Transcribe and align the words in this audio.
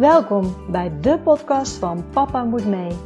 Welkom 0.00 0.70
bij 0.70 1.00
de 1.00 1.18
podcast 1.18 1.76
van 1.76 2.10
Papa 2.10 2.44
Moet 2.44 2.66
Mee. 2.66 2.96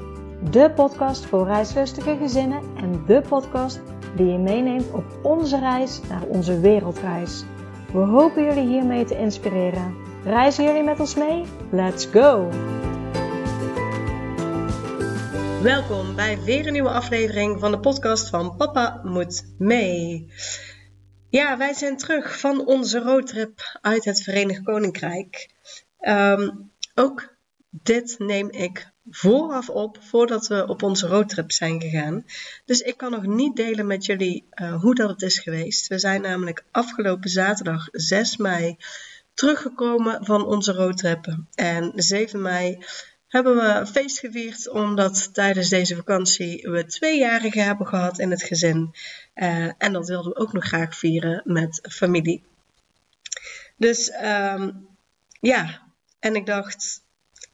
De 0.50 0.72
podcast 0.74 1.26
voor 1.26 1.46
reislustige 1.46 2.16
gezinnen 2.16 2.62
en 2.76 3.04
de 3.06 3.22
podcast 3.28 3.80
die 4.16 4.26
je 4.26 4.38
meeneemt 4.38 4.92
op 4.92 5.04
onze 5.22 5.58
reis 5.58 6.00
naar 6.08 6.22
onze 6.22 6.60
wereldreis. 6.60 7.44
We 7.92 7.98
hopen 7.98 8.44
jullie 8.44 8.66
hiermee 8.66 9.04
te 9.04 9.18
inspireren. 9.18 9.96
Reizen 10.24 10.64
jullie 10.64 10.82
met 10.82 11.00
ons 11.00 11.14
mee? 11.14 11.44
Let's 11.70 12.06
go! 12.06 12.48
Welkom 15.62 16.14
bij 16.14 16.38
weer 16.42 16.66
een 16.66 16.72
nieuwe 16.72 16.90
aflevering 16.90 17.60
van 17.60 17.70
de 17.70 17.80
podcast 17.80 18.28
van 18.28 18.56
Papa 18.56 19.00
Moet 19.04 19.54
Mee. 19.58 20.32
Ja, 21.28 21.56
wij 21.56 21.72
zijn 21.72 21.96
terug 21.96 22.38
van 22.38 22.66
onze 22.66 22.98
roadtrip 22.98 23.78
uit 23.80 24.04
het 24.04 24.22
Verenigd 24.22 24.62
Koninkrijk. 24.62 25.52
Ehm, 26.04 26.48
ook 26.94 27.36
dit 27.70 28.18
neem 28.18 28.50
ik 28.50 28.92
vooraf 29.10 29.68
op 29.68 29.98
voordat 30.00 30.46
we 30.46 30.66
op 30.66 30.82
onze 30.82 31.06
roadtrip 31.06 31.52
zijn 31.52 31.80
gegaan. 31.80 32.24
Dus 32.64 32.80
ik 32.80 32.96
kan 32.96 33.10
nog 33.10 33.26
niet 33.26 33.56
delen 33.56 33.86
met 33.86 34.06
jullie 34.06 34.46
uh, 34.54 34.80
hoe 34.80 34.94
dat 34.94 35.10
het 35.10 35.22
is 35.22 35.38
geweest. 35.38 35.86
We 35.86 35.98
zijn 35.98 36.20
namelijk 36.20 36.64
afgelopen 36.70 37.30
zaterdag 37.30 37.88
6 37.92 38.36
mei 38.36 38.76
teruggekomen 39.34 40.24
van 40.24 40.46
onze 40.46 40.72
roadtrip. 40.72 41.38
En 41.54 41.92
7 41.94 42.42
mei 42.42 42.84
hebben 43.28 43.56
we 43.56 43.86
feest 43.86 44.18
gevierd 44.18 44.68
omdat 44.68 45.34
tijdens 45.34 45.68
deze 45.68 45.96
vakantie 45.96 46.70
we 46.70 46.86
tweejarigen 46.86 47.64
hebben 47.64 47.86
gehad 47.86 48.18
in 48.18 48.30
het 48.30 48.42
gezin. 48.42 48.94
Uh, 49.34 49.70
en 49.78 49.92
dat 49.92 50.08
wilden 50.08 50.32
we 50.32 50.38
ook 50.38 50.52
nog 50.52 50.64
graag 50.64 50.96
vieren 50.96 51.42
met 51.44 51.88
familie. 51.90 52.44
Dus 53.76 54.12
um, 54.22 54.86
ja, 55.40 55.83
en 56.24 56.36
ik 56.36 56.46
dacht, 56.46 57.02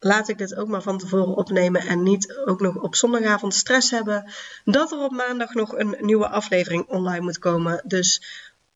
laat 0.00 0.28
ik 0.28 0.38
dit 0.38 0.54
ook 0.54 0.68
maar 0.68 0.82
van 0.82 0.98
tevoren 0.98 1.36
opnemen 1.36 1.80
en 1.80 2.02
niet 2.02 2.36
ook 2.44 2.60
nog 2.60 2.76
op 2.76 2.94
zondagavond 2.94 3.54
stress 3.54 3.90
hebben 3.90 4.30
dat 4.64 4.92
er 4.92 4.98
op 4.98 5.10
maandag 5.10 5.54
nog 5.54 5.78
een 5.78 5.96
nieuwe 6.00 6.28
aflevering 6.28 6.86
online 6.86 7.20
moet 7.20 7.38
komen. 7.38 7.82
Dus 7.84 8.22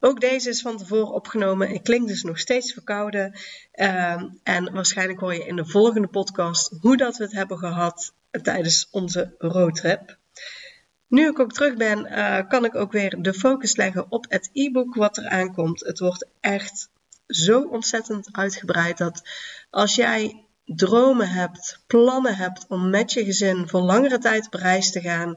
ook 0.00 0.20
deze 0.20 0.48
is 0.48 0.62
van 0.62 0.76
tevoren 0.76 1.12
opgenomen. 1.12 1.70
Ik 1.70 1.82
klink 1.82 2.08
dus 2.08 2.22
nog 2.22 2.38
steeds 2.38 2.72
verkouden. 2.72 3.32
Uh, 3.74 4.22
en 4.42 4.72
waarschijnlijk 4.72 5.20
hoor 5.20 5.34
je 5.34 5.46
in 5.46 5.56
de 5.56 5.66
volgende 5.66 6.08
podcast 6.08 6.72
hoe 6.80 6.96
dat 6.96 7.16
we 7.16 7.24
het 7.24 7.32
hebben 7.32 7.58
gehad 7.58 8.12
tijdens 8.42 8.88
onze 8.90 9.34
roadtrip. 9.38 10.16
Nu 11.06 11.28
ik 11.28 11.38
ook 11.38 11.52
terug 11.52 11.76
ben, 11.76 12.06
uh, 12.06 12.48
kan 12.48 12.64
ik 12.64 12.74
ook 12.74 12.92
weer 12.92 13.22
de 13.22 13.34
focus 13.34 13.76
leggen 13.76 14.06
op 14.08 14.26
het 14.28 14.50
e-book 14.52 14.94
wat 14.94 15.16
er 15.16 15.28
aankomt. 15.28 15.80
Het 15.80 15.98
wordt 15.98 16.26
echt 16.40 16.88
zo 17.26 17.62
ontzettend 17.62 18.28
uitgebreid 18.32 18.98
dat 18.98 19.28
als 19.70 19.94
jij 19.94 20.44
dromen 20.64 21.28
hebt, 21.28 21.82
plannen 21.86 22.36
hebt 22.36 22.66
om 22.68 22.90
met 22.90 23.12
je 23.12 23.24
gezin 23.24 23.68
voor 23.68 23.80
langere 23.80 24.18
tijd 24.18 24.46
op 24.46 24.54
reis 24.54 24.90
te 24.90 25.00
gaan, 25.00 25.36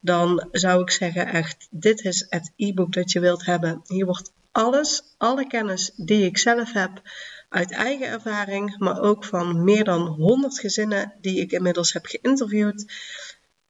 dan 0.00 0.48
zou 0.52 0.82
ik 0.82 0.90
zeggen 0.90 1.26
echt, 1.26 1.68
dit 1.70 2.04
is 2.04 2.26
het 2.28 2.52
e-book 2.56 2.92
dat 2.92 3.12
je 3.12 3.20
wilt 3.20 3.44
hebben. 3.44 3.80
Hier 3.84 4.06
wordt 4.06 4.32
alles, 4.52 5.02
alle 5.16 5.46
kennis 5.46 5.92
die 5.96 6.24
ik 6.24 6.38
zelf 6.38 6.72
heb, 6.72 7.02
uit 7.48 7.72
eigen 7.72 8.06
ervaring, 8.06 8.78
maar 8.78 9.00
ook 9.00 9.24
van 9.24 9.64
meer 9.64 9.84
dan 9.84 10.06
100 10.06 10.58
gezinnen 10.58 11.12
die 11.20 11.40
ik 11.40 11.52
inmiddels 11.52 11.92
heb 11.92 12.06
geïnterviewd, 12.06 12.92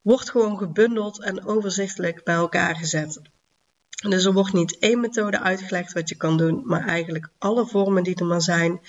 wordt 0.01 0.29
gewoon 0.29 0.57
gebundeld 0.57 1.23
en 1.23 1.45
overzichtelijk 1.45 2.23
bij 2.23 2.35
elkaar 2.35 2.75
gezet. 2.75 3.21
Dus 3.97 4.25
er 4.25 4.33
wordt 4.33 4.53
niet 4.53 4.77
één 4.79 4.99
methode 4.99 5.39
uitgelegd 5.39 5.93
wat 5.93 6.09
je 6.09 6.15
kan 6.15 6.37
doen, 6.37 6.61
maar 6.65 6.87
eigenlijk 6.87 7.29
alle 7.37 7.65
vormen 7.65 8.03
die 8.03 8.15
er 8.15 8.25
maar 8.25 8.41
zijn, 8.41 8.79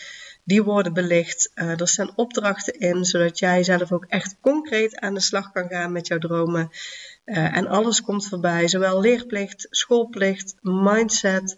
die 0.44 0.62
worden 0.62 0.92
belicht. 0.92 1.50
Uh, 1.54 1.80
er 1.80 1.88
staan 1.88 2.12
opdrachten 2.14 2.78
in, 2.78 3.04
zodat 3.04 3.38
jij 3.38 3.62
zelf 3.62 3.92
ook 3.92 4.04
echt 4.08 4.36
concreet 4.40 4.96
aan 4.96 5.14
de 5.14 5.20
slag 5.20 5.52
kan 5.52 5.68
gaan 5.68 5.92
met 5.92 6.06
jouw 6.06 6.18
dromen. 6.18 6.70
Uh, 7.24 7.56
en 7.56 7.66
alles 7.66 8.02
komt 8.02 8.28
voorbij, 8.28 8.68
zowel 8.68 9.00
leerplicht, 9.00 9.66
schoolplicht, 9.70 10.54
mindset, 10.60 11.56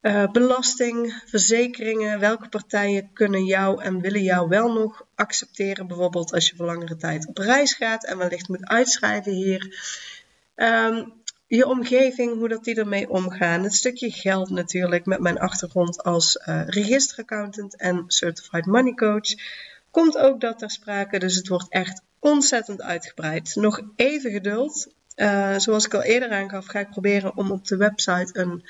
uh, 0.00 0.30
belasting, 0.30 1.22
verzekeringen. 1.26 2.20
Welke 2.20 2.48
partijen 2.48 3.10
kunnen 3.12 3.44
jou 3.44 3.82
en 3.82 4.00
willen 4.00 4.22
jou 4.22 4.48
wel 4.48 4.72
nog 4.72 5.06
accepteren, 5.14 5.86
bijvoorbeeld 5.86 6.32
als 6.32 6.48
je 6.48 6.56
voor 6.56 6.66
langere 6.66 6.96
tijd 6.96 7.26
op 7.26 7.38
reis 7.38 7.74
gaat 7.74 8.04
en 8.04 8.18
wellicht 8.18 8.48
moet 8.48 8.66
uitschrijven 8.66 9.32
hier. 9.32 9.84
Um, 10.56 11.12
je 11.56 11.66
omgeving, 11.66 12.38
hoe 12.38 12.48
dat 12.48 12.64
die 12.64 12.74
ermee 12.74 13.10
omgaan. 13.10 13.62
Het 13.62 13.74
stukje 13.74 14.10
geld 14.10 14.50
natuurlijk 14.50 15.06
met 15.06 15.20
mijn 15.20 15.38
achtergrond 15.38 16.02
als 16.02 16.36
uh, 16.36 16.62
registeraccountant 16.66 17.76
en 17.76 18.04
certified 18.06 18.66
money 18.66 18.94
coach. 18.94 19.34
Komt 19.90 20.18
ook 20.18 20.40
dat 20.40 20.58
ter 20.58 20.70
sprake, 20.70 21.18
dus 21.18 21.36
het 21.36 21.48
wordt 21.48 21.68
echt 21.68 22.02
ontzettend 22.18 22.82
uitgebreid. 22.82 23.54
Nog 23.54 23.80
even 23.96 24.30
geduld. 24.30 24.94
Uh, 25.16 25.58
zoals 25.58 25.84
ik 25.84 25.94
al 25.94 26.02
eerder 26.02 26.30
aangaf, 26.30 26.66
ga 26.66 26.78
ik 26.78 26.90
proberen 26.90 27.36
om 27.36 27.50
op 27.50 27.66
de 27.66 27.76
website 27.76 28.38
een 28.38 28.64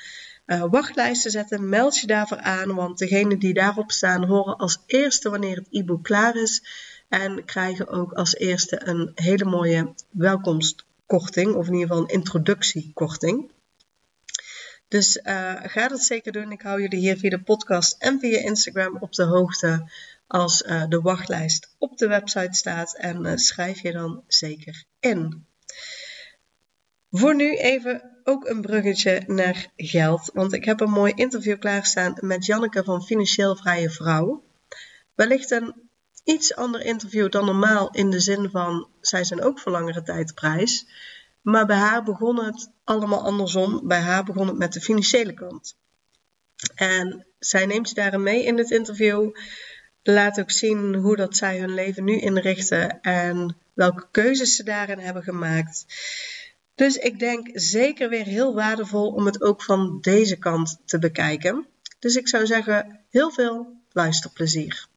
uh, 0.45 0.63
wachtlijst 0.69 1.21
te 1.21 1.29
zetten. 1.29 1.69
Meld 1.69 1.99
je 1.99 2.07
daarvoor 2.07 2.39
aan, 2.39 2.75
want 2.75 2.97
degenen 2.97 3.39
die 3.39 3.53
daarop 3.53 3.91
staan 3.91 4.25
horen 4.25 4.57
als 4.57 4.83
eerste 4.85 5.29
wanneer 5.29 5.55
het 5.55 5.67
e-book 5.69 6.03
klaar 6.03 6.35
is. 6.35 6.63
En 7.09 7.45
krijgen 7.45 7.87
ook 7.87 8.13
als 8.13 8.35
eerste 8.35 8.87
een 8.87 9.11
hele 9.15 9.45
mooie 9.45 9.93
welkomst 10.09 10.85
korting, 11.05 11.55
of 11.55 11.67
in 11.67 11.73
ieder 11.73 11.87
geval 11.87 12.03
een 12.03 12.13
introductiekorting. 12.13 13.51
Dus 14.87 15.17
uh, 15.17 15.59
ga 15.63 15.87
dat 15.87 16.01
zeker 16.01 16.31
doen. 16.31 16.51
Ik 16.51 16.61
hou 16.61 16.81
jullie 16.81 16.99
hier 16.99 17.17
via 17.17 17.29
de 17.29 17.41
podcast 17.41 17.95
en 17.99 18.19
via 18.19 18.39
Instagram 18.39 18.97
op 18.99 19.13
de 19.13 19.23
hoogte 19.23 19.91
als 20.27 20.61
uh, 20.61 20.83
de 20.87 21.01
wachtlijst 21.01 21.75
op 21.77 21.97
de 21.97 22.07
website 22.07 22.57
staat. 22.57 22.97
En 22.97 23.25
uh, 23.25 23.35
schrijf 23.35 23.81
je 23.81 23.91
dan 23.91 24.23
zeker 24.27 24.83
in. 24.99 25.45
Voor 27.11 27.35
nu 27.35 27.57
even 27.57 28.19
ook 28.23 28.47
een 28.47 28.61
bruggetje 28.61 29.23
naar 29.27 29.71
geld. 29.75 30.29
Want 30.33 30.53
ik 30.53 30.65
heb 30.65 30.79
een 30.79 30.89
mooi 30.89 31.13
interview 31.15 31.59
klaarstaan 31.59 32.17
met 32.19 32.45
Janneke 32.45 32.83
van 32.83 33.03
Financieel 33.03 33.55
Vrije 33.55 33.89
Vrouw. 33.89 34.43
Wellicht 35.15 35.51
een 35.51 35.89
iets 36.23 36.55
ander 36.55 36.85
interview 36.85 37.31
dan 37.31 37.45
normaal 37.45 37.91
in 37.91 38.09
de 38.09 38.19
zin 38.19 38.49
van 38.49 38.87
zij 39.01 39.23
zijn 39.23 39.41
ook 39.41 39.59
voor 39.59 39.71
langere 39.71 40.03
tijd 40.03 40.33
prijs. 40.33 40.87
Maar 41.41 41.65
bij 41.65 41.77
haar 41.77 42.03
begon 42.03 42.45
het 42.45 42.69
allemaal 42.83 43.23
andersom. 43.25 43.87
Bij 43.87 43.99
haar 43.99 44.23
begon 44.23 44.47
het 44.47 44.57
met 44.57 44.73
de 44.73 44.81
financiële 44.81 45.33
kant. 45.33 45.75
En 46.75 47.25
zij 47.39 47.65
neemt 47.65 47.89
je 47.89 47.95
daarin 47.95 48.23
mee 48.23 48.43
in 48.43 48.55
dit 48.55 48.71
interview. 48.71 49.35
Laat 50.03 50.39
ook 50.39 50.51
zien 50.51 50.95
hoe 50.95 51.15
dat 51.15 51.37
zij 51.37 51.59
hun 51.59 51.73
leven 51.73 52.03
nu 52.03 52.19
inrichten 52.19 53.01
en 53.01 53.55
welke 53.73 54.07
keuzes 54.11 54.55
ze 54.55 54.63
daarin 54.63 54.99
hebben 54.99 55.23
gemaakt. 55.23 55.85
Dus 56.75 56.95
ik 56.95 57.19
denk 57.19 57.49
zeker 57.53 58.09
weer 58.09 58.25
heel 58.25 58.53
waardevol 58.53 59.11
om 59.11 59.25
het 59.25 59.41
ook 59.41 59.63
van 59.63 59.97
deze 60.01 60.37
kant 60.37 60.77
te 60.85 60.99
bekijken. 60.99 61.65
Dus 61.99 62.15
ik 62.15 62.27
zou 62.27 62.45
zeggen, 62.45 62.99
heel 63.09 63.31
veel 63.31 63.67
luisterplezier. 63.91 64.87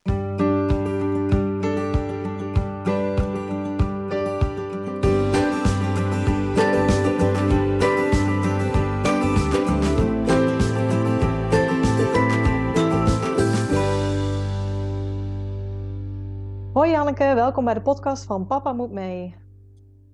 Hoi 16.86 16.98
Janneke, 16.98 17.34
welkom 17.34 17.64
bij 17.64 17.74
de 17.74 17.82
podcast 17.82 18.24
van 18.24 18.46
Papa 18.46 18.72
Moet 18.72 18.90
Mee. 18.90 19.36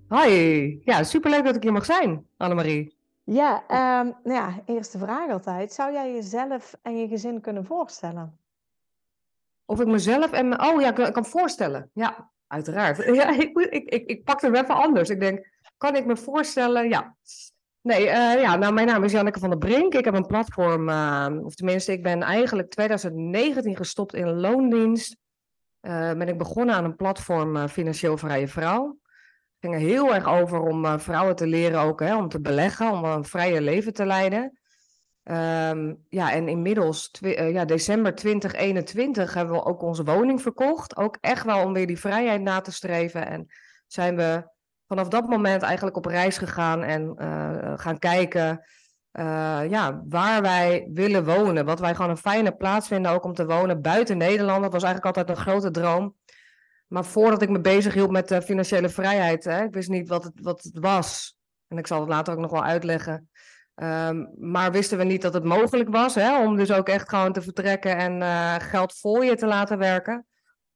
Hoi, 0.09 0.81
ja, 0.85 1.03
superleuk 1.03 1.45
dat 1.45 1.57
ik 1.57 1.63
hier 1.63 1.73
mag 1.73 1.85
zijn, 1.85 2.27
Annemarie. 2.37 2.97
Ja, 3.25 3.63
um, 4.01 4.15
nou 4.23 4.37
ja, 4.39 4.63
eerste 4.67 4.99
vraag 4.99 5.31
altijd. 5.31 5.73
Zou 5.73 5.93
jij 5.93 6.13
jezelf 6.13 6.75
en 6.83 6.97
je 6.97 7.09
gezin 7.09 7.41
kunnen 7.41 7.65
voorstellen? 7.65 8.39
Of 9.65 9.81
ik 9.81 9.87
mezelf 9.87 10.33
en... 10.33 10.63
Oh 10.63 10.81
ja, 10.81 10.97
ik 10.97 11.13
kan 11.13 11.25
voorstellen. 11.25 11.91
Ja, 11.95 12.31
uiteraard. 12.47 13.05
Ja, 13.15 13.31
ik, 13.31 13.59
ik, 13.59 13.89
ik, 13.89 14.07
ik 14.07 14.25
pak 14.25 14.41
hem 14.41 14.55
even 14.55 14.75
anders. 14.75 15.11
Ik 15.11 15.21
denk, 15.21 15.49
kan 15.77 15.97
ik 15.97 16.07
me 16.07 16.17
voorstellen? 16.17 16.89
Ja. 16.89 17.17
Nee, 17.81 18.07
uh, 18.07 18.41
ja, 18.41 18.57
nou, 18.57 18.73
mijn 18.73 18.87
naam 18.87 19.05
is 19.05 19.13
Janneke 19.13 19.39
van 19.39 19.51
der 19.51 19.59
Brink. 19.59 19.95
Ik 19.95 20.05
heb 20.05 20.15
een 20.15 20.27
platform, 20.27 20.89
uh, 20.89 21.29
of 21.43 21.55
tenminste, 21.55 21.93
ik 21.93 22.03
ben 22.03 22.23
eigenlijk 22.23 22.71
2019 22.71 23.77
gestopt 23.77 24.15
in 24.15 24.41
loondienst 24.41 25.21
uh, 25.83 26.13
ben 26.13 26.29
ik 26.29 26.39
begonnen 26.39 26.75
aan 26.75 26.85
een 26.85 26.97
platform 26.97 27.57
uh, 27.57 27.67
Financieel 27.67 28.17
Vrije 28.17 28.49
Vrouw. 28.49 28.87
Het 28.87 29.71
ging 29.71 29.75
er 29.75 29.81
heel 29.81 30.15
erg 30.15 30.29
over 30.29 30.61
om 30.61 30.85
uh, 30.85 30.99
vrouwen 30.99 31.37
te 31.37 31.47
leren 31.47 31.81
ook, 31.81 32.01
hè, 32.01 32.17
om 32.17 32.29
te 32.29 32.41
beleggen, 32.41 32.91
om 32.91 33.05
een 33.05 33.25
vrije 33.25 33.61
leven 33.61 33.93
te 33.93 34.07
leiden. 34.07 34.59
Um, 35.25 36.05
ja, 36.09 36.33
en 36.33 36.49
inmiddels, 36.49 37.11
ja, 37.21 37.65
december 37.65 38.15
2021, 38.15 39.35
hebben 39.35 39.55
we 39.55 39.65
ook 39.65 39.83
onze 39.83 40.05
woning 40.05 40.43
verkocht. 40.43 40.97
Ook 40.97 41.17
echt 41.21 41.45
wel 41.45 41.65
om 41.65 41.73
weer 41.73 41.87
die 41.87 41.99
vrijheid 41.99 42.41
na 42.41 42.61
te 42.61 42.73
streven. 42.73 43.27
En 43.27 43.47
zijn 43.87 44.17
we 44.17 44.49
vanaf 44.87 45.09
dat 45.09 45.29
moment 45.29 45.63
eigenlijk 45.63 45.97
op 45.97 46.05
reis 46.05 46.39
gegaan 46.39 46.83
en 46.83 47.15
gaan 47.79 47.99
kijken 47.99 48.65
ja, 49.69 50.03
waar 50.09 50.43
wij 50.43 50.89
willen 50.93 51.25
wonen. 51.25 51.65
Wat 51.65 51.81
wij 51.81 51.95
gewoon 51.95 52.11
een 52.11 52.17
fijne 52.17 52.53
plaats 52.53 52.89
vinden 52.89 53.13
ook 53.13 53.25
om 53.25 53.35
te 53.35 53.47
wonen 53.47 53.81
buiten 53.81 54.17
Nederland. 54.17 54.63
Dat 54.63 54.73
was 54.73 54.83
eigenlijk 54.83 55.17
altijd 55.17 55.39
een 55.39 55.45
grote 55.45 55.71
droom. 55.71 56.17
Maar 56.87 57.05
voordat 57.05 57.43
ik 57.43 57.49
me 57.49 57.61
bezig 57.61 57.95
hield 57.95 58.11
met 58.11 58.29
de 58.29 58.43
financiële 58.43 58.89
vrijheid, 58.89 59.45
hè, 59.45 59.65
ik 59.65 59.75
wist 59.75 59.89
niet 59.89 60.09
wat 60.09 60.25
het, 60.25 60.33
wat 60.41 60.63
het 60.63 60.79
was. 60.79 61.37
En 61.69 61.79
ik 61.79 61.87
zal 61.87 62.01
het 62.01 62.09
later 62.09 62.35
ook 62.35 62.41
nog 62.41 62.51
wel 62.51 62.65
uitleggen. 62.65 63.31
Um, 63.75 64.35
maar 64.39 64.73
wisten 64.73 64.99
we 64.99 65.05
niet 65.05 65.23
dat 65.23 65.35
het 65.35 65.45
mogelijk 65.45 65.89
was 65.89 66.15
hè, 66.15 66.45
om 66.45 66.57
dus 66.57 66.73
ook 66.73 66.89
echt 66.89 67.09
gewoon 67.09 67.33
te 67.33 67.43
vertrekken 67.43 67.97
en 67.97 68.21
uh, 68.21 68.55
geld 68.59 68.99
voor 68.99 69.25
je 69.25 69.35
te 69.35 69.47
laten 69.47 69.79
werken. 69.79 70.27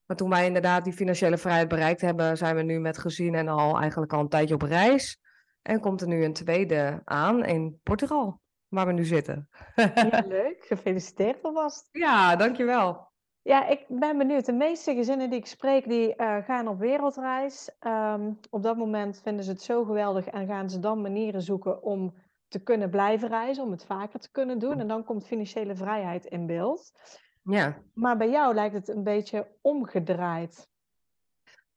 Maar 0.07 0.17
toen 0.17 0.31
wij 0.31 0.47
inderdaad 0.47 0.85
die 0.85 0.93
financiële 0.93 1.39
vrijheid 1.39 1.69
bereikt 1.69 2.01
hebben, 2.01 2.37
zijn 2.37 2.57
we 2.57 2.63
nu 2.63 2.79
met 2.81 2.99
gezin 2.99 3.35
en 3.35 3.49
al 3.49 3.79
eigenlijk 3.81 4.13
al 4.13 4.21
een 4.21 4.29
tijdje 4.29 4.55
op 4.55 4.63
reis. 4.63 5.21
En 5.67 5.81
komt 5.81 6.01
er 6.01 6.09
nu 6.09 6.25
een 6.25 6.33
tweede 6.33 7.03
aan 7.05 7.45
in 7.45 7.81
Portugal, 7.83 8.41
waar 8.69 8.87
we 8.87 8.93
nu 8.93 9.05
zitten. 9.05 9.49
Ja, 9.95 10.25
leuk. 10.27 10.65
Gefeliciteerd 10.67 11.43
alvast. 11.43 11.89
Ja, 11.93 12.37
dankjewel. 12.37 13.09
Ja, 13.43 13.67
ik 13.67 13.85
ben 13.89 14.19
benieuwd. 14.19 14.45
De 14.45 14.53
meeste 14.53 14.95
gezinnen 14.95 15.31
die 15.31 15.39
ik 15.39 15.47
spreek, 15.47 15.89
die 15.89 16.15
uh, 16.17 16.37
gaan 16.45 16.69
op 16.69 16.79
wereldreis. 16.79 17.71
Um, 17.81 18.39
op 18.51 18.63
dat 18.63 18.77
moment 18.77 19.21
vinden 19.23 19.45
ze 19.45 19.51
het 19.51 19.63
zo 19.63 19.85
geweldig 19.85 20.27
en 20.27 20.47
gaan 20.47 20.71
ze 20.71 20.79
dan 20.79 21.01
manieren 21.01 21.43
zoeken 21.43 21.83
om 21.83 22.15
te 22.49 22.63
kunnen 22.63 22.91
blijven 22.91 23.29
reizen, 23.29 23.65
om 23.65 23.71
het 23.71 23.85
vaker 23.85 24.21
te 24.21 24.31
kunnen 24.31 24.59
doen. 24.59 24.81
En 24.81 24.89
dan 24.89 25.05
komt 25.05 25.27
financiële 25.27 25.77
vrijheid 25.77 26.25
in 26.25 26.47
beeld. 26.47 26.93
Ja. 27.43 27.83
Maar 27.95 28.17
bij 28.17 28.31
jou 28.31 28.55
lijkt 28.55 28.75
het 28.75 28.89
een 28.89 29.05
beetje 29.05 29.49
omgedraaid. 29.61 30.69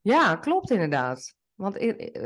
Ja, 0.02 0.36
klopt 0.36 0.70
inderdaad. 0.70 1.38
Want 1.60 1.78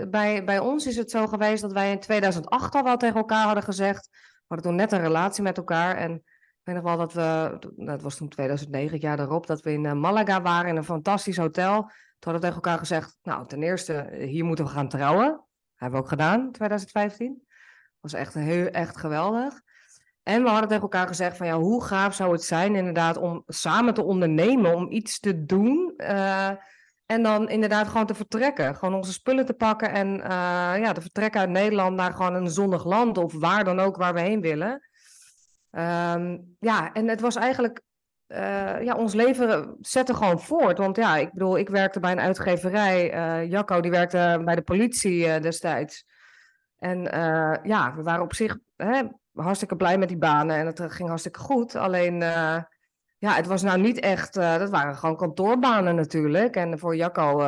bij, 0.09 0.43
bij 0.43 0.59
ons 0.59 0.87
is 0.87 0.95
het 0.95 1.11
zo 1.11 1.27
geweest 1.27 1.61
dat 1.61 1.71
wij 1.71 1.91
in 1.91 1.99
2008 1.99 2.75
al 2.75 2.83
wel 2.83 2.97
tegen 2.97 3.15
elkaar 3.15 3.45
hadden 3.45 3.63
gezegd. 3.63 4.07
We 4.11 4.43
hadden 4.47 4.67
toen 4.67 4.75
net 4.75 4.91
een 4.91 5.01
relatie 5.01 5.43
met 5.43 5.57
elkaar. 5.57 5.95
En 5.97 6.13
ik 6.13 6.61
weet 6.63 6.75
nog 6.75 6.83
wel 6.83 6.97
dat 6.97 7.13
we, 7.13 7.57
dat 7.75 8.01
was 8.01 8.15
toen 8.15 8.29
2009, 8.29 8.91
het 8.91 9.01
jaar 9.01 9.17
daarop, 9.17 9.47
dat 9.47 9.61
we 9.61 9.71
in 9.71 9.85
eh, 9.85 9.93
Malaga 9.93 10.41
waren 10.41 10.69
in 10.69 10.75
een 10.75 10.83
fantastisch 10.83 11.37
hotel. 11.37 11.81
Toen 11.81 11.91
hadden 12.19 12.33
we 12.33 12.39
tegen 12.39 12.55
elkaar 12.55 12.77
gezegd, 12.77 13.17
nou 13.23 13.47
ten 13.47 13.63
eerste, 13.63 14.09
hier 14.11 14.45
moeten 14.45 14.65
we 14.65 14.71
gaan 14.71 14.89
trouwen. 14.89 15.27
Dat 15.27 15.45
hebben 15.75 15.99
we 15.99 16.05
ook 16.05 16.11
gedaan, 16.11 16.51
2015 16.51 17.43
was 17.99 18.13
echt, 18.13 18.33
heel, 18.33 18.67
echt 18.67 18.97
geweldig. 18.97 19.61
En 20.23 20.43
we 20.43 20.49
hadden 20.49 20.67
tegen 20.67 20.83
elkaar 20.83 21.07
gezegd 21.07 21.37
van 21.37 21.47
ja, 21.47 21.57
hoe 21.57 21.83
gaaf 21.83 22.15
zou 22.15 22.31
het 22.31 22.43
zijn 22.43 22.75
inderdaad 22.75 23.17
om 23.17 23.43
samen 23.47 23.93
te 23.93 24.03
ondernemen, 24.03 24.75
om 24.75 24.91
iets 24.91 25.19
te 25.19 25.45
doen. 25.45 25.93
En 27.13 27.23
dan 27.23 27.49
inderdaad 27.49 27.87
gewoon 27.87 28.05
te 28.05 28.13
vertrekken. 28.13 28.75
Gewoon 28.75 28.93
onze 28.93 29.13
spullen 29.13 29.45
te 29.45 29.53
pakken 29.53 29.91
en 29.91 30.17
uh, 30.17 30.23
ja, 30.79 30.91
te 30.91 31.01
vertrekken 31.01 31.39
uit 31.39 31.49
Nederland 31.49 31.95
naar 31.95 32.13
gewoon 32.13 32.33
een 32.33 32.49
zonnig 32.49 32.85
land 32.85 33.17
of 33.17 33.33
waar 33.33 33.63
dan 33.63 33.79
ook 33.79 33.95
waar 33.95 34.13
we 34.13 34.19
heen 34.19 34.41
willen. 34.41 34.71
Um, 35.71 36.55
ja, 36.59 36.93
en 36.93 37.07
het 37.07 37.21
was 37.21 37.35
eigenlijk, 37.35 37.81
uh, 38.27 38.81
ja, 38.81 38.95
ons 38.95 39.13
leven 39.13 39.77
zette 39.79 40.13
gewoon 40.13 40.39
voort. 40.39 40.77
Want 40.77 40.95
ja, 40.95 41.15
ik 41.15 41.31
bedoel, 41.33 41.57
ik 41.57 41.69
werkte 41.69 41.99
bij 41.99 42.11
een 42.11 42.19
uitgeverij. 42.19 43.47
Jacco 43.47 43.79
die 43.81 43.91
werkte 43.91 44.41
bij 44.45 44.55
de 44.55 44.61
politie 44.61 45.39
destijds. 45.39 46.05
En 46.83 46.99
uh, 47.15 47.55
ja, 47.63 47.95
we 47.95 48.03
waren 48.03 48.23
op 48.23 48.33
zich 48.33 48.57
hè, 48.75 49.01
hartstikke 49.33 49.75
blij 49.75 49.97
met 49.97 50.07
die 50.07 50.17
banen 50.17 50.55
en 50.55 50.65
het 50.65 50.79
eh, 50.79 50.89
ging 50.89 51.07
hartstikke 51.07 51.39
goed. 51.39 51.75
Alleen, 51.75 52.21
uh, 52.21 52.61
ja, 53.23 53.33
het 53.33 53.47
was 53.47 53.61
nou 53.61 53.79
niet 53.79 53.99
echt, 53.99 54.37
uh, 54.37 54.57
dat 54.57 54.69
waren 54.69 54.95
gewoon 54.95 55.17
kantoorbanen 55.17 55.95
natuurlijk. 55.95 56.55
En 56.55 56.79
voor 56.79 56.95
Jacco 56.95 57.43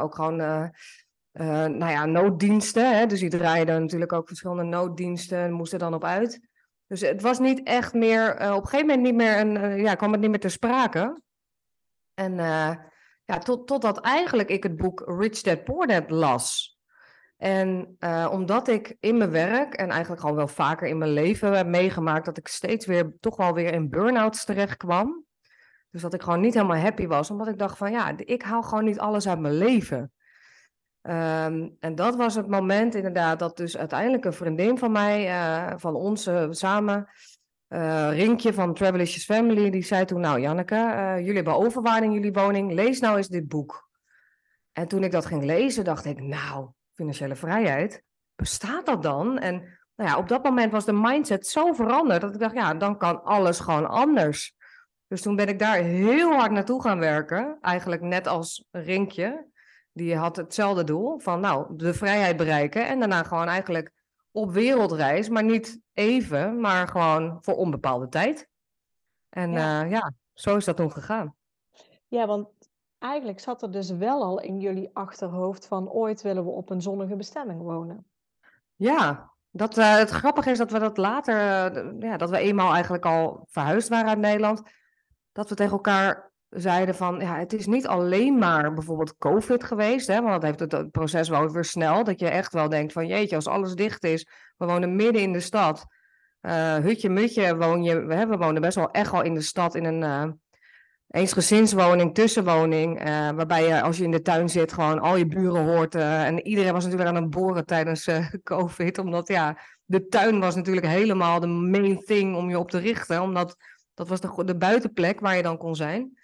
ook 0.00 0.14
gewoon, 0.14 0.36
nou 0.36 1.90
ja, 1.90 2.04
nooddiensten. 2.06 2.98
Hè? 2.98 3.06
Dus 3.06 3.20
die 3.20 3.30
draaiden 3.30 3.80
natuurlijk 3.80 4.12
ook 4.12 4.28
verschillende 4.28 4.62
nooddiensten 4.62 5.38
en 5.38 5.52
moesten 5.52 5.78
dan 5.78 5.94
op 5.94 6.04
uit. 6.04 6.48
Dus 6.86 7.00
het 7.00 7.22
was 7.22 7.38
niet 7.38 7.62
echt 7.62 7.94
meer, 7.94 8.32
op 8.32 8.62
een 8.62 8.68
gegeven 8.68 8.86
moment 8.86 9.00
niet 9.00 9.14
meer, 9.14 9.40
een, 9.40 9.78
ja, 9.82 9.94
kwam 9.94 10.12
het 10.12 10.20
niet 10.20 10.30
meer 10.30 10.40
ter 10.40 10.50
sprake. 10.50 11.20
En 12.14 12.34
ja, 13.24 13.38
tot, 13.38 13.66
totdat 13.66 14.00
eigenlijk 14.00 14.48
ik 14.48 14.62
het 14.62 14.76
boek 14.76 15.02
Rich 15.06 15.40
Dad 15.40 15.64
Poor 15.64 15.86
Dad 15.86 16.10
las. 16.10 16.78
En 17.40 17.96
uh, 18.00 18.28
omdat 18.30 18.68
ik 18.68 18.96
in 19.00 19.16
mijn 19.16 19.30
werk 19.30 19.74
en 19.74 19.90
eigenlijk 19.90 20.20
gewoon 20.20 20.36
wel 20.36 20.48
vaker 20.48 20.88
in 20.88 20.98
mijn 20.98 21.12
leven 21.12 21.52
heb 21.52 21.66
meegemaakt 21.66 22.24
dat 22.24 22.36
ik 22.36 22.48
steeds 22.48 22.86
weer 22.86 23.16
toch 23.20 23.36
wel 23.36 23.54
weer 23.54 23.72
in 23.72 23.90
burn-outs 23.90 24.44
terecht 24.44 24.76
kwam. 24.76 25.24
Dus 25.90 26.02
dat 26.02 26.14
ik 26.14 26.22
gewoon 26.22 26.40
niet 26.40 26.54
helemaal 26.54 26.76
happy 26.76 27.06
was, 27.06 27.30
omdat 27.30 27.48
ik 27.48 27.58
dacht 27.58 27.78
van 27.78 27.90
ja, 27.90 28.12
ik 28.16 28.42
haal 28.42 28.62
gewoon 28.62 28.84
niet 28.84 28.98
alles 28.98 29.28
uit 29.28 29.38
mijn 29.38 29.54
leven. 29.54 30.12
Um, 31.02 31.76
en 31.80 31.94
dat 31.94 32.16
was 32.16 32.34
het 32.34 32.48
moment 32.48 32.94
inderdaad 32.94 33.38
dat 33.38 33.56
dus 33.56 33.76
uiteindelijk 33.76 34.24
een 34.24 34.32
vriendin 34.32 34.78
van 34.78 34.92
mij, 34.92 35.28
uh, 35.28 35.72
van 35.76 35.94
ons 35.94 36.26
uh, 36.26 36.46
samen, 36.50 37.08
Rinkje 38.10 38.52
van 38.52 38.74
Travelicious 38.74 39.24
Family, 39.24 39.70
die 39.70 39.84
zei 39.84 40.04
toen, 40.04 40.20
nou 40.20 40.40
Janneke, 40.40 41.12
jullie 41.16 41.34
hebben 41.34 41.56
overwaarde 41.56 42.06
in 42.06 42.12
jullie 42.12 42.32
woning, 42.32 42.72
lees 42.72 43.00
nou 43.00 43.16
eens 43.16 43.28
dit 43.28 43.48
boek. 43.48 43.88
En 44.72 44.88
toen 44.88 45.04
ik 45.04 45.10
dat 45.10 45.26
ging 45.26 45.44
lezen, 45.44 45.84
dacht 45.84 46.04
ik, 46.04 46.20
nou, 46.20 46.70
financiële 47.00 47.36
vrijheid, 47.36 48.02
bestaat 48.36 48.86
dat 48.86 49.02
dan? 49.02 49.38
En 49.38 49.54
nou 49.96 50.10
ja, 50.10 50.18
op 50.18 50.28
dat 50.28 50.42
moment 50.42 50.72
was 50.72 50.84
de 50.84 50.92
mindset 50.92 51.46
zo 51.46 51.72
veranderd 51.72 52.20
dat 52.20 52.34
ik 52.34 52.40
dacht, 52.40 52.54
ja, 52.54 52.74
dan 52.74 52.98
kan 52.98 53.24
alles 53.24 53.60
gewoon 53.60 53.88
anders. 53.88 54.54
Dus 55.06 55.22
toen 55.22 55.36
ben 55.36 55.48
ik 55.48 55.58
daar 55.58 55.76
heel 55.76 56.32
hard 56.32 56.50
naartoe 56.50 56.82
gaan 56.82 56.98
werken, 56.98 57.58
eigenlijk 57.60 58.02
net 58.02 58.26
als 58.26 58.64
Rinkje. 58.70 59.48
Die 59.92 60.16
had 60.16 60.36
hetzelfde 60.36 60.84
doel 60.84 61.18
van, 61.18 61.40
nou, 61.40 61.76
de 61.76 61.94
vrijheid 61.94 62.36
bereiken 62.36 62.88
en 62.88 62.98
daarna 62.98 63.22
gewoon 63.22 63.46
eigenlijk 63.46 63.92
op 64.30 64.52
wereldreis, 64.52 65.28
maar 65.28 65.44
niet 65.44 65.80
even, 65.92 66.60
maar 66.60 66.88
gewoon 66.88 67.38
voor 67.40 67.54
onbepaalde 67.54 68.08
tijd. 68.08 68.48
En 69.28 69.52
ja, 69.52 69.84
uh, 69.84 69.90
ja 69.90 70.12
zo 70.32 70.56
is 70.56 70.64
dat 70.64 70.76
toen 70.76 70.92
gegaan. 70.92 71.34
Ja, 72.08 72.26
want 72.26 72.48
eigenlijk 73.00 73.40
zat 73.40 73.62
er 73.62 73.70
dus 73.70 73.90
wel 73.90 74.22
al 74.22 74.40
in 74.40 74.58
jullie 74.58 74.90
achterhoofd 74.92 75.66
van 75.66 75.90
ooit 75.90 76.22
willen 76.22 76.44
we 76.44 76.50
op 76.50 76.70
een 76.70 76.82
zonnige 76.82 77.16
bestemming 77.16 77.60
wonen. 77.60 78.06
Ja, 78.76 79.30
dat, 79.50 79.78
uh, 79.78 79.96
het 79.96 80.10
grappige 80.10 80.50
is 80.50 80.58
dat 80.58 80.70
we 80.70 80.78
dat 80.78 80.96
later, 80.96 81.34
uh, 81.34 81.92
ja, 81.98 82.16
dat 82.16 82.30
we 82.30 82.38
eenmaal 82.38 82.72
eigenlijk 82.72 83.06
al 83.06 83.44
verhuisd 83.48 83.88
waren 83.88 84.08
uit 84.08 84.18
Nederland, 84.18 84.62
dat 85.32 85.48
we 85.48 85.54
tegen 85.54 85.72
elkaar 85.72 86.32
zeiden 86.48 86.94
van, 86.94 87.20
ja, 87.20 87.36
het 87.36 87.52
is 87.52 87.66
niet 87.66 87.86
alleen 87.86 88.38
maar 88.38 88.72
bijvoorbeeld 88.74 89.16
COVID 89.16 89.64
geweest, 89.64 90.06
hè, 90.06 90.20
want 90.22 90.32
dat 90.32 90.42
heeft 90.42 90.72
het, 90.72 90.90
proces 90.90 91.28
wel 91.28 91.50
weer 91.50 91.64
snel, 91.64 92.04
dat 92.04 92.20
je 92.20 92.28
echt 92.28 92.52
wel 92.52 92.68
denkt 92.68 92.92
van, 92.92 93.06
jeetje, 93.06 93.36
als 93.36 93.46
alles 93.46 93.74
dicht 93.74 94.04
is, 94.04 94.28
we 94.56 94.66
wonen 94.66 94.96
midden 94.96 95.22
in 95.22 95.32
de 95.32 95.40
stad, 95.40 95.86
uh, 96.42 96.74
hutje 96.76 97.08
mutje 97.08 97.56
woon 97.56 97.82
je, 97.82 98.04
we, 98.04 98.26
we 98.26 98.36
wonen 98.36 98.62
best 98.62 98.76
wel 98.76 98.90
echt 98.90 99.12
al 99.12 99.22
in 99.22 99.34
de 99.34 99.40
stad 99.40 99.74
in 99.74 99.84
een 99.84 100.40
eensgezinswoning, 101.10 102.14
tussenwoning, 102.14 103.00
uh, 103.00 103.30
waarbij 103.30 103.66
je 103.66 103.82
als 103.82 103.96
je 103.96 104.04
in 104.04 104.10
de 104.10 104.22
tuin 104.22 104.48
zit 104.48 104.72
gewoon 104.72 104.98
al 105.00 105.16
je 105.16 105.26
buren 105.26 105.64
hoort. 105.64 105.94
Uh, 105.94 106.26
en 106.26 106.46
iedereen 106.46 106.72
was 106.72 106.84
natuurlijk 106.84 107.10
aan 107.10 107.22
het 107.22 107.30
boren 107.30 107.66
tijdens 107.66 108.06
uh, 108.06 108.26
COVID, 108.42 108.98
omdat 108.98 109.28
ja, 109.28 109.58
de 109.84 110.06
tuin 110.06 110.40
was 110.40 110.54
natuurlijk 110.54 110.86
helemaal 110.86 111.40
de 111.40 111.46
main 111.46 111.98
thing 112.04 112.36
om 112.36 112.48
je 112.48 112.58
op 112.58 112.70
te 112.70 112.78
richten, 112.78 113.22
omdat 113.22 113.56
dat 113.94 114.08
was 114.08 114.20
de, 114.20 114.44
de 114.44 114.56
buitenplek 114.56 115.20
waar 115.20 115.36
je 115.36 115.42
dan 115.42 115.56
kon 115.56 115.76
zijn. 115.76 116.18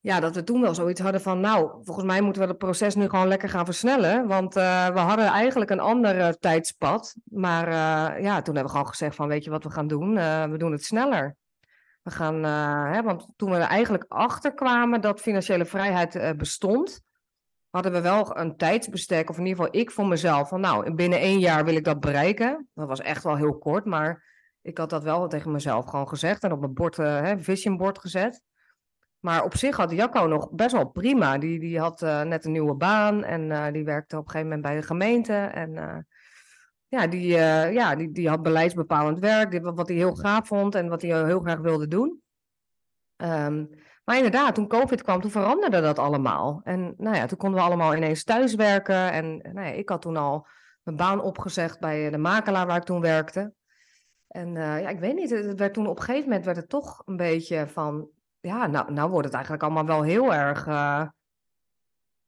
Ja, 0.00 0.20
dat 0.20 0.34
we 0.34 0.44
toen 0.44 0.60
wel 0.60 0.74
zoiets 0.74 1.00
hadden 1.00 1.20
van, 1.20 1.40
nou, 1.40 1.70
volgens 1.84 2.06
mij 2.06 2.20
moeten 2.20 2.42
we 2.42 2.48
het 2.48 2.58
proces 2.58 2.94
nu 2.94 3.08
gewoon 3.08 3.28
lekker 3.28 3.48
gaan 3.48 3.64
versnellen, 3.64 4.26
want 4.26 4.54
we 4.54 4.60
hadden 4.94 5.26
eigenlijk 5.26 5.70
een 5.70 5.80
ander 5.80 6.38
tijdspad, 6.38 7.14
maar 7.24 7.70
ja, 8.22 8.42
toen 8.42 8.54
hebben 8.54 8.62
we 8.62 8.68
gewoon 8.68 8.88
gezegd 8.88 9.16
van, 9.16 9.28
weet 9.28 9.44
je 9.44 9.50
wat 9.50 9.64
we 9.64 9.70
gaan 9.70 9.86
doen? 9.86 10.14
we 10.50 10.54
doen 10.56 10.72
het 10.72 10.84
sneller. 10.84 11.36
We 12.06 12.12
gaan, 12.12 12.44
uh, 12.44 12.92
hè, 12.92 13.02
want 13.02 13.28
toen 13.36 13.50
we 13.50 13.56
er 13.56 13.62
eigenlijk 13.62 14.04
achter 14.08 14.54
kwamen 14.54 15.00
dat 15.00 15.20
financiële 15.20 15.64
vrijheid 15.64 16.14
uh, 16.14 16.30
bestond, 16.30 17.00
hadden 17.70 17.92
we 17.92 18.00
wel 18.00 18.38
een 18.38 18.56
tijdsbestek, 18.56 19.30
of 19.30 19.38
in 19.38 19.46
ieder 19.46 19.64
geval 19.64 19.80
ik 19.80 19.90
voor 19.90 20.06
mezelf, 20.06 20.48
van 20.48 20.60
nou, 20.60 20.94
binnen 20.94 21.18
één 21.18 21.38
jaar 21.38 21.64
wil 21.64 21.74
ik 21.74 21.84
dat 21.84 22.00
bereiken. 22.00 22.68
Dat 22.74 22.88
was 22.88 23.00
echt 23.00 23.22
wel 23.22 23.36
heel 23.36 23.58
kort, 23.58 23.84
maar 23.84 24.24
ik 24.62 24.78
had 24.78 24.90
dat 24.90 25.02
wel 25.02 25.28
tegen 25.28 25.52
mezelf 25.52 25.84
gewoon 25.86 26.08
gezegd 26.08 26.42
en 26.42 26.52
op 26.52 26.60
mijn 26.60 26.74
bord, 26.74 26.98
uh, 26.98 27.20
hè, 27.20 27.38
visionbord 27.38 27.98
gezet. 27.98 28.42
Maar 29.18 29.44
op 29.44 29.56
zich 29.56 29.76
had 29.76 29.90
Jacco 29.90 30.26
nog 30.26 30.50
best 30.50 30.72
wel 30.72 30.88
prima. 30.88 31.38
Die, 31.38 31.58
die 31.58 31.78
had 31.78 32.00
net 32.00 32.44
een 32.44 32.52
nieuwe 32.52 32.74
baan 32.74 33.24
en 33.24 33.72
die 33.72 33.84
werkte 33.84 34.16
op 34.16 34.24
een 34.24 34.30
gegeven 34.30 34.48
moment 34.48 34.66
bij 34.66 34.80
de 34.80 34.86
gemeente. 34.86 35.34
En 35.34 36.06
ja, 37.00 37.06
die, 37.06 37.30
uh, 37.30 37.72
ja, 37.72 37.94
die, 37.94 38.12
die 38.12 38.28
had 38.28 38.42
beleidsbepalend 38.42 39.18
werk, 39.18 39.60
wat 39.62 39.88
hij 39.88 39.96
heel 39.96 40.14
gaaf 40.14 40.46
vond 40.46 40.74
en 40.74 40.88
wat 40.88 41.02
hij 41.02 41.24
heel 41.24 41.40
graag 41.40 41.58
wilde 41.58 41.88
doen. 41.88 42.20
Um, 43.16 43.68
maar 44.04 44.16
inderdaad, 44.16 44.54
toen 44.54 44.68
COVID 44.68 45.02
kwam, 45.02 45.20
toen 45.20 45.30
veranderde 45.30 45.80
dat 45.80 45.98
allemaal. 45.98 46.60
En 46.64 46.94
nou 46.96 47.16
ja, 47.16 47.26
toen 47.26 47.38
konden 47.38 47.58
we 47.58 47.66
allemaal 47.66 47.94
ineens 47.94 48.24
thuiswerken. 48.24 49.12
En 49.12 49.36
nou 49.36 49.66
ja, 49.66 49.72
ik 49.72 49.88
had 49.88 50.02
toen 50.02 50.16
al 50.16 50.46
mijn 50.82 50.96
baan 50.96 51.20
opgezegd 51.20 51.80
bij 51.80 52.10
de 52.10 52.18
makelaar 52.18 52.66
waar 52.66 52.76
ik 52.76 52.82
toen 52.84 53.00
werkte. 53.00 53.52
En 54.28 54.48
uh, 54.48 54.80
ja, 54.80 54.88
ik 54.88 54.98
weet 54.98 55.14
niet, 55.14 55.30
het 55.30 55.58
werd 55.58 55.74
toen 55.74 55.86
op 55.86 55.96
een 55.96 56.02
gegeven 56.02 56.28
moment 56.28 56.44
werd 56.44 56.56
het 56.56 56.68
toch 56.68 57.02
een 57.04 57.16
beetje 57.16 57.68
van... 57.68 58.08
Ja, 58.40 58.66
nou, 58.66 58.92
nou 58.92 59.10
wordt 59.10 59.26
het 59.26 59.34
eigenlijk 59.34 59.64
allemaal 59.64 59.86
wel 59.86 60.02
heel 60.02 60.34
erg... 60.34 60.66
Uh, 60.66 61.06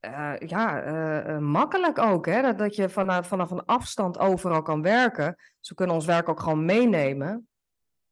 uh, 0.01 0.33
ja, 0.39 0.87
uh, 1.27 1.39
makkelijk 1.39 1.99
ook. 1.99 2.27
Hè? 2.27 2.43
Dat, 2.43 2.59
dat 2.59 2.77
je 2.77 2.89
vanaf, 2.89 3.29
vanaf 3.29 3.51
een 3.51 3.65
afstand 3.65 4.19
overal 4.19 4.63
kan 4.63 4.83
werken. 4.83 5.37
Ze 5.61 5.75
kunnen 5.75 5.95
ons 5.95 6.07
werk 6.07 6.29
ook 6.29 6.41
gewoon 6.41 6.65
meenemen. 6.65 7.49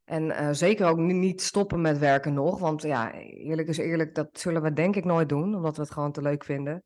En 0.04 0.56
zeker 0.56 0.86
ook 0.86 0.98
niet 0.98 1.42
stoppen 1.42 1.80
met 1.80 1.98
werken 1.98 2.34
nog. 2.34 2.58
Want 2.58 2.82
ja, 2.82 3.12
eerlijk 3.12 3.68
is 3.68 3.78
eerlijk, 3.78 4.14
dat 4.14 4.28
zullen 4.32 4.62
we 4.62 4.72
denk 4.72 4.96
ik 4.96 5.04
nooit 5.04 5.28
doen. 5.28 5.54
Omdat 5.54 5.76
we 5.76 5.82
het 5.82 5.92
gewoon 5.92 6.12
te 6.12 6.22
leuk 6.22 6.44
vinden. 6.44 6.84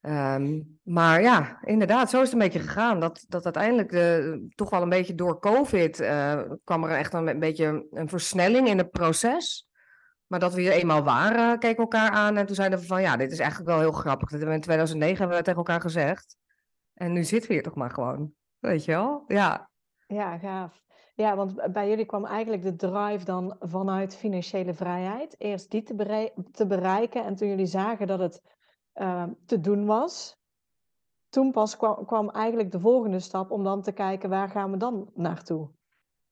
Um, 0.00 0.78
maar 0.82 1.22
ja, 1.22 1.58
inderdaad, 1.64 2.10
zo 2.10 2.16
is 2.16 2.22
het 2.22 2.32
een 2.32 2.38
beetje 2.38 2.68
gegaan. 2.68 3.00
Dat, 3.00 3.24
dat 3.28 3.44
uiteindelijk 3.44 3.90
de, 3.90 4.46
toch 4.54 4.70
wel 4.70 4.82
een 4.82 4.88
beetje 4.88 5.14
door 5.14 5.40
COVID 5.40 5.96
kwam 6.64 6.84
er 6.84 6.90
echt 6.90 7.12
een 7.12 7.38
beetje 7.38 7.86
een 7.90 8.08
versnelling 8.08 8.68
in 8.68 8.78
het 8.78 8.90
proces. 8.90 9.67
Maar 10.28 10.40
dat 10.40 10.54
we 10.54 10.60
hier 10.60 10.72
eenmaal 10.72 11.02
waren, 11.02 11.58
keken 11.58 11.82
elkaar 11.82 12.10
aan 12.10 12.36
en 12.36 12.46
toen 12.46 12.54
zeiden 12.54 12.78
we 12.78 12.86
van 12.86 13.02
ja, 13.02 13.16
dit 13.16 13.32
is 13.32 13.38
eigenlijk 13.38 13.70
wel 13.70 13.80
heel 13.80 13.92
grappig. 13.92 14.30
Dat 14.30 14.40
in 14.40 14.60
2009 14.60 15.18
hebben 15.18 15.36
we 15.36 15.42
tegen 15.42 15.58
elkaar 15.58 15.80
gezegd. 15.80 16.36
En 16.94 17.12
nu 17.12 17.24
zitten 17.24 17.48
we 17.48 17.54
hier 17.54 17.62
toch 17.62 17.74
maar 17.74 17.90
gewoon. 17.90 18.32
Weet 18.58 18.84
je 18.84 18.92
wel? 18.92 19.24
Ja. 19.26 19.70
Ja, 20.06 20.38
gaaf. 20.38 20.82
Ja, 21.14 21.36
want 21.36 21.72
bij 21.72 21.88
jullie 21.88 22.06
kwam 22.06 22.24
eigenlijk 22.24 22.62
de 22.62 22.76
drive 22.76 23.24
dan 23.24 23.56
vanuit 23.60 24.16
financiële 24.16 24.74
vrijheid. 24.74 25.34
Eerst 25.38 25.70
die 25.70 25.82
te, 26.52 26.66
bereiken 26.66 27.24
en 27.24 27.34
toen 27.34 27.48
jullie 27.48 27.66
zagen 27.66 28.06
dat 28.06 28.18
het 28.18 28.42
uh, 28.94 29.24
te 29.46 29.60
doen 29.60 29.86
was, 29.86 30.36
toen 31.28 31.52
pas 31.52 31.76
kwam, 31.76 32.06
kwam 32.06 32.30
eigenlijk 32.30 32.72
de 32.72 32.80
volgende 32.80 33.20
stap 33.20 33.50
om 33.50 33.64
dan 33.64 33.82
te 33.82 33.92
kijken 33.92 34.30
waar 34.30 34.48
gaan 34.48 34.70
we 34.70 34.76
dan 34.76 35.10
naartoe. 35.14 35.70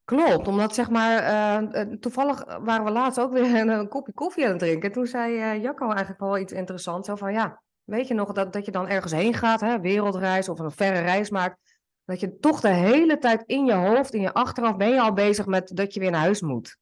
Klopt, 0.06 0.48
omdat 0.48 0.74
zeg 0.74 0.90
maar, 0.90 1.22
uh, 1.22 1.80
toevallig 2.00 2.44
waren 2.60 2.84
we 2.84 2.90
laatst 2.90 3.20
ook 3.20 3.32
weer 3.32 3.54
een, 3.68 3.88
kopje 3.88 4.12
koffie 4.12 4.44
aan 4.44 4.50
het 4.50 4.58
drinken. 4.58 4.92
Toen 4.92 5.06
zei 5.06 5.34
uh, 5.34 5.62
Jacco 5.62 5.88
eigenlijk 5.88 6.20
wel 6.20 6.38
iets 6.38 6.52
interessants. 6.52 7.08
Zo 7.08 7.16
van 7.16 7.32
ja, 7.32 7.62
weet 7.84 8.08
je 8.08 8.14
nog 8.14 8.32
dat, 8.32 8.52
dat 8.52 8.64
je 8.64 8.70
dan 8.70 8.88
ergens 8.88 9.12
heen 9.12 9.34
gaat, 9.34 9.60
hè, 9.60 9.80
wereldreis 9.80 10.48
of 10.48 10.58
een 10.58 10.70
verre 10.70 11.00
reis 11.00 11.30
maakt. 11.30 11.58
Dat 12.04 12.20
je 12.20 12.38
toch 12.38 12.60
de 12.60 12.68
hele 12.68 13.18
tijd 13.18 13.42
in 13.46 13.64
je 13.64 13.72
hoofd, 13.72 14.14
in 14.14 14.20
je 14.20 14.32
achterhoofd, 14.32 14.76
ben 14.76 14.88
je 14.88 15.00
al 15.00 15.12
bezig 15.12 15.46
met 15.46 15.70
dat 15.74 15.94
je 15.94 16.00
weer 16.00 16.10
naar 16.10 16.20
huis 16.20 16.40
moet. 16.40 16.78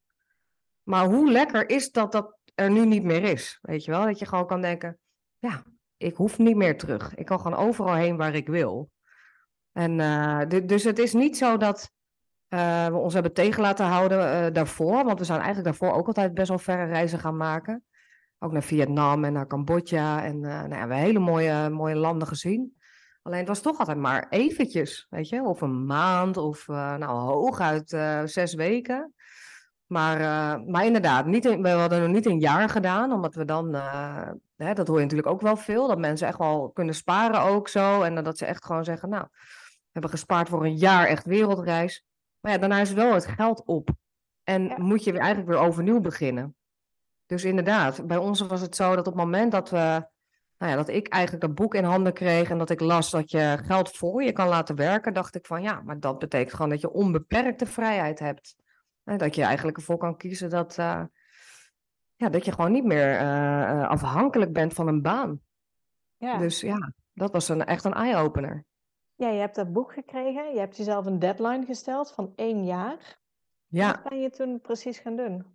Maar 0.82 1.04
hoe 1.04 1.30
lekker 1.30 1.68
is 1.68 1.90
dat 1.90 2.12
dat 2.12 2.36
er 2.54 2.70
nu 2.70 2.86
niet 2.86 3.04
meer 3.04 3.22
is? 3.22 3.58
Weet 3.62 3.84
je 3.84 3.90
wel, 3.90 4.04
dat 4.04 4.18
je 4.18 4.26
gewoon 4.26 4.46
kan 4.46 4.60
denken, 4.60 4.98
ja, 5.38 5.62
ik 5.96 6.16
hoef 6.16 6.38
niet 6.38 6.56
meer 6.56 6.78
terug. 6.78 7.14
Ik 7.14 7.26
kan 7.26 7.40
gewoon 7.40 7.58
overal 7.58 7.94
heen 7.94 8.16
waar 8.16 8.34
ik 8.34 8.48
wil. 8.48 8.90
En 9.72 9.96
dus 10.66 10.84
het 10.84 10.98
is 10.98 11.12
niet 11.12 11.36
zo 11.36 11.56
dat 11.56 11.92
uh, 12.54 12.86
we 12.86 12.96
ons 12.96 13.14
hebben 13.14 13.32
tegen 13.32 13.62
laten 13.62 13.86
houden 13.86 14.18
uh, 14.18 14.52
daarvoor. 14.52 15.04
Want 15.04 15.18
we 15.18 15.24
zijn 15.24 15.40
eigenlijk 15.40 15.68
daarvoor 15.68 15.98
ook 15.98 16.06
altijd 16.06 16.34
best 16.34 16.48
wel 16.48 16.58
verre 16.58 16.84
reizen 16.84 17.18
gaan 17.18 17.36
maken. 17.36 17.84
Ook 18.38 18.52
naar 18.52 18.62
Vietnam 18.62 19.24
en 19.24 19.32
naar 19.32 19.46
Cambodja. 19.46 20.24
En 20.24 20.36
uh, 20.36 20.42
nou 20.42 20.68
we 20.68 20.74
hebben 20.74 20.96
hele 20.96 21.18
mooie, 21.18 21.68
mooie 21.70 21.96
landen 21.96 22.28
gezien. 22.28 22.76
Alleen 23.22 23.38
het 23.38 23.48
was 23.48 23.60
toch 23.60 23.78
altijd 23.78 23.98
maar 23.98 24.26
eventjes, 24.28 25.06
weet 25.10 25.28
je. 25.28 25.42
Of 25.42 25.60
een 25.60 25.86
maand 25.86 26.36
of 26.36 26.66
nou 26.66 27.04
hooguit 27.04 27.88
zes 28.24 28.54
weken. 28.54 29.14
Maar, 29.86 30.18
maar 30.66 30.84
inderdaad, 30.84 31.26
niet 31.26 31.44
we 31.44 31.68
hadden 31.68 32.00
nog 32.00 32.10
niet 32.10 32.26
een 32.26 32.38
jaar 32.38 32.68
gedaan. 32.68 33.12
Omdat 33.12 33.34
we 33.34 33.44
dan, 33.44 33.74
hè, 34.56 34.74
dat 34.74 34.86
hoor 34.86 34.96
je 34.96 35.02
natuurlijk 35.02 35.30
ook 35.30 35.40
wel 35.40 35.56
veel. 35.56 35.88
Dat 35.88 35.98
mensen 35.98 36.26
echt 36.26 36.38
wel 36.38 36.70
kunnen 36.70 36.94
sparen 36.94 37.40
ook 37.40 37.68
zo. 37.68 38.02
En 38.02 38.24
dat 38.24 38.38
ze 38.38 38.46
echt 38.46 38.64
gewoon 38.64 38.84
zeggen, 38.84 39.08
nou, 39.08 39.26
we 39.30 39.90
hebben 39.92 40.10
gespaard 40.10 40.48
voor 40.48 40.64
een 40.64 40.76
jaar 40.76 41.06
echt 41.06 41.26
wereldreis. 41.26 42.04
Maar 42.44 42.52
ja, 42.52 42.58
daarna 42.58 42.80
is 42.80 42.92
wel 42.92 43.14
het 43.14 43.26
geld 43.26 43.62
op. 43.64 43.90
En 44.42 44.74
moet 44.76 45.04
je 45.04 45.12
weer 45.12 45.20
eigenlijk 45.20 45.50
weer 45.50 45.60
overnieuw 45.60 46.00
beginnen. 46.00 46.56
Dus 47.26 47.44
inderdaad, 47.44 48.06
bij 48.06 48.16
ons 48.16 48.40
was 48.40 48.60
het 48.60 48.76
zo 48.76 48.88
dat 48.96 49.06
op 49.06 49.14
het 49.14 49.22
moment 49.22 49.52
dat 49.52 49.70
we. 49.70 50.12
Nou 50.58 50.70
ja, 50.70 50.76
dat 50.76 50.88
ik 50.88 51.08
eigenlijk 51.08 51.44
dat 51.44 51.54
boek 51.54 51.74
in 51.74 51.84
handen 51.84 52.12
kreeg 52.12 52.50
en 52.50 52.58
dat 52.58 52.70
ik 52.70 52.80
las 52.80 53.10
dat 53.10 53.30
je 53.30 53.58
geld 53.64 53.90
voor 53.90 54.22
je 54.22 54.32
kan 54.32 54.48
laten 54.48 54.76
werken, 54.76 55.14
dacht 55.14 55.34
ik 55.34 55.46
van 55.46 55.62
ja, 55.62 55.80
maar 55.80 56.00
dat 56.00 56.18
betekent 56.18 56.54
gewoon 56.54 56.70
dat 56.70 56.80
je 56.80 56.92
onbeperkte 56.92 57.66
vrijheid 57.66 58.18
hebt. 58.18 58.56
En 59.04 59.18
dat 59.18 59.34
je 59.34 59.42
eigenlijk 59.42 59.76
ervoor 59.76 59.96
kan 59.96 60.16
kiezen 60.16 60.50
dat, 60.50 60.78
uh, 60.78 61.02
ja, 62.16 62.28
dat 62.28 62.44
je 62.44 62.52
gewoon 62.52 62.72
niet 62.72 62.84
meer 62.84 63.20
uh, 63.20 63.88
afhankelijk 63.88 64.52
bent 64.52 64.74
van 64.74 64.88
een 64.88 65.02
baan. 65.02 65.40
Ja. 66.16 66.38
Dus 66.38 66.60
ja, 66.60 66.92
dat 67.12 67.32
was 67.32 67.48
een, 67.48 67.64
echt 67.64 67.84
een 67.84 67.94
eye-opener. 67.94 68.64
Ja, 69.16 69.28
je 69.28 69.40
hebt 69.40 69.54
dat 69.54 69.72
boek 69.72 69.92
gekregen. 69.92 70.52
Je 70.52 70.58
hebt 70.58 70.76
jezelf 70.76 71.06
een 71.06 71.18
deadline 71.18 71.64
gesteld 71.64 72.12
van 72.12 72.32
één 72.36 72.64
jaar. 72.64 73.18
Ja. 73.66 73.86
Wat 73.86 74.10
ben 74.10 74.20
je 74.20 74.30
toen 74.30 74.60
precies 74.60 74.98
gaan 74.98 75.16
doen? 75.16 75.46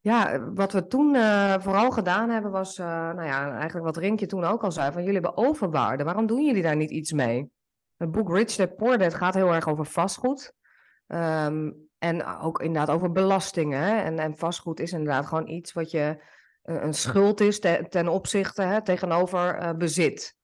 Ja, 0.00 0.50
wat 0.52 0.72
we 0.72 0.86
toen 0.86 1.14
uh, 1.14 1.54
vooral 1.58 1.90
gedaan 1.90 2.30
hebben 2.30 2.50
was, 2.50 2.78
uh, 2.78 2.86
nou 2.86 3.24
ja, 3.24 3.52
eigenlijk 3.52 3.84
wat 3.84 3.96
Rinkje 3.96 4.26
toen 4.26 4.44
ook 4.44 4.64
al 4.64 4.72
zei, 4.72 4.92
van 4.92 5.04
jullie 5.04 5.20
hebben 5.20 5.36
overwaarde. 5.36 6.04
Waarom 6.04 6.26
doen 6.26 6.44
jullie 6.44 6.62
daar 6.62 6.76
niet 6.76 6.90
iets 6.90 7.12
mee? 7.12 7.50
Het 7.96 8.10
boek 8.10 8.30
Rich 8.30 8.56
Dad 8.56 8.76
Poor 8.76 8.98
Dad 8.98 9.14
gaat 9.14 9.34
heel 9.34 9.54
erg 9.54 9.68
over 9.68 9.84
vastgoed. 9.84 10.52
Um, 11.06 11.88
en 11.98 12.24
ook 12.24 12.60
inderdaad 12.60 12.94
over 12.96 13.12
belastingen. 13.12 13.80
Hè? 13.80 13.96
En, 13.96 14.18
en 14.18 14.36
vastgoed 14.36 14.80
is 14.80 14.92
inderdaad 14.92 15.26
gewoon 15.26 15.48
iets 15.48 15.72
wat 15.72 15.90
je 15.90 16.22
uh, 16.64 16.82
een 16.82 16.94
schuld 16.94 17.40
is 17.40 17.60
te, 17.60 17.86
ten 17.88 18.08
opzichte 18.08 18.62
hè, 18.62 18.82
tegenover 18.82 19.76
bezit. 19.76 20.36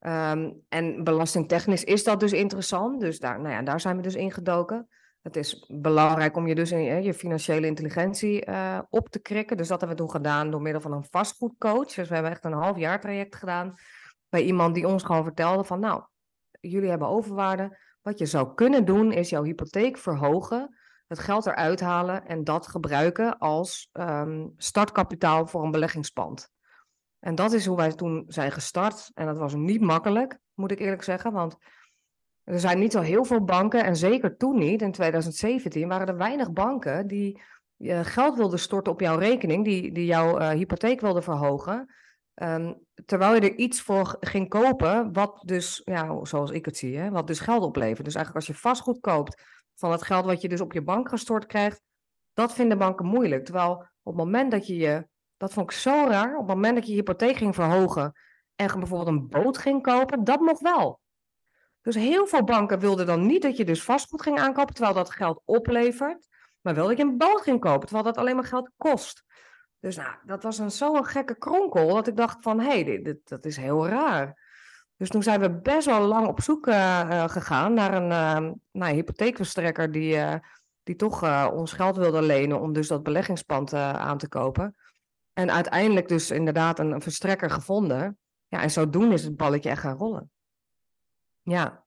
Um, 0.00 0.62
en 0.68 1.04
belastingtechnisch 1.04 1.84
is 1.84 2.04
dat 2.04 2.20
dus 2.20 2.32
interessant. 2.32 3.00
Dus 3.00 3.18
daar, 3.18 3.40
nou 3.40 3.54
ja, 3.54 3.62
daar 3.62 3.80
zijn 3.80 3.96
we 3.96 4.02
dus 4.02 4.14
ingedoken. 4.14 4.88
Het 5.22 5.36
is 5.36 5.66
belangrijk 5.68 6.36
om 6.36 6.46
je 6.46 6.54
dus 6.54 6.72
in 6.72 7.02
je 7.02 7.14
financiële 7.14 7.66
intelligentie 7.66 8.46
uh, 8.46 8.78
op 8.90 9.08
te 9.08 9.18
krikken. 9.18 9.56
Dus 9.56 9.68
dat 9.68 9.80
hebben 9.80 9.98
we 9.98 10.02
toen 10.02 10.12
gedaan 10.12 10.50
door 10.50 10.62
middel 10.62 10.80
van 10.80 10.92
een 10.92 11.06
vastgoedcoach. 11.10 11.94
Dus 11.94 12.08
we 12.08 12.14
hebben 12.14 12.32
echt 12.32 12.44
een 12.44 12.52
half 12.52 12.76
jaar 12.76 13.00
traject 13.00 13.36
gedaan 13.36 13.74
bij 14.28 14.42
iemand 14.42 14.74
die 14.74 14.88
ons 14.88 15.02
gewoon 15.02 15.24
vertelde 15.24 15.64
van 15.64 15.80
nou, 15.80 16.02
jullie 16.60 16.88
hebben 16.88 17.08
overwaarde. 17.08 17.78
Wat 18.02 18.18
je 18.18 18.26
zou 18.26 18.54
kunnen 18.54 18.84
doen 18.84 19.12
is 19.12 19.28
jouw 19.28 19.42
hypotheek 19.42 19.98
verhogen, 19.98 20.76
het 21.06 21.18
geld 21.18 21.46
eruit 21.46 21.80
halen 21.80 22.26
en 22.26 22.44
dat 22.44 22.66
gebruiken 22.66 23.38
als 23.38 23.88
um, 23.92 24.54
startkapitaal 24.56 25.46
voor 25.46 25.64
een 25.64 25.70
beleggingspand. 25.70 26.50
En 27.26 27.34
dat 27.34 27.52
is 27.52 27.66
hoe 27.66 27.76
wij 27.76 27.92
toen 27.92 28.24
zijn 28.28 28.52
gestart. 28.52 29.10
En 29.14 29.26
dat 29.26 29.38
was 29.38 29.54
niet 29.54 29.80
makkelijk, 29.80 30.38
moet 30.54 30.70
ik 30.70 30.78
eerlijk 30.78 31.02
zeggen. 31.02 31.32
Want 31.32 31.56
er 32.44 32.60
zijn 32.60 32.78
niet 32.78 32.92
zo 32.92 33.00
heel 33.00 33.24
veel 33.24 33.44
banken, 33.44 33.84
en 33.84 33.96
zeker 33.96 34.36
toen 34.36 34.58
niet, 34.58 34.82
in 34.82 34.92
2017, 34.92 35.88
waren 35.88 36.06
er 36.06 36.16
weinig 36.16 36.52
banken 36.52 37.06
die 37.06 37.42
uh, 37.78 38.00
geld 38.02 38.36
wilden 38.36 38.58
storten 38.58 38.92
op 38.92 39.00
jouw 39.00 39.18
rekening, 39.18 39.64
die, 39.64 39.92
die 39.92 40.04
jouw 40.04 40.40
uh, 40.40 40.48
hypotheek 40.48 41.00
wilden 41.00 41.22
verhogen. 41.22 41.94
Um, 42.34 42.80
terwijl 43.04 43.34
je 43.34 43.40
er 43.40 43.56
iets 43.56 43.80
voor 43.80 44.16
ging 44.20 44.48
kopen, 44.48 45.12
wat 45.12 45.42
dus, 45.44 45.82
ja, 45.84 46.24
zoals 46.24 46.50
ik 46.50 46.64
het 46.64 46.76
zie, 46.76 46.98
hè, 46.98 47.10
wat 47.10 47.26
dus 47.26 47.40
geld 47.40 47.62
oplevert. 47.62 48.04
Dus 48.04 48.14
eigenlijk 48.14 48.46
als 48.46 48.56
je 48.56 48.62
vastgoed 48.62 49.00
koopt 49.00 49.42
van 49.74 49.90
het 49.90 50.02
geld 50.02 50.24
wat 50.24 50.40
je 50.40 50.48
dus 50.48 50.60
op 50.60 50.72
je 50.72 50.82
bank 50.82 51.08
gestort 51.08 51.46
krijgt, 51.46 51.82
dat 52.34 52.54
vinden 52.54 52.78
banken 52.78 53.06
moeilijk. 53.06 53.44
Terwijl 53.44 53.72
op 54.02 54.16
het 54.16 54.24
moment 54.24 54.50
dat 54.50 54.66
je 54.66 54.76
je 54.76 55.06
dat 55.36 55.52
vond 55.52 55.70
ik 55.70 55.76
zo 55.76 56.06
raar. 56.08 56.32
Op 56.32 56.46
het 56.46 56.56
moment 56.56 56.74
dat 56.74 56.84
je 56.84 56.90
je 56.90 56.98
hypotheek 56.98 57.36
ging 57.36 57.54
verhogen 57.54 58.12
en 58.54 58.78
bijvoorbeeld 58.78 59.08
een 59.08 59.28
boot 59.28 59.58
ging 59.58 59.82
kopen, 59.82 60.24
dat 60.24 60.40
mocht 60.40 60.60
wel. 60.60 61.00
Dus 61.82 61.94
heel 61.94 62.26
veel 62.26 62.44
banken 62.44 62.78
wilden 62.78 63.06
dan 63.06 63.26
niet 63.26 63.42
dat 63.42 63.56
je 63.56 63.64
dus 63.64 63.82
vastgoed 63.82 64.22
ging 64.22 64.38
aankopen, 64.38 64.74
terwijl 64.74 64.94
dat 64.94 65.10
geld 65.10 65.42
oplevert. 65.44 66.28
Maar 66.60 66.74
wel 66.74 66.88
dat 66.88 66.96
je 66.96 67.02
een 67.02 67.18
boot 67.18 67.40
ging 67.40 67.60
kopen, 67.60 67.86
terwijl 67.86 68.04
dat 68.04 68.16
alleen 68.16 68.34
maar 68.34 68.44
geld 68.44 68.70
kost. 68.76 69.24
Dus 69.80 69.96
nou, 69.96 70.14
dat 70.24 70.42
was 70.42 70.58
een 70.58 70.70
zo'n 70.70 71.04
gekke 71.04 71.38
kronkel, 71.38 71.94
dat 71.94 72.06
ik 72.06 72.16
dacht 72.16 72.36
van, 72.40 72.60
hé, 72.60 72.82
hey, 72.82 73.02
dit, 73.02 73.28
dat 73.28 73.44
is 73.44 73.56
heel 73.56 73.88
raar. 73.88 74.44
Dus 74.96 75.08
toen 75.08 75.22
zijn 75.22 75.40
we 75.40 75.60
best 75.60 75.86
wel 75.86 76.00
lang 76.00 76.26
op 76.26 76.40
zoek 76.40 76.66
uh, 76.66 77.28
gegaan 77.28 77.74
naar 77.74 77.94
een 77.94 78.10
uh, 78.10 78.52
nou, 78.72 78.94
hypotheekverstrekker 78.94 79.92
die, 79.92 80.18
die 80.82 80.96
toch 80.96 81.50
ons 81.52 81.72
geld 81.72 81.96
wilde 81.96 82.22
lenen 82.22 82.60
om 82.60 82.72
dus 82.72 82.88
dat 82.88 83.02
beleggingspand 83.02 83.72
aan 83.74 84.18
te 84.18 84.28
kopen. 84.28 84.74
En 85.36 85.50
uiteindelijk 85.50 86.08
dus 86.08 86.30
inderdaad 86.30 86.78
een, 86.78 86.90
een 86.90 87.00
verstrekker 87.00 87.50
gevonden. 87.50 88.18
Ja, 88.46 88.62
en 88.62 88.70
zodoende 88.70 89.14
is 89.14 89.24
het 89.24 89.36
balletje 89.36 89.70
echt 89.70 89.80
gaan 89.80 89.96
rollen. 89.96 90.30
Ja. 91.42 91.84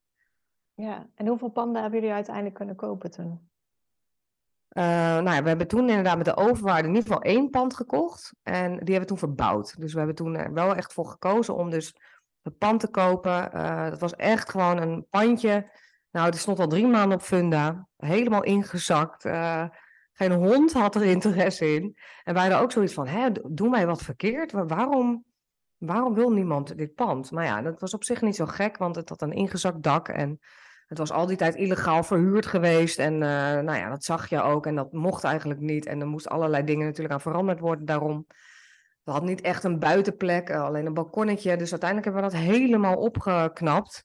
Ja, 0.73 1.07
en 1.15 1.27
hoeveel 1.27 1.49
panden 1.49 1.81
hebben 1.81 1.99
jullie 1.99 2.15
uiteindelijk 2.15 2.55
kunnen 2.55 2.75
kopen 2.75 3.11
toen? 3.11 3.49
Uh, 4.71 4.83
nou 5.13 5.31
ja, 5.31 5.41
we 5.41 5.47
hebben 5.47 5.67
toen 5.67 5.89
inderdaad 5.89 6.17
met 6.17 6.25
de 6.25 6.35
overwaarde 6.35 6.87
in 6.87 6.95
ieder 6.95 7.07
geval 7.07 7.21
één 7.21 7.49
pand 7.49 7.75
gekocht. 7.75 8.33
En 8.43 8.69
die 8.69 8.77
hebben 8.77 8.99
we 8.99 9.05
toen 9.05 9.17
verbouwd. 9.17 9.79
Dus 9.79 9.91
we 9.91 9.97
hebben 9.97 10.15
toen 10.15 10.35
er 10.35 10.53
wel 10.53 10.75
echt 10.75 10.93
voor 10.93 11.05
gekozen 11.05 11.55
om 11.55 11.69
dus 11.69 11.95
het 12.41 12.57
pand 12.57 12.79
te 12.79 12.89
kopen. 12.89 13.49
Uh, 13.55 13.89
dat 13.89 13.99
was 13.99 14.15
echt 14.15 14.49
gewoon 14.49 14.77
een 14.77 15.05
pandje. 15.09 15.71
Nou, 16.11 16.25
het 16.25 16.37
stond 16.37 16.59
al 16.59 16.67
drie 16.67 16.87
maanden 16.87 17.17
op 17.17 17.23
funda. 17.23 17.87
Helemaal 17.97 18.43
ingezakt. 18.43 19.25
Uh, 19.25 19.65
geen 20.19 20.31
hond 20.31 20.73
had 20.73 20.95
er 20.95 21.03
interesse 21.03 21.73
in. 21.73 21.97
En 22.23 22.33
wij 22.33 22.41
hadden 22.41 22.61
ook 22.61 22.71
zoiets 22.71 22.93
van, 22.93 23.07
hè, 23.07 23.29
doen 23.49 23.71
wij 23.71 23.85
wat 23.85 24.01
verkeerd? 24.01 24.51
Waarom, 24.51 25.25
waarom 25.77 26.13
wil 26.13 26.31
niemand 26.31 26.77
dit 26.77 26.95
pand? 26.95 27.31
Maar 27.31 27.45
ja, 27.45 27.61
dat 27.61 27.79
was 27.79 27.93
op 27.93 28.03
zich 28.03 28.21
niet 28.21 28.35
zo 28.35 28.45
gek, 28.45 28.77
want 28.77 28.95
het 28.95 29.09
had 29.09 29.21
een 29.21 29.31
ingezakt 29.31 29.83
dak 29.83 30.07
en 30.07 30.39
het 30.87 30.97
was 30.97 31.11
al 31.11 31.25
die 31.25 31.37
tijd 31.37 31.55
illegaal 31.55 32.03
verhuurd 32.03 32.45
geweest. 32.45 32.99
En 32.99 33.13
uh, 33.13 33.19
nou 33.19 33.73
ja, 33.73 33.89
dat 33.89 34.03
zag 34.03 34.29
je 34.29 34.41
ook 34.41 34.65
en 34.65 34.75
dat 34.75 34.91
mocht 34.91 35.23
eigenlijk 35.23 35.59
niet. 35.59 35.85
En 35.85 35.99
er 36.01 36.07
moesten 36.07 36.31
allerlei 36.31 36.63
dingen 36.63 36.85
natuurlijk 36.85 37.13
aan 37.13 37.21
veranderd 37.21 37.59
worden 37.59 37.85
daarom. 37.85 38.25
we 39.03 39.11
hadden 39.11 39.29
niet 39.29 39.41
echt 39.41 39.63
een 39.63 39.79
buitenplek, 39.79 40.49
eh, 40.49 40.63
alleen 40.63 40.85
een 40.85 40.93
balkonnetje. 40.93 41.57
Dus 41.57 41.71
uiteindelijk 41.71 42.13
hebben 42.13 42.31
we 42.31 42.37
dat 42.37 42.55
helemaal 42.55 42.95
opgeknapt. 42.95 44.03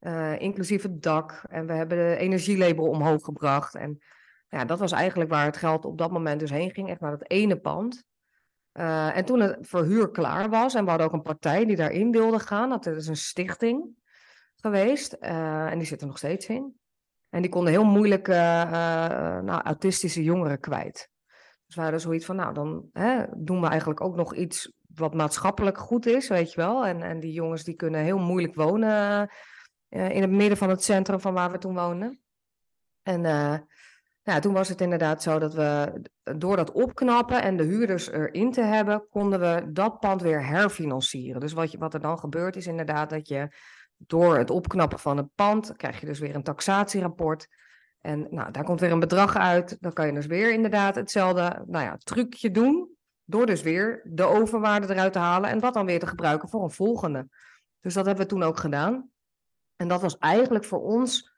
Uh, 0.00 0.40
inclusief 0.40 0.82
het 0.82 1.02
dak. 1.02 1.42
En 1.48 1.66
we 1.66 1.72
hebben 1.72 1.98
de 1.98 2.16
energielabel 2.16 2.88
omhoog 2.88 3.24
gebracht. 3.24 3.74
En 3.74 4.02
ja, 4.52 4.64
dat 4.64 4.78
was 4.78 4.92
eigenlijk 4.92 5.30
waar 5.30 5.44
het 5.44 5.56
geld 5.56 5.84
op 5.84 5.98
dat 5.98 6.10
moment 6.10 6.40
dus 6.40 6.50
heen 6.50 6.70
ging. 6.70 6.88
Echt 6.88 7.00
naar 7.00 7.10
dat 7.10 7.30
ene 7.30 7.60
pand. 7.60 8.04
Uh, 8.72 9.16
en 9.16 9.24
toen 9.24 9.40
het 9.40 9.56
verhuur 9.60 10.10
klaar 10.10 10.50
was, 10.50 10.74
en 10.74 10.84
we 10.84 10.88
hadden 10.88 11.06
ook 11.06 11.12
een 11.12 11.22
partij 11.22 11.64
die 11.64 11.76
daarin 11.76 12.10
wilde 12.10 12.38
gaan. 12.38 12.68
Dat 12.68 12.86
is 12.86 13.06
een 13.06 13.16
stichting 13.16 13.88
geweest. 14.56 15.16
Uh, 15.20 15.70
en 15.70 15.78
die 15.78 15.86
zit 15.86 16.00
er 16.00 16.06
nog 16.06 16.18
steeds 16.18 16.46
in. 16.46 16.74
En 17.28 17.42
die 17.42 17.50
konden 17.50 17.72
heel 17.72 17.84
moeilijk 17.84 18.26
nou, 18.26 19.62
autistische 19.62 20.22
jongeren 20.22 20.60
kwijt. 20.60 21.10
Dus 21.66 21.74
we 21.74 21.82
hadden 21.82 22.00
zoiets 22.00 22.24
van, 22.24 22.36
nou, 22.36 22.54
dan 22.54 22.88
hè, 22.92 23.24
doen 23.36 23.60
we 23.60 23.66
eigenlijk 23.66 24.00
ook 24.00 24.16
nog 24.16 24.34
iets 24.34 24.72
wat 24.94 25.14
maatschappelijk 25.14 25.78
goed 25.78 26.06
is, 26.06 26.28
weet 26.28 26.52
je 26.52 26.60
wel. 26.60 26.86
En, 26.86 27.02
en 27.02 27.20
die 27.20 27.32
jongens 27.32 27.64
die 27.64 27.74
kunnen 27.74 28.00
heel 28.00 28.18
moeilijk 28.18 28.54
wonen 28.54 29.30
in 29.88 30.20
het 30.20 30.30
midden 30.30 30.58
van 30.58 30.68
het 30.68 30.82
centrum 30.82 31.20
van 31.20 31.34
waar 31.34 31.50
we 31.52 31.58
toen 31.58 31.74
woonden. 31.74 32.20
En 33.02 33.22
nou, 34.24 34.40
toen 34.40 34.52
was 34.52 34.68
het 34.68 34.80
inderdaad 34.80 35.22
zo 35.22 35.38
dat 35.38 35.54
we 35.54 36.00
door 36.36 36.56
dat 36.56 36.72
opknappen 36.72 37.42
en 37.42 37.56
de 37.56 37.64
huurders 37.64 38.10
erin 38.10 38.52
te 38.52 38.62
hebben, 38.62 39.06
konden 39.10 39.40
we 39.40 39.72
dat 39.72 40.00
pand 40.00 40.22
weer 40.22 40.46
herfinancieren. 40.46 41.40
Dus 41.40 41.52
wat, 41.52 41.72
je, 41.72 41.78
wat 41.78 41.94
er 41.94 42.00
dan 42.00 42.18
gebeurt 42.18 42.56
is 42.56 42.66
inderdaad 42.66 43.10
dat 43.10 43.28
je 43.28 43.48
door 43.96 44.38
het 44.38 44.50
opknappen 44.50 44.98
van 44.98 45.16
het 45.16 45.28
pand, 45.34 45.76
krijg 45.76 46.00
je 46.00 46.06
dus 46.06 46.18
weer 46.18 46.34
een 46.34 46.42
taxatierapport. 46.42 47.48
En 48.00 48.26
nou, 48.30 48.50
daar 48.50 48.64
komt 48.64 48.80
weer 48.80 48.92
een 48.92 49.00
bedrag 49.00 49.36
uit. 49.36 49.76
Dan 49.80 49.92
kan 49.92 50.06
je 50.06 50.12
dus 50.12 50.26
weer 50.26 50.52
inderdaad 50.52 50.94
hetzelfde 50.94 51.62
nou 51.66 51.84
ja, 51.84 51.96
trucje 51.96 52.50
doen. 52.50 52.90
Door 53.24 53.46
dus 53.46 53.62
weer 53.62 54.00
de 54.04 54.24
overwaarde 54.24 54.92
eruit 54.92 55.12
te 55.12 55.18
halen 55.18 55.50
en 55.50 55.58
dat 55.58 55.74
dan 55.74 55.86
weer 55.86 55.98
te 55.98 56.06
gebruiken 56.06 56.48
voor 56.48 56.62
een 56.62 56.70
volgende. 56.70 57.28
Dus 57.80 57.94
dat 57.94 58.06
hebben 58.06 58.24
we 58.24 58.30
toen 58.30 58.42
ook 58.42 58.58
gedaan. 58.58 59.10
En 59.76 59.88
dat 59.88 60.00
was 60.00 60.18
eigenlijk 60.18 60.64
voor 60.64 60.82
ons 60.82 61.31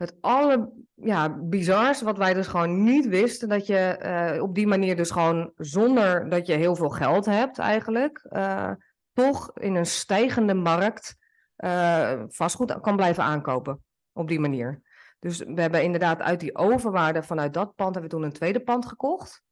het 0.00 0.16
aller 0.20 0.68
ja, 0.94 1.28
bizarste, 1.28 2.04
wat 2.04 2.18
wij 2.18 2.34
dus 2.34 2.46
gewoon 2.46 2.82
niet 2.82 3.06
wisten. 3.06 3.48
Dat 3.48 3.66
je 3.66 4.00
uh, 4.34 4.42
op 4.42 4.54
die 4.54 4.66
manier 4.66 4.96
dus 4.96 5.10
gewoon 5.10 5.52
zonder 5.56 6.28
dat 6.28 6.46
je 6.46 6.52
heel 6.52 6.76
veel 6.76 6.88
geld 6.88 7.26
hebt 7.26 7.58
eigenlijk, 7.58 8.26
uh, 8.30 8.70
toch 9.12 9.50
in 9.54 9.74
een 9.74 9.86
stijgende 9.86 10.54
markt 10.54 11.16
uh, 11.56 12.22
vastgoed 12.28 12.80
kan 12.80 12.96
blijven 12.96 13.22
aankopen. 13.22 13.84
Op 14.12 14.28
die 14.28 14.40
manier. 14.40 14.82
Dus 15.18 15.38
we 15.38 15.60
hebben 15.60 15.82
inderdaad 15.82 16.20
uit 16.20 16.40
die 16.40 16.56
overwaarde 16.56 17.22
vanuit 17.22 17.54
dat 17.54 17.74
pand 17.74 17.94
hebben 17.94 18.10
we 18.10 18.16
toen 18.16 18.26
een 18.26 18.32
tweede 18.32 18.60
pand 18.60 18.86
gekocht. 18.86 19.42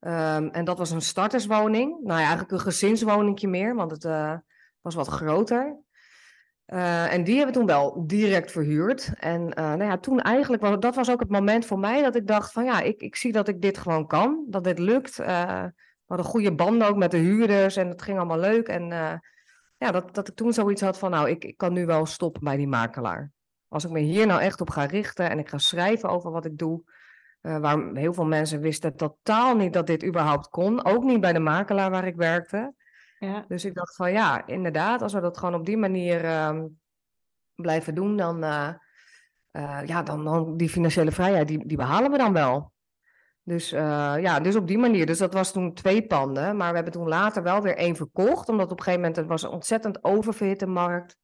Um, 0.00 0.48
en 0.48 0.64
dat 0.64 0.78
was 0.78 0.90
een 0.90 1.02
starterswoning. 1.02 1.90
Nou 1.90 2.18
ja, 2.18 2.26
eigenlijk 2.26 2.50
een 2.50 2.60
gezinswoningje 2.60 3.48
meer, 3.48 3.74
want 3.74 3.90
het 3.90 4.04
was 4.80 4.94
wat 4.94 5.08
groter. 5.08 5.76
Uh, 6.72 7.12
en 7.12 7.24
die 7.24 7.36
hebben 7.36 7.54
toen 7.54 7.66
wel 7.66 8.06
direct 8.06 8.52
verhuurd. 8.52 9.12
En 9.18 9.42
uh, 9.42 9.54
nou 9.54 9.84
ja, 9.84 9.98
toen 9.98 10.20
eigenlijk, 10.20 10.62
was, 10.62 10.76
dat 10.78 10.94
was 10.94 11.10
ook 11.10 11.20
het 11.20 11.30
moment 11.30 11.66
voor 11.66 11.78
mij 11.78 12.02
dat 12.02 12.14
ik 12.14 12.26
dacht 12.26 12.52
van 12.52 12.64
ja, 12.64 12.80
ik, 12.80 13.00
ik 13.00 13.16
zie 13.16 13.32
dat 13.32 13.48
ik 13.48 13.60
dit 13.60 13.78
gewoon 13.78 14.06
kan. 14.06 14.46
Dat 14.48 14.64
dit 14.64 14.78
lukt. 14.78 15.16
we 15.16 15.72
hadden 16.06 16.26
goede 16.26 16.54
banden 16.54 16.88
ook 16.88 16.96
met 16.96 17.10
de 17.10 17.16
huurders 17.16 17.76
en 17.76 17.88
het 17.88 18.02
ging 18.02 18.18
allemaal 18.18 18.38
leuk. 18.38 18.68
En 18.68 18.88
ja, 19.76 19.90
dat, 19.90 20.14
dat 20.14 20.28
ik 20.28 20.34
toen 20.34 20.52
zoiets 20.52 20.82
had 20.82 20.98
van 20.98 21.10
nou, 21.10 21.28
ik, 21.30 21.44
ik 21.44 21.56
kan 21.56 21.72
nu 21.72 21.86
wel 21.86 22.06
stoppen 22.06 22.44
bij 22.44 22.56
die 22.56 22.68
makelaar. 22.68 23.30
Als 23.68 23.84
ik 23.84 23.90
me 23.90 24.00
hier 24.00 24.26
nou 24.26 24.40
echt 24.40 24.60
op 24.60 24.70
ga 24.70 24.84
richten 24.84 25.30
en 25.30 25.38
ik 25.38 25.48
ga 25.48 25.58
schrijven 25.58 26.08
over 26.08 26.30
wat 26.30 26.44
ik 26.44 26.58
doe, 26.58 26.82
waar 27.40 27.90
heel 27.94 28.12
veel 28.12 28.26
mensen 28.26 28.60
wisten 28.60 28.96
totaal 28.96 29.56
niet 29.56 29.72
dat 29.72 29.86
dit 29.86 30.04
überhaupt 30.04 30.48
kon, 30.48 30.84
ook 30.84 31.02
niet 31.02 31.20
bij 31.20 31.32
de 31.32 31.38
makelaar 31.38 31.90
waar 31.90 32.06
ik 32.06 32.16
werkte. 32.16 32.74
Ja. 33.22 33.44
Dus 33.48 33.64
ik 33.64 33.74
dacht 33.74 33.96
van 33.96 34.12
ja, 34.12 34.46
inderdaad, 34.46 35.02
als 35.02 35.12
we 35.12 35.20
dat 35.20 35.38
gewoon 35.38 35.54
op 35.54 35.66
die 35.66 35.76
manier 35.76 36.24
uh, 36.24 36.62
blijven 37.54 37.94
doen, 37.94 38.16
dan, 38.16 38.44
uh, 38.44 38.74
ja, 39.86 40.02
dan, 40.02 40.24
dan 40.24 40.56
die 40.56 40.68
financiële 40.68 41.12
vrijheid, 41.12 41.48
die, 41.48 41.66
die 41.66 41.76
behalen 41.76 42.10
we 42.10 42.18
dan 42.18 42.32
wel. 42.32 42.72
Dus 43.42 43.70
ja, 43.70 44.40
dus 44.40 44.56
op 44.56 44.66
die 44.66 44.78
manier. 44.78 45.06
Dus 45.06 45.18
dat 45.18 45.32
was 45.32 45.52
toen 45.52 45.74
twee 45.74 46.06
panden, 46.06 46.56
maar 46.56 46.68
we 46.68 46.74
hebben 46.74 46.92
toen 46.92 47.08
later 47.08 47.42
wel 47.42 47.60
weer 47.60 47.76
één 47.76 47.96
verkocht, 47.96 48.48
omdat 48.48 48.70
op 48.70 48.78
een 48.78 48.84
gegeven 48.84 49.00
moment 49.00 49.16
het 49.16 49.26
was 49.26 49.42
een 49.42 49.50
ontzettend 49.50 50.04
oververhitte 50.04 50.66
markt. 50.66 51.16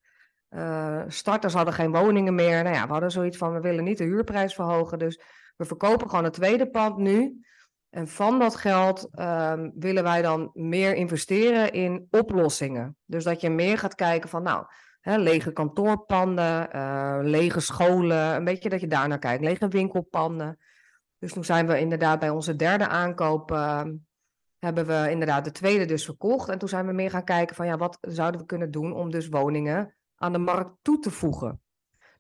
Uh, 0.51 1.03
starters 1.07 1.55
hadden 1.55 1.75
geen 1.75 1.93
woningen 1.93 2.35
meer. 2.35 2.63
Nou 2.63 2.75
ja, 2.75 2.87
we 2.87 2.93
hadden 2.93 3.11
zoiets 3.11 3.37
van, 3.37 3.53
we 3.53 3.61
willen 3.61 3.85
niet 3.85 3.99
de 3.99 4.05
huurprijs 4.05 4.55
verhogen. 4.55 4.99
Dus 4.99 5.21
we 5.57 5.65
verkopen 5.65 6.09
gewoon 6.09 6.25
het 6.25 6.33
tweede 6.33 6.71
pand 6.71 6.97
nu. 6.97 7.47
En 7.91 8.09
van 8.09 8.39
dat 8.39 8.57
geld 8.57 9.09
um, 9.21 9.73
willen 9.75 10.03
wij 10.03 10.23
dan 10.23 10.51
meer 10.53 10.95
investeren 10.95 11.73
in 11.73 12.07
oplossingen. 12.11 12.97
Dus 13.05 13.25
dat 13.25 13.41
je 13.41 13.51
meer 13.51 13.79
gaat 13.79 13.95
kijken 13.95 14.29
van, 14.29 14.43
nou, 14.43 14.65
hè, 15.01 15.17
lege 15.17 15.53
kantoorpanden, 15.53 16.69
uh, 16.77 17.19
lege 17.21 17.61
scholen. 17.61 18.35
Een 18.35 18.45
beetje 18.45 18.69
dat 18.69 18.81
je 18.81 18.87
daar 18.87 19.09
naar 19.09 19.19
kijkt. 19.19 19.45
Lege 19.45 19.69
winkelpanden. 19.69 20.59
Dus 21.19 21.33
toen 21.33 21.45
zijn 21.45 21.67
we 21.67 21.81
inderdaad 21.81 22.19
bij 22.19 22.31
onze 22.31 22.57
derde 22.57 22.89
aankoop... 22.89 23.51
Uh, 23.53 23.83
hebben 24.59 24.87
we 24.87 25.11
inderdaad 25.11 25.45
de 25.45 25.51
tweede 25.51 25.85
dus 25.85 26.05
verkocht. 26.05 26.49
En 26.49 26.59
toen 26.59 26.69
zijn 26.69 26.87
we 26.87 26.93
meer 26.93 27.11
gaan 27.11 27.25
kijken 27.25 27.57
van, 27.57 27.67
ja, 27.67 27.77
wat 27.77 27.99
zouden 28.01 28.41
we 28.41 28.47
kunnen 28.47 28.71
doen 28.71 28.93
om 28.93 29.11
dus 29.11 29.29
woningen 29.29 29.97
aan 30.17 30.33
de 30.33 30.39
markt 30.39 30.71
toe 30.83 30.99
te 30.99 31.11
voegen. 31.11 31.61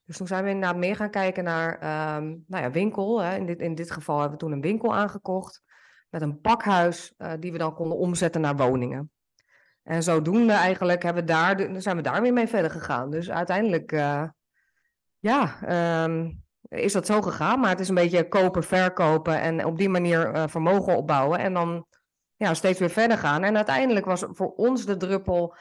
Dus 0.09 0.17
toen 0.17 0.27
zijn 0.27 0.45
we 0.45 0.51
inderdaad 0.51 0.77
meer 0.77 0.97
gaan 0.97 1.11
kijken 1.11 1.45
naar 1.45 1.73
um, 2.17 2.45
nou 2.47 2.63
ja, 2.63 2.71
winkel. 2.71 3.23
Hè. 3.23 3.37
In, 3.37 3.47
dit, 3.47 3.61
in 3.61 3.75
dit 3.75 3.91
geval 3.91 4.21
hebben 4.21 4.39
we 4.39 4.45
toen 4.45 4.53
een 4.53 4.61
winkel 4.61 4.95
aangekocht 4.95 5.63
met 6.11 6.23
een 6.23 6.41
pakhuis 6.41 7.15
uh, 7.19 7.33
die 7.41 7.53
we 7.53 7.59
dan 7.59 7.75
konden 7.75 7.99
omzetten 7.99 8.41
naar 8.41 8.57
woningen. 8.57 9.11
En 9.83 10.03
zodoende 10.03 10.53
eigenlijk 10.53 11.03
hebben 11.03 11.23
we 11.23 11.29
daar, 11.29 11.81
zijn 11.81 11.97
we 11.97 12.03
daar 12.03 12.23
weer 12.23 12.33
mee 12.33 12.47
verder 12.47 12.71
gegaan. 12.71 13.11
Dus 13.11 13.31
uiteindelijk, 13.31 13.93
uh, 13.93 14.25
ja, 15.19 15.59
um, 16.05 16.45
is 16.69 16.93
dat 16.93 17.07
zo 17.07 17.23
gegaan. 17.23 17.61
Maar 17.61 17.71
het 17.71 17.81
is 17.81 17.89
een 17.89 17.95
beetje 17.95 18.29
kopen, 18.29 18.63
verkopen 18.63 19.41
en 19.41 19.65
op 19.65 19.79
die 19.79 19.89
manier 19.89 20.35
uh, 20.35 20.45
vermogen 20.47 20.97
opbouwen. 20.97 21.39
En 21.39 21.53
dan 21.53 21.87
ja, 22.37 22.55
steeds 22.55 22.79
weer 22.79 22.91
verder 22.91 23.19
gaan. 23.19 23.43
En 23.43 23.57
uiteindelijk 23.57 24.07
was 24.07 24.25
voor 24.29 24.53
ons 24.55 24.85
de 24.85 24.97
druppel 24.97 25.55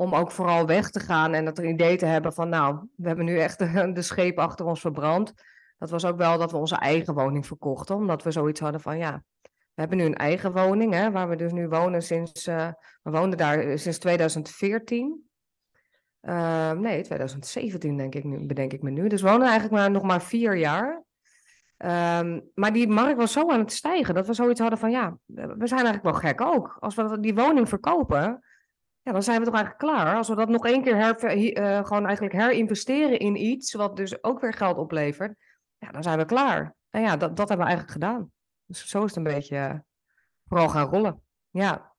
om 0.00 0.14
ook 0.14 0.30
vooral 0.30 0.66
weg 0.66 0.90
te 0.90 1.00
gaan 1.00 1.34
en 1.34 1.44
dat 1.44 1.58
een 1.58 1.68
idee 1.68 1.96
te 1.96 2.06
hebben 2.06 2.32
van, 2.32 2.48
nou, 2.48 2.86
we 2.96 3.06
hebben 3.06 3.24
nu 3.24 3.38
echt 3.38 3.58
de, 3.58 3.92
de 3.92 4.02
scheep 4.02 4.38
achter 4.38 4.66
ons 4.66 4.80
verbrand. 4.80 5.32
Dat 5.78 5.90
was 5.90 6.04
ook 6.04 6.16
wel 6.16 6.38
dat 6.38 6.50
we 6.50 6.56
onze 6.56 6.76
eigen 6.76 7.14
woning 7.14 7.46
verkochten, 7.46 7.96
omdat 7.96 8.22
we 8.22 8.30
zoiets 8.30 8.60
hadden 8.60 8.80
van, 8.80 8.98
ja, 8.98 9.22
we 9.42 9.80
hebben 9.80 9.98
nu 9.98 10.04
een 10.04 10.16
eigen 10.16 10.52
woning, 10.52 10.92
hè, 10.92 11.10
waar 11.10 11.28
we 11.28 11.36
dus 11.36 11.52
nu 11.52 11.68
wonen 11.68 12.02
sinds, 12.02 12.46
uh, 12.46 12.68
we 13.02 13.10
woonden 13.10 13.38
daar 13.38 13.78
sinds 13.78 13.98
2014. 13.98 15.28
Uh, 16.22 16.70
nee, 16.70 17.02
2017 17.02 17.96
denk 17.96 18.14
ik 18.14 18.24
nu, 18.24 18.46
bedenk 18.46 18.72
ik 18.72 18.82
me 18.82 18.90
nu. 18.90 19.08
Dus 19.08 19.22
we 19.22 19.28
wonen 19.28 19.48
eigenlijk 19.48 19.74
maar 19.74 19.90
nog 19.90 20.02
maar 20.02 20.22
vier 20.22 20.56
jaar. 20.56 21.02
Um, 21.76 22.50
maar 22.54 22.72
die 22.72 22.88
markt 22.88 23.16
was 23.16 23.32
zo 23.32 23.50
aan 23.50 23.58
het 23.58 23.72
stijgen 23.72 24.14
dat 24.14 24.26
we 24.26 24.32
zoiets 24.32 24.60
hadden 24.60 24.78
van 24.78 24.90
ja, 24.90 25.16
we 25.34 25.66
zijn 25.66 25.84
eigenlijk 25.84 26.02
wel 26.02 26.30
gek 26.30 26.40
ook. 26.40 26.76
Als 26.78 26.94
we 26.94 27.20
die 27.20 27.34
woning 27.34 27.68
verkopen, 27.68 28.42
ja, 29.10 29.16
dan 29.16 29.24
zijn 29.24 29.38
we 29.38 29.44
toch 29.44 29.54
eigenlijk 29.54 29.84
klaar. 29.84 30.16
Als 30.16 30.28
we 30.28 30.34
dat 30.34 30.48
nog 30.48 30.66
één 30.66 30.82
keer 30.82 30.96
her, 30.96 31.36
uh, 31.36 31.84
gewoon 31.84 32.06
eigenlijk 32.06 32.34
herinvesteren 32.34 33.18
in 33.18 33.36
iets, 33.36 33.74
wat 33.74 33.96
dus 33.96 34.22
ook 34.24 34.40
weer 34.40 34.52
geld 34.52 34.76
oplevert, 34.76 35.34
ja, 35.78 35.90
dan 35.90 36.02
zijn 36.02 36.18
we 36.18 36.24
klaar. 36.24 36.74
En 36.90 37.00
ja, 37.02 37.16
dat, 37.16 37.36
dat 37.36 37.48
hebben 37.48 37.66
we 37.66 37.72
eigenlijk 37.72 37.92
gedaan. 37.92 38.30
Dus 38.66 38.88
zo 38.88 38.98
is 38.98 39.14
het 39.14 39.16
een 39.16 39.32
beetje 39.32 39.56
uh, 39.56 39.74
vooral 40.48 40.68
gaan 40.68 40.88
rollen. 40.88 41.22
Ja. 41.50 41.92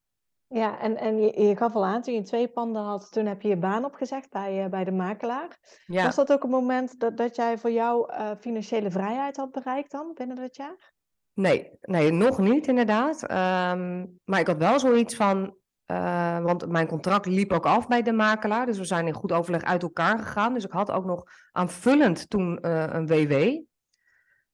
Ja, 0.47 0.79
en, 0.79 0.97
en 0.97 1.21
je, 1.21 1.41
je 1.41 1.55
gaf 1.55 1.75
al 1.75 1.85
aan, 1.85 2.01
toen 2.01 2.13
je 2.13 2.21
twee 2.21 2.47
panden 2.47 2.81
had, 2.81 3.11
toen 3.11 3.25
heb 3.25 3.41
je 3.41 3.47
je 3.47 3.57
baan 3.57 3.85
opgezegd 3.85 4.29
bij, 4.29 4.63
uh, 4.63 4.69
bij 4.69 4.83
de 4.83 4.91
makelaar. 4.91 5.57
Ja. 5.85 6.03
Was 6.03 6.15
dat 6.15 6.31
ook 6.31 6.43
een 6.43 6.49
moment 6.49 6.99
dat, 6.99 7.17
dat 7.17 7.35
jij 7.35 7.57
voor 7.57 7.71
jou 7.71 8.13
financiële 8.39 8.91
vrijheid 8.91 9.37
had 9.37 9.51
bereikt 9.51 9.91
dan, 9.91 10.11
binnen 10.13 10.35
dat 10.35 10.55
jaar? 10.55 10.93
Nee, 11.33 11.71
nee 11.81 12.11
nog 12.11 12.37
niet 12.37 12.67
inderdaad. 12.67 13.21
Um, 13.21 14.19
maar 14.23 14.39
ik 14.39 14.47
had 14.47 14.57
wel 14.57 14.79
zoiets 14.79 15.15
van, 15.15 15.59
uh, 15.91 16.39
want 16.39 16.67
mijn 16.67 16.87
contract 16.87 17.25
liep 17.25 17.51
ook 17.51 17.65
af 17.65 17.87
bij 17.87 18.01
de 18.01 18.11
makelaar. 18.11 18.65
Dus 18.65 18.77
we 18.77 18.85
zijn 18.85 19.07
in 19.07 19.13
goed 19.13 19.31
overleg 19.31 19.63
uit 19.63 19.83
elkaar 19.83 20.19
gegaan. 20.19 20.53
Dus 20.53 20.65
ik 20.65 20.71
had 20.71 20.91
ook 20.91 21.05
nog 21.05 21.23
aanvullend 21.51 22.29
toen 22.29 22.59
uh, 22.61 22.85
een 22.87 23.07
WW. 23.07 23.33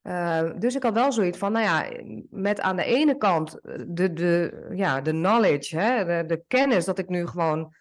Uh, 0.03 0.51
dus 0.59 0.75
ik 0.75 0.83
had 0.83 0.93
wel 0.93 1.11
zoiets 1.11 1.37
van, 1.37 1.51
nou 1.51 1.65
ja, 1.65 2.03
met 2.29 2.61
aan 2.61 2.75
de 2.75 2.83
ene 2.83 3.17
kant 3.17 3.59
de, 3.87 4.13
de, 4.13 4.67
ja, 4.75 5.01
de 5.01 5.11
knowledge, 5.11 5.77
hè, 5.79 6.05
de, 6.05 6.25
de 6.27 6.43
kennis 6.47 6.85
dat 6.85 6.99
ik 6.99 7.09
nu 7.09 7.27
gewoon, 7.27 7.73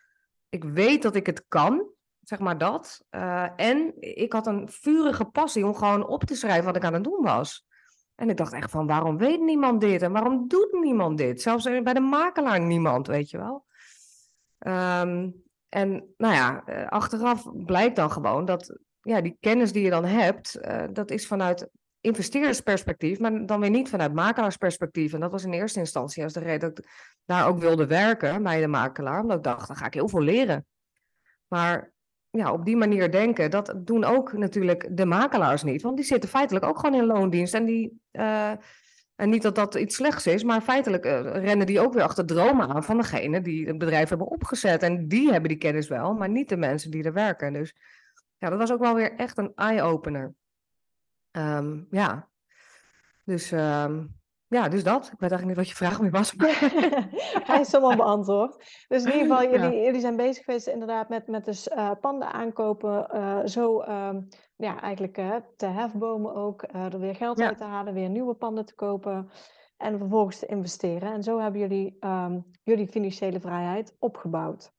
ik 0.49 0.65
weet 0.65 1.03
dat 1.03 1.15
ik 1.15 1.27
het 1.27 1.45
kan, 1.49 1.89
zeg 2.21 2.39
maar 2.39 2.59
dat. 2.59 3.05
en 3.57 3.93
ik 4.01 4.33
had 4.33 4.47
een 4.47 4.69
vurige 4.71 5.25
passie 5.25 5.67
om 5.67 5.75
gewoon 5.75 6.07
op 6.07 6.25
te 6.25 6.35
schrijven 6.35 6.65
wat 6.65 6.77
ik 6.77 6.85
aan 6.85 6.95
het 6.95 7.05
doen 7.05 7.23
was. 7.23 7.66
En 8.17 8.31
ik 8.31 8.37
dacht 8.37 8.53
echt 8.53 8.71
van, 8.71 8.87
waarom 8.87 9.19
weet 9.19 9.41
niemand 9.41 9.81
dit? 9.81 10.03
En 10.03 10.13
waarom 10.13 10.49
doet 10.49 10.73
niemand 10.81 11.19
dit? 11.19 11.43
Zelfs 11.43 11.65
bij 11.65 11.95
de 11.95 12.01
makelaar 12.01 12.61
niemand, 12.61 13.07
weet 13.07 13.31
je 13.31 13.39
wel. 13.39 13.65
Um, 14.59 15.45
en 15.69 16.15
nou 16.17 16.35
ja, 16.35 16.65
achteraf 16.89 17.47
blijkt 17.53 17.97
dan 17.97 18.11
gewoon 18.11 18.45
dat 18.45 18.79
ja, 19.01 19.21
die 19.21 19.37
kennis 19.41 19.73
die 19.73 19.83
je 19.83 19.91
dan 19.91 20.05
hebt, 20.05 20.59
uh, 20.61 20.85
dat 20.93 21.11
is 21.11 21.27
vanuit 21.27 21.69
investeerdersperspectief, 22.01 23.19
maar 23.19 23.47
dan 23.47 23.61
weer 23.61 23.71
niet 23.71 23.89
vanuit 23.89 24.15
makelaarsperspectief. 24.15 25.13
En 25.13 25.21
dat 25.21 25.31
was 25.31 25.45
in 25.45 25.53
eerste 25.53 25.79
instantie 25.79 26.23
als 26.23 26.33
de 26.33 26.41
reden 26.41 26.61
dat 26.61 26.79
ik 26.79 26.91
daar 27.25 27.47
ook 27.47 27.59
wilde 27.59 27.87
werken 27.87 28.43
bij 28.43 28.61
de 28.61 28.67
makelaar, 28.67 29.21
omdat 29.21 29.37
ik 29.37 29.43
dacht, 29.43 29.67
dan 29.67 29.77
ga 29.77 29.87
ik 29.87 29.95
heel 29.95 30.09
veel 30.09 30.21
leren. 30.21 30.67
Maar 31.47 31.93
ja, 32.37 32.53
op 32.53 32.65
die 32.65 32.77
manier 32.77 33.11
denken, 33.11 33.51
dat 33.51 33.75
doen 33.77 34.05
ook 34.05 34.33
natuurlijk 34.33 34.89
de 34.91 35.07
makelaars 35.07 35.63
niet. 35.63 35.83
Want 35.83 35.97
die 35.97 36.05
zitten 36.05 36.31
feitelijk 36.31 36.65
ook 36.65 36.79
gewoon 36.79 37.01
in 37.01 37.07
loondienst. 37.07 37.55
En, 37.55 37.65
die, 37.65 38.01
uh, 38.13 38.51
en 39.17 39.31
niet 39.31 39.43
dat 39.43 39.55
dat 39.55 39.75
iets 39.75 39.97
slechts 39.97 40.27
is, 40.27 40.45
maar 40.45 40.61
feitelijk 40.61 41.05
uh, 41.07 41.21
rennen 41.21 41.67
die 41.67 41.81
ook 41.81 41.93
weer 41.93 42.03
achter 42.03 42.27
dromen 42.27 42.69
aan 42.69 42.85
van 42.85 42.97
degene 42.97 43.41
die 43.41 43.67
het 43.67 43.79
bedrijf 43.79 44.09
hebben 44.09 44.27
opgezet. 44.27 44.83
En 44.83 45.09
die 45.09 45.31
hebben 45.31 45.49
die 45.49 45.59
kennis 45.59 45.89
wel, 45.89 46.15
maar 46.15 46.29
niet 46.29 46.49
de 46.49 46.57
mensen 46.57 46.91
die 46.91 47.05
er 47.05 47.13
werken. 47.13 47.53
Dus 47.53 47.75
ja, 48.39 48.49
dat 48.51 48.59
was 48.59 48.73
ook 48.73 48.81
wel 48.81 48.95
weer 48.95 49.13
echt 49.13 49.39
een 49.39 49.53
eye-opener. 49.55 50.35
Um, 51.33 51.87
ja, 51.91 52.29
dus 53.25 53.53
um, 53.53 54.16
ja, 54.49 54.69
dus 54.69 54.85
dat. 54.85 55.05
Ik 55.13 55.19
weet 55.19 55.31
eigenlijk 55.31 55.47
niet 55.47 55.57
wat 55.57 55.69
je 55.69 55.75
vraag 55.75 56.01
meer 56.01 56.11
was. 56.11 56.35
Hij 57.51 57.61
is 57.61 57.75
allemaal 57.75 57.97
beantwoord. 57.97 58.85
Dus 58.89 59.05
in 59.05 59.13
ieder 59.13 59.37
geval, 59.37 59.51
jullie, 59.51 59.83
jullie 59.85 60.01
zijn 60.01 60.17
bezig 60.17 60.45
geweest 60.45 60.67
inderdaad 60.67 61.09
met, 61.09 61.27
met 61.27 61.45
dus 61.45 61.69
uh, 61.69 61.91
panden 62.01 62.33
aankopen. 62.33 63.09
Uh, 63.15 63.45
zo 63.45 63.81
um, 63.81 64.29
ja, 64.57 64.81
eigenlijk 64.81 65.19
uh, 65.19 65.37
te 65.57 65.67
hefbomen 65.67 66.35
ook. 66.35 66.63
er 66.73 67.01
weer 67.01 67.15
geld 67.15 67.39
ja. 67.39 67.47
uit 67.47 67.59
te 67.59 67.65
halen, 67.65 67.95
weer 67.95 68.09
nieuwe 68.09 68.35
panden 68.35 68.65
te 68.65 68.75
kopen. 68.75 69.31
En 69.77 69.99
vervolgens 69.99 70.39
te 70.39 70.47
investeren. 70.47 71.13
En 71.13 71.23
zo 71.23 71.41
hebben 71.41 71.61
jullie 71.61 71.97
um, 72.01 72.45
jullie 72.63 72.89
financiële 72.89 73.41
vrijheid 73.41 73.97
opgebouwd. 73.99 74.75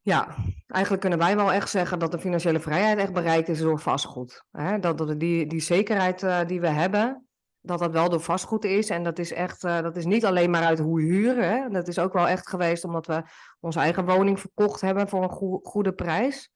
Ja, 0.00 0.34
eigenlijk 0.66 1.00
kunnen 1.02 1.18
wij 1.18 1.36
wel 1.36 1.52
echt 1.52 1.70
zeggen 1.70 1.98
dat 1.98 2.12
de 2.12 2.18
financiële 2.18 2.60
vrijheid 2.60 2.98
echt 2.98 3.12
bereikt 3.12 3.48
is 3.48 3.60
door 3.60 3.80
vastgoed. 3.80 4.44
Hè? 4.50 4.78
Dat, 4.78 4.98
dat 4.98 5.20
die, 5.20 5.46
die 5.46 5.60
zekerheid 5.60 6.48
die 6.48 6.60
we 6.60 6.68
hebben, 6.68 7.29
dat 7.60 7.78
dat 7.78 7.92
wel 7.92 8.08
door 8.08 8.20
vastgoed 8.20 8.64
is. 8.64 8.90
En 8.90 9.04
dat 9.04 9.18
is 9.18 9.32
echt, 9.32 9.64
uh, 9.64 9.80
dat 9.80 9.96
is 9.96 10.04
niet 10.04 10.24
alleen 10.24 10.50
maar 10.50 10.64
uit 10.64 10.78
hoe 10.78 11.00
huren. 11.00 11.48
Hè? 11.48 11.68
Dat 11.68 11.88
is 11.88 11.98
ook 11.98 12.12
wel 12.12 12.28
echt 12.28 12.48
geweest 12.48 12.84
omdat 12.84 13.06
we 13.06 13.22
onze 13.60 13.78
eigen 13.78 14.04
woning 14.04 14.40
verkocht 14.40 14.80
hebben 14.80 15.08
voor 15.08 15.22
een 15.22 15.30
go 15.30 15.60
goede 15.62 15.92
prijs. 15.92 16.50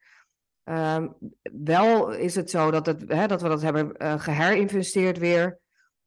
Uh, 0.64 1.04
wel 1.64 2.10
is 2.10 2.34
het 2.34 2.50
zo 2.50 2.70
dat, 2.70 2.86
het, 2.86 3.04
hè, 3.06 3.26
dat 3.26 3.42
we 3.42 3.48
dat 3.48 3.62
hebben 3.62 3.94
uh, 3.98 4.14
geherinvesteerd 4.18 5.18
weer. 5.18 5.58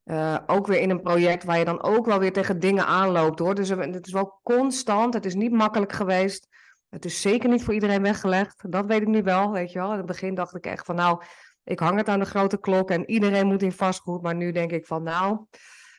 Uh, 0.06 0.38
ook 0.46 0.68
weer 0.68 0.80
in 0.80 0.90
een 0.90 1.02
project 1.02 1.44
waar 1.44 1.58
je 1.58 1.66
dan 1.66 1.82
ook 1.82 2.06
wel 2.06 2.20
weer 2.20 2.34
tegen 2.34 2.60
dingen 2.60 2.86
aanloopt 2.86 3.40
hoor. 3.40 3.56
Dus 3.56 3.70
het 3.70 4.08
is 4.08 4.14
wel 4.14 4.40
constant. 4.44 5.14
Het 5.14 5.26
is 5.26 5.36
niet 5.36 5.52
makkelijk 5.52 5.92
geweest. 5.92 6.48
Het 6.90 7.06
is 7.06 7.22
zeker 7.22 7.50
niet 7.50 7.64
voor 7.64 7.74
iedereen 7.74 8.02
weggelegd. 8.02 8.72
Dat 8.72 8.86
weet 8.86 9.02
ik 9.02 9.08
nu 9.08 9.24
wel, 9.24 9.52
weet 9.52 9.72
je 9.72 9.80
wel. 9.80 9.92
In 9.92 9.98
het 9.98 10.06
begin 10.06 10.36
dacht 10.36 10.56
ik 10.56 10.66
echt 10.66 10.86
van 10.86 10.96
nou, 10.96 11.24
ik 11.68 11.80
hang 11.80 11.98
het 11.98 12.08
aan 12.08 12.20
de 12.20 12.26
grote 12.26 12.60
klok 12.60 12.92
en 12.92 13.10
iedereen 13.10 13.48
moet 13.48 13.62
in 13.62 13.72
vastgoed. 13.72 14.22
Maar 14.22 14.36
nu 14.36 14.52
denk 14.52 14.72
ik 14.72 14.86
van 14.86 15.04
nou, 15.04 15.46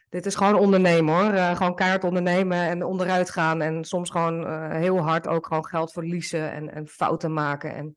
dit 0.08 0.26
is 0.26 0.34
gewoon 0.34 0.54
ondernemen 0.54 1.14
hoor. 1.14 1.34
Uh, 1.34 1.56
gewoon 1.56 1.74
kaart 1.74 2.04
ondernemen 2.04 2.58
en 2.58 2.84
onderuit 2.84 3.30
gaan. 3.30 3.60
En 3.60 3.84
soms 3.84 4.10
gewoon 4.10 4.40
uh, 4.46 4.70
heel 4.70 4.98
hard 4.98 5.28
ook 5.28 5.46
gewoon 5.46 5.66
geld 5.66 5.92
verliezen 5.92 6.52
en, 6.52 6.74
en 6.74 6.86
fouten 6.86 7.32
maken. 7.32 7.74
En 7.74 7.96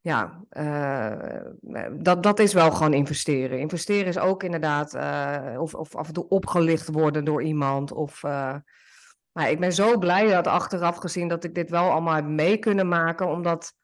ja, 0.00 0.44
uh, 0.50 1.40
dat, 1.92 2.22
dat 2.22 2.38
is 2.38 2.52
wel 2.52 2.70
gewoon 2.70 2.94
investeren. 2.94 3.58
Investeren 3.58 4.06
is 4.06 4.18
ook 4.18 4.42
inderdaad, 4.42 4.94
of, 5.58 5.74
of 5.74 5.96
af 5.96 6.06
en 6.06 6.12
toe 6.12 6.28
opgelicht 6.28 6.88
worden 6.90 7.24
door 7.24 7.42
iemand. 7.42 7.92
Of, 7.92 8.22
maar 9.32 9.50
ik 9.50 9.60
ben 9.60 9.72
zo 9.72 9.98
blij 9.98 10.28
dat 10.28 10.46
achteraf 10.46 10.96
gezien 10.96 11.28
dat 11.28 11.44
ik 11.44 11.54
dit 11.54 11.70
wel 11.70 11.90
allemaal 11.90 12.14
heb 12.14 12.24
mee 12.24 12.56
kunnen 12.56 12.88
maken. 12.88 13.28
Omdat 13.28 13.74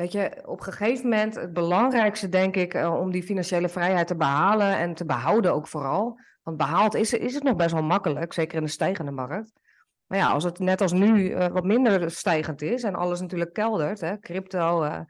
Weet 0.00 0.12
je, 0.12 0.42
op 0.46 0.58
een 0.58 0.72
gegeven 0.72 1.08
moment, 1.08 1.34
het 1.34 1.52
belangrijkste 1.52 2.28
denk 2.28 2.56
ik 2.56 2.74
uh, 2.74 2.94
om 3.00 3.10
die 3.10 3.22
financiële 3.22 3.68
vrijheid 3.68 4.06
te 4.06 4.16
behalen 4.16 4.76
en 4.76 4.94
te 4.94 5.04
behouden 5.04 5.54
ook 5.54 5.66
vooral. 5.66 6.20
Want 6.42 6.56
behaald 6.56 6.94
is, 6.94 7.12
is 7.12 7.34
het 7.34 7.42
nog 7.42 7.56
best 7.56 7.72
wel 7.72 7.82
makkelijk, 7.82 8.32
zeker 8.32 8.58
in 8.58 8.64
de 8.64 8.70
stijgende 8.70 9.10
markt. 9.10 9.52
Maar 10.06 10.18
ja, 10.18 10.30
als 10.30 10.44
het 10.44 10.58
net 10.58 10.80
als 10.80 10.92
nu 10.92 11.30
uh, 11.30 11.46
wat 11.46 11.64
minder 11.64 12.10
stijgend 12.10 12.62
is 12.62 12.82
en 12.82 12.94
alles 12.94 13.20
natuurlijk 13.20 13.52
keldert, 13.52 14.00
hè, 14.00 14.18
crypto, 14.18 14.84
uh, 14.84 15.00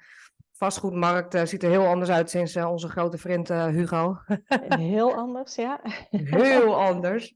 vastgoedmarkt 0.52 1.48
ziet 1.48 1.62
er 1.62 1.70
heel 1.70 1.86
anders 1.86 2.10
uit 2.10 2.30
sinds 2.30 2.56
onze 2.56 2.88
grote 2.88 3.18
vriend 3.18 3.48
Hugo. 3.48 4.16
heel 4.90 5.14
anders, 5.14 5.54
ja. 5.54 5.80
heel 6.10 6.82
anders. 6.82 7.34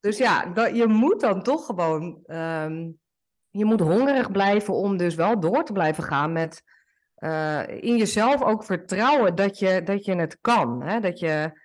Dus 0.00 0.18
ja, 0.18 0.46
dat, 0.46 0.76
je 0.76 0.86
moet 0.86 1.20
dan 1.20 1.42
toch 1.42 1.66
gewoon, 1.66 2.22
um, 2.26 2.98
je 3.50 3.64
moet 3.64 3.80
hongerig 3.80 4.30
blijven 4.30 4.74
om 4.74 4.96
dus 4.96 5.14
wel 5.14 5.40
door 5.40 5.64
te 5.64 5.72
blijven 5.72 6.04
gaan 6.04 6.32
met 6.32 6.62
uh, 7.20 7.62
in 7.68 7.96
jezelf 7.96 8.42
ook 8.42 8.64
vertrouwen 8.64 9.34
dat 9.34 9.58
je, 9.58 9.82
dat 9.82 10.04
je 10.04 10.14
het 10.14 10.38
kan. 10.40 10.82
Hè? 10.82 11.00
Dat, 11.00 11.18
je, 11.18 11.60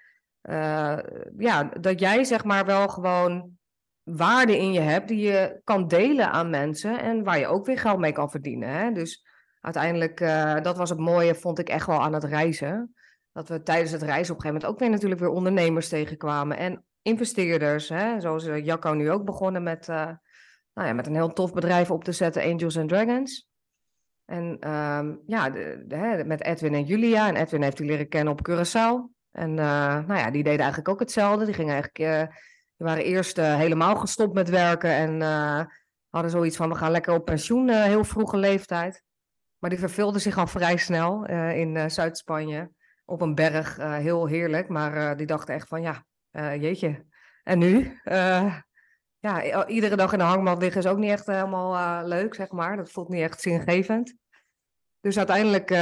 uh, 0.49 0.99
ja, 1.37 1.63
dat 1.63 1.99
jij 1.99 2.23
zeg 2.23 2.43
maar 2.43 2.65
wel 2.65 2.87
gewoon 2.87 3.57
waarde 4.03 4.57
in 4.57 4.73
je 4.73 4.79
hebt 4.79 5.07
die 5.07 5.19
je 5.19 5.61
kan 5.63 5.87
delen 5.87 6.31
aan 6.31 6.49
mensen 6.49 6.99
en 6.99 7.23
waar 7.23 7.39
je 7.39 7.47
ook 7.47 7.65
weer 7.65 7.79
geld 7.79 7.99
mee 7.99 8.11
kan 8.11 8.29
verdienen. 8.29 8.69
Hè? 8.69 8.91
Dus 8.91 9.25
uiteindelijk, 9.59 10.19
uh, 10.19 10.61
dat 10.61 10.77
was 10.77 10.89
het 10.89 10.99
mooie, 10.99 11.35
vond 11.35 11.59
ik 11.59 11.69
echt 11.69 11.87
wel 11.87 12.01
aan 12.01 12.13
het 12.13 12.23
reizen. 12.23 12.93
Dat 13.31 13.49
we 13.49 13.63
tijdens 13.63 13.91
het 13.91 14.01
reizen 14.01 14.33
op 14.33 14.39
een 14.39 14.45
gegeven 14.45 14.53
moment 14.53 14.71
ook 14.71 14.79
weer 14.79 14.89
natuurlijk 14.89 15.21
weer 15.21 15.29
ondernemers 15.29 15.89
tegenkwamen 15.89 16.57
en 16.57 16.85
investeerders. 17.01 17.89
Hè? 17.89 18.19
Zoals 18.19 18.45
Jacco 18.45 18.91
nu 18.91 19.11
ook 19.11 19.25
begonnen 19.25 19.63
met, 19.63 19.87
nou 19.87 20.17
ja, 20.73 20.93
met 20.93 21.07
een 21.07 21.15
heel 21.15 21.33
tof 21.33 21.53
bedrijf 21.53 21.91
op 21.91 22.03
te 22.03 22.11
zetten, 22.11 22.43
Angels 22.43 22.77
and 22.77 22.89
Dragons. 22.89 23.51
En 24.25 24.71
um, 24.71 25.21
ja, 25.25 25.49
de, 25.49 26.23
met 26.25 26.43
Edwin 26.43 26.73
en 26.73 26.83
Julia. 26.83 27.27
En 27.27 27.35
Edwin 27.35 27.61
heeft 27.61 27.77
die 27.77 27.85
leren 27.85 28.07
kennen 28.07 28.33
op 28.33 28.49
Curaçao. 28.49 29.11
En 29.31 29.49
uh, 29.49 30.05
nou 30.05 30.15
ja, 30.15 30.31
die 30.31 30.43
deden 30.43 30.59
eigenlijk 30.59 30.89
ook 30.89 30.99
hetzelfde. 30.99 31.45
Die 31.45 31.53
gingen 31.53 31.73
eigenlijk, 31.73 32.29
uh, 32.29 32.35
die 32.77 32.87
waren 32.87 33.03
eerst 33.03 33.37
uh, 33.37 33.55
helemaal 33.55 33.95
gestopt 33.95 34.33
met 34.33 34.49
werken. 34.49 34.89
En 34.89 35.21
hadden 36.09 36.31
zoiets 36.31 36.55
van, 36.55 36.69
we 36.69 36.75
gaan 36.75 36.91
lekker 36.91 37.13
op 37.13 37.25
pensioen, 37.25 37.69
heel 37.69 38.03
vroege 38.03 38.37
leeftijd. 38.37 39.03
Maar 39.59 39.69
die 39.69 39.79
verveelden 39.79 40.21
zich 40.21 40.37
al 40.37 40.47
vrij 40.47 40.77
snel 40.77 41.25
in 41.25 41.91
Zuid-Spanje. 41.91 42.71
Op 43.05 43.21
een 43.21 43.35
berg, 43.35 43.77
heel 43.77 44.25
heerlijk. 44.25 44.67
Maar 44.67 45.17
die 45.17 45.25
dachten 45.25 45.53
echt 45.53 45.67
van, 45.67 45.81
ja, 45.81 46.03
jeetje. 46.55 47.05
En 47.43 47.59
nu? 47.59 47.99
Ja, 49.23 49.67
iedere 49.67 49.95
dag 49.95 50.11
in 50.11 50.17
de 50.17 50.23
hangmat 50.23 50.61
liggen 50.61 50.81
is 50.81 50.87
ook 50.87 50.97
niet 50.97 51.11
echt 51.11 51.25
helemaal 51.25 51.73
uh, 51.73 52.07
leuk, 52.07 52.35
zeg 52.35 52.51
maar. 52.51 52.77
Dat 52.77 52.91
voelt 52.91 53.09
niet 53.09 53.21
echt 53.21 53.41
zingevend. 53.41 54.15
Dus 54.99 55.17
uiteindelijk, 55.17 55.71
uh, 55.71 55.77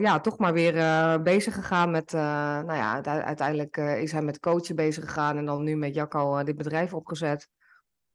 ja, 0.00 0.20
toch 0.20 0.38
maar 0.38 0.52
weer 0.52 1.22
bezig 1.22 1.54
gegaan 1.54 1.90
met, 1.90 2.12
nou 2.12 2.74
ja, 2.74 3.02
uiteindelijk 3.02 3.76
is 3.76 4.12
hij 4.12 4.22
met 4.22 4.40
coachen 4.40 4.76
bezig 4.76 5.04
gegaan 5.04 5.36
en 5.36 5.44
dan 5.44 5.64
nu 5.64 5.76
met 5.76 5.94
Jacco 5.94 6.42
dit 6.42 6.56
bedrijf 6.56 6.94
opgezet. 6.94 7.48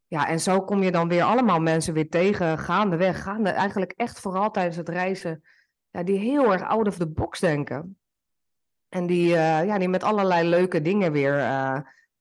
Ja, 0.07 0.27
en 0.27 0.39
zo 0.39 0.61
kom 0.61 0.83
je 0.83 0.91
dan 0.91 1.07
weer 1.07 1.23
allemaal 1.23 1.59
mensen 1.59 1.93
weer 1.93 2.09
tegen, 2.09 2.59
gaandeweg, 2.59 3.23
gaande, 3.23 3.49
eigenlijk 3.49 3.93
echt 3.95 4.19
vooral 4.19 4.51
tijdens 4.51 4.77
het 4.77 4.89
reizen, 4.89 5.43
ja, 5.89 6.03
die 6.03 6.17
heel 6.17 6.53
erg 6.53 6.63
out 6.63 6.87
of 6.87 6.97
the 6.97 7.09
box 7.09 7.39
denken. 7.39 7.97
En 8.89 9.05
die, 9.05 9.27
ja, 9.37 9.77
die 9.77 9.89
met 9.89 10.03
allerlei 10.03 10.49
leuke 10.49 10.81
dingen 10.81 11.11
weer 11.11 11.35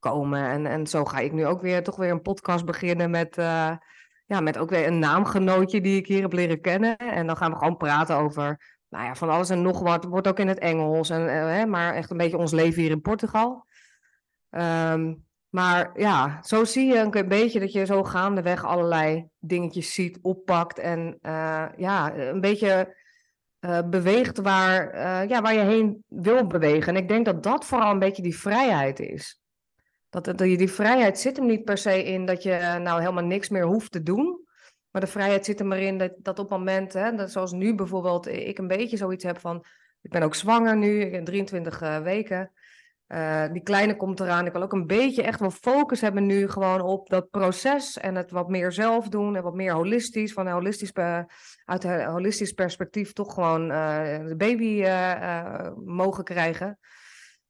komen. 0.03 0.49
En, 0.49 0.67
en 0.67 0.87
zo 0.87 1.05
ga 1.05 1.19
ik 1.19 1.33
nu 1.33 1.47
ook 1.47 1.61
weer 1.61 1.83
toch 1.83 1.97
weer 1.97 2.11
een 2.11 2.23
podcast 2.23 2.65
beginnen 2.65 3.11
met, 3.11 3.39
uh, 3.39 3.77
ja, 4.27 4.41
met 4.41 4.59
ook 4.59 4.71
weer 4.71 4.87
een 4.87 4.99
naamgenootje 4.99 5.81
die 5.81 5.97
ik 5.97 6.07
hier 6.07 6.23
heb 6.23 6.33
leren 6.33 6.61
kennen. 6.61 6.97
En 6.97 7.27
dan 7.27 7.37
gaan 7.37 7.51
we 7.51 7.57
gewoon 7.57 7.77
praten 7.77 8.17
over 8.17 8.77
nou 8.89 9.05
ja, 9.05 9.15
van 9.15 9.31
alles 9.31 9.51
en 9.51 9.63
nog 9.63 9.81
wat. 9.81 10.05
Wordt 10.05 10.29
ook 10.29 10.39
in 10.39 10.49
het 10.49 10.59
Engels, 10.59 11.11
en, 11.11 11.21
uh, 11.21 11.29
hè, 11.29 11.67
maar 11.67 11.95
echt 11.95 12.11
een 12.11 12.17
beetje 12.17 12.39
ons 12.39 12.53
leven 12.53 12.83
hier 12.83 12.91
in 12.91 13.01
Portugal. 13.01 13.67
Um, 14.51 15.25
maar 15.49 15.91
ja, 15.95 16.39
zo 16.43 16.65
zie 16.65 16.87
je 16.87 16.99
een 16.99 17.29
beetje 17.29 17.61
dat 17.61 17.73
je 17.73 17.87
zo 17.87 18.05
gaandeweg 18.05 18.65
allerlei 18.65 19.29
dingetjes 19.39 19.95
ziet, 19.95 20.19
oppakt 20.23 20.79
en 20.79 21.19
uh, 21.23 21.67
ja, 21.77 22.15
een 22.15 22.41
beetje 22.41 22.97
beweegt 23.85 24.39
waar, 24.39 24.97
ja, 25.29 25.43
waar 25.43 25.55
je 25.55 25.61
heen 25.61 26.05
wil 26.09 26.47
bewegen. 26.47 26.95
En 26.95 27.03
ik 27.03 27.09
denk 27.09 27.25
dat 27.25 27.43
dat 27.43 27.65
vooral 27.65 27.91
een 27.91 27.99
beetje 27.99 28.23
die 28.23 28.39
vrijheid 28.39 29.01
is. 29.01 29.42
Dat, 30.13 30.25
dat, 30.25 30.39
die 30.39 30.73
vrijheid 30.73 31.19
zit 31.19 31.37
hem 31.37 31.47
niet 31.47 31.65
per 31.65 31.79
se 31.79 32.05
in 32.05 32.27
dat 32.27 32.43
je 32.43 32.53
eh, 32.53 32.77
nou 32.77 33.01
helemaal 33.01 33.25
niks 33.25 33.49
meer 33.49 33.65
hoeft 33.65 33.93
te 33.93 34.03
doen. 34.03 34.47
Maar 34.91 35.01
de 35.01 35.07
vrijheid 35.07 35.45
zit 35.45 35.61
er 35.61 35.67
maar 35.67 35.79
in 35.79 35.99
dat, 35.99 36.13
dat 36.19 36.39
op 36.39 36.51
moment, 36.51 36.93
hè, 36.93 37.15
dat 37.15 37.31
zoals 37.31 37.53
nu 37.53 37.75
bijvoorbeeld, 37.75 38.27
ik 38.27 38.59
een 38.59 38.67
beetje 38.67 38.97
zoiets 38.97 39.25
heb 39.25 39.41
van, 39.41 39.65
ik 40.03 40.11
ben 40.11 40.23
ook 40.23 40.35
zwanger 40.35 40.77
nu, 40.77 41.01
ik 41.01 41.11
ben 41.11 41.25
23 41.25 41.83
uh, 41.83 41.99
weken. 41.99 42.53
Uh, 43.09 43.45
die 43.53 43.63
kleine 43.63 43.97
komt 43.97 44.21
eraan. 44.21 44.47
Ik 44.47 44.53
wil 44.53 44.63
ook 44.63 44.73
een 44.73 44.87
beetje 44.87 45.23
echt 45.23 45.41
wel 45.41 45.51
focus 45.51 46.01
hebben 46.01 46.27
nu 46.27 46.49
gewoon 46.49 46.81
op 46.81 47.09
dat 47.09 47.31
proces 47.31 47.99
en 47.99 48.15
het 48.15 48.31
wat 48.31 48.49
meer 48.49 48.73
zelf 48.73 49.09
doen 49.09 49.37
en 49.37 49.43
wat 49.43 49.55
meer 49.55 49.73
holistisch, 49.73 50.33
van 50.33 50.47
een 50.47 50.53
holistisch, 50.53 50.93
uit 51.65 51.85
een 51.85 52.05
holistisch 52.05 52.53
perspectief 52.53 53.13
toch 53.13 53.35
gewoon 53.35 53.71
uh, 53.71 54.27
de 54.27 54.37
baby 54.37 54.85
mogen 55.85 56.25
krijgen. 56.25 56.79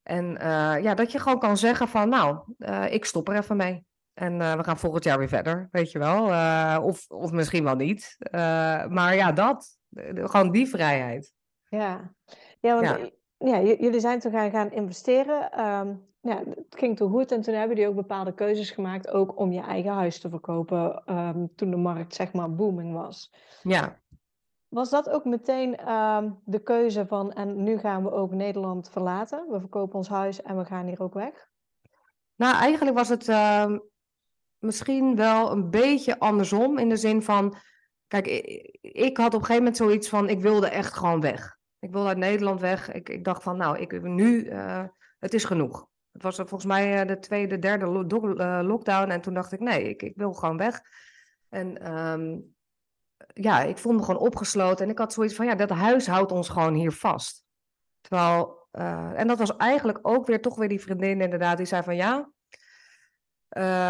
En 0.02 0.24
uh, 0.24 0.82
ja, 0.82 0.94
dat 0.94 1.12
je 1.12 1.18
gewoon 1.18 1.38
kan 1.38 1.56
zeggen 1.56 1.88
van, 1.88 2.08
nou, 2.08 2.38
uh, 2.58 2.92
ik 2.92 3.04
stop 3.04 3.28
er 3.28 3.36
even 3.36 3.56
mee. 3.56 3.84
En 4.14 4.40
uh, 4.40 4.54
we 4.54 4.64
gaan 4.64 4.78
volgend 4.78 5.04
jaar 5.04 5.18
weer 5.18 5.28
verder, 5.28 5.68
weet 5.70 5.92
je 5.92 5.98
wel. 5.98 6.24
of, 6.82 7.06
of 7.08 7.30
misschien 7.30 7.64
wel 7.64 7.76
niet. 7.76 8.16
maar 8.88 9.14
ja, 9.14 9.32
dat. 9.32 9.78
Gewoon 10.14 10.50
die 10.50 10.68
vrijheid. 10.68 11.32
Ja, 11.68 12.14
ja 12.60 12.74
want 12.74 12.86
ja. 13.38 13.60
ja, 13.60 13.60
jullie 13.60 14.00
zijn 14.00 14.20
toen 14.20 14.32
gaan, 14.32 14.50
gaan 14.50 14.72
investeren. 14.72 15.52
Ehm, 15.52 15.94
ja, 16.20 16.42
het 16.48 16.76
ging 16.76 16.96
toen 16.96 17.10
goed 17.10 17.32
en 17.32 17.40
toen 17.40 17.54
hebben 17.54 17.76
jullie 17.76 17.90
ook 17.90 17.96
bepaalde 17.96 18.34
keuzes 18.34 18.70
gemaakt, 18.70 19.10
ook 19.10 19.38
om 19.38 19.52
je 19.52 19.60
eigen 19.60 19.92
huis 19.92 20.20
te 20.20 20.28
verkopen, 20.28 21.02
ehm, 21.04 21.46
toen 21.56 21.70
de 21.70 21.76
markt 21.76 22.14
zeg 22.14 22.32
maar 22.32 22.54
booming 22.54 22.92
was. 22.92 23.34
Ja. 23.62 24.00
Was 24.72 24.90
dat 24.90 25.08
ook 25.08 25.24
meteen 25.24 25.76
ehm, 25.76 26.30
de 26.44 26.62
keuze 26.62 27.06
van, 27.06 27.32
en 27.32 27.62
nu 27.62 27.78
gaan 27.78 28.02
we 28.02 28.10
ook 28.10 28.32
Nederland 28.32 28.90
verlaten, 28.90 29.46
we 29.50 29.60
verkopen 29.60 29.94
ons 29.94 30.08
huis 30.08 30.42
en 30.42 30.56
we 30.56 30.64
gaan 30.64 30.86
hier 30.86 31.00
ook 31.00 31.14
weg? 31.14 31.48
Nou, 32.34 32.54
eigenlijk 32.54 32.96
was 32.96 33.08
het 33.08 33.28
misschien 34.58 35.16
wel 35.16 35.52
een 35.52 35.70
beetje 35.70 36.18
andersom, 36.18 36.78
in 36.78 36.88
de 36.88 36.96
zin 36.96 37.22
van, 37.22 37.54
kijk, 38.06 38.26
ik, 38.80 39.16
had 39.16 39.26
op 39.26 39.40
een 39.40 39.46
gegeven 39.46 39.56
moment 39.56 39.76
zoiets 39.76 40.08
van, 40.08 40.28
ik 40.28 40.40
wilde 40.40 40.68
echt 40.68 40.94
gewoon 40.94 41.20
weg. 41.20 41.58
Ik 41.78 41.92
wilde 41.92 42.08
uit 42.08 42.18
Nederland 42.18 42.60
weg. 42.60 42.92
Ik, 42.92 43.08
ik 43.08 43.24
dacht 43.24 43.42
van, 43.42 43.56
nou, 43.56 43.78
ik, 43.78 44.02
nu, 44.02 44.44
uh, 44.44 44.84
het 45.18 45.34
is 45.34 45.44
genoeg. 45.44 45.86
Het 46.12 46.22
was 46.22 46.36
volgens 46.36 46.64
mij 46.64 47.00
uh, 47.00 47.06
de 47.06 47.18
tweede, 47.18 47.58
derde 47.58 47.86
uh, 47.86 48.60
lockdown. 48.62 49.10
En 49.10 49.20
toen 49.20 49.34
dacht 49.34 49.52
ik, 49.52 49.60
nee, 49.60 49.88
ik, 49.88 50.02
ik 50.02 50.16
wil 50.16 50.32
gewoon 50.32 50.56
weg. 50.56 50.80
En 51.48 51.96
um, 51.96 52.54
ja, 53.26 53.60
ik 53.60 53.78
voelde 53.78 53.98
me 53.98 54.04
gewoon 54.04 54.20
opgesloten. 54.20 54.84
En 54.84 54.90
ik 54.90 54.98
had 54.98 55.12
zoiets 55.12 55.34
van, 55.34 55.46
ja, 55.46 55.54
dat 55.54 55.70
huis 55.70 56.06
houdt 56.06 56.32
ons 56.32 56.48
gewoon 56.48 56.74
hier 56.74 56.92
vast. 56.92 57.44
Terwijl, 58.00 58.68
en 59.14 59.26
dat 59.26 59.38
was 59.38 59.56
eigenlijk 59.56 59.98
ook 60.02 60.26
weer 60.26 60.40
toch 60.40 60.56
weer 60.56 60.68
die 60.68 60.80
vriendin 60.80 61.20
inderdaad, 61.20 61.56
die 61.56 61.66
zei 61.66 61.82
van, 61.82 61.96
ja, 61.96 62.30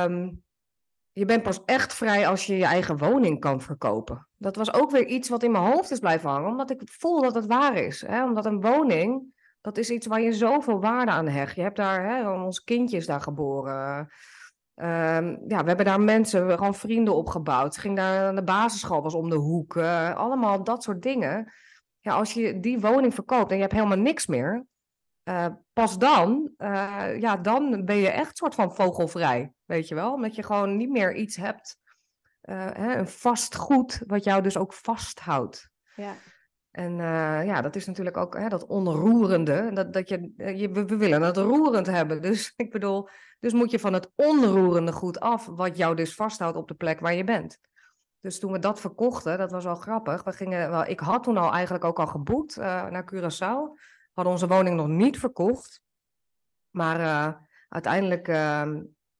um, 0.04 0.42
je 1.12 1.24
bent 1.24 1.42
pas 1.42 1.64
echt 1.64 1.94
vrij 1.94 2.28
als 2.28 2.46
je 2.46 2.56
je 2.56 2.64
eigen 2.64 2.98
woning 2.98 3.40
kan 3.40 3.60
verkopen. 3.60 4.28
Dat 4.36 4.56
was 4.56 4.72
ook 4.72 4.90
weer 4.90 5.06
iets 5.06 5.28
wat 5.28 5.42
in 5.42 5.50
mijn 5.50 5.64
hoofd 5.64 5.90
is 5.90 5.98
blijven 5.98 6.30
hangen, 6.30 6.50
omdat 6.50 6.70
ik 6.70 6.82
voel 6.84 7.22
dat 7.22 7.34
het 7.34 7.46
waar 7.46 7.76
is. 7.76 8.06
Hè? 8.06 8.24
Omdat 8.24 8.46
een 8.46 8.60
woning, 8.60 9.34
dat 9.60 9.76
is 9.78 9.90
iets 9.90 10.06
waar 10.06 10.20
je 10.20 10.32
zoveel 10.32 10.80
waarde 10.80 11.10
aan 11.10 11.28
hecht. 11.28 11.56
Je 11.56 11.62
hebt 11.62 11.76
daar, 11.76 12.04
hè, 12.04 12.30
ons 12.30 12.64
kindje 12.64 12.96
is 12.96 13.06
daar 13.06 13.20
geboren. 13.20 14.08
Um, 14.74 15.38
ja, 15.48 15.60
we 15.60 15.66
hebben 15.66 15.84
daar 15.84 16.00
mensen, 16.00 16.50
gewoon 16.50 16.74
vrienden 16.74 17.14
opgebouwd. 17.14 17.76
Ging 17.76 17.96
daar 17.96 18.26
aan 18.26 18.34
de 18.34 18.42
basisschool, 18.42 19.02
was 19.02 19.14
om 19.14 19.30
de 19.30 19.36
hoek. 19.36 19.76
Uh, 19.76 20.16
allemaal 20.16 20.64
dat 20.64 20.82
soort 20.82 21.02
dingen. 21.02 21.52
Ja, 22.00 22.12
als 22.12 22.32
je 22.32 22.60
die 22.60 22.80
woning 22.80 23.14
verkoopt 23.14 23.50
en 23.50 23.56
je 23.56 23.62
hebt 23.62 23.74
helemaal 23.74 23.98
niks 23.98 24.26
meer, 24.26 24.66
uh, 25.24 25.46
pas 25.72 25.98
dan, 25.98 26.50
uh, 26.58 27.20
ja, 27.20 27.36
dan 27.36 27.84
ben 27.84 27.96
je 27.96 28.08
echt 28.08 28.36
soort 28.36 28.54
van 28.54 28.74
vogelvrij, 28.74 29.52
weet 29.64 29.88
je 29.88 29.94
wel? 29.94 30.12
Omdat 30.12 30.34
je 30.34 30.42
gewoon 30.42 30.76
niet 30.76 30.90
meer 30.90 31.14
iets 31.14 31.36
hebt, 31.36 31.78
hè, 32.40 32.96
een 32.96 33.08
vast 33.08 33.56
goed, 33.56 34.02
wat 34.06 34.24
jou 34.24 34.42
dus 34.42 34.56
ook 34.56 34.72
vasthoudt. 34.72 35.70
Ja. 35.96 36.14
En 36.72 36.96
ja, 37.46 37.60
dat 37.60 37.76
is 37.76 37.86
natuurlijk 37.86 38.16
ook 38.16 38.38
hè, 38.38 38.48
dat 38.48 38.66
onroerende. 38.66 39.70
Dat, 39.72 39.92
dat 39.92 40.08
je, 40.08 40.32
je, 40.36 40.70
we 40.70 40.96
willen 40.96 41.22
het 41.22 41.36
roerend 41.36 41.86
hebben. 41.86 42.22
Dus 42.28 42.52
ik 42.56 42.70
bedoel, 42.70 43.08
dus 43.40 43.52
moet 43.52 43.70
je 43.70 43.78
van 43.78 43.92
het 43.92 44.10
onroerende 44.14 44.92
goed 44.92 45.20
af, 45.20 45.46
wat 45.46 45.76
jou 45.76 45.96
dus 45.96 46.14
vasthoudt 46.14 46.56
op 46.56 46.68
de 46.68 46.74
plek 46.74 47.00
waar 47.00 47.14
je 47.14 47.24
bent. 47.24 47.58
Dus 48.20 48.38
toen 48.38 48.52
we 48.52 48.58
dat 48.58 48.80
verkochten, 48.80 49.38
dat 49.38 49.50
was 49.50 49.64
wel 49.64 49.74
grappig. 49.74 50.22
We 50.22 50.32
gingen, 50.32 50.70
wel, 50.70 50.86
ik 50.86 51.00
had 51.00 51.22
toen 51.22 51.36
al 51.36 51.52
eigenlijk 51.52 51.84
ook 51.84 51.98
al 51.98 52.06
geboekt 52.06 52.56
naar 52.56 53.12
Curaçao 53.14 53.80
hadden 54.12 54.32
onze 54.32 54.46
woning 54.46 54.76
nog 54.76 54.86
niet 54.86 55.18
verkocht. 55.18 55.82
Maar 56.70 57.38
uiteindelijk 57.68 58.28
uh, 58.28 58.68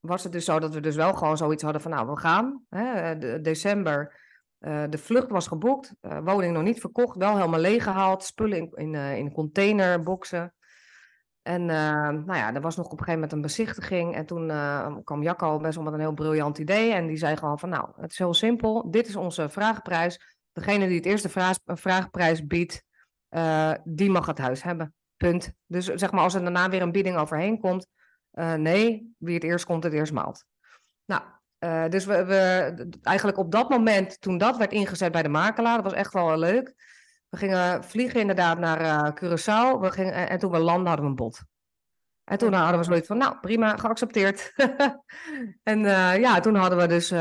was 0.00 0.22
het 0.22 0.32
dus 0.32 0.44
zo 0.44 0.58
dat 0.58 0.74
we 0.74 0.80
dus 0.80 0.96
wel 0.96 1.14
gewoon 1.14 1.36
zoiets 1.36 1.62
hadden 1.62 1.82
van 1.82 1.90
nou, 1.90 2.08
we 2.08 2.16
gaan. 2.16 2.64
Hè, 2.68 3.18
de, 3.18 3.40
december, 3.40 4.20
uh, 4.62 4.84
de 4.90 4.98
vlucht 4.98 5.30
was 5.30 5.46
geboekt, 5.46 5.94
woning 6.00 6.52
nog 6.52 6.62
niet 6.62 6.80
verkocht, 6.80 7.16
wel 7.16 7.36
helemaal 7.36 7.60
leeggehaald, 7.60 8.24
spullen 8.24 8.58
in, 8.58 8.72
in, 8.74 8.94
in 8.94 9.32
containerboxen. 9.32 10.54
En 11.42 11.64
nou 11.64 12.34
ja, 12.34 12.54
er 12.54 12.60
was 12.60 12.76
nog 12.76 12.86
op 12.86 12.92
een 12.92 12.98
gegeven 12.98 13.20
moment 13.20 13.32
een 13.32 13.40
bezichtiging. 13.40 14.14
En 14.14 14.26
toen 14.26 14.46
kwam 15.04 15.22
Jacco 15.22 15.58
best 15.58 15.74
wel 15.74 15.84
met 15.84 15.92
een 15.92 16.00
heel 16.00 16.12
briljant 16.12 16.58
idee. 16.58 16.92
En 16.92 17.06
die 17.06 17.16
zei 17.16 17.36
gewoon 17.36 17.58
van 17.58 17.68
nou, 17.68 17.88
het 17.96 18.10
is 18.10 18.18
heel 18.18 18.34
simpel. 18.34 18.90
Dit 18.90 19.08
is 19.08 19.16
onze 19.16 19.48
vraagprijs. 19.48 20.20
Degene 20.52 20.86
die 20.86 20.96
het 20.96 21.06
eerste 21.06 21.28
vraag, 21.28 21.56
vraagprijs 21.64 22.46
biedt, 22.46 22.84
die 23.84 24.10
mag 24.10 24.26
het 24.26 24.38
huis 24.38 24.62
hebben. 24.62 24.94
Punt. 25.16 25.52
Dus 25.66 25.86
zeg 25.86 26.12
maar, 26.12 26.22
als 26.22 26.34
er 26.34 26.42
daarna 26.42 26.68
weer 26.68 26.82
een 26.82 26.92
bieding 26.92 27.16
overheen 27.16 27.60
komt, 27.60 27.86
nee, 28.56 29.14
wie 29.18 29.34
het 29.34 29.44
eerst 29.44 29.64
komt, 29.64 29.84
het 29.84 29.92
eerst 29.92 30.12
maalt. 30.12 30.44
Nou, 31.04 31.22
uh, 31.64 31.88
dus 31.88 32.04
we, 32.04 32.90
eigenlijk 33.02 33.38
op 33.38 33.52
dat 33.52 33.68
moment, 33.68 34.20
toen 34.20 34.38
dat 34.38 34.56
werd 34.56 34.72
ingezet 34.72 35.12
bij 35.12 35.22
de 35.22 35.28
makelaar, 35.28 35.74
dat 35.74 35.84
was 35.84 35.92
echt 35.92 36.12
wel 36.12 36.38
leuk. 36.38 36.74
We 37.28 37.36
gingen 37.36 37.84
vliegen 37.84 38.20
inderdaad 38.20 38.58
naar 38.58 39.12
Curaçao. 39.20 39.80
We 39.80 39.90
gingen, 39.90 40.28
en 40.28 40.38
toen 40.38 40.50
we 40.50 40.58
landen 40.58 40.86
hadden 40.86 41.04
we 41.04 41.10
een 41.10 41.16
bod. 41.16 41.42
En 42.24 42.38
toen 42.38 42.52
hadden 42.52 42.78
we 42.78 42.84
zoiets 42.84 43.06
van, 43.06 43.18
nou 43.18 43.36
prima, 43.40 43.76
geaccepteerd. 43.76 44.52
en 45.62 45.80
ja, 46.20 46.40
toen 46.40 46.54
hadden 46.54 46.78
we 46.78 46.86
dus 46.86 47.12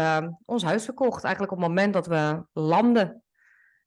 ons 0.45 0.63
huis 0.63 0.85
verkocht. 0.85 1.23
Eigenlijk 1.23 1.53
op 1.53 1.59
het 1.59 1.67
moment 1.67 1.93
dat 1.93 2.07
we 2.07 2.43
landen. 2.53 3.23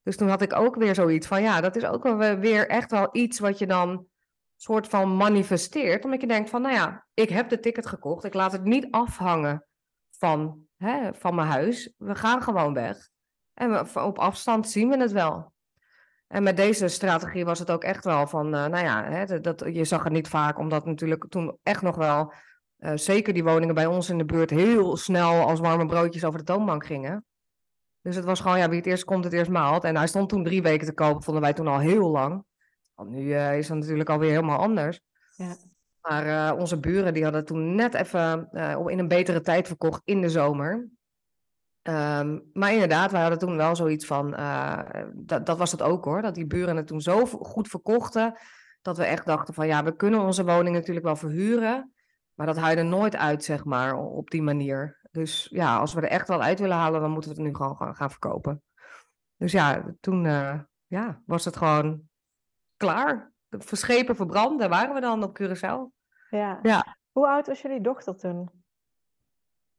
Dus 0.02 0.16
toen 0.16 0.28
had 0.28 0.42
ik 0.42 0.56
ook 0.56 0.74
weer 0.74 0.94
zoiets 0.94 1.26
van, 1.26 1.42
ja, 1.42 1.60
dat 1.60 1.76
is 1.76 1.84
ook 1.84 2.02
weer 2.38 2.68
echt 2.68 2.90
wel 2.90 3.08
iets 3.12 3.38
wat 3.38 3.58
je 3.58 3.66
dan 3.66 4.06
soort 4.56 4.88
van 4.88 5.16
manifesteert. 5.16 6.04
Omdat 6.04 6.20
je 6.20 6.26
denkt 6.26 6.50
van, 6.50 6.62
nou 6.62 6.74
ja, 6.74 7.06
ik 7.14 7.28
heb 7.28 7.48
de 7.48 7.60
ticket 7.60 7.86
gekocht. 7.86 8.24
Ik 8.24 8.34
laat 8.34 8.52
het 8.52 8.64
niet 8.64 8.86
afhangen 8.90 9.66
van, 10.18 10.66
hè, 10.76 11.14
van 11.14 11.34
mijn 11.34 11.48
huis. 11.48 11.92
We 11.96 12.14
gaan 12.14 12.42
gewoon 12.42 12.74
weg. 12.74 13.08
En 13.54 13.70
we, 13.70 14.00
op 14.00 14.18
afstand 14.18 14.68
zien 14.68 14.88
we 14.88 14.96
het 14.96 15.12
wel. 15.12 15.52
En 16.26 16.42
met 16.42 16.56
deze 16.56 16.88
strategie 16.88 17.44
was 17.44 17.58
het 17.58 17.70
ook 17.70 17.84
echt 17.84 18.04
wel 18.04 18.26
van, 18.26 18.46
uh, 18.46 18.66
nou 18.66 18.84
ja, 18.84 19.04
hè, 19.04 19.40
dat, 19.40 19.64
je 19.72 19.84
zag 19.84 20.04
het 20.04 20.12
niet 20.12 20.28
vaak, 20.28 20.58
omdat 20.58 20.84
natuurlijk 20.84 21.26
toen 21.28 21.58
echt 21.62 21.82
nog 21.82 21.96
wel, 21.96 22.32
uh, 22.78 22.92
zeker 22.94 23.32
die 23.32 23.44
woningen 23.44 23.74
bij 23.74 23.86
ons 23.86 24.08
in 24.08 24.18
de 24.18 24.24
buurt, 24.24 24.50
heel 24.50 24.96
snel 24.96 25.46
als 25.46 25.60
warme 25.60 25.86
broodjes 25.86 26.24
over 26.24 26.38
de 26.38 26.44
toonbank 26.44 26.86
gingen. 26.86 27.24
Dus 28.02 28.16
het 28.16 28.24
was 28.24 28.40
gewoon, 28.40 28.58
ja, 28.58 28.68
wie 28.68 28.78
het 28.78 28.86
eerst 28.86 29.04
komt, 29.04 29.24
het 29.24 29.32
eerst 29.32 29.50
maalt. 29.50 29.84
En 29.84 29.96
hij 29.96 30.06
stond 30.06 30.28
toen 30.28 30.44
drie 30.44 30.62
weken 30.62 30.86
te 30.86 30.92
kopen, 30.92 31.22
vonden 31.22 31.42
wij 31.42 31.52
toen 31.52 31.66
al 31.66 31.78
heel 31.78 32.10
lang. 32.10 32.44
Want 32.94 33.10
nu 33.10 33.22
uh, 33.22 33.58
is 33.58 33.68
het 33.68 33.78
natuurlijk 33.78 34.08
alweer 34.08 34.30
helemaal 34.30 34.58
anders. 34.58 35.00
Ja. 35.36 35.56
Maar 36.08 36.26
uh, 36.26 36.58
onze 36.58 36.80
buren 36.80 37.14
die 37.14 37.22
hadden 37.22 37.44
toen 37.44 37.74
net 37.74 37.94
even 37.94 38.48
uh, 38.52 38.82
in 38.86 38.98
een 38.98 39.08
betere 39.08 39.40
tijd 39.40 39.66
verkocht 39.66 40.00
in 40.04 40.20
de 40.20 40.28
zomer. 40.28 40.88
Um, 41.82 42.50
maar 42.52 42.72
inderdaad, 42.72 43.10
wij 43.10 43.20
hadden 43.20 43.38
toen 43.38 43.56
wel 43.56 43.76
zoiets 43.76 44.06
van, 44.06 44.30
dat, 45.14 45.46
dat 45.46 45.58
was 45.58 45.72
het 45.72 45.82
ook 45.82 46.04
hoor, 46.04 46.22
dat 46.22 46.34
die 46.34 46.46
buren 46.46 46.76
het 46.76 46.86
toen 46.86 47.00
zo 47.00 47.26
goed 47.26 47.68
verkochten, 47.68 48.38
dat 48.82 48.96
we 48.96 49.04
echt 49.04 49.26
dachten 49.26 49.54
van 49.54 49.66
ja, 49.66 49.84
we 49.84 49.96
kunnen 49.96 50.20
onze 50.20 50.44
woning 50.44 50.76
natuurlijk 50.76 51.06
wel 51.06 51.16
verhuren, 51.16 51.92
maar 52.34 52.46
dat 52.46 52.56
haalde 52.56 52.82
nooit 52.82 53.16
uit, 53.16 53.44
zeg 53.44 53.64
maar, 53.64 53.96
op 53.96 54.30
die 54.30 54.42
manier. 54.42 55.08
Dus 55.10 55.48
ja, 55.50 55.76
als 55.76 55.94
we 55.94 56.00
er 56.00 56.08
echt 56.08 56.28
wel 56.28 56.42
uit 56.42 56.60
willen 56.60 56.76
halen, 56.76 57.00
dan 57.00 57.10
moeten 57.10 57.30
we 57.30 57.36
het 57.36 57.46
nu 57.46 57.54
gewoon 57.54 57.76
gaan, 57.76 57.96
gaan 57.96 58.10
verkopen. 58.10 58.62
Dus 59.36 59.52
ja, 59.52 59.94
toen 60.00 60.22
ja, 60.86 61.22
was 61.26 61.44
het 61.44 61.56
gewoon 61.56 62.02
klaar. 62.76 63.32
Verschepen, 63.48 64.16
verbrand, 64.16 64.60
daar 64.60 64.68
waren 64.68 64.94
we 64.94 65.00
dan 65.00 65.22
op 65.22 65.40
Curaçao. 65.42 65.93
Ja. 66.38 66.58
ja. 66.62 66.96
Hoe 67.12 67.28
oud 67.28 67.46
was 67.46 67.62
jullie 67.62 67.80
dochter 67.80 68.16
toen? 68.16 68.50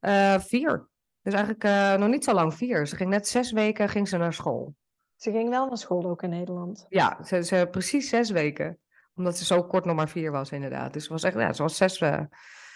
Uh, 0.02 0.39
vier. 0.39 0.88
Dus 1.22 1.34
eigenlijk 1.34 1.63
uh, 1.63 1.96
nog 1.96 2.10
niet 2.10 2.24
zo 2.24 2.34
lang 2.34 2.54
vier. 2.54 2.88
Ze 2.88 2.96
ging 2.96 3.10
net 3.10 3.28
zes 3.28 3.52
weken 3.52 3.89
ging 3.89 4.08
ze 4.08 4.18
naar 4.18 4.34
school. 4.34 4.76
Ze 5.15 5.32
ging 5.32 5.50
wel 5.50 5.68
naar 5.68 5.78
school 5.78 6.06
ook 6.06 6.24
in 6.24 6.30
Nederland? 6.30 6.86
Ja, 6.89 7.24
ze, 7.24 7.44
ze 7.44 7.68
precies 7.72 8.10
zes 8.10 8.30
weken. 8.30 8.80
Omdat 9.15 9.38
ze 9.38 9.46
zo 9.46 9.63
kort 9.63 9.86
nog 9.86 9.96
maar 9.96 10.10
vier 10.10 10.32
was 10.32 10.52
inderdaad. 10.52 10.94
Dus 10.94 11.02
het 11.02 11.12
was 11.12 11.24
echt, 11.24 11.36
ja, 11.36 11.54
ze 11.54 11.62
was 11.62 11.78
zes, 11.78 12.02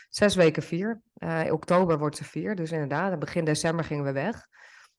zes 0.10 0.36
weken 0.36 0.64
vier. 0.64 1.02
In 1.18 1.52
oktober 1.52 1.98
wordt 1.98 2.18
ze 2.18 2.24
vier, 2.24 2.56
dus 2.56 2.72
inderdaad, 2.72 3.20
begin 3.20 3.46
december 3.46 3.86
gingen 3.86 4.04
we 4.04 4.12
weg. 4.12 4.48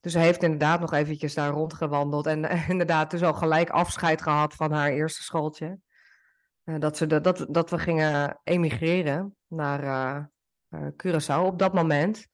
Dus 0.00 0.12
ze 0.12 0.18
heeft 0.18 0.42
inderdaad 0.42 0.80
nog 0.80 0.92
eventjes 0.92 1.34
daar 1.34 1.50
rondgewandeld 1.50 2.26
en 2.26 2.44
inderdaad 2.68 3.10
dus 3.10 3.22
al 3.22 3.34
gelijk 3.34 3.70
afscheid 3.70 4.22
gehad 4.22 4.54
van 4.54 4.72
haar 4.72 4.90
eerste 4.90 5.22
schooltje. 5.22 5.78
Uh, 6.64 6.78
dat, 6.78 6.96
ze 6.96 7.06
de, 7.06 7.20
dat, 7.20 7.46
dat 7.48 7.70
we 7.70 7.78
gingen 7.78 8.40
emigreren 8.44 9.36
naar 9.46 9.82
uh, 10.70 10.86
Curaçao 10.86 11.44
op 11.44 11.58
dat 11.58 11.72
moment. 11.72 12.26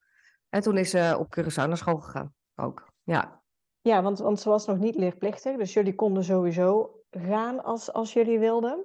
En 0.48 0.60
toen 0.60 0.76
is 0.76 0.90
ze 0.90 1.16
op 1.18 1.36
Curaçao 1.38 1.68
naar 1.68 1.76
school 1.76 1.98
gegaan 1.98 2.34
ook, 2.54 2.92
ja. 3.02 3.42
Ja, 3.80 4.02
want, 4.02 4.18
want 4.18 4.40
ze 4.40 4.48
was 4.48 4.66
nog 4.66 4.78
niet 4.78 4.96
leerplichtig, 4.96 5.56
dus 5.56 5.72
jullie 5.72 5.94
konden 5.94 6.24
sowieso 6.24 7.00
gaan 7.10 7.64
als, 7.64 7.92
als 7.92 8.12
jullie 8.12 8.38
wilden. 8.38 8.84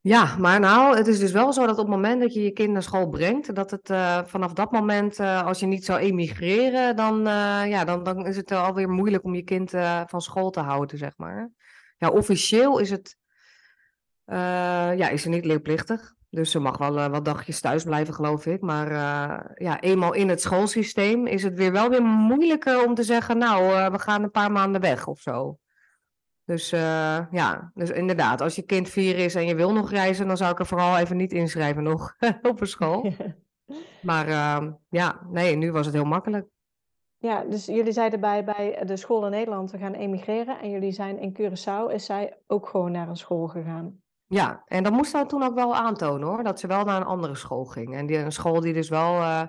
Ja, 0.00 0.36
maar 0.36 0.60
nou, 0.60 0.96
het 0.96 1.06
is 1.06 1.18
dus 1.18 1.32
wel 1.32 1.52
zo 1.52 1.66
dat 1.66 1.78
op 1.78 1.86
het 1.86 1.94
moment 1.94 2.20
dat 2.20 2.34
je 2.34 2.42
je 2.42 2.50
kind 2.50 2.72
naar 2.72 2.82
school 2.82 3.08
brengt, 3.08 3.54
dat 3.54 3.70
het 3.70 3.90
uh, 3.90 4.24
vanaf 4.24 4.52
dat 4.52 4.72
moment, 4.72 5.18
uh, 5.18 5.46
als 5.46 5.60
je 5.60 5.66
niet 5.66 5.84
zou 5.84 5.98
emigreren, 5.98 6.96
dan, 6.96 7.18
uh, 7.18 7.62
ja, 7.68 7.84
dan, 7.84 8.02
dan 8.02 8.26
is 8.26 8.36
het 8.36 8.52
alweer 8.52 8.88
moeilijk 8.88 9.24
om 9.24 9.34
je 9.34 9.42
kind 9.42 9.70
van 10.06 10.20
school 10.20 10.50
te 10.50 10.60
houden, 10.60 10.98
zeg 10.98 11.12
maar. 11.16 11.50
Ja, 11.96 12.08
officieel 12.08 12.78
is 12.78 12.90
het, 12.90 13.16
ja, 14.96 15.08
is 15.08 15.22
ze 15.22 15.28
niet 15.28 15.44
leerplichtig. 15.44 16.14
Dus 16.30 16.50
ze 16.50 16.58
mag 16.58 16.78
wel 16.78 17.08
wat 17.08 17.24
dagjes 17.24 17.60
thuis 17.60 17.84
blijven, 17.84 18.14
geloof 18.14 18.46
ik. 18.46 18.60
Maar 18.60 18.92
ja, 19.54 19.80
eenmaal 19.80 20.12
in 20.12 20.28
het 20.28 20.40
schoolsysteem 20.40 21.26
is 21.26 21.42
het 21.42 21.54
weer 21.54 21.72
wel 21.72 21.88
weer 21.88 22.02
moeilijker 22.02 22.84
om 22.84 22.94
te 22.94 23.02
zeggen, 23.02 23.38
nou, 23.38 23.90
we 23.90 23.98
gaan 23.98 24.22
een 24.22 24.30
paar 24.30 24.52
maanden 24.52 24.80
weg 24.80 25.06
of 25.06 25.20
zo. 25.20 25.58
Dus 26.44 26.70
ja, 27.30 27.70
dus 27.74 27.90
inderdaad, 27.90 28.40
als 28.40 28.54
je 28.54 28.62
kind 28.62 28.88
vier 28.88 29.18
is 29.18 29.34
en 29.34 29.46
je 29.46 29.54
wil 29.54 29.72
nog 29.72 29.90
reizen, 29.90 30.26
dan 30.26 30.36
zou 30.36 30.52
ik 30.52 30.58
er 30.58 30.66
vooral 30.66 30.98
even 30.98 31.16
niet 31.16 31.32
inschrijven 31.32 31.82
nog 31.82 32.16
op 32.50 32.60
een 32.60 32.66
school. 32.66 33.12
maar 34.02 34.28
uh, 34.28 34.72
ja, 34.88 35.20
nee, 35.30 35.56
nu 35.56 35.72
was 35.72 35.86
het 35.86 35.94
heel 35.94 36.04
makkelijk. 36.04 36.46
Ja, 37.18 37.44
dus 37.44 37.66
jullie 37.66 37.92
zeiden 37.92 38.20
bij, 38.20 38.44
bij 38.44 38.82
de 38.84 38.96
school 38.96 39.24
in 39.24 39.30
Nederland, 39.30 39.70
we 39.70 39.78
gaan 39.78 39.94
emigreren. 39.94 40.60
En 40.60 40.70
jullie 40.70 40.92
zijn 40.92 41.18
in 41.18 41.36
Curaçao, 41.40 41.92
is 41.92 42.04
zij 42.04 42.38
ook 42.46 42.68
gewoon 42.68 42.92
naar 42.92 43.08
een 43.08 43.16
school 43.16 43.46
gegaan? 43.46 44.00
Ja, 44.28 44.62
en 44.66 44.82
dan 44.82 44.92
moest 44.92 45.12
dat 45.12 45.28
toen 45.28 45.42
ook 45.42 45.54
wel 45.54 45.76
aantonen 45.76 46.28
hoor, 46.28 46.42
dat 46.42 46.60
ze 46.60 46.66
wel 46.66 46.84
naar 46.84 47.00
een 47.00 47.06
andere 47.06 47.34
school 47.34 47.64
ging. 47.64 47.94
En 47.94 48.06
die, 48.06 48.18
een 48.18 48.32
school 48.32 48.60
die 48.60 48.72
dus 48.72 48.88
wel, 48.88 49.20
uh, 49.20 49.42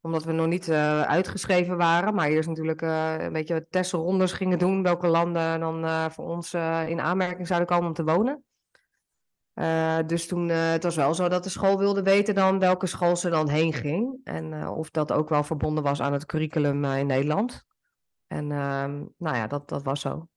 omdat 0.00 0.24
we 0.24 0.32
nog 0.32 0.46
niet 0.46 0.68
uh, 0.68 1.02
uitgeschreven 1.02 1.76
waren, 1.76 2.14
maar 2.14 2.28
eerst 2.28 2.48
natuurlijk 2.48 2.82
uh, 2.82 3.14
een 3.18 3.32
beetje 3.32 3.66
testrondes 3.70 4.32
gingen 4.32 4.58
doen, 4.58 4.82
welke 4.82 5.06
landen 5.06 5.60
dan 5.60 6.10
voor 6.10 6.24
ons 6.24 6.54
in 6.86 7.00
aanmerking 7.00 7.46
zouden 7.46 7.68
komen 7.68 7.86
om 7.86 7.94
te 7.94 8.04
wonen. 8.04 8.44
dus 10.06 10.26
toen, 10.26 10.48
het 10.48 10.82
was 10.82 10.96
wel 10.96 11.14
zo 11.14 11.28
dat 11.28 11.44
de 11.44 11.50
school 11.50 11.78
wilde 11.78 12.02
weten 12.02 12.34
dan 12.34 12.58
welke 12.58 12.86
school 12.86 13.16
ze 13.16 13.30
dan 13.30 13.48
heen 13.48 13.72
ging. 13.72 14.20
En 14.24 14.68
of 14.68 14.90
dat 14.90 15.12
ook 15.12 15.28
wel 15.28 15.42
verbonden 15.42 15.84
was 15.84 16.00
aan 16.00 16.12
het 16.12 16.26
curriculum 16.26 16.84
in 16.84 17.06
Nederland. 17.06 17.64
En 18.26 18.52
ehm, 18.52 19.04
nou 19.16 19.36
ja, 19.36 19.46
dat, 19.46 19.68
dat 19.68 19.82
was 19.82 20.00
zo. 20.00 20.28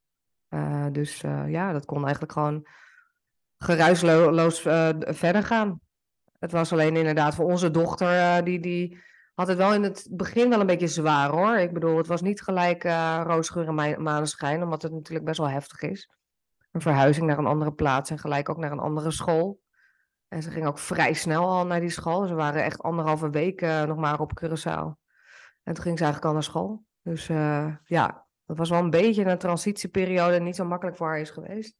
dus 0.91 1.21
ja, 1.47 1.71
dat 1.71 1.86
kon 1.86 2.03
eigenlijk 2.03 2.31
gewoon 2.31 2.65
geruisloos 3.63 4.65
uh, 4.65 4.89
verder 5.00 5.43
gaan. 5.43 5.80
Het 6.39 6.52
was 6.52 6.71
alleen 6.71 6.95
inderdaad 6.95 7.36
voor 7.36 7.45
onze 7.45 7.71
dochter, 7.71 8.13
uh, 8.13 8.43
die, 8.43 8.60
die 8.60 9.00
had 9.34 9.47
het 9.47 9.58
wel 9.58 9.74
in 9.74 9.84
het 9.84 10.08
begin 10.12 10.50
wel 10.50 10.60
een 10.60 10.65
beetje 10.67 10.88
zwaar 10.88 11.30
hoor. 11.30 11.58
Ik 11.58 11.74
bedoel, 11.74 11.97
het 11.97 12.08
was 12.08 12.21
niet 12.21 12.41
gelijk 12.41 12.84
uh, 12.84 13.21
roosgeur 13.24 13.67
en 13.67 14.02
maneschijn, 14.04 14.63
omdat 14.63 14.82
het 14.82 14.91
natuurlijk 14.91 15.26
best 15.26 15.38
wel 15.38 15.50
heftig 15.50 15.82
is. 15.82 16.10
Een 16.71 16.82
verhuizing 16.82 17.28
naar 17.28 17.38
een 17.38 17.45
andere 17.45 17.74
plaats 17.74 18.10
en 18.10 18.19
gelijk 18.19 18.50
ook 18.50 18.58
naar 18.58 18.71
een 18.71 18.80
andere 18.80 19.12
school. 19.12 19.60
En 20.28 20.43
ze 20.43 20.52
ging 20.52 20.65
ook 20.65 20.80
vrij 20.80 21.13
snel 21.13 21.50
al 21.50 21.65
naar 21.65 21.80
die 21.80 21.89
school. 21.89 22.28
Ze 22.28 22.34
waren 22.34 22.63
echt 22.63 22.82
anderhalve 22.82 23.30
week 23.30 23.62
nog 23.62 23.97
maar 23.97 24.19
op 24.19 24.41
Curaçao. 24.43 25.00
En 25.63 25.74
toen 25.74 25.84
ging 25.84 25.97
ze 25.97 26.04
eigenlijk 26.04 26.26
al 26.26 26.34
naar 26.34 26.43
school. 26.43 26.84
Dus 27.02 27.28
ja, 27.84 28.26
dat 28.45 28.58
was 28.58 28.69
wel 28.69 28.80
een 28.80 28.89
beetje 28.89 29.26
een 29.26 29.38
transitieperiode. 29.38 30.39
Niet 30.39 30.56
zo 30.56 30.65
makkelijk 30.65 30.97
voor 30.97 31.08
haar 31.08 31.19
is 31.19 31.30
geweest. 31.30 31.76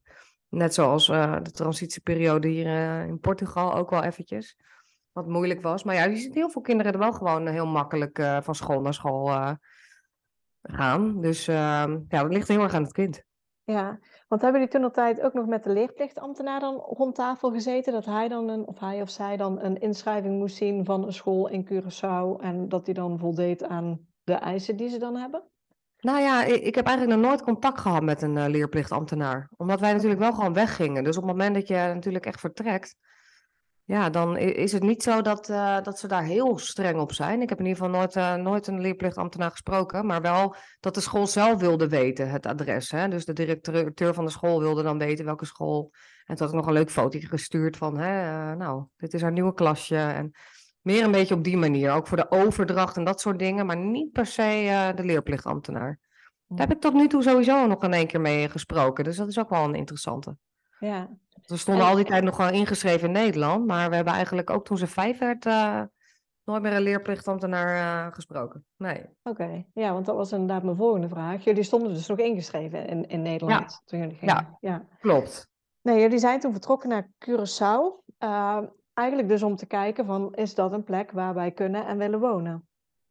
Net 0.52 0.74
zoals 0.74 1.08
uh, 1.08 1.38
de 1.42 1.52
transitieperiode 1.52 2.48
hier 2.48 2.66
uh, 2.66 3.08
in 3.08 3.20
Portugal 3.20 3.74
ook 3.74 3.90
wel 3.90 4.04
eventjes. 4.04 4.58
Wat 5.12 5.28
moeilijk 5.28 5.62
was. 5.62 5.84
Maar 5.84 5.96
ja, 5.96 6.04
je 6.04 6.16
ziet 6.16 6.34
heel 6.34 6.50
veel 6.50 6.62
kinderen 6.62 6.94
er 6.94 7.00
wel 7.00 7.14
gewoon 7.14 7.48
heel 7.48 7.68
makkelijk 7.68 8.22
van 8.42 8.56
school 8.56 8.82
naar 8.82 8.94
school 8.94 9.56
gaan. 10.62 11.22
Dus 11.22 11.48
ehm, 11.48 12.00
ja, 12.08 12.22
dat 12.22 12.34
ligt 12.34 12.48
heel 12.48 12.62
erg 12.62 12.74
aan 12.74 12.84
het 12.84 12.92
kind. 12.92 13.24
Ja, 13.64 14.00
want 14.28 14.42
hebben 14.42 14.62
jullie 14.62 14.76
toen 14.76 14.86
op 14.86 14.94
tijd 14.94 15.22
ook 15.22 15.34
nog 15.34 15.46
met 15.46 15.64
de 15.64 15.70
leerplichtambtenaar 15.70 16.60
dan 16.60 16.76
rond 16.76 17.16
tafel 17.16 17.52
gezeten? 17.52 17.94
Dat 17.94 18.06
hij 18.06 18.28
dan 18.28 18.50
een, 18.50 18.68
of 18.68 18.80
hij 18.80 19.02
of 19.02 19.10
zij 19.10 19.38
dan 19.38 19.62
een 19.62 19.80
inschrijving 19.80 20.38
moest 20.38 20.56
zien 20.56 20.86
van 20.86 21.06
een 21.06 21.14
school 21.14 21.48
in 21.48 21.66
Curaçao 21.66 22.42
en 22.42 22.70
dat 22.70 22.86
hij 22.86 22.94
dan 22.94 23.20
voldeed 23.20 23.64
aan 23.64 24.00
de 24.24 24.34
eisen 24.34 24.76
die 24.76 24.90
ze 24.90 24.98
dan 25.00 25.16
hebben? 25.16 25.44
Nou 26.02 26.22
ja, 26.22 26.44
ik 26.44 26.76
heb 26.76 26.86
eigenlijk 26.86 27.20
nog 27.20 27.30
nooit 27.30 27.42
contact 27.42 27.80
gehad 27.80 28.04
met 28.04 28.22
een 28.22 28.36
uh, 28.36 28.46
leerplichtambtenaar. 28.48 29.50
Omdat 29.58 29.80
wij 29.80 29.94
natuurlijk 29.94 30.20
wel 30.20 30.34
gewoon 30.34 30.54
weggingen. 30.54 31.04
Dus 31.04 31.18
op 31.18 31.24
het 31.24 31.32
moment 31.32 31.56
dat 31.56 31.68
je 31.68 31.74
natuurlijk 31.74 32.26
echt 32.26 32.40
vertrekt, 32.40 32.96
ja, 33.84 34.10
dan 34.10 34.38
is 34.38 34.72
het 34.72 34.84
niet 34.84 35.04
zo 35.04 35.22
dat, 35.22 35.50
uh, 35.50 35.82
dat 35.82 36.00
ze 36.00 36.08
daar 36.08 36.24
heel 36.24 36.58
streng 36.58 37.00
op 37.00 37.14
zijn. 37.14 37.42
Ik 37.42 37.50
heb 37.50 37.60
in 37.60 37.66
ieder 37.66 37.84
geval 37.84 38.00
nooit, 38.00 38.16
uh, 38.16 38.36
nooit 38.36 38.68
een 38.68 38.82
leerplichtambtenaar 38.82 39.52
gesproken, 39.52 40.06
maar 40.06 40.22
wel 40.22 40.56
dat 40.80 40.94
de 40.94 41.02
school 41.02 41.28
zelf 41.28 41.60
wilde 41.60 41.88
weten 41.88 42.30
het 42.30 42.46
adres. 42.46 42.92
Hè? 42.92 43.08
Dus 43.08 43.26
de 43.26 43.34
directeur 43.34 44.14
van 44.14 44.26
de 44.26 44.32
school 44.32 44.60
wilde 44.60 44.84
dan 44.84 44.98
weten 44.98 45.26
welke 45.26 45.46
school. 45.46 45.92
En 46.26 46.36
toen 46.36 46.46
had 46.46 46.50
ik 46.50 46.60
nog 46.60 46.68
een 46.68 46.74
leuk 46.74 46.92
fotootje 46.92 47.28
gestuurd 47.28 47.78
van, 47.78 47.98
hè, 47.98 48.56
nou, 48.56 48.86
dit 48.98 49.14
is 49.14 49.22
haar 49.22 49.32
nieuwe 49.32 49.54
klasje. 49.54 49.98
En 49.98 50.32
meer 50.82 51.04
een 51.04 51.12
beetje 51.12 51.36
op 51.36 51.44
die 51.44 51.58
manier, 51.58 51.92
ook 51.92 52.08
voor 52.08 52.18
de 52.18 52.32
overdracht 52.32 52.98
en 52.98 53.04
dat 53.04 53.22
soort 53.22 53.40
dingen, 53.40 53.66
maar 53.66 53.78
niet 53.78 54.12
per 54.12 54.26
se 54.26 54.64
uh, 54.64 54.96
de 54.96 55.04
leerplichtambtenaar. 55.04 56.00
Daar 56.48 56.68
heb 56.68 56.76
ik 56.76 56.82
tot 56.82 56.94
nu 56.94 57.08
toe 57.08 57.24
sowieso 57.24 57.68
nog 57.68 57.84
in 57.84 57.94
één 57.94 58.08
keer 58.08 58.22
mee 58.22 58.50
gesproken, 58.50 59.04
dus 59.04 59.18
dat 59.18 59.28
is 59.28 59.40
ook 59.40 59.50
wel 59.50 59.64
een 59.64 59.76
interessante. 59.76 60.38
Ja. 60.80 61.10
We 61.46 61.58
stonden 61.58 61.86
al 61.86 61.96
die 61.96 62.06
tijd 62.06 62.24
nog 62.24 62.36
gewoon 62.36 62.52
ingeschreven 62.52 63.08
in 63.08 63.14
Nederland, 63.14 63.66
maar 63.66 63.90
we 63.90 63.96
hebben 63.96 64.14
eigenlijk 64.14 64.50
ook 64.50 64.66
toen 64.66 64.78
ze 64.78 64.88
vijf 64.88 65.18
werd 65.18 65.46
uh, 65.46 65.82
nooit 66.44 66.62
meer 66.62 66.74
een 66.74 66.82
leerplichtambtenaar 66.82 67.76
uh, 67.76 68.14
gesproken. 68.14 68.66
Nee. 68.78 69.00
Oké, 69.00 69.10
okay. 69.24 69.68
ja, 69.74 69.94
want 69.94 70.06
dat 70.06 70.16
was 70.16 70.32
inderdaad 70.32 70.64
mijn 70.64 70.76
volgende 70.76 71.10
vraag. 71.10 71.44
Jullie 71.44 71.64
stonden 71.64 71.94
dus 71.94 72.08
nog 72.08 72.18
ingeschreven 72.18 72.88
in, 72.88 73.08
in 73.08 73.22
Nederland 73.22 73.72
ja. 73.72 73.82
toen 73.86 74.00
jullie 74.00 74.16
gingen. 74.16 74.36
Ja, 74.36 74.58
ja. 74.60 74.86
klopt. 75.00 75.50
Nee, 75.82 76.02
jullie 76.02 76.20
zijn 76.20 76.40
toen 76.40 76.52
vertrokken 76.52 76.90
naar 76.90 77.10
Curaçao. 77.26 78.06
Uh, 78.20 78.58
eigenlijk 78.94 79.30
dus 79.30 79.44
om 79.44 79.56
te 79.56 79.66
kijken 79.66 80.06
van, 80.06 80.34
is 80.34 80.56
dat 80.56 80.72
een 80.72 80.84
plek 80.84 81.12
waar 81.12 81.34
wij 81.34 81.52
kunnen 81.52 81.86
en 81.86 81.98
willen 81.98 82.20
wonen? 82.20 82.68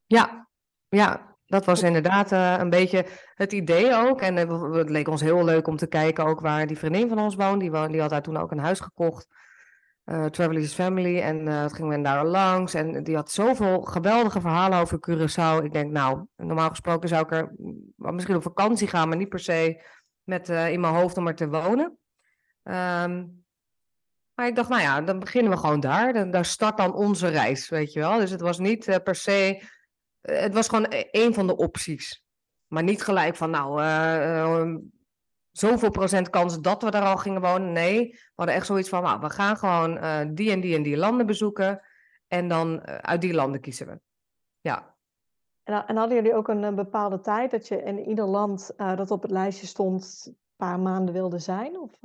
Ja, 0.06 0.48
ja 0.88 1.30
dat 1.50 1.64
was 1.64 1.82
inderdaad 1.82 2.32
uh, 2.32 2.56
een 2.58 2.70
beetje 2.70 3.06
het 3.34 3.52
idee 3.52 3.94
ook. 3.94 4.20
En 4.20 4.36
uh, 4.36 4.72
het 4.72 4.90
leek 4.90 5.08
ons 5.08 5.20
heel 5.20 5.44
leuk 5.44 5.66
om 5.66 5.76
te 5.76 5.86
kijken 5.86 6.24
ook 6.24 6.40
waar 6.40 6.66
die 6.66 6.78
vriendin 6.78 7.08
van 7.08 7.18
ons 7.18 7.34
woont. 7.34 7.60
Die, 7.60 7.88
die 7.88 8.00
had 8.00 8.10
daar 8.10 8.22
toen 8.22 8.36
ook 8.36 8.50
een 8.50 8.58
huis 8.58 8.80
gekocht. 8.80 9.26
Uh, 10.04 10.24
Travelers 10.24 10.74
Family. 10.74 11.20
En 11.20 11.46
uh, 11.46 11.64
gingen 11.64 11.96
we 11.96 12.02
daar 12.02 12.26
langs. 12.26 12.74
En 12.74 13.02
die 13.04 13.14
had 13.14 13.30
zoveel 13.30 13.82
geweldige 13.82 14.40
verhalen 14.40 14.78
over 14.78 14.98
Curaçao. 15.10 15.64
Ik 15.64 15.72
denk, 15.72 15.90
nou, 15.90 16.26
normaal 16.36 16.68
gesproken 16.68 17.08
zou 17.08 17.22
ik 17.22 17.30
er 17.32 17.54
misschien 17.96 18.36
op 18.36 18.42
vakantie 18.42 18.88
gaan, 18.88 19.08
maar 19.08 19.16
niet 19.16 19.28
per 19.28 19.38
se 19.38 19.84
met 20.22 20.48
in 20.48 20.80
mijn 20.80 20.94
hoofd 20.94 21.16
om 21.16 21.26
er 21.26 21.34
te 21.34 21.48
wonen. 21.48 21.98
Um, 22.62 23.39
maar 24.40 24.48
ik 24.48 24.57
dacht, 24.57 24.68
nou 24.68 24.83
ja, 24.83 25.00
dan 25.00 25.18
beginnen 25.18 25.53
we 25.53 25.59
gewoon 25.59 25.81
daar. 25.81 26.12
Dan, 26.12 26.31
daar 26.31 26.44
start 26.44 26.76
dan 26.76 26.94
onze 26.94 27.29
reis, 27.29 27.68
weet 27.68 27.92
je 27.92 28.00
wel. 28.00 28.18
Dus 28.18 28.31
het 28.31 28.40
was 28.40 28.59
niet 28.59 28.87
uh, 28.87 28.96
per 29.05 29.14
se... 29.14 29.62
Uh, 30.22 30.40
het 30.40 30.55
was 30.55 30.68
gewoon 30.68 30.87
een 31.11 31.35
van 31.35 31.46
de 31.46 31.57
opties. 31.57 32.24
Maar 32.66 32.83
niet 32.83 33.03
gelijk 33.03 33.37
van, 33.37 33.50
nou, 33.50 33.83
uh, 33.83 34.76
zoveel 35.50 35.90
procent 35.90 36.31
kans 36.31 36.61
dat 36.61 36.83
we 36.83 36.90
daar 36.90 37.05
al 37.05 37.16
gingen 37.16 37.40
wonen. 37.40 37.72
Nee, 37.72 38.09
we 38.11 38.33
hadden 38.35 38.55
echt 38.55 38.66
zoiets 38.66 38.88
van, 38.88 39.03
nou, 39.03 39.20
we 39.20 39.31
gaan 39.31 39.57
gewoon 39.57 39.94
die 40.35 40.50
en 40.50 40.61
die 40.61 40.76
en 40.76 40.83
die 40.83 40.96
landen 40.96 41.26
bezoeken. 41.26 41.81
En 42.26 42.48
dan 42.48 42.87
uit 42.87 43.20
die 43.20 43.35
landen 43.35 43.61
kiezen 43.61 43.87
we. 43.87 44.00
Ja. 44.61 44.94
En, 45.62 45.87
en 45.87 45.96
hadden 45.96 46.16
jullie 46.16 46.35
ook 46.35 46.48
een, 46.48 46.74
bepaalde 46.74 47.20
tijd 47.20 47.50
dat 47.50 47.68
je 47.68 47.83
in 47.83 47.98
ieder 47.98 48.24
land 48.24 48.72
dat 48.76 49.11
op 49.11 49.22
het 49.22 49.31
lijstje 49.31 49.66
stond... 49.66 50.22
een 50.26 50.37
paar 50.57 50.81
maanden 50.81 51.14
wilde 51.14 51.38
zijn? 51.38 51.79
Of... 51.79 51.98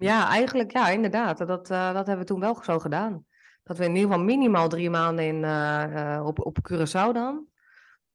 Ja, 0.00 0.28
eigenlijk 0.28 0.72
ja, 0.72 0.88
inderdaad. 0.88 1.46
Dat, 1.46 1.70
uh, 1.70 1.86
dat 1.86 2.06
hebben 2.06 2.18
we 2.18 2.24
toen 2.24 2.40
wel 2.40 2.62
zo 2.62 2.78
gedaan. 2.78 3.24
Dat 3.62 3.78
we 3.78 3.84
in 3.84 3.94
ieder 3.94 4.10
geval 4.10 4.24
minimaal 4.24 4.68
drie 4.68 4.90
maanden 4.90 5.24
in, 5.24 5.42
uh, 5.42 5.84
uh, 5.94 6.26
op, 6.26 6.46
op 6.46 6.58
Curaçao 6.72 7.12
dan. 7.12 7.46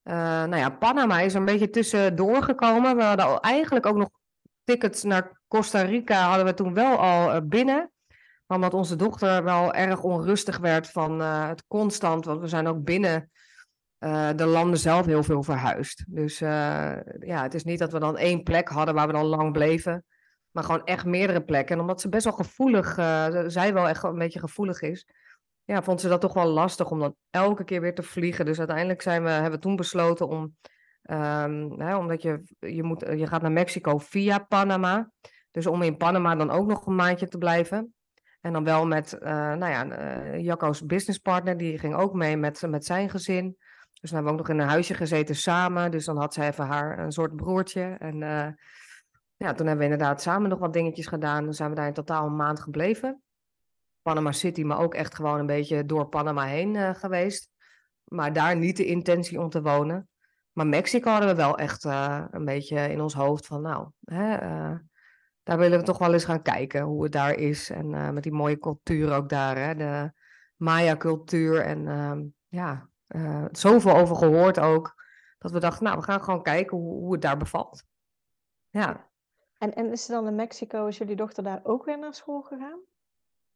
nou 0.04 0.58
ja, 0.58 0.70
Panama 0.70 1.20
is 1.20 1.34
een 1.34 1.46
beetje 1.46 1.70
tussendoor 1.70 2.44
gekomen. 2.44 2.96
We 2.96 3.04
hadden 3.04 3.40
eigenlijk 3.40 3.86
ook 3.86 3.96
nog 3.96 4.10
tickets 4.64 5.04
naar 5.04 5.42
Costa 5.48 5.82
Rica 5.82 6.28
hadden 6.28 6.46
we 6.46 6.54
toen 6.54 6.74
wel 6.74 6.98
al 6.98 7.48
binnen. 7.48 7.92
Maar 8.46 8.58
omdat 8.58 8.74
onze 8.74 8.96
dochter 8.96 9.44
wel 9.44 9.74
erg 9.74 10.02
onrustig 10.02 10.58
werd 10.58 10.90
van 10.90 11.20
het 11.20 11.64
constant, 11.68 12.26
want 12.26 12.42
we 12.42 12.48
zijn 12.48 12.68
ook 12.68 12.84
binnen 12.84 13.32
de 14.36 14.46
landen 14.46 14.80
zelf 14.80 15.06
heel 15.06 15.24
veel 15.24 15.44
verhuisd. 15.44 16.04
Dus 16.08 16.40
ja, 16.40 17.42
het 17.42 17.54
is 17.54 17.64
niet 17.64 17.80
dat 17.80 17.92
we 17.92 18.00
dan 18.00 18.18
één 18.18 18.44
plek 18.44 18.70
hadden 18.70 18.96
waar 18.96 19.08
we 19.08 19.14
dan 19.14 19.26
lang 19.26 19.52
bleven. 19.52 20.06
Maar 20.56 20.64
gewoon 20.64 20.86
echt 20.86 21.06
meerdere 21.06 21.44
plekken. 21.44 21.76
En 21.76 21.82
omdat 21.82 22.02
ze 22.02 22.10
best 22.10 22.24
wel 22.24 22.34
gevoelig, 22.34 22.98
uh, 22.98 23.44
zij 23.48 23.74
wel 23.74 23.88
echt 23.88 24.04
een 24.04 24.18
beetje 24.18 24.40
gevoelig 24.40 24.82
is, 24.82 25.08
ja, 25.64 25.84
vond 25.84 26.02
ze 26.02 26.08
dat 26.08 26.22
toch 26.22 26.34
wel 26.34 26.48
lastig 26.48 26.92
om 26.92 27.00
dan 27.00 27.16
elke 27.30 27.64
keer 27.64 27.82
weer 27.82 27.96
te 27.96 28.04
vliegen. 28.04 28.46
Dus 28.46 28.58
uiteindelijk 28.58 29.02
zijn 29.02 29.24
we, 29.24 29.30
hebben 29.30 29.52
we 29.52 29.60
toen 29.60 29.76
besloten 29.76 30.28
om, 30.28 30.56
um, 31.02 31.82
hè, 31.82 31.96
omdat 31.96 32.22
je, 32.22 32.44
je, 32.60 32.84
moet, 32.84 33.00
je 33.00 33.28
gaat 33.28 33.42
naar 33.42 33.52
Mexico 33.52 33.98
via 33.98 34.40
Panama. 34.40 35.12
Dus 35.52 35.66
om 35.66 35.82
in 35.82 35.98
Panama 35.98 36.36
dan 36.36 36.52
ook 36.52 36.68
nog 36.68 36.86
een 36.86 36.96
maandje 36.96 37.28
te 37.28 37.38
blijven. 37.38 37.94
En 38.42 38.54
dan 38.54 38.64
wel 38.64 38.86
met, 38.86 39.18
uh, 39.20 39.30
nou 39.54 39.68
ja, 39.72 39.86
uh, 39.86 40.44
Jacco's 40.44 40.86
businesspartner, 40.86 41.58
die 41.58 41.80
ging 41.80 41.96
ook 41.96 42.14
mee 42.14 42.38
met, 42.38 42.62
met 42.68 42.86
zijn 42.86 43.10
gezin. 43.10 43.56
Dus 44.02 44.10
dan 44.12 44.14
hebben 44.14 44.26
we 44.26 44.32
ook 44.32 44.48
nog 44.48 44.58
in 44.58 44.64
een 44.64 44.70
huisje 44.70 44.94
gezeten 44.94 45.36
samen. 45.36 45.92
Dus 45.92 46.06
dan 46.06 46.18
had 46.18 46.34
zij 46.34 46.48
even 46.48 46.66
haar 46.66 47.00
een 47.00 47.12
soort 47.12 47.36
broertje. 47.36 47.96
En 48.00 48.24
ja, 49.38 49.54
toen 49.54 49.68
hebben 49.68 49.88
we 49.88 49.92
inderdaad 49.92 50.22
samen 50.22 50.50
nog 50.50 50.60
wat 50.60 50.74
dingetjes 50.74 51.08
gedaan. 51.08 51.44
Dan 51.44 51.54
zijn 51.54 51.70
we 51.70 51.76
daar 51.76 51.88
in 51.88 51.94
totaal 51.94 52.26
een 52.26 52.36
maand 52.36 52.60
gebleven. 52.60 53.22
Panama 54.02 54.32
City, 54.32 54.64
maar 54.64 54.80
ook 54.80 54.94
echt 54.94 55.16
gewoon 55.16 55.40
een 55.40 55.46
beetje 55.46 55.86
door 55.86 56.08
Panama 56.08 56.44
heen 56.44 56.74
uh, 56.74 56.94
geweest. 56.94 57.50
Maar 58.04 58.34
daar 58.34 58.56
niet 58.56 58.78
de 58.78 58.86
intentie 58.86 59.40
om 59.40 59.50
te 59.50 59.62
wonen. 59.62 60.10
Maar 60.52 60.68
Mexico 60.68 61.10
hadden 61.10 61.30
we 61.30 61.36
wel 61.36 61.58
echt 61.58 61.86
uh, 61.86 62.26
een 62.32 62.46
beetje 62.46 62.90
in 62.90 63.02
ons 63.02 63.14
hoofd 63.14 63.48
van, 63.48 63.62
nou, 63.62 63.90
hè, 64.04 64.44
uh, 64.44 64.78
daar 65.44 65.58
willen 65.58 65.80
we 65.80 65.86
toch 65.86 65.98
wel 65.98 66.14
eens 66.14 66.26
gaan 66.26 66.42
kijken 66.42 66.82
hoe 66.82 67.04
het 67.04 67.12
daar 67.12 67.34
is. 67.34 67.70
En 67.70 68.14
met 68.14 68.24
die 68.24 68.32
mooie 68.32 68.60
cultuur 68.60 69.14
ook 69.14 69.30
daar, 69.30 69.58
hè, 69.58 69.76
de 69.76 70.12
Maya-cultuur. 70.56 71.62
En 71.62 71.88
ehm, 71.88 72.24
ja, 72.48 72.90
zoveel 73.52 73.96
over 73.96 74.16
gehoord 74.16 74.60
ook. 74.60 75.04
Dat 75.38 75.52
we 75.52 75.60
dachten, 75.60 75.84
nou, 75.84 75.98
we 75.98 76.04
gaan 76.04 76.24
gewoon 76.24 76.44
kijken 76.44 76.78
hoe, 76.78 76.94
hoe 76.94 77.12
het 77.12 77.22
daar 77.22 77.38
bevalt. 77.38 77.84
Ja. 78.70 79.14
En, 79.58 79.74
en 79.74 79.92
is 79.92 80.06
ze 80.06 80.12
dan 80.12 80.28
in 80.28 80.36
Mexico, 80.36 80.86
is 80.86 80.98
jullie 80.98 81.16
dochter 81.16 81.44
daar 81.44 81.60
ook 81.64 81.86
weer 81.86 82.00
naar 82.00 82.14
school 82.14 82.42
gegaan? 82.42 82.80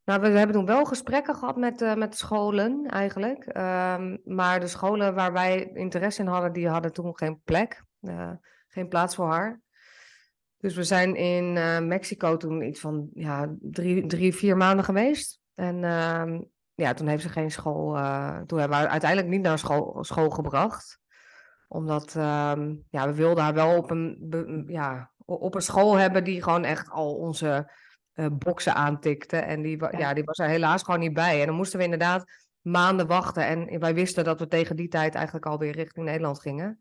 Nou, 0.09 0.21
we, 0.21 0.27
hebben 0.27 0.55
toen 0.55 0.65
wel 0.65 0.85
gesprekken 0.85 1.35
gehad 1.35 1.55
met, 1.55 1.81
eh, 1.81 1.95
met 1.95 2.17
scholen 2.17 2.85
eigenlijk. 2.85 3.45
Ehm, 3.45 4.17
maar 4.23 4.59
de 4.59 4.67
scholen 4.67 5.15
waar 5.15 5.33
wij 5.33 5.71
interesse 5.73 6.21
in 6.21 6.27
hadden, 6.27 6.53
die 6.53 6.67
hadden 6.67 6.93
toen 6.93 7.17
geen 7.17 7.41
plek. 7.43 7.83
eh, 7.99 8.31
geen 8.67 8.87
plaats 8.87 9.15
voor 9.15 9.27
haar. 9.27 9.61
Dus 10.57 10.75
we 10.75 10.83
zijn 10.83 11.15
in 11.15 11.57
eh, 11.57 11.79
Mexico 11.79 12.37
toen 12.37 12.61
iets 12.61 12.79
van 12.79 13.09
ja, 13.13 13.55
drie, 13.59 14.05
drie, 14.05 14.35
vier 14.35 14.57
maanden 14.57 14.85
geweest. 14.85 15.39
En 15.55 15.83
ehm, 15.83 16.41
ja, 16.73 16.93
toen 16.93 17.07
heeft 17.07 17.23
ze 17.23 17.29
geen 17.29 17.51
school. 17.51 17.93
toen 18.45 18.59
hebben 18.59 18.77
we 18.77 18.83
haar 18.83 18.87
uiteindelijk 18.87 19.29
niet 19.29 19.41
naar 19.41 19.59
school, 19.59 20.03
school 20.03 20.29
gebracht. 20.29 20.99
Omdat 21.67 22.15
ehm, 22.15 22.75
ja, 22.89 23.07
we 23.07 23.13
wilden 23.13 23.43
haar 23.43 23.53
wel 23.53 23.77
op 23.77 23.91
een, 23.91 24.63
ja, 24.67 25.11
op 25.29 25.55
een 25.55 25.61
school 25.61 25.95
hebben 25.95 26.23
die 26.23 26.43
gewoon 26.43 26.63
echt 26.63 26.89
al 26.89 27.15
onze 27.15 27.71
eh 28.13 28.25
boksen 28.31 28.73
aantikte. 28.73 29.37
En 29.37 29.61
die, 29.61 29.77
Ja. 29.77 29.89
ja, 29.97 30.13
die 30.13 30.23
was 30.23 30.37
er 30.37 30.47
helaas 30.47 30.83
gewoon 30.83 30.99
niet 30.99 31.13
bij. 31.13 31.39
En 31.39 31.45
dan 31.45 31.55
moesten 31.55 31.77
we 31.77 31.83
inderdaad 31.83 32.31
maanden 32.61 33.07
wachten. 33.07 33.45
En 33.45 33.79
wij 33.79 33.93
wisten 33.93 34.23
dat 34.23 34.39
we 34.39 34.47
tegen 34.47 34.75
die 34.75 34.87
tijd 34.87 35.15
eigenlijk 35.15 35.45
alweer 35.45 35.71
richting 35.71 36.05
Nederland 36.05 36.39
gingen. 36.39 36.79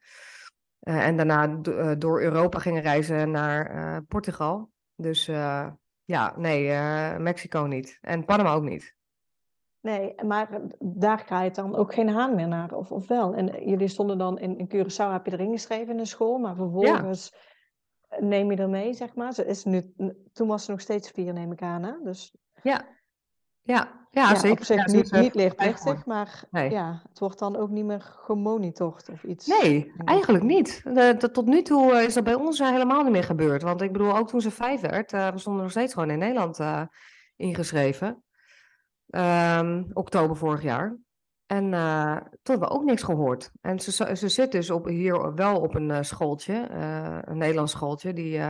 Eh, 0.81 1.07
en 1.07 1.17
daarna 1.17 1.61
eh, 1.63 1.93
door 1.99 2.23
Europa 2.23 2.59
gingen 2.59 2.83
reizen 2.83 3.31
naar 3.31 4.03
Portugal. 4.03 4.71
Dus 4.97 5.27
ja, 6.05 6.35
nee, 6.37 6.73
Mexico 7.19 7.63
niet. 7.63 7.99
En 8.01 8.25
Panama 8.25 8.53
ook 8.53 8.63
niet. 8.63 8.97
Nee, 9.81 10.15
maar 10.27 10.61
daar 10.79 11.19
ga 11.19 11.43
je 11.43 11.51
dan 11.51 11.77
ook 11.77 11.95
geen 11.95 12.09
haan 12.09 12.35
meer 12.35 12.49
naar, 12.49 12.73
of, 12.73 12.93
of 12.93 13.09
wel? 13.09 13.35
En 13.35 13.69
jullie 13.69 13.89
stonden 13.89 14.19
dan 14.19 14.39
in, 14.39 14.59
in 14.59 14.69
Curaçao, 14.69 15.13
heb 15.13 15.27
je 15.27 15.33
erin 15.33 15.53
geschreven 15.53 15.91
in 15.91 15.97
de 15.97 16.05
school, 16.05 16.39
maar 16.39 16.55
vervolgens 16.55 17.35
neem 18.21 18.51
je 18.51 18.57
er 18.57 18.69
mee, 18.69 18.95
zeg 18.95 19.15
maar. 19.15 19.33
Ze 19.33 19.47
is 19.47 19.65
nu, 19.65 19.95
toen 20.33 20.49
was 20.49 20.65
ze 20.65 20.71
nog 20.71 20.81
steeds 20.81 21.11
vier, 21.11 21.33
neem 21.33 21.53
ik 21.53 21.63
aan, 21.63 21.83
hè? 21.83 21.93
Dus 22.05 22.35
Ja, 22.63 22.85
ja, 23.63 24.07
ja, 24.11 24.29
ja, 24.31 24.35
zeker. 24.35 24.59
op 24.59 24.65
zich 24.65 24.77
Ja, 24.87 24.93
niet, 24.93 25.13
eh, 25.13 25.21
niet 25.21 25.35
leerplichtig, 25.35 26.07
maar 26.07 26.45
Nee. 26.51 26.71
ja, 26.71 27.03
het 27.09 27.19
wordt 27.19 27.39
dan 27.39 27.57
ook 27.57 27.71
niet 27.71 27.85
meer 27.85 28.01
gemonitord 28.01 29.09
of 29.09 29.23
iets. 29.25 29.47
Nee, 29.47 29.93
eigenlijk 30.05 30.45
niet. 30.45 30.81
De- 30.85 31.15
de- 31.19 31.31
tot 31.31 31.47
nu 31.47 31.63
toe 31.63 31.93
eh, 31.93 32.03
is 32.05 32.15
dat 32.15 32.25
bij 32.25 32.35
ons 32.35 32.61
eh, 32.61 32.71
helemaal 32.71 33.03
niet 33.03 33.13
meer 33.13 33.25
gebeurd. 33.25 33.63
Want 33.63 33.83
ik 33.83 33.93
bedoel, 33.93 34.17
ook 34.17 34.29
toen 34.29 34.41
ze 34.41 34.51
vijf 34.51 34.81
werd, 34.81 35.13
eh, 35.13 35.29
we 35.29 35.39
stonden 35.39 35.63
nog 35.63 35.71
steeds 35.71 35.93
gewoon 35.95 36.11
in 36.11 36.19
Nederland 36.19 36.61
ingeschreven. 37.37 38.23
Ehm, 39.09 39.85
oktober 39.93 40.37
vorig 40.37 40.63
jaar. 40.63 40.97
En 41.49 41.75
eh, 41.75 42.17
toen 42.17 42.41
hebben 42.43 42.69
we 42.69 42.75
ook 42.75 42.85
niks 42.85 43.03
gehoord. 43.03 43.51
En 43.61 43.81
ze, 43.81 44.17
ze 44.17 44.29
zit 44.29 44.53
dus 44.53 44.71
op, 44.71 44.87
hier 44.87 45.35
wel 45.35 45.61
op 45.61 45.75
een 45.75 45.91
eh, 45.91 46.03
schooltje, 46.03 46.53
eh, 46.71 47.19
een 47.21 47.39
Nederlands 47.39 47.73
schooltje, 47.73 48.13
die 48.13 48.41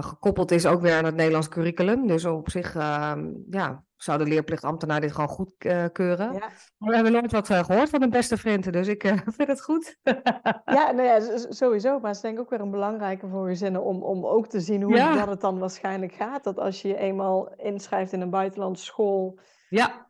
gekoppeld 0.00 0.50
is 0.50 0.66
ook 0.66 0.80
weer 0.80 0.96
aan 0.96 1.04
het 1.04 1.14
Nederlands 1.14 1.48
curriculum. 1.48 2.06
Dus 2.06 2.24
op 2.24 2.50
zich 2.50 2.74
ehm, 2.74 3.30
ja, 3.50 3.84
zou 4.02 4.18
de 4.18 4.24
leerplichtambtenaar 4.24 5.00
dit 5.00 5.12
gewoon 5.12 5.28
goedkeuren. 5.28 6.32
Ja, 6.32 6.38
Maar 6.78 6.88
we 6.88 6.94
hebben 6.94 7.12
nooit 7.12 7.32
wat 7.32 7.50
eh, 7.50 7.64
gehoord 7.64 7.88
van 7.88 8.00
hun 8.00 8.10
beste 8.10 8.36
vrienden, 8.36 8.72
dus 8.72 8.86
ik 8.86 9.02
vind 9.36 9.48
het 9.48 9.62
goed. 9.62 9.96
ja, 10.64 10.90
nou 10.90 11.02
ja, 11.02 11.20
sowieso. 11.48 11.90
Maar 11.98 12.06
het 12.06 12.16
is 12.16 12.20
denk 12.20 12.34
ik 12.34 12.40
ook 12.40 12.50
weer 12.50 12.60
een 12.60 12.70
belangrijke 12.70 13.28
voor 13.28 13.48
gezinnen 13.48 13.82
om, 13.82 14.02
om 14.02 14.26
ook 14.26 14.46
te 14.46 14.60
zien 14.60 14.82
hoe 14.82 14.94
Ja. 14.96 15.14
dat 15.14 15.28
het 15.28 15.40
dan 15.40 15.58
waarschijnlijk 15.58 16.12
gaat. 16.12 16.44
Dat 16.44 16.58
als 16.58 16.82
je 16.82 16.88
je 16.88 16.96
eenmaal 16.96 17.52
inschrijft 17.56 18.12
in 18.12 18.20
een 18.20 18.30
buitenlandse 18.30 18.84
school, 18.84 19.38
Ja, 19.68 20.07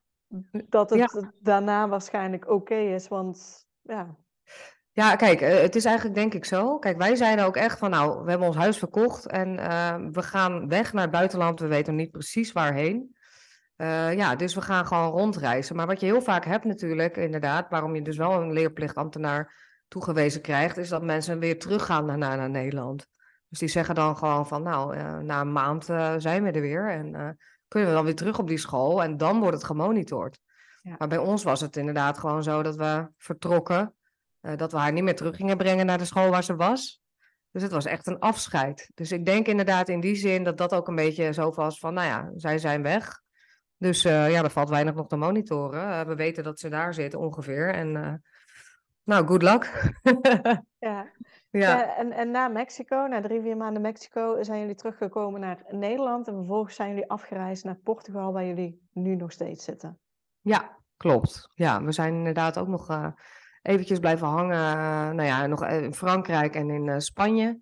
dat 0.68 0.94
Ja. 0.94 1.08
het 1.12 1.30
daarna 1.40 1.88
waarschijnlijk 1.88 2.50
oké 2.50 2.74
is. 2.74 3.08
Want 3.08 3.66
ja, 3.82 4.16
Ja, 4.92 5.16
kijk, 5.16 5.40
eh, 5.40 5.60
het 5.60 5.76
is 5.76 5.84
eigenlijk 5.84 6.16
denk 6.16 6.34
ik 6.34 6.44
zo. 6.44 6.78
Kijk, 6.78 6.96
wij 6.96 7.16
zeiden 7.16 7.44
ook 7.44 7.56
echt 7.56 7.78
van, 7.78 7.90
nou, 7.90 8.24
we 8.24 8.30
hebben 8.30 8.48
ons 8.48 8.56
huis 8.56 8.78
verkocht 8.78 9.26
en 9.26 9.58
eh, 9.58 9.96
we 10.12 10.22
gaan 10.22 10.68
weg 10.68 10.92
naar 10.92 11.02
het 11.02 11.10
buitenland. 11.10 11.60
We 11.60 11.66
weten 11.66 11.94
niet 11.94 12.10
precies 12.10 12.52
waarheen. 12.52 13.16
Eh, 13.76 14.14
ja, 14.14 14.36
dus 14.36 14.54
we 14.54 14.60
gaan 14.60 14.86
gewoon 14.86 15.10
rondreizen. 15.10 15.76
Maar 15.76 15.86
wat 15.86 16.00
je 16.00 16.06
heel 16.06 16.22
vaak 16.22 16.44
hebt 16.44 16.64
natuurlijk, 16.64 17.16
inderdaad, 17.16 17.70
waarom 17.70 17.94
je 17.94 18.02
dus 18.02 18.16
wel 18.16 18.32
een 18.32 18.52
leerplichtambtenaar 18.52 19.54
toegewezen 19.88 20.40
krijgt, 20.40 20.76
is 20.76 20.88
dat 20.88 21.02
mensen 21.02 21.38
weer 21.38 21.58
teruggaan 21.58 22.04
naar, 22.04 22.18
naar, 22.18 22.36
naar 22.36 22.50
Nederland. 22.50 23.06
Dus 23.48 23.58
die 23.58 23.68
zeggen 23.68 23.94
dan 23.94 24.16
gewoon 24.16 24.46
van, 24.46 24.62
nou, 24.62 24.94
eh, 24.96 25.18
na 25.18 25.40
een 25.40 25.52
maand 25.52 25.84
zijn 26.18 26.42
we 26.42 26.50
er 26.50 26.60
weer 26.60 26.90
en 26.90 27.38
kunnen 27.68 27.88
we 27.88 27.94
dan 27.94 28.04
weer 28.04 28.14
terug 28.14 28.38
op 28.38 28.48
die 28.48 28.58
school 28.58 29.02
en 29.02 29.16
dan 29.16 29.40
wordt 29.40 29.56
het 29.56 29.64
gemonitord. 29.64 30.38
Ja. 30.82 30.94
Maar 30.98 31.08
bij 31.08 31.18
ons 31.18 31.42
was 31.42 31.60
het 31.60 31.76
inderdaad 31.76 32.18
gewoon 32.18 32.42
zo 32.42 32.62
dat 32.62 32.76
we 32.76 33.08
vertrokken. 33.16 33.94
Eh, 34.40 34.56
dat 34.56 34.72
we 34.72 34.78
haar 34.78 34.92
niet 34.92 35.02
meer 35.02 35.16
terug 35.16 35.36
gingen 35.36 35.56
brengen 35.56 35.86
naar 35.86 35.98
de 35.98 36.04
school 36.04 36.30
waar 36.30 36.44
ze 36.44 36.56
was. 36.56 37.00
Dus 37.50 37.62
het 37.62 37.72
was 37.72 37.84
echt 37.84 38.06
een 38.06 38.18
afscheid. 38.18 38.90
Dus 38.94 39.12
ik 39.12 39.24
denk 39.24 39.46
inderdaad 39.46 39.88
in 39.88 40.00
die 40.00 40.14
zin 40.14 40.44
dat 40.44 40.58
dat 40.58 40.74
ook 40.74 40.88
een 40.88 40.94
beetje 40.94 41.32
zo 41.32 41.50
was 41.50 41.78
van, 41.78 41.94
nou 41.94 42.06
ja, 42.06 42.30
zij 42.36 42.58
zijn 42.58 42.82
weg. 42.82 43.20
Dus 43.76 44.04
eh, 44.04 44.30
ja, 44.30 44.42
er 44.42 44.50
valt 44.50 44.68
weinig 44.68 44.94
nog 44.94 45.06
te 45.06 45.16
monitoren. 45.16 45.82
Eh, 45.82 46.00
we 46.00 46.14
weten 46.14 46.44
dat 46.44 46.60
ze 46.60 46.68
daar 46.68 46.94
zit 46.94 47.14
ongeveer. 47.14 47.74
En 47.74 48.22
nou, 49.04 49.26
good 49.26 49.42
luck. 49.42 49.92
ja. 50.78 51.12
Ja. 51.50 51.60
Ja, 51.60 51.96
en, 51.96 52.12
en 52.12 52.30
na 52.30 52.48
Mexico, 52.48 53.06
na 53.06 53.20
drie, 53.20 53.40
vier 53.40 53.56
maanden 53.56 53.82
Mexico, 53.82 54.42
zijn 54.42 54.60
jullie 54.60 54.74
teruggekomen 54.74 55.40
naar 55.40 55.64
Nederland. 55.68 56.28
En 56.28 56.34
vervolgens 56.34 56.74
zijn 56.74 56.88
jullie 56.88 57.10
afgereisd 57.10 57.64
naar 57.64 57.76
Portugal, 57.76 58.32
waar 58.32 58.44
jullie 58.46 58.88
nu 58.92 59.14
nog 59.14 59.32
steeds 59.32 59.64
zitten. 59.64 59.98
Ja, 60.40 60.76
klopt. 60.96 61.50
Ja, 61.54 61.82
we 61.82 61.92
zijn 61.92 62.14
inderdaad 62.14 62.58
ook 62.58 62.68
nog 62.68 62.88
eh, 62.90 63.06
eventjes 63.62 63.98
blijven 63.98 64.26
hangen. 64.26 64.56
eh, 64.56 65.10
nou 65.10 65.22
ja, 65.22 65.46
nog 65.46 65.66
in 65.66 65.94
Frankrijk 65.94 66.54
en 66.54 66.70
in 66.70 66.88
eh, 66.88 66.98
Spanje. 66.98 67.60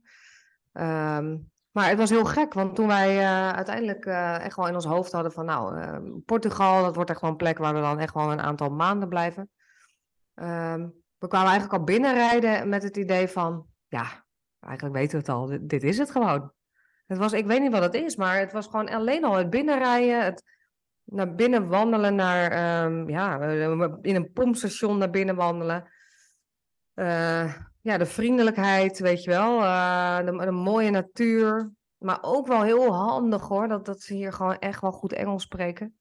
Ehm, 0.72 1.36
maar 1.70 1.88
het 1.88 1.98
was 1.98 2.10
heel 2.10 2.24
gek, 2.24 2.54
want 2.54 2.74
toen 2.74 2.86
wij 2.86 3.18
eh, 3.18 3.48
uiteindelijk 3.48 4.04
eh, 4.06 4.44
echt 4.44 4.56
wel 4.56 4.68
in 4.68 4.74
ons 4.74 4.84
hoofd 4.84 5.12
hadden 5.12 5.32
van, 5.32 5.44
nou, 5.44 5.80
eh, 5.80 5.98
Portugal, 6.24 6.82
dat 6.82 6.94
wordt 6.94 7.10
echt 7.10 7.20
wel 7.20 7.30
een 7.30 7.36
plek 7.36 7.58
waar 7.58 7.74
we 7.74 7.80
dan 7.80 7.98
echt 7.98 8.14
wel 8.14 8.32
een 8.32 8.40
aantal 8.40 8.68
maanden 8.70 9.08
blijven. 9.08 9.50
Ehm, 10.34 10.88
we 11.18 11.28
kwamen 11.28 11.48
eigenlijk 11.50 11.78
al 11.78 11.84
binnenrijden 11.84 12.68
met 12.68 12.82
het 12.82 12.96
idee 12.96 13.28
van, 13.28 13.66
ja, 13.88 14.24
eigenlijk 14.60 14.96
weten 14.96 15.12
we 15.12 15.18
het 15.18 15.28
al, 15.28 15.58
dit, 15.60 15.82
is 15.82 15.98
het 15.98 16.10
gewoon. 16.10 16.52
Het 17.06 17.18
was, 17.18 17.32
ik 17.32 17.46
weet 17.46 17.60
niet 17.60 17.72
wat 17.72 17.82
het 17.82 17.94
is, 17.94 18.16
maar 18.16 18.38
het 18.38 18.52
was 18.52 18.66
gewoon 18.66 18.88
alleen 18.88 19.24
al 19.24 19.34
het 19.34 19.50
binnenrijden, 19.50 20.24
het 20.24 20.42
naar 21.04 21.34
binnen 21.34 21.68
wandelen, 21.68 22.14
naar, 22.14 22.50
ehm, 22.50 23.08
ja, 23.08 23.40
eh, 23.40 23.92
in 24.02 24.14
een 24.14 24.32
pompstation 24.32 24.98
naar 24.98 25.10
binnen 25.10 25.34
wandelen. 25.34 25.90
Eh, 26.94 27.54
ja, 27.80 27.98
de 27.98 28.06
vriendelijkheid, 28.06 28.98
weet 28.98 29.24
je 29.24 29.30
wel, 29.30 29.62
eh, 29.62 30.24
de, 30.24 30.50
mooie 30.50 30.90
natuur. 30.90 31.72
Maar 31.98 32.18
ook 32.20 32.46
wel 32.46 32.62
heel 32.62 32.94
handig 32.94 33.48
hoor, 33.48 33.68
dat, 33.68 33.84
dat 33.84 34.00
ze 34.00 34.14
hier 34.14 34.32
gewoon 34.32 34.58
echt 34.58 34.80
wel 34.80 34.92
goed 34.92 35.12
Engels 35.12 35.42
spreken. 35.42 35.96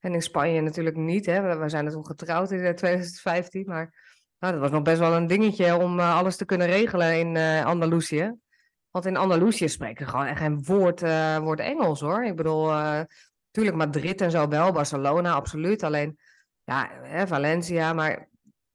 En 0.00 0.14
in 0.14 0.22
Spanje 0.22 0.60
natuurlijk 0.60 0.96
niet, 0.96 1.26
hè. 1.26 1.58
We, 1.58 1.68
zijn 1.68 1.86
er 1.86 1.92
toen 1.92 2.06
getrouwd 2.06 2.50
in 2.50 2.64
eh, 2.64 2.74
2015, 2.74 3.66
maar 3.66 4.07
nou, 4.38 4.52
dat 4.52 4.62
was 4.62 4.70
nog 4.70 4.82
best 4.82 4.98
wel 4.98 5.14
een 5.14 5.26
dingetje 5.26 5.76
om 5.76 5.98
eh, 5.98 6.16
alles 6.16 6.36
te 6.36 6.44
kunnen 6.44 6.66
regelen 6.66 7.18
in 7.18 7.36
eh 7.36 7.64
Andalusië. 7.64 8.34
Want 8.90 9.06
in 9.06 9.16
Andalusië 9.16 9.68
spreken 9.68 10.08
gewoon 10.08 10.26
echt 10.26 10.38
geen 10.38 10.64
woord, 10.64 11.02
eh, 11.02 11.38
woord 11.38 11.60
Engels 11.60 12.00
hoor. 12.00 12.24
Ik 12.24 12.36
bedoel, 12.36 12.70
eh, 12.70 13.00
Tuurlijk, 13.50 13.76
Madrid 13.76 14.20
en 14.20 14.30
zo 14.30 14.48
wel, 14.48 14.72
Barcelona 14.72 15.32
absoluut. 15.32 15.82
Alleen, 15.82 16.18
ja, 16.64 16.90
Valencia, 17.26 17.92
maar 17.92 18.28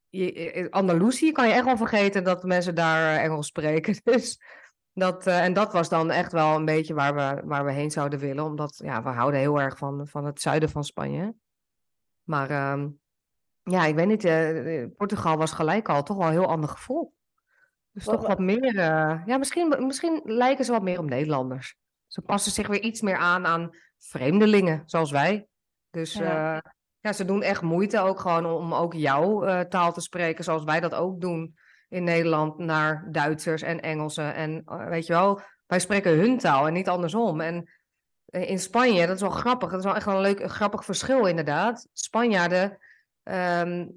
je, 0.09 0.31
in 0.33 0.69
Andalusië 0.69 1.31
kan 1.31 1.47
je 1.47 1.53
echt 1.53 1.65
wel 1.65 1.77
vergeten 1.77 2.23
dat 2.23 2.43
mensen 2.43 2.75
daar 2.75 3.17
Engels 3.17 3.47
spreken. 3.47 4.01
Dus 4.03 4.41
dat, 4.93 5.27
en 5.27 5.53
dat 5.53 5.73
was 5.73 5.89
dan 5.89 6.11
echt 6.11 6.31
wel 6.31 6.55
een 6.55 6.65
beetje 6.65 6.93
waar 6.93 7.15
we, 7.15 7.41
waar 7.45 7.65
we 7.65 7.71
heen 7.71 7.91
zouden 7.91 8.19
willen. 8.19 8.43
Omdat, 8.43 8.81
ja, 8.83 9.03
we 9.03 9.09
houden 9.09 9.39
heel 9.39 9.61
erg 9.61 9.77
van, 9.77 10.07
van 10.07 10.25
het 10.25 10.41
zuiden 10.41 10.69
van 10.69 10.83
Spanje. 10.83 11.33
Maar 12.23 12.49
ehm, 12.49 12.89
ja, 13.63 13.85
ik 13.85 13.95
weet 13.95 14.07
niet, 14.07 14.23
eh, 14.25 14.85
Portugal 14.97 15.37
was 15.37 15.51
gelijk 15.51 15.89
al 15.89 16.03
toch 16.03 16.17
wel 16.17 16.25
een 16.27 16.31
heel 16.31 16.47
ander 16.49 16.69
gevoel. 16.69 17.13
Dus 17.91 18.05
Wat- 18.05 18.15
toch 18.19 18.27
wat 18.27 18.39
meer, 18.39 18.77
eh, 18.77 19.21
ja, 19.25 19.37
misschien, 19.37 19.75
misschien 19.85 20.21
lijken 20.23 20.65
ze 20.65 20.71
wat 20.71 20.81
meer 20.83 20.99
op 20.99 21.05
Nederlanders. 21.09 21.75
Ze 22.07 22.21
passen 22.21 22.51
zich 22.51 22.67
weer 22.67 22.81
iets 22.81 23.01
meer 23.01 23.17
aan 23.17 23.45
aan 23.45 23.69
vreemdelingen, 23.99 24.81
zoals 24.85 25.11
wij. 25.11 25.47
Dus 25.89 26.13
Ja. 26.13 26.61
ze 27.13 27.25
doen 27.25 27.41
echt 27.43 27.61
moeite 27.61 27.99
ook 27.99 28.19
gewoon 28.19 28.45
om 28.45 28.73
ook 28.73 28.93
jouw 28.93 29.43
eh, 29.43 29.59
taal 29.59 29.93
te 29.93 30.01
spreken, 30.01 30.43
zoals 30.43 30.63
wij 30.63 30.79
dat 30.79 30.93
ook 30.93 31.21
doen 31.21 31.55
in 31.89 32.03
Nederland 32.03 32.57
naar 32.57 33.07
Duitsers 33.11 33.61
en 33.61 33.79
Engelsen. 33.81 34.33
En 34.33 34.61
eh, 34.65 34.87
weet 34.87 35.05
je 35.05 35.13
wel, 35.13 35.41
wij 35.67 35.79
spreken 35.79 36.17
hun 36.17 36.37
taal 36.37 36.67
en 36.67 36.73
niet 36.73 36.89
andersom. 36.89 37.41
En 37.41 37.69
eh, 38.25 38.49
in 38.49 38.59
Spanje, 38.59 39.05
dat 39.07 39.15
is 39.15 39.21
wel 39.21 39.29
grappig, 39.29 39.69
dat 39.69 39.79
is 39.79 39.85
wel 39.85 39.95
echt 39.95 40.05
wel 40.05 40.15
een 40.15 40.21
leuk, 40.21 40.39
een 40.39 40.49
grappig 40.49 40.85
verschil 40.85 41.25
inderdaad. 41.25 41.87
Spanjaarden, 41.93 42.77
ehm, 43.23 43.87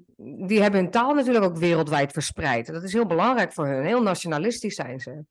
die 0.47 0.61
hebben 0.61 0.79
hun 0.79 0.91
taal 0.91 1.13
natuurlijk 1.13 1.45
ook 1.45 1.57
wereldwijd 1.57 2.11
verspreid. 2.11 2.65
Dat 2.65 2.83
is 2.83 2.93
heel 2.93 3.05
belangrijk 3.05 3.53
voor 3.53 3.67
hun, 3.67 3.85
heel 3.85 4.01
nationalistisch 4.01 4.75
zijn 4.75 4.99
ze. 4.99 5.25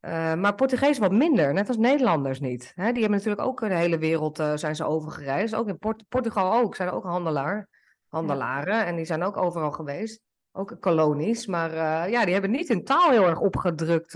Eh, 0.00 0.34
maar 0.34 0.54
Portugees 0.54 0.98
wat 0.98 1.12
minder, 1.12 1.52
net 1.52 1.68
als 1.68 1.76
Nederlanders 1.76 2.40
niet. 2.40 2.72
Die 2.74 2.84
hebben 2.84 3.10
natuurlijk 3.10 3.40
ook 3.42 3.60
de 3.60 3.74
hele 3.74 3.98
wereld 3.98 4.38
eh, 4.38 4.52
zijn 4.54 4.76
ze 4.76 4.84
overgereisd. 4.84 5.54
Ook 5.54 5.68
in 5.68 5.78
Port- 5.78 6.08
Portugal 6.08 6.52
ook, 6.52 6.76
zijn 6.76 6.88
er 6.88 6.94
ook 6.94 7.04
handelaar, 7.04 7.68
handelaren. 8.08 8.86
En 8.86 8.96
die 8.96 9.04
zijn 9.04 9.22
ook 9.22 9.36
overal 9.36 9.72
geweest. 9.72 10.20
Ook 10.52 10.76
kolonies. 10.80 11.46
Maar 11.46 11.70
eh, 11.70 12.10
ja, 12.10 12.24
die 12.24 12.32
hebben 12.32 12.50
niet 12.50 12.68
hun 12.68 12.84
taal 12.84 13.10
heel 13.10 13.26
erg 13.26 13.40
opgedrukt. 13.40 14.14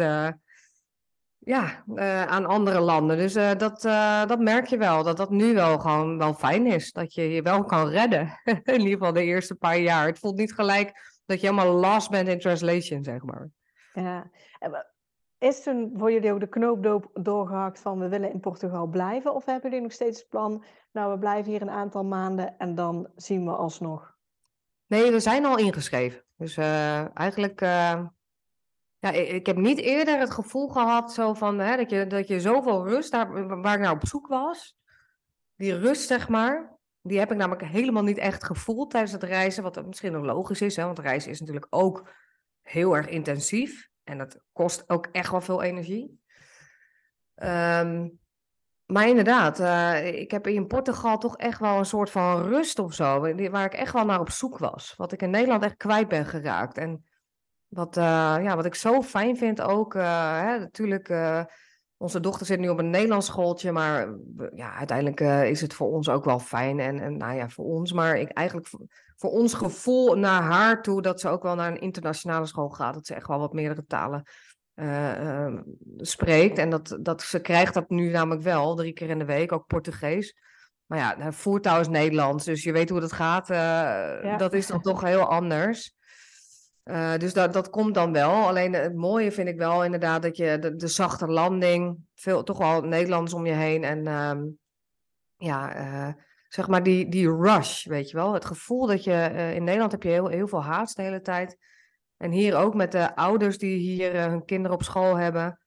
Ja, 1.44 1.84
eh, 1.94 2.26
aan 2.26 2.46
andere 2.46 2.80
landen. 2.80 3.16
Dus 3.16 3.34
eh, 3.34 3.50
dat, 3.56 3.84
eh, 3.84 4.26
dat 4.26 4.38
merk 4.38 4.66
je 4.66 4.76
wel, 4.76 5.02
dat 5.02 5.16
dat 5.16 5.30
nu 5.30 5.54
wel 5.54 5.78
gewoon 5.78 6.18
wel 6.18 6.34
fijn 6.34 6.66
is. 6.66 6.92
Dat 6.92 7.14
je 7.14 7.30
je 7.30 7.42
wel 7.42 7.64
kan 7.64 7.88
redden. 7.88 8.40
In 8.64 8.80
ieder 8.80 8.92
geval 8.92 9.12
de 9.12 9.24
eerste 9.24 9.54
paar 9.54 9.78
jaar. 9.78 10.06
Het 10.06 10.18
voelt 10.18 10.36
niet 10.36 10.54
gelijk 10.54 11.12
dat 11.26 11.40
je 11.40 11.46
helemaal 11.46 11.74
lost 11.74 12.10
bent 12.10 12.28
in 12.28 12.38
translation, 12.38 13.04
zeg 13.04 13.22
maar. 13.22 13.48
Ja. 13.92 14.30
Is 15.38 15.62
toen 15.62 15.92
voor 15.96 16.12
jullie 16.12 16.32
ook 16.32 16.40
de 16.40 16.48
knoop 16.48 16.82
do- 16.82 17.10
doorgehakt 17.12 17.80
van 17.80 17.98
we 17.98 18.08
willen 18.08 18.32
in 18.32 18.40
Portugal 18.40 18.86
blijven? 18.86 19.34
Of 19.34 19.44
hebben 19.44 19.70
jullie 19.70 19.84
nog 19.84 19.92
steeds 19.92 20.18
het 20.18 20.28
plan, 20.28 20.64
nou 20.92 21.12
we 21.12 21.18
blijven 21.18 21.50
hier 21.52 21.62
een 21.62 21.70
aantal 21.70 22.04
maanden 22.04 22.58
en 22.58 22.74
dan 22.74 23.10
zien 23.16 23.44
we 23.44 23.50
alsnog? 23.50 24.16
Nee, 24.86 25.10
we 25.10 25.20
zijn 25.20 25.44
al 25.44 25.58
ingeschreven. 25.58 26.24
Dus 26.36 26.56
eigenlijk, 27.14 27.60
ja, 29.04 29.10
ik, 29.10 29.46
heb 29.46 29.56
niet 29.56 29.78
eerder 29.78 30.18
het 30.18 30.30
gevoel 30.30 30.68
gehad 30.68 31.12
zo 31.12 31.34
van, 31.34 31.58
hè, 31.58 31.76
dat, 31.76 31.90
je, 31.90 32.06
dat 32.06 32.28
je 32.28 32.40
zoveel 32.40 32.88
rust, 32.88 33.10
daar, 33.10 33.60
waar 33.60 33.74
ik 33.74 33.80
naar 33.80 33.92
op 33.92 34.06
zoek 34.06 34.26
was, 34.26 34.76
die 35.56 35.78
rust 35.78 36.06
zeg 36.06 36.28
maar, 36.28 36.78
die 37.02 37.18
heb 37.18 37.30
ik 37.30 37.36
namelijk 37.36 37.64
helemaal 37.64 38.02
niet 38.02 38.18
echt 38.18 38.44
gevoeld 38.44 38.90
tijdens 38.90 39.12
het 39.12 39.22
reizen, 39.22 39.62
wat 39.62 39.86
misschien 39.86 40.12
nog 40.12 40.24
logisch 40.24 40.60
is, 40.60 40.76
hè, 40.76 40.84
want 40.84 40.98
reizen 40.98 41.30
is 41.30 41.40
natuurlijk 41.40 41.66
ook 41.70 42.10
heel 42.62 42.96
erg 42.96 43.08
intensief 43.08 43.88
en 44.04 44.18
dat 44.18 44.38
kost 44.52 44.84
ook 44.86 45.08
echt 45.12 45.30
wel 45.30 45.40
veel 45.40 45.62
energie. 45.62 46.20
Ehm, 47.34 48.08
maar 48.86 49.08
inderdaad, 49.08 49.60
eh, 49.60 50.20
ik 50.20 50.30
heb 50.30 50.46
in 50.46 50.66
Portugal 50.66 51.18
toch 51.18 51.36
echt 51.36 51.60
wel 51.60 51.78
een 51.78 51.84
soort 51.84 52.10
van 52.10 52.42
rust 52.42 52.78
of 52.78 52.94
zo, 52.94 53.20
waar 53.50 53.64
ik 53.64 53.74
echt 53.74 53.92
wel 53.92 54.04
naar 54.04 54.20
op 54.20 54.30
zoek 54.30 54.58
was. 54.58 54.94
Wat 54.96 55.12
ik 55.12 55.22
in 55.22 55.30
Nederland 55.30 55.62
echt 55.62 55.76
kwijt 55.76 56.08
ben 56.08 56.26
geraakt. 56.26 56.78
En 56.78 57.04
wat, 57.74 57.96
eh, 57.96 58.36
ja, 58.42 58.56
wat 58.56 58.64
ik 58.64 58.74
zo 58.74 59.02
fijn 59.02 59.36
vind 59.36 59.60
ook, 59.60 59.94
eh, 59.94 60.40
hè, 60.40 60.58
natuurlijk, 60.58 61.08
eh, 61.08 61.44
onze 61.96 62.20
dochter 62.20 62.46
zit 62.46 62.58
nu 62.58 62.68
op 62.68 62.78
een 62.78 62.90
Nederlands 62.90 63.26
schooltje, 63.26 63.72
maar 63.72 64.08
ja, 64.54 64.74
uiteindelijk 64.74 65.20
is 65.50 65.60
het 65.60 65.74
voor 65.74 65.90
ons 65.92 66.08
ook 66.08 66.24
wel 66.24 66.38
fijn. 66.38 66.80
En, 66.80 67.00
en 67.00 67.16
nou 67.16 67.34
ja, 67.36 67.48
voor 67.48 67.64
ons, 67.64 67.92
maar 67.92 68.16
ik, 68.18 68.30
eigenlijk 68.30 68.68
voor, 68.68 68.80
voor 69.16 69.30
ons 69.30 69.54
gevoel 69.54 70.14
naar 70.14 70.42
haar 70.42 70.82
toe, 70.82 71.02
dat 71.02 71.20
ze 71.20 71.28
ook 71.28 71.42
wel 71.42 71.54
naar 71.54 71.70
een 71.70 71.80
internationale 71.80 72.46
school 72.46 72.68
gaat. 72.68 72.94
Dat 72.94 73.06
ze 73.06 73.14
echt 73.14 73.26
wel 73.26 73.38
wat 73.38 73.52
meerdere 73.52 73.84
talen 73.86 74.22
eh, 74.74 75.44
eh, 75.44 75.54
spreekt. 75.96 76.58
En 76.58 76.70
dat, 76.70 76.98
dat 77.00 77.22
ze 77.22 77.40
krijgt 77.40 77.74
dat 77.74 77.90
nu 77.90 78.10
namelijk 78.10 78.42
wel, 78.42 78.74
drie 78.74 78.92
keer 78.92 79.10
in 79.10 79.18
de 79.18 79.24
week, 79.24 79.52
ook 79.52 79.66
Portugees. 79.66 80.36
Maar 80.86 80.98
ja, 80.98 81.32
voertaal 81.32 81.80
is 81.80 81.88
Nederlands, 81.88 82.44
dus 82.44 82.62
je 82.62 82.72
weet 82.72 82.90
hoe 82.90 83.00
dat 83.00 83.12
gaat. 83.12 83.48
Dat 84.38 84.52
is 84.52 84.66
dan 84.66 84.80
toch 84.80 85.00
heel 85.00 85.28
anders. 85.28 85.94
Eh, 86.84 87.16
dus 87.16 87.32
dat, 87.32 87.52
dat 87.52 87.70
komt 87.70 87.94
dan 87.94 88.12
wel. 88.12 88.30
Alleen 88.30 88.72
het 88.72 88.94
mooie 88.94 89.32
vind 89.32 89.48
ik 89.48 89.58
wel 89.58 89.84
inderdaad 89.84 90.22
dat 90.22 90.36
je 90.36 90.58
de, 90.58 90.76
de 90.76 90.88
zachte 90.88 91.26
landing, 91.26 91.96
veel, 92.14 92.42
toch 92.42 92.58
wel 92.58 92.82
Nederlands 92.82 93.32
om 93.34 93.46
je 93.46 93.52
heen. 93.52 93.84
En 93.84 94.06
ehm, 94.06 94.42
ja, 95.36 95.74
eh, 95.74 96.12
zeg 96.48 96.68
maar 96.68 96.82
die, 96.82 97.08
die 97.08 97.36
rush, 97.36 97.84
weet 97.86 98.10
je 98.10 98.16
wel. 98.16 98.32
Het 98.32 98.44
gevoel 98.44 98.86
dat 98.86 99.04
je, 99.04 99.12
eh, 99.12 99.54
in 99.54 99.64
Nederland 99.64 99.92
heb 99.92 100.02
je 100.02 100.08
heel, 100.08 100.28
heel 100.28 100.48
veel 100.48 100.62
haast 100.62 100.96
de 100.96 101.02
hele 101.02 101.20
tijd. 101.20 101.58
En 102.16 102.30
hier 102.30 102.56
ook 102.56 102.74
met 102.74 102.92
de 102.92 103.16
ouders 103.16 103.58
die 103.58 103.76
hier 103.76 104.14
eh, 104.14 104.26
hun 104.26 104.44
kinderen 104.44 104.76
op 104.76 104.82
school 104.82 105.16
hebben. 105.16 105.58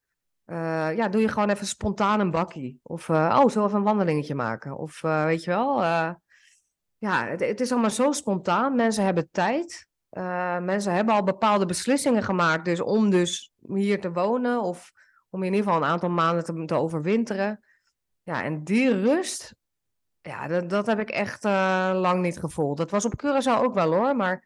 eh, 0.45 0.95
ja, 0.95 1.07
doe 1.07 1.21
je 1.21 1.27
gewoon 1.27 1.49
even 1.49 1.67
spontaan 1.67 2.19
een 2.19 2.31
bakkie. 2.31 2.79
Of, 2.83 3.09
eh, 3.09 3.39
oh, 3.39 3.45
we 3.53 3.63
even 3.63 3.77
een 3.77 3.83
wandelingetje 3.83 4.35
maken? 4.35 4.77
Of 4.77 5.03
eh, 5.03 5.23
weet 5.25 5.43
je 5.43 5.49
wel, 5.51 5.83
eh, 5.83 6.13
ja, 6.97 7.27
het 7.27 7.61
is 7.61 7.71
allemaal 7.71 7.89
zo 7.89 8.11
spontaan. 8.11 8.75
Mensen 8.75 9.03
hebben 9.03 9.29
tijd. 9.31 9.86
Eh, 10.09 10.59
mensen 10.59 10.93
hebben 10.93 11.15
al 11.15 11.23
bepaalde 11.23 11.65
beslissingen 11.65 12.23
gemaakt. 12.23 12.65
Dus 12.65 12.81
om 12.81 13.09
dus 13.09 13.53
hier 13.67 14.01
te 14.01 14.11
wonen 14.11 14.61
of 14.61 14.91
om 15.29 15.43
in 15.43 15.53
ieder 15.53 15.65
geval 15.65 15.83
een 15.83 15.89
aantal 15.89 16.09
maanden 16.09 16.43
te, 16.43 16.65
te 16.65 16.75
overwinteren. 16.75 17.59
Ja, 18.23 18.43
en 18.43 18.63
die 18.63 19.01
rust, 19.01 19.55
ja, 20.21 20.47
dat, 20.47 20.69
dat 20.69 20.85
heb 20.85 20.99
ik 20.99 21.09
echt 21.09 21.45
eh, 21.45 21.91
lang 21.93 22.21
niet 22.21 22.39
gevoeld. 22.39 22.77
Dat 22.77 22.91
was 22.91 23.05
op 23.05 23.23
Curaçao 23.23 23.63
ook 23.63 23.73
wel 23.73 23.93
hoor, 23.93 24.15
maar 24.15 24.45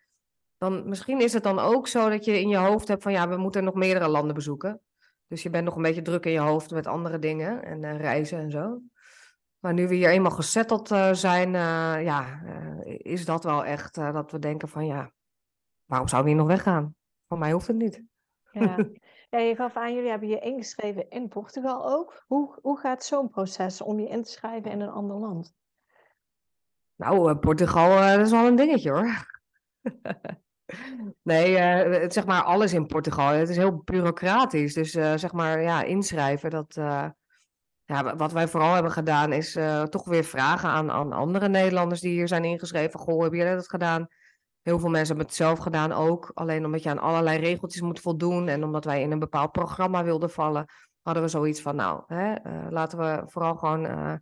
dan, 0.58 0.90
misschien 0.90 1.22
is 1.22 1.34
het 1.34 1.44
dan 1.44 1.60
ook 1.60 1.88
zo 1.88 2.10
dat 2.10 2.26
je 2.26 2.40
in 2.40 2.50
je 2.50 2.58
hoofd 2.58 2.88
hebt 2.88 3.04
van 3.04 3.12
ja, 3.12 3.30
we 3.30 3.38
moeten 3.38 3.64
nog 3.64 3.74
meerdere 3.74 4.08
landen 4.08 4.36
bezoeken. 4.36 4.82
Dus 5.28 5.44
je 5.44 5.50
bent 5.50 5.66
nog 5.66 5.76
een 5.76 5.82
beetje 5.82 6.02
druk 6.02 6.26
in 6.26 6.32
je 6.32 6.40
hoofd 6.40 6.72
met 6.72 6.88
andere 6.88 7.20
dingen 7.20 7.64
en 7.64 7.84
eh, 7.84 8.00
reizen 8.00 8.40
en 8.40 8.52
zo. 8.52 8.82
Maar 9.60 9.74
nu 9.74 9.88
we 9.88 9.96
hier 9.96 10.10
eenmaal 10.10 10.32
gezetteld 10.32 10.88
zijn, 11.12 11.52
ja, 12.04 12.42
is 12.86 13.26
dat 13.26 13.44
wel 13.44 13.66
echt 13.66 13.96
dat 13.96 14.32
we 14.32 14.40
denken 14.40 14.68
van 14.68 14.86
ja, 14.86 15.12
waarom 15.92 16.08
zou 16.10 16.28
hier 16.28 16.36
nog 16.36 16.48
weggaan? 16.48 16.96
Voor 17.28 17.38
mij 17.38 17.52
hoeft 17.52 17.68
het 17.68 17.76
niet. 17.76 18.04
Ja. 18.52 18.78
ja, 19.30 19.40
je 19.40 19.56
gaf 19.56 19.76
aan, 19.76 19.94
jullie 19.94 20.10
hebben 20.10 20.28
je 20.28 20.40
ingeschreven 20.40 21.10
in 21.10 21.28
Portugal 21.28 21.92
ook. 21.92 22.24
Hoe, 22.28 22.60
hoe 22.62 22.80
gaat 22.80 23.04
zo'n 23.06 23.30
proces 23.30 23.82
om 23.82 24.00
je 24.00 24.08
in 24.08 24.24
te 24.24 24.32
schrijven 24.32 24.72
in 24.72 24.82
een 24.82 24.90
ander 24.90 25.16
land? 25.18 25.54
Nou, 26.96 27.30
eh, 27.30 27.40
Portugal, 27.40 27.98
eh, 28.02 28.16
dat 28.16 28.26
is 28.26 28.32
wel 28.32 28.48
een 28.48 28.56
dingetje 28.56 28.92
hoor. 28.92 29.10
Nee, 31.22 31.58
eh, 31.58 32.02
het- 32.02 32.14
zeg 32.14 32.26
maar 32.26 32.44
alles 32.44 32.74
in 32.74 32.86
Portugal. 32.86 33.28
Het 33.28 33.50
is 33.50 33.58
heel 33.58 33.82
bureaucratisch. 33.86 34.74
Dus 34.74 34.92
zeg 34.92 35.32
maar, 35.32 35.62
ja, 35.62 35.84
inschrijven. 35.84 36.50
Dat, 36.50 36.74
ja, 36.74 37.14
wa- 37.86 38.16
wat 38.16 38.32
wij 38.32 38.48
vooral 38.48 38.74
hebben 38.74 38.92
gedaan 38.92 39.34
is 39.34 39.58
toch 39.90 40.06
weer 40.06 40.24
vragen 40.24 40.70
aan, 40.70 40.92
aan 40.92 41.12
andere 41.12 41.48
Nederlanders 41.50 42.02
die 42.02 42.12
hier 42.12 42.28
zijn 42.28 42.44
ingeschreven. 42.44 43.00
Goh, 43.00 43.22
hebben 43.22 43.40
jullie 43.40 43.56
dat 43.56 43.70
gedaan? 43.70 44.08
Heel 44.62 44.80
veel 44.80 44.90
mensen 44.90 45.08
hebben 45.08 45.26
het 45.26 45.36
zelf 45.36 45.60
gedaan 45.60 45.92
ook. 45.92 46.32
Alleen 46.34 46.66
omdat 46.66 46.84
je 46.84 46.90
aan 46.90 47.00
allerlei 47.00 47.40
regeltjes 47.40 47.82
moet 47.82 48.00
voldoen. 48.00 48.48
En 48.48 48.64
omdat 48.64 48.86
wij 48.86 49.02
in 49.02 49.12
een 49.12 49.20
bepaald 49.20 49.52
programma 49.52 50.04
wilden 50.04 50.30
vallen, 50.30 50.66
hadden 51.02 51.24
we 51.24 51.30
zoiets 51.30 51.62
van, 51.62 51.76
nou, 51.76 52.04
hè, 52.08 52.34
eh, 52.34 52.66
laten 52.70 52.98
we 52.98 53.22
vooral 53.26 53.56
gewoon 53.56 53.86
eh, 53.86 54.14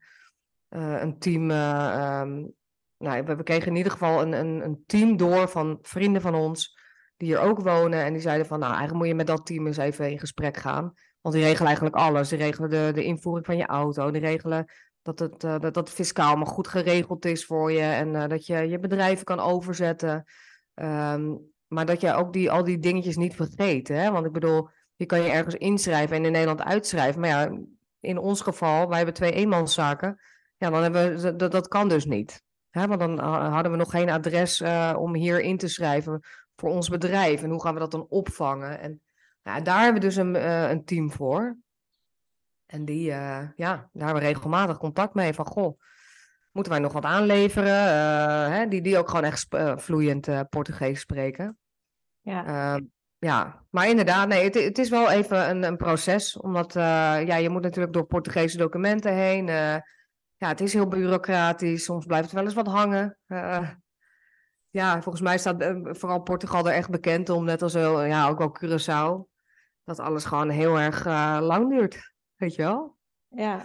eh, 0.70 1.02
een 1.02 1.20
team 1.20 1.52
eh, 1.52 1.94
ehm, 1.94 2.46
nou, 2.98 3.24
we, 3.24 3.36
we 3.36 3.44
kregen 3.44 3.68
in 3.68 3.76
ieder 3.76 3.92
geval 3.92 4.22
een, 4.22 4.32
een, 4.32 4.64
een 4.64 4.84
team 4.86 5.18
door 5.18 5.50
van 5.50 5.80
vrienden 5.82 6.22
van 6.22 6.36
ons 6.36 6.78
die 7.18 7.28
hier 7.28 7.40
ook 7.40 7.60
wonen. 7.60 8.04
En 8.04 8.14
die 8.14 8.22
zeiden 8.22 8.46
van, 8.46 8.60
nou, 8.60 8.72
eigenlijk 8.72 9.00
moet 9.00 9.08
je 9.08 9.16
met 9.16 9.28
dat 9.28 9.46
team 9.46 9.68
eens 9.68 9.78
even 9.78 10.12
in 10.12 10.20
gesprek 10.20 10.58
gaan. 10.58 10.94
Want 11.22 11.36
die 11.36 11.44
regelen 11.44 11.66
eigenlijk 11.66 11.96
alles. 11.96 12.30
Die 12.30 12.38
regelen 12.38 12.70
de, 12.70 12.92
de 12.94 13.04
invoering 13.04 13.46
van 13.46 13.58
je 13.58 13.66
auto. 13.66 14.12
Die 14.12 14.22
regelen 14.22 14.66
dat 15.16 15.32
het, 15.32 15.43
eh, 15.64 15.72
dat, 15.72 15.89
fiscaal 15.89 16.36
maar 16.36 16.47
goed 16.47 16.68
geregeld 16.68 17.26
is 17.26 17.45
voor 17.45 17.72
je. 17.72 17.82
En 17.82 18.16
eh, 18.16 18.28
dat 18.28 18.45
je 18.45 18.57
je 18.70 18.80
bedrijven 18.80 19.26
kan 19.26 19.39
overzetten. 19.39 20.26
Ehm, 20.74 21.36
maar 21.68 21.86
dat 21.86 22.01
je 22.01 22.14
ook 22.14 22.34
die, 22.34 22.51
al 22.51 22.64
die 22.64 22.80
dingetjes 22.80 23.18
niet 23.18 23.36
vergeet. 23.36 23.88
Hè? 23.88 24.12
Want 24.12 24.26
ik 24.26 24.32
bedoel, 24.32 24.70
je 24.95 25.05
kan 25.05 25.22
je 25.22 25.30
ergens 25.30 25.55
inschrijven 25.55 26.16
en 26.16 26.26
in 26.26 26.32
Nederland 26.32 26.64
uitschrijven. 26.64 27.22
Maar 27.22 27.30
ja, 27.30 27.57
in 27.99 28.18
ons 28.18 28.41
geval, 28.41 28.88
wij 28.88 28.97
hebben 28.97 29.16
twee 29.16 29.32
eenmanszaken. 29.32 30.20
Ja, 30.57 30.70
dan 30.70 30.82
hebben 30.82 31.22
we, 31.22 31.36
dat, 31.36 31.51
dat 31.51 31.68
kan 31.68 31.89
dus 31.89 32.05
niet. 32.05 32.43
Hè, 32.70 32.88
want 32.88 32.99
dan 32.99 33.20
ha- 33.20 33.49
hadden 33.49 33.72
we 33.72 33.78
nog 33.78 33.91
geen 33.91 34.10
adres 34.10 34.62
eh, 34.62 34.95
om 34.97 35.16
hier 35.16 35.41
in 35.41 35.57
te 35.57 35.68
schrijven 35.68 36.20
voor 36.55 36.70
ons 36.70 36.89
bedrijf. 36.89 37.43
En 37.43 37.49
hoe 37.49 37.62
gaan 37.62 37.74
we 37.74 37.80
dat 37.80 37.91
dan 37.91 38.05
opvangen? 38.10 38.80
En 38.80 39.01
ja, 39.41 39.62
daar 39.62 39.84
hebben 39.84 40.01
we 40.01 40.07
dus 40.07 40.16
een, 40.16 40.36
eh, 40.36 40.70
een 40.70 40.86
team 40.86 41.12
voor. 41.12 41.57
En 42.70 42.86
die, 42.86 43.12
eh, 43.12 43.48
ja, 43.56 43.90
daar 43.94 44.06
hebben 44.06 44.24
we 44.24 44.28
regelmatig 44.28 44.78
contact 44.78 45.14
mee. 45.14 45.34
Van, 45.34 45.46
goh, 45.46 45.82
moeten 46.52 46.72
wij 46.72 46.82
nog 46.82 46.94
wat 46.94 47.04
aanleveren? 47.04 47.88
Eh, 47.88 48.48
hè, 48.48 48.68
die, 48.68 48.82
die 48.82 48.98
ook 48.98 49.10
gewoon 49.10 49.24
echt 49.24 49.54
eh, 49.54 49.78
vloeiend 49.78 50.50
Portugees 50.50 51.00
spreken. 51.00 51.58
Ja, 52.22 52.46
Ehm, 52.46 52.84
ja, 53.18 53.66
maar 53.70 53.90
inderdaad, 53.90 54.28
nee, 54.28 54.44
het, 54.44 54.54
het 54.54 54.78
is 54.78 54.90
wel 54.90 55.12
even 55.12 55.50
een, 55.50 55.64
een 55.64 55.78
proces. 55.78 56.38
Omdat 56.38 56.74
ja, 56.74 57.36
je 57.36 57.50
moet 57.50 57.62
natuurlijk 57.62 57.94
door 57.94 58.06
Portugese 58.06 58.58
documenten 58.58 59.14
heen. 59.14 59.46
ja, 60.36 60.48
het 60.48 60.62
is 60.62 60.74
heel 60.74 60.88
bureaucratisch. 60.88 61.84
Soms 61.84 62.06
blijft 62.06 62.30
er 62.30 62.36
wel 62.36 62.44
eens 62.44 62.54
wat 62.54 62.68
hangen. 62.68 63.18
Ja, 64.70 65.02
volgens 65.02 65.24
mij 65.24 65.38
staat 65.38 65.64
vooral 65.84 66.22
Portugal 66.22 66.68
er 66.68 66.74
echt 66.74 66.90
bekend 66.90 67.30
om, 67.30 67.44
net 67.44 67.62
als 67.62 67.74
wel, 67.74 68.04
ja, 68.04 68.28
ook 68.28 68.38
wel 68.38 68.58
Curaçao. 68.58 69.30
Dat 69.84 70.00
alles 70.00 70.26
gewoon 70.26 70.50
heel 70.50 70.80
erg 70.80 71.06
lang 71.42 71.70
duurt. 71.70 72.18
Weet 72.40 72.56
je 72.56 72.62
wel? 72.62 72.96
ja, 73.28 73.62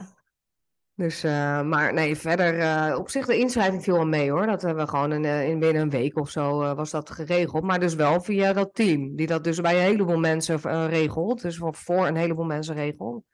Dus, 0.95 1.25
eh, 1.25 1.63
maar 1.63 1.93
nee, 1.93 2.17
verder 2.17 2.59
eh, 2.59 2.99
op 2.99 3.11
zich 3.11 3.27
de 3.27 3.39
inschrijving 3.39 3.83
viel 3.83 3.95
wel 3.95 4.07
mee 4.07 4.31
hoor. 4.31 4.47
Dat 4.47 4.63
hebben 4.63 4.85
we 4.85 4.91
gewoon 4.91 5.13
in, 5.13 5.25
eh, 5.25 5.49
in 5.49 5.59
binnen 5.59 5.83
een 5.83 5.91
week 5.91 6.19
of 6.19 6.31
zo 6.31 6.75
was 6.75 6.91
dat 6.91 7.11
geregeld. 7.11 7.63
Maar 7.63 7.81
dus 7.81 7.95
wel 7.95 8.21
via 8.21 8.53
dat 8.53 8.75
team, 8.75 9.17
die 9.17 9.27
dat 9.27 9.45
dus 9.45 9.61
bij 9.61 9.75
een 9.75 9.83
heleboel 9.83 10.19
mensen 10.19 10.87
regelt. 10.89 11.43
Dus 11.43 11.57
voor, 11.57 11.75
voor 11.75 12.07
een 12.07 12.17
heleboel 12.17 12.45
mensen 12.45 12.75
regelt. 12.75 13.25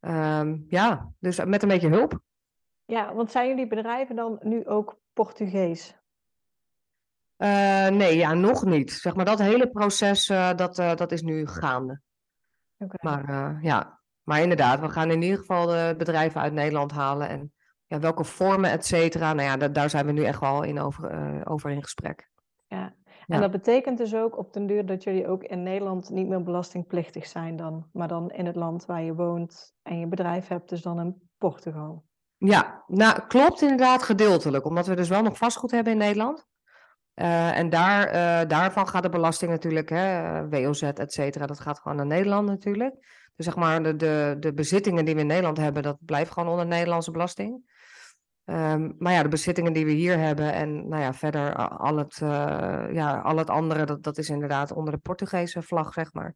Ehm, 0.00 0.56
ja, 0.68 1.12
dus 1.18 1.44
met 1.44 1.62
een 1.62 1.68
beetje 1.68 1.88
hulp. 1.88 2.20
ja, 2.84 3.14
want 3.14 3.30
zijn 3.30 3.48
jullie 3.48 3.66
bedrijven 3.66 4.16
dan 4.16 4.38
nu 4.42 4.66
ook 4.66 4.98
Portugees? 5.12 5.96
Nee, 7.36 8.16
ja, 8.16 8.34
nog 8.34 8.64
niet. 8.64 8.92
Zeg 8.92 9.14
maar, 9.14 9.24
dat 9.24 9.38
hele 9.38 9.68
proces, 9.68 10.26
dat, 10.56 10.76
dat 10.76 11.12
is 11.12 11.22
nu 11.22 11.46
gaande. 11.46 12.00
Maar 13.00 13.58
ja, 13.62 13.97
maar 14.28 14.40
inderdaad, 14.40 14.80
we 14.80 14.88
gaan 14.88 15.10
in 15.10 15.22
ieder 15.22 15.38
geval 15.38 15.66
de 15.66 15.94
bedrijven 15.98 16.40
uit 16.40 16.52
Nederland 16.52 16.92
halen. 16.92 17.28
En 17.28 17.52
ja, 17.86 17.98
welke 17.98 18.24
vormen, 18.24 18.70
et 18.70 18.86
cetera. 18.86 19.32
Nou 19.32 19.48
ja, 19.48 19.56
da- 19.56 19.68
daar 19.68 19.90
zijn 19.90 20.06
we 20.06 20.12
nu 20.12 20.24
echt 20.24 20.40
wel 20.40 20.62
in 20.62 20.80
over, 20.80 21.10
eh, 21.10 21.40
over 21.44 21.70
in 21.70 21.82
gesprek. 21.82 22.30
Ja. 22.66 22.94
En 23.26 23.40
dat 23.40 23.50
betekent 23.50 23.98
dus 23.98 24.14
ook 24.14 24.38
op 24.38 24.52
den 24.52 24.66
duur 24.66 24.86
dat 24.86 25.02
jullie 25.02 25.28
ook 25.28 25.42
in 25.42 25.62
Nederland 25.62 26.10
niet 26.10 26.28
meer 26.28 26.42
belastingplichtig 26.42 27.26
zijn 27.26 27.56
dan, 27.56 27.86
maar 27.92 28.08
dan 28.08 28.30
in 28.30 28.46
het 28.46 28.56
land 28.56 28.86
waar 28.86 29.02
je 29.02 29.14
woont 29.14 29.74
en 29.82 29.98
je 29.98 30.06
bedrijf 30.06 30.48
hebt, 30.48 30.68
dus 30.68 30.82
dan 30.82 31.00
in 31.00 31.28
Portugal. 31.38 32.04
Ja, 32.36 32.84
nou 32.86 33.20
klopt 33.28 33.62
inderdaad 33.62 34.02
gedeeltelijk, 34.02 34.64
omdat 34.64 34.86
we 34.86 34.94
dus 34.94 35.08
wel 35.08 35.22
nog 35.22 35.36
vastgoed 35.36 35.70
hebben 35.70 35.92
in 35.92 35.98
Nederland. 35.98 36.46
Uh, 37.14 37.58
en 37.58 37.70
daar, 37.70 38.06
uh, 38.06 38.48
daarvan 38.48 38.88
gaat 38.88 39.02
de 39.02 39.08
belasting 39.08 39.50
natuurlijk, 39.50 39.88
hè, 39.88 40.48
WOZ, 40.48 40.82
et 40.82 41.12
cetera, 41.12 41.46
dat 41.46 41.60
gaat 41.60 41.80
gewoon 41.80 41.96
naar 41.96 42.06
Nederland 42.06 42.46
natuurlijk. 42.46 42.94
Dus 43.38 43.46
zeg 43.46 43.56
maar, 43.56 43.82
de, 43.82 43.96
de, 43.96 44.36
de 44.40 44.52
bezittingen 44.52 45.04
die 45.04 45.14
we 45.14 45.20
in 45.20 45.26
Nederland 45.26 45.56
hebben, 45.56 45.82
dat 45.82 45.96
blijft 46.00 46.30
gewoon 46.30 46.48
onder 46.48 46.66
Nederlandse 46.66 47.10
belasting. 47.10 47.62
Um, 48.44 48.94
maar 48.98 49.12
ja, 49.12 49.22
de 49.22 49.28
bezittingen 49.28 49.72
die 49.72 49.84
we 49.84 49.90
hier 49.90 50.18
hebben 50.18 50.52
en 50.52 50.88
nou 50.88 51.02
ja, 51.02 51.12
verder 51.14 51.54
al 51.68 51.96
het, 51.96 52.20
uh, 52.22 52.28
ja, 52.92 53.20
al 53.20 53.36
het 53.36 53.50
andere, 53.50 53.84
dat, 53.84 54.02
dat 54.02 54.18
is 54.18 54.28
inderdaad 54.28 54.72
onder 54.72 54.92
de 54.92 55.00
Portugese 55.00 55.62
vlag, 55.62 55.92
zeg 55.92 56.12
maar. 56.12 56.34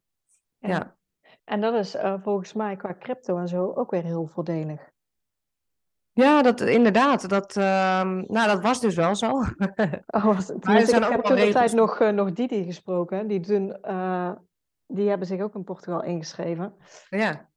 Ja. 0.57 0.69
ja. 0.69 0.95
En 1.43 1.61
dat 1.61 1.73
is 1.73 1.95
uh, 1.95 2.13
volgens 2.21 2.53
mij 2.53 2.75
qua 2.75 2.95
crypto 2.99 3.37
en 3.37 3.47
zo 3.47 3.71
ook 3.73 3.91
weer 3.91 4.03
heel 4.03 4.27
voordelig. 4.27 4.91
Ja, 6.11 6.41
dat, 6.41 6.61
inderdaad. 6.61 7.29
Dat, 7.29 7.55
uh, 7.55 7.63
nou, 8.11 8.47
dat 8.47 8.61
was 8.61 8.81
dus 8.81 8.95
wel 8.95 9.15
zo. 9.15 9.31
oh, 10.07 10.25
was? 10.25 10.51
Maar 10.61 10.75
er 10.75 10.85
zijn 10.85 11.03
ik 11.03 11.09
heb 11.09 11.23
toen 11.23 11.35
de 11.35 11.49
tijd 11.49 11.73
nog, 11.73 11.99
nog 11.99 12.33
Didi 12.33 12.63
gesproken. 12.63 13.27
Die, 13.27 13.39
doen, 13.39 13.77
die 14.93 15.09
hebben 15.09 15.27
zich 15.27 15.41
ook 15.41 15.55
in 15.55 15.63
Portugal 15.63 16.03
ingeschreven. 16.03 16.73
Ja. 17.09 17.49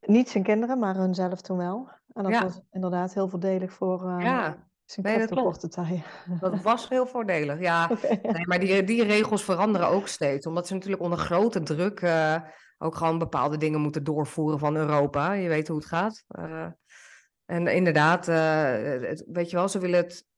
Niet 0.00 0.28
zijn 0.28 0.44
kinderen, 0.44 0.78
maar 0.78 0.94
hunzelf 0.94 1.40
toen 1.40 1.56
wel. 1.56 1.88
En 2.12 2.22
dat 2.22 2.42
was 2.42 2.60
inderdaad 2.70 3.14
heel 3.14 3.28
voordelig 3.28 3.72
voor 3.72 4.02
uh, 4.04 4.24
ja. 4.24 4.68
zijn 4.84 5.06
nee, 5.06 5.16
crypto-portefeuille. 5.16 6.02
Dat 6.40 6.62
was 6.62 6.88
heel 6.88 7.06
voordelig, 7.06 7.60
ja. 7.60 7.88
Okay, 7.90 8.18
ja. 8.22 8.32
Nee, 8.32 8.46
maar 8.46 8.60
die, 8.60 8.84
die 8.84 9.04
regels 9.04 9.44
veranderen 9.44 9.88
ook 9.88 10.08
steeds. 10.08 10.46
Omdat 10.46 10.66
ze 10.66 10.74
natuurlijk 10.74 11.02
onder 11.02 11.18
grote 11.18 11.62
druk 11.62 12.00
uh, 12.00 12.36
ook 12.78 12.94
gewoon 12.94 13.18
bepaalde 13.18 13.56
dingen 13.56 13.80
moeten 13.80 14.04
doorvoeren 14.04 14.58
van 14.58 14.76
Europa. 14.76 15.32
Je 15.32 15.48
weet 15.48 15.68
hoe 15.68 15.76
het 15.76 15.86
gaat. 15.86 16.24
Uh, 16.38 16.66
en 17.44 17.66
inderdaad, 17.66 18.26
het, 18.26 19.24
weet 19.26 19.50
je 19.50 19.56
wel, 19.56 19.68
ze 19.68 19.78
willen 19.78 19.98
het 19.98 20.28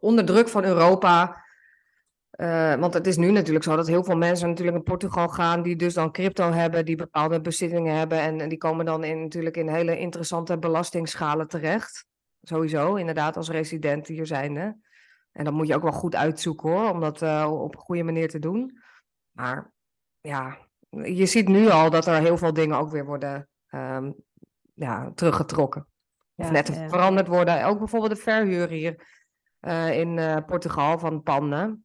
onder 0.00 0.24
druk 0.24 0.48
van 0.48 0.64
Europa 0.64 1.44
uh, 2.36 2.74
want 2.74 2.94
het 2.94 3.06
is 3.06 3.16
nu 3.16 3.30
natuurlijk 3.30 3.64
zo 3.64 3.76
dat 3.76 3.86
heel 3.86 4.04
veel 4.04 4.16
mensen 4.16 4.48
natuurlijk 4.48 4.76
in 4.76 4.82
Portugal 4.82 5.28
gaan, 5.28 5.62
die 5.62 5.76
dus 5.76 5.94
dan 5.94 6.12
crypto 6.12 6.50
hebben, 6.50 6.84
die 6.84 6.96
bepaalde 6.96 7.40
bezittingen 7.40 7.96
hebben. 7.96 8.18
En, 8.18 8.40
en 8.40 8.48
die 8.48 8.58
komen 8.58 8.84
dan 8.84 9.04
in, 9.04 9.22
natuurlijk 9.22 9.56
in 9.56 9.68
hele 9.68 9.98
interessante 9.98 10.58
belastingschalen 10.58 11.48
terecht. 11.48 12.06
Sowieso, 12.42 12.94
inderdaad, 12.94 13.36
als 13.36 13.50
resident 13.50 14.06
hier 14.06 14.26
zijnde. 14.26 14.76
En 15.32 15.44
dat 15.44 15.52
moet 15.52 15.66
je 15.66 15.74
ook 15.74 15.82
wel 15.82 15.92
goed 15.92 16.14
uitzoeken 16.14 16.70
hoor, 16.70 16.90
om 16.90 17.00
dat 17.00 17.22
uh, 17.22 17.48
op 17.50 17.74
een 17.74 17.80
goede 17.80 18.02
manier 18.02 18.28
te 18.28 18.38
doen. 18.38 18.82
Maar 19.30 19.72
ja, 20.20 20.58
je 20.90 21.26
ziet 21.26 21.48
nu 21.48 21.68
al 21.68 21.90
dat 21.90 22.06
er 22.06 22.20
heel 22.20 22.38
veel 22.38 22.52
dingen 22.52 22.78
ook 22.78 22.90
weer 22.90 23.04
worden 23.04 23.48
um, 23.70 24.14
ja, 24.74 25.12
teruggetrokken. 25.14 25.86
Of 26.36 26.50
net 26.50 26.66
ja. 26.66 26.88
veranderd 26.88 27.26
worden. 27.26 27.64
Ook 27.64 27.78
bijvoorbeeld 27.78 28.16
de 28.16 28.22
verhuur 28.22 28.68
hier 28.68 29.06
uh, 29.60 29.98
in 29.98 30.44
Portugal 30.46 30.98
van 30.98 31.22
panden 31.22 31.84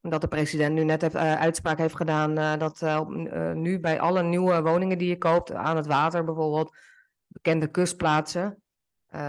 dat 0.00 0.20
de 0.20 0.28
president 0.28 0.74
nu 0.74 0.84
net 0.84 1.02
heeft, 1.02 1.14
uh, 1.14 1.34
uitspraak 1.40 1.78
heeft 1.78 1.96
gedaan 1.96 2.38
uh, 2.38 2.56
dat 2.56 2.80
uh, 2.82 3.52
nu 3.52 3.80
bij 3.80 4.00
alle 4.00 4.22
nieuwe 4.22 4.62
woningen 4.62 4.98
die 4.98 5.08
je 5.08 5.18
koopt, 5.18 5.52
aan 5.52 5.76
het 5.76 5.86
water 5.86 6.24
bijvoorbeeld, 6.24 6.76
bekende 7.26 7.66
kustplaatsen, 7.66 8.62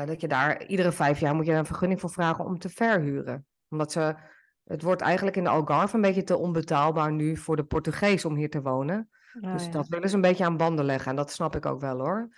dat 0.05 0.21
je 0.21 0.27
daar 0.27 0.65
iedere 0.65 0.91
vijf 0.91 1.19
jaar 1.19 1.35
moet 1.35 1.45
je 1.45 1.53
een 1.53 1.65
vergunning 1.65 1.99
voor 1.99 2.09
vragen 2.09 2.45
om 2.45 2.59
te 2.59 2.69
verhuren. 2.69 3.45
Omdat 3.69 3.91
ze, 3.91 4.15
het 4.63 4.81
wordt 4.81 5.01
eigenlijk 5.01 5.37
in 5.37 5.43
de 5.43 5.49
Algarve 5.49 5.95
een 5.95 6.01
beetje 6.01 6.23
te 6.23 6.37
onbetaalbaar 6.37 7.11
nu 7.11 7.37
voor 7.37 7.55
de 7.55 7.63
Portugees 7.63 8.25
om 8.25 8.35
hier 8.35 8.49
te 8.49 8.61
wonen. 8.61 9.09
Oh, 9.41 9.53
dus 9.53 9.65
ja. 9.65 9.71
dat 9.71 9.87
willen 9.87 10.09
ze 10.09 10.15
een 10.15 10.21
beetje 10.21 10.45
aan 10.45 10.57
banden 10.57 10.85
leggen 10.85 11.09
en 11.09 11.15
dat 11.15 11.31
snap 11.31 11.55
ik 11.55 11.65
ook 11.65 11.81
wel 11.81 11.99
hoor. 11.99 12.29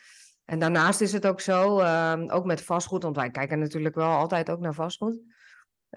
En 0.46 0.60
daarnaast 0.60 1.02
is 1.02 1.14
het 1.14 1.28
ook 1.28 1.40
zo, 1.40 1.80
ehm, 1.80 2.30
ook 2.30 2.46
met 2.46 2.62
vastgoed, 2.62 3.04
want 3.04 3.16
wij 3.16 3.30
kijken 3.30 3.60
natuurlijk 3.60 3.96
wel 3.96 4.10
altijd 4.10 4.50
ook 4.50 4.60
naar 4.60 4.74
vastgoed. 4.74 5.22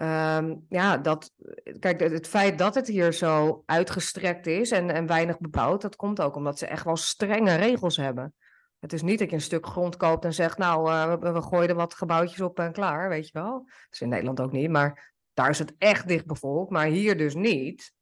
Um, 0.00 0.66
ja, 0.68 0.96
dat, 0.96 1.32
kijk, 1.78 2.00
het 2.00 2.28
feit 2.28 2.58
dat 2.58 2.74
het 2.74 2.86
hier 2.86 3.12
zo 3.12 3.62
uitgestrekt 3.66 4.46
is 4.46 4.70
en, 4.70 4.90
en 4.90 5.06
weinig 5.06 5.38
bebouwd, 5.38 5.82
dat 5.82 5.96
komt 5.96 6.20
ook 6.20 6.36
omdat 6.36 6.58
ze 6.58 6.66
echt 6.66 6.84
wel 6.84 6.96
strenge 6.96 7.54
regels 7.54 7.96
hebben. 7.96 8.34
Het 8.78 8.92
is 8.92 9.02
niet 9.02 9.18
dat 9.18 9.28
je 9.28 9.34
een 9.34 9.42
stuk 9.42 9.66
grond 9.66 9.96
koopt 9.96 10.24
en 10.24 10.34
zegt, 10.34 10.58
nou, 10.58 10.90
uh, 10.90 11.32
we, 11.32 11.42
gooien 11.42 11.68
er 11.68 11.74
wat 11.74 11.94
gebouwtjes 11.94 12.40
op 12.40 12.58
en 12.58 12.72
klaar, 12.72 13.08
weet 13.08 13.26
je 13.26 13.32
wel. 13.32 13.52
Dat 13.52 13.86
is 13.90 14.00
in 14.00 14.08
Nederland 14.08 14.40
ook 14.40 14.52
niet, 14.52 14.70
maar 14.70 15.14
daar 15.34 15.50
is 15.50 15.58
het 15.58 15.74
echt 15.78 16.08
dicht 16.08 16.26
bevolkt, 16.26 16.70
maar 16.70 16.86
hier 16.86 17.16
dus 17.16 17.34
niet. 17.34 17.92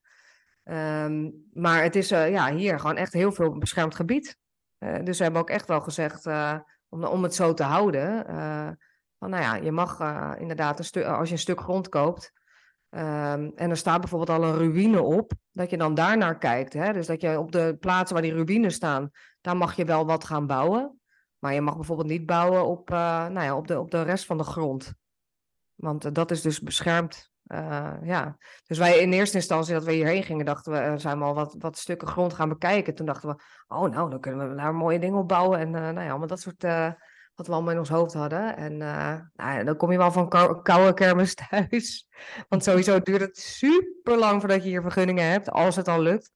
Um, 0.64 1.48
maar 1.52 1.82
het 1.82 1.96
is 1.96 2.12
uh, 2.12 2.30
ja, 2.30 2.54
hier 2.54 2.80
gewoon 2.80 2.96
echt 2.96 3.12
heel 3.12 3.32
veel 3.32 3.58
beschermd 3.58 3.94
gebied. 3.94 4.38
Uh, 4.78 4.98
dus 5.04 5.16
ze 5.16 5.22
hebben 5.22 5.40
ook 5.40 5.50
echt 5.50 5.68
wel 5.68 5.80
gezegd, 5.80 6.26
om, 6.88 7.04
om 7.04 7.22
het 7.22 7.34
zo 7.34 7.54
te 7.54 7.62
houden 7.62 8.26
nou 9.28 9.42
ja, 9.42 9.54
je 9.54 9.72
mag 9.72 10.00
uh, 10.00 10.32
inderdaad 10.38 10.84
stuk, 10.84 11.04
als 11.04 11.28
je 11.28 11.34
een 11.34 11.40
stuk 11.40 11.60
grond 11.60 11.88
koopt. 11.88 12.32
Um, 12.90 13.52
en 13.54 13.70
er 13.70 13.76
staat 13.76 14.00
bijvoorbeeld 14.00 14.38
al 14.38 14.44
een 14.44 14.58
ruïne 14.58 15.02
op, 15.02 15.32
dat 15.52 15.70
je 15.70 15.76
dan 15.76 15.94
daar 15.94 16.16
naar 16.16 16.38
kijkt. 16.38 16.72
Hè? 16.72 16.92
Dus 16.92 17.06
dat 17.06 17.20
je 17.20 17.38
op 17.38 17.52
de 17.52 17.76
plaatsen 17.80 18.14
waar 18.14 18.24
die 18.24 18.44
ruïnes 18.44 18.74
staan, 18.74 19.10
daar 19.40 19.56
mag 19.56 19.76
je 19.76 19.84
wel 19.84 20.06
wat 20.06 20.24
gaan 20.24 20.46
bouwen. 20.46 20.98
Maar 21.38 21.54
je 21.54 21.60
mag 21.60 21.74
bijvoorbeeld 21.74 22.08
niet 22.08 22.26
bouwen 22.26 22.66
op, 22.66 22.90
uh, 22.90 22.96
nou 23.26 23.44
ja, 23.44 23.56
op, 23.56 23.66
de, 23.66 23.80
op 23.80 23.90
de 23.90 24.02
rest 24.02 24.26
van 24.26 24.38
de 24.38 24.44
grond. 24.44 24.92
Want 25.74 26.14
dat 26.14 26.30
is 26.30 26.40
dus 26.42 26.60
beschermd. 26.60 27.32
Ja. 28.02 28.36
Dus 28.66 28.78
wij 28.78 28.98
in 28.98 29.12
eerste 29.12 29.36
instantie 29.36 29.74
dat 29.74 29.84
we 29.84 29.92
hierheen 29.92 30.22
gingen, 30.22 30.44
dachten 30.44 30.72
we, 30.72 30.98
zijn 30.98 31.18
we 31.18 31.24
al 31.24 31.34
wat, 31.34 31.54
wat 31.58 31.78
stukken 31.78 32.08
grond 32.08 32.34
gaan 32.34 32.48
bekijken. 32.48 32.94
Toen 32.94 33.06
dachten 33.06 33.28
we, 33.28 33.42
oh 33.66 33.90
nou, 33.90 34.10
dan 34.10 34.20
kunnen 34.20 34.50
we 34.50 34.56
daar 34.56 34.74
mooie 34.74 34.98
dingen 34.98 35.18
op 35.18 35.28
bouwen. 35.28 35.58
En 35.58 35.70
nou 35.70 36.00
ja, 36.00 36.16
maar 36.16 36.28
dat 36.28 36.40
soort 36.40 36.64
wat 37.34 37.46
we 37.46 37.52
allemaal 37.52 37.72
in 37.72 37.78
ons 37.78 37.88
hoofd 37.88 38.14
hadden. 38.14 38.56
En 38.56 38.72
uh, 38.72 39.20
nou, 39.34 39.64
dan 39.64 39.76
kom 39.76 39.92
je 39.92 39.98
wel 39.98 40.12
van 40.12 40.28
kou 40.28 40.62
koude 40.62 40.94
kermis 40.94 41.34
thuis. 41.50 42.08
Want 42.48 42.64
sowieso 42.64 43.00
duurt 43.00 43.20
het 43.20 43.38
super 43.38 44.18
lang 44.18 44.40
voordat 44.40 44.62
je 44.62 44.68
hier 44.68 44.82
vergunningen 44.82 45.30
hebt, 45.30 45.50
als 45.50 45.76
het 45.76 45.88
al 45.88 46.00
lukt. 46.00 46.32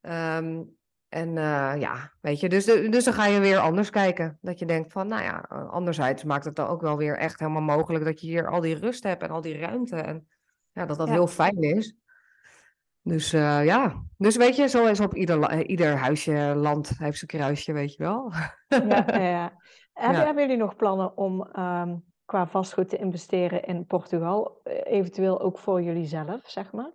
Um, 0.00 0.78
en 1.08 1.28
uh, 1.28 1.72
ja, 1.78 2.12
weet 2.20 2.40
je, 2.40 2.48
dus, 2.48 2.64
dus 2.64 3.04
dan 3.04 3.14
ga 3.14 3.26
je 3.26 3.40
weer 3.40 3.58
anders 3.58 3.90
kijken. 3.90 4.38
Dat 4.40 4.58
je 4.58 4.66
denkt 4.66 4.92
van, 4.92 5.08
nou 5.08 5.22
ja, 5.22 5.38
anderzijds 5.70 6.24
maakt 6.24 6.44
het 6.44 6.56
dan 6.56 6.66
ook 6.66 6.80
wel 6.80 6.96
weer 6.96 7.16
echt 7.16 7.38
helemaal 7.38 7.62
mogelijk 7.62 8.04
dat 8.04 8.20
je 8.20 8.26
hier 8.26 8.48
al 8.48 8.60
die 8.60 8.78
rust 8.78 9.02
hebt 9.02 9.22
en 9.22 9.30
al 9.30 9.40
die 9.40 9.58
ruimte. 9.58 9.96
En 9.96 10.28
ja, 10.72 10.86
dat 10.86 10.98
dat 10.98 11.06
ja. 11.06 11.12
heel 11.12 11.26
fijn 11.26 11.62
is. 11.62 11.94
Dus 13.02 13.34
uh, 13.34 13.64
ja, 13.64 14.02
dus 14.16 14.36
weet 14.36 14.56
je, 14.56 14.68
zo 14.68 14.86
is 14.86 15.00
op 15.00 15.14
ieder, 15.14 15.66
ieder 15.66 15.96
huisje, 15.96 16.52
land 16.56 16.92
heeft 16.98 17.18
zijn 17.18 17.30
kruisje, 17.30 17.72
weet 17.72 17.94
je 17.94 18.02
wel. 18.02 18.32
Ja, 18.68 19.04
ja. 19.06 19.18
Ja. 19.18 19.52
hebben 20.00 20.42
jullie 20.42 20.56
nog 20.56 20.76
plannen 20.76 21.16
om 21.16 21.48
um, 21.58 22.04
qua 22.24 22.46
vastgoed 22.46 22.88
te 22.88 22.96
investeren 22.96 23.62
in 23.62 23.86
Portugal? 23.86 24.60
Eh, 24.62 24.92
eventueel 24.98 25.40
ook 25.40 25.58
voor 25.58 25.82
jullie 25.82 26.06
zelf, 26.06 26.40
zeg 26.44 26.72
maar? 26.72 26.90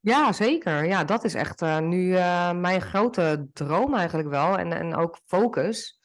Ja, 0.00 0.32
zeker. 0.32 0.84
Ja, 0.84 1.04
dat 1.04 1.24
is 1.24 1.34
echt 1.34 1.62
uh, 1.62 1.78
nu 1.78 1.98
uh, 1.98 2.52
mijn 2.52 2.80
grote 2.80 3.48
droom 3.52 3.94
eigenlijk 3.94 4.28
wel. 4.28 4.58
En, 4.58 4.72
en 4.72 4.96
ook 4.96 5.18
focus. 5.24 6.00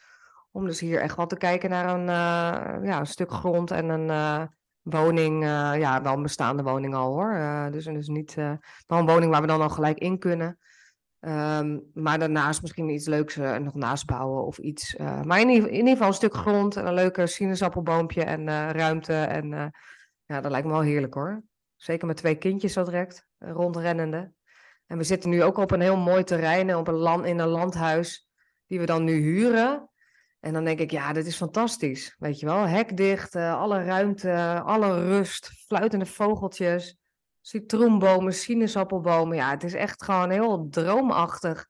Om 0.51 0.65
dus 0.65 0.79
hier 0.79 1.01
echt 1.01 1.15
wel 1.15 1.27
te 1.27 1.37
kijken 1.37 1.69
naar 1.69 1.95
een, 1.95 2.05
ja, 2.85 2.99
een 2.99 3.05
stuk 3.05 3.31
grond 3.31 3.71
en 3.71 3.89
een 3.89 4.49
woning. 4.81 5.43
ja, 5.77 6.01
wel 6.01 6.13
een 6.13 6.21
bestaande 6.21 6.63
woning 6.63 6.95
al 6.95 7.13
hoor. 7.13 7.67
dus, 7.71 7.85
dus 7.85 8.07
niet 8.07 8.35
wel 8.35 8.99
een 8.99 9.05
woning 9.05 9.31
waar 9.31 9.41
we 9.41 9.47
dan 9.47 9.61
al 9.61 9.69
gelijk 9.69 9.97
in 9.97 10.19
kunnen. 10.19 10.59
Um, 11.25 11.89
maar 11.93 12.19
daarnaast 12.19 12.61
misschien 12.61 12.89
iets 12.89 13.07
leuks 13.07 13.35
uh, 13.35 13.57
nog 13.57 13.73
naast 13.73 14.05
bouwen 14.05 14.45
of 14.45 14.57
iets. 14.57 14.95
Uh, 14.95 15.21
maar 15.21 15.39
in 15.39 15.49
ieder, 15.49 15.91
geval 15.91 16.07
een 16.07 16.13
stuk 16.13 16.33
grond 16.33 16.75
en 16.75 16.85
een 16.85 16.93
leuke 16.93 17.27
sinaasappelboompje 17.27 18.23
en 18.23 18.39
uh, 18.47 18.69
ruimte. 18.69 19.13
En 19.13 19.73
ja, 20.25 20.41
dat 20.41 20.51
lijkt 20.51 20.67
me 20.67 20.73
wel 20.73 20.81
heerlijk 20.81 21.13
hoor. 21.13 21.43
Zeker 21.75 22.07
met 22.07 22.17
twee 22.17 22.35
kindjes 22.35 22.73
zo 22.73 22.83
direct, 22.83 23.27
rondrennende. 23.37 24.31
En 24.85 24.97
we 24.97 25.03
zitten 25.03 25.29
nu 25.29 25.43
ook 25.43 25.57
op 25.57 25.71
een 25.71 25.81
heel 25.81 25.97
mooi 25.97 26.23
terrein, 26.23 26.75
op 26.75 26.87
een 26.87 26.93
land, 26.93 27.25
in 27.25 27.39
een 27.39 27.47
landhuis, 27.47 28.29
die 28.67 28.79
we 28.79 28.85
dan 28.85 29.03
nu 29.03 29.21
huren. 29.21 29.89
En 30.39 30.53
dan 30.53 30.63
denk 30.63 30.79
ik, 30.79 30.91
ja, 30.91 31.13
dit 31.13 31.25
is 31.25 31.35
fantastisch. 31.35 32.15
Weet 32.19 32.39
je 32.39 32.45
wel, 32.45 32.67
hekdicht, 32.67 33.35
alle 33.35 33.83
ruimte, 33.83 34.61
alle 34.65 35.07
rust, 35.07 35.49
fluitende 35.67 36.05
vogeltjes 36.05 37.02
citroenbomen, 37.43 38.33
sinaasappelbomen. 38.33 39.37
Ja, 39.37 39.49
het 39.49 39.63
is 39.63 39.73
echt 39.73 40.03
gewoon 40.03 40.29
heel 40.29 40.67
droomachtig. 40.69 41.67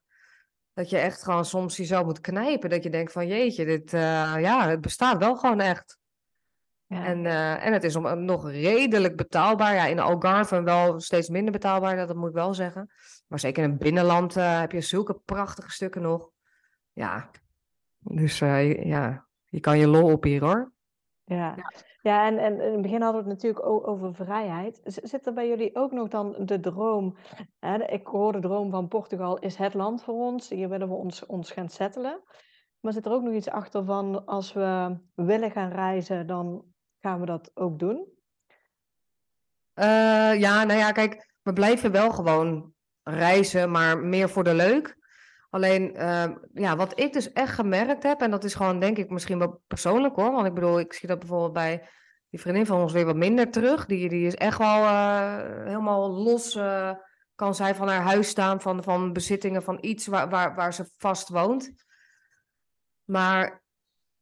Dat 0.72 0.90
je 0.90 0.98
echt 0.98 1.22
gewoon 1.22 1.44
soms 1.44 1.76
jezelf 1.76 2.04
moet 2.04 2.20
knijpen. 2.20 2.70
Dat 2.70 2.82
je 2.82 2.90
denkt 2.90 3.12
van 3.12 3.26
jeetje, 3.26 3.64
dit, 3.64 3.92
uh, 3.92 4.00
ja, 4.40 4.68
het 4.68 4.80
bestaat 4.80 5.18
wel 5.18 5.36
gewoon 5.36 5.60
echt. 5.60 5.98
Ja. 6.86 7.04
En, 7.04 7.24
uh, 7.24 7.66
en 7.66 7.72
het 7.72 7.84
is 7.84 7.96
om, 7.96 8.24
nog 8.24 8.50
redelijk 8.50 9.16
betaalbaar. 9.16 9.74
Ja, 9.74 9.86
in 9.86 9.98
Algarve 9.98 10.62
wel 10.62 11.00
steeds 11.00 11.28
minder 11.28 11.52
betaalbaar, 11.52 11.96
dat 11.96 12.16
moet 12.16 12.28
ik 12.28 12.34
wel 12.34 12.54
zeggen. 12.54 12.90
Maar 13.26 13.38
zeker 13.38 13.62
in 13.62 13.70
het 13.70 13.78
binnenland 13.78 14.36
uh, 14.36 14.60
heb 14.60 14.72
je 14.72 14.80
zulke 14.80 15.20
prachtige 15.24 15.70
stukken 15.70 16.02
nog. 16.02 16.30
Ja, 16.92 17.30
dus 17.98 18.38
ja, 18.38 19.26
je 19.44 19.60
kan 19.60 19.78
je 19.78 19.86
lol 19.86 20.12
op 20.12 20.22
hier 20.22 20.44
hoor. 20.44 20.72
Ja, 21.24 21.54
ja 21.56 21.93
en, 22.04 22.38
en 22.38 22.60
in 22.60 22.72
het 22.72 22.82
begin 22.82 23.02
hadden 23.02 23.24
we 23.24 23.30
het 23.30 23.42
natuurlijk 23.42 23.66
over 23.88 24.14
vrijheid. 24.14 24.80
Zit 24.84 25.26
er 25.26 25.32
bij 25.32 25.48
jullie 25.48 25.76
ook 25.76 25.92
nog 25.92 26.08
dan 26.08 26.36
de 26.38 26.60
droom? 26.60 27.16
Hè, 27.58 27.84
ik 27.84 28.06
hoor 28.06 28.32
de 28.32 28.40
droom 28.40 28.70
van 28.70 28.88
Portugal 28.88 29.38
is 29.38 29.56
het 29.56 29.74
land 29.74 30.02
voor 30.02 30.14
ons. 30.14 30.48
Hier 30.48 30.68
willen 30.68 30.88
we 30.88 30.94
ons, 30.94 31.26
ons 31.26 31.50
gaan 31.50 31.68
settelen. 31.68 32.20
Maar 32.80 32.92
zit 32.92 33.06
er 33.06 33.12
ook 33.12 33.22
nog 33.22 33.34
iets 33.34 33.48
achter 33.48 33.84
van 33.84 34.26
als 34.26 34.52
we 34.52 34.96
willen 35.14 35.50
gaan 35.50 35.70
reizen, 35.70 36.26
dan 36.26 36.64
gaan 37.00 37.20
we 37.20 37.26
dat 37.26 37.50
ook 37.54 37.78
doen? 37.78 38.08
Eh, 39.72 40.40
ja, 40.40 40.64
nou 40.64 40.78
ja, 40.78 40.92
kijk, 40.92 41.34
we 41.42 41.52
blijven 41.52 41.92
wel 41.92 42.10
gewoon 42.10 42.72
reizen, 43.02 43.70
maar 43.70 43.98
meer 43.98 44.28
voor 44.28 44.44
de 44.44 44.54
leuk. 44.54 44.96
Alleen, 45.54 45.96
ehm, 45.96 46.34
ja, 46.52 46.76
wat 46.76 47.00
ik 47.00 47.12
dus 47.12 47.32
echt 47.32 47.54
gemerkt 47.54 48.02
heb, 48.02 48.20
en 48.20 48.30
dat 48.30 48.44
is 48.44 48.54
gewoon, 48.54 48.78
denk 48.78 48.98
ik, 48.98 49.10
misschien 49.10 49.38
wel 49.38 49.62
persoonlijk 49.66 50.16
hoor. 50.16 50.32
Want 50.32 50.46
ik 50.46 50.54
bedoel, 50.54 50.78
ik 50.78 50.92
zie 50.92 51.08
dat 51.08 51.18
bijvoorbeeld 51.18 51.52
bij 51.52 51.88
die 52.30 52.40
vriendin 52.40 52.66
van 52.66 52.80
ons 52.80 52.92
weer 52.92 53.04
wat 53.04 53.16
minder 53.16 53.50
terug. 53.50 53.86
Die, 53.86 54.08
die 54.08 54.26
is 54.26 54.34
echt 54.34 54.58
wel 54.58 54.84
eh, 54.84 55.38
helemaal 55.64 56.10
los, 56.10 56.54
eh, 56.54 56.90
kan 57.34 57.54
zij 57.54 57.74
van 57.74 57.88
haar 57.88 58.02
huis 58.02 58.28
staan, 58.28 58.60
van, 58.60 58.82
van 58.82 59.12
bezittingen, 59.12 59.62
van 59.62 59.78
iets 59.80 60.06
waar, 60.06 60.28
waar, 60.28 60.54
waar 60.54 60.74
ze 60.74 60.90
vast 60.96 61.28
woont. 61.28 61.72
Maar 63.04 63.62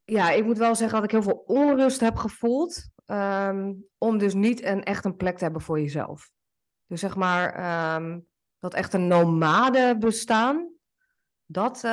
ja, 0.03 0.31
ik 0.31 0.45
moet 0.45 0.57
wel 0.57 0.75
zeggen 0.75 0.95
dat 0.95 1.03
ik 1.03 1.11
heel 1.11 1.23
veel 1.23 1.43
onrust 1.45 1.99
heb 1.99 2.15
gevoeld. 2.15 2.91
ehm, 3.05 3.73
om 3.97 4.17
dus 4.17 4.33
niet 4.33 4.63
een, 4.63 4.83
echt 4.83 5.05
een 5.05 5.15
plek 5.15 5.37
te 5.37 5.43
hebben 5.43 5.61
voor 5.61 5.79
jezelf. 5.79 6.31
Dus 6.87 6.99
zeg 6.99 7.15
maar, 7.15 7.53
ehm, 7.53 8.19
dat 8.59 8.73
echt 8.73 8.93
een 8.93 9.07
nomade 9.07 9.97
bestaan. 9.97 10.73
Dat, 11.53 11.83
eh, 11.83 11.91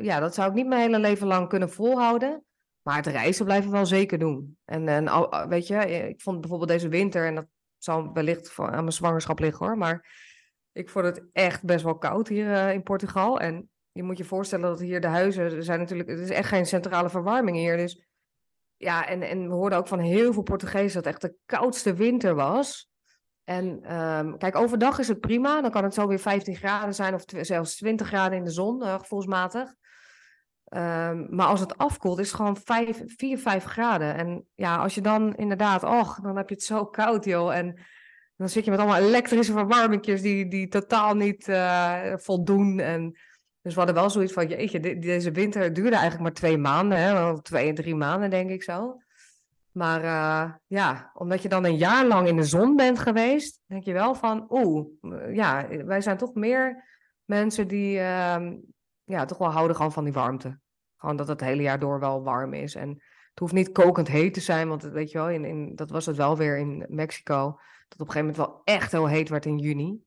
ja, 0.00 0.20
dat 0.20 0.34
zou 0.34 0.48
ik 0.48 0.54
niet 0.54 0.66
mijn 0.66 0.80
hele 0.80 0.98
leven 0.98 1.26
lang 1.26 1.48
kunnen 1.48 1.70
volhouden. 1.70 2.44
Maar 2.82 2.96
het 2.96 3.06
reizen 3.06 3.44
blijven 3.44 3.70
we 3.70 3.76
wel 3.76 3.86
zeker 3.86 4.18
doen. 4.18 4.58
En, 4.64 4.88
en 4.88 5.08
al- 5.08 5.48
weet 5.48 5.66
je, 5.66 6.08
ik 6.08 6.20
vond 6.20 6.40
bijvoorbeeld 6.40 6.70
deze 6.70 6.88
winter, 6.88 7.26
en 7.26 7.34
dat 7.34 7.46
zal 7.78 8.12
wellicht 8.12 8.54
aan 8.56 8.70
mijn 8.70 8.92
zwangerschap 8.92 9.38
liggen 9.38 9.66
hoor, 9.66 9.78
maar 9.78 10.26
ik 10.72 10.88
vond 10.88 11.04
het 11.04 11.24
echt 11.32 11.64
best 11.64 11.84
wel 11.84 11.98
koud 11.98 12.28
hier 12.28 12.52
eh, 12.52 12.72
in 12.72 12.82
Portugal. 12.82 13.40
En 13.40 13.70
je 13.92 14.02
moet 14.02 14.18
je 14.18 14.24
voorstellen 14.24 14.68
dat 14.68 14.80
hier 14.80 15.00
de 15.00 15.06
huizen 15.06 15.62
zijn 15.62 15.78
natuurlijk, 15.78 16.08
het 16.08 16.18
is 16.18 16.30
echt 16.30 16.48
geen 16.48 16.66
centrale 16.66 17.10
verwarming 17.10 17.56
hier. 17.56 17.76
Dus 17.76 18.06
ja, 18.76 19.06
en, 19.06 19.22
en 19.22 19.48
we 19.48 19.54
hoorden 19.54 19.78
ook 19.78 19.88
van 19.88 19.98
heel 19.98 20.32
veel 20.32 20.42
Portugezen 20.42 21.02
dat 21.02 21.04
het 21.04 21.06
echt 21.06 21.20
de 21.22 21.34
koudste 21.46 21.94
winter 21.94 22.34
was. 22.34 22.90
En 23.48 23.80
ehm, 23.82 24.36
kijk, 24.36 24.56
overdag 24.56 24.98
is 24.98 25.08
het 25.08 25.20
prima. 25.20 25.60
Dan 25.60 25.70
kan 25.70 25.84
het 25.84 25.94
zo 25.94 26.06
weer 26.06 26.18
15 26.18 26.56
graden 26.56 26.94
zijn 26.94 27.14
of 27.14 27.24
zelfs 27.26 27.76
20 27.76 28.06
graden 28.06 28.38
in 28.38 28.44
de 28.44 28.50
zon, 28.50 28.82
eh, 28.82 28.98
gevoelsmatig. 28.98 29.74
Ehm, 30.64 31.34
maar 31.34 31.46
als 31.46 31.60
het 31.60 31.78
afkoelt, 31.78 32.18
is 32.18 32.26
het 32.26 32.36
gewoon 32.36 32.56
5, 32.56 33.02
4, 33.06 33.38
5 33.38 33.64
graden. 33.64 34.14
En 34.14 34.46
ja, 34.54 34.76
als 34.76 34.94
je 34.94 35.00
dan 35.00 35.34
inderdaad, 35.36 35.82
och, 35.82 36.20
dan 36.20 36.36
heb 36.36 36.48
je 36.48 36.54
het 36.54 36.64
zo 36.64 36.86
koud, 36.86 37.24
joh. 37.24 37.54
En 37.54 37.78
dan 38.36 38.48
zit 38.48 38.64
je 38.64 38.70
met 38.70 38.80
allemaal 38.80 39.00
elektrische 39.00 39.52
verwarmingjes 39.52 40.22
die, 40.22 40.48
die 40.48 40.68
totaal 40.68 41.14
niet 41.14 41.48
eh, 41.48 42.12
voldoen. 42.16 42.78
En 42.78 43.10
dus 43.62 43.72
we 43.72 43.78
hadden 43.78 43.94
wel 43.94 44.10
zoiets 44.10 44.32
van, 44.32 44.46
jeetje, 44.46 44.80
de- 44.80 44.98
deze 44.98 45.30
winter 45.30 45.72
duurde 45.72 45.96
eigenlijk 45.96 46.22
maar 46.22 46.32
twee 46.32 46.58
maanden, 46.58 46.98
hè? 46.98 47.12
wel 47.12 47.40
twee, 47.40 47.72
drie 47.72 47.94
maanden 47.94 48.30
denk 48.30 48.50
ik 48.50 48.62
zo. 48.62 48.96
Maar 49.78 50.04
eh, 50.04 50.52
ja, 50.66 51.10
omdat 51.14 51.42
je 51.42 51.48
dan 51.48 51.64
een 51.64 51.76
jaar 51.76 52.06
lang 52.06 52.28
in 52.28 52.36
de 52.36 52.44
zon 52.44 52.76
bent 52.76 52.98
geweest, 52.98 53.60
denk 53.66 53.84
je 53.84 53.92
wel 53.92 54.14
van, 54.14 54.46
oeh, 54.48 54.86
eh, 55.00 55.34
ja, 55.34 55.68
wij 55.84 56.00
zijn 56.00 56.16
toch 56.16 56.34
meer 56.34 56.84
mensen 57.24 57.68
die 57.68 57.98
ehm, 57.98 58.56
ja, 59.04 59.24
toch 59.24 59.38
wel 59.38 59.50
houden 59.50 59.76
gewoon 59.76 59.92
van 59.92 60.04
die 60.04 60.12
warmte. 60.12 60.58
Gewoon 60.96 61.16
dat 61.16 61.28
het 61.28 61.40
hele 61.40 61.62
jaar 61.62 61.78
door 61.78 62.00
wel 62.00 62.22
warm 62.22 62.54
is. 62.54 62.74
En 62.74 62.88
het 63.30 63.38
hoeft 63.38 63.52
niet 63.52 63.72
kokend 63.72 64.08
heet 64.08 64.34
te 64.34 64.40
zijn, 64.40 64.68
want 64.68 64.82
weet 64.82 65.10
je 65.10 65.18
wel, 65.18 65.30
in, 65.30 65.44
in, 65.44 65.74
dat 65.74 65.90
was 65.90 66.06
het 66.06 66.16
wel 66.16 66.36
weer 66.36 66.58
in 66.58 66.86
Mexico. 66.88 67.34
Dat 67.88 68.00
op 68.00 68.06
een 68.06 68.12
gegeven 68.12 68.26
moment 68.26 68.36
wel 68.36 68.60
echt 68.64 68.92
heel 68.92 69.08
heet 69.08 69.28
werd 69.28 69.46
in 69.46 69.58
juni. 69.58 70.02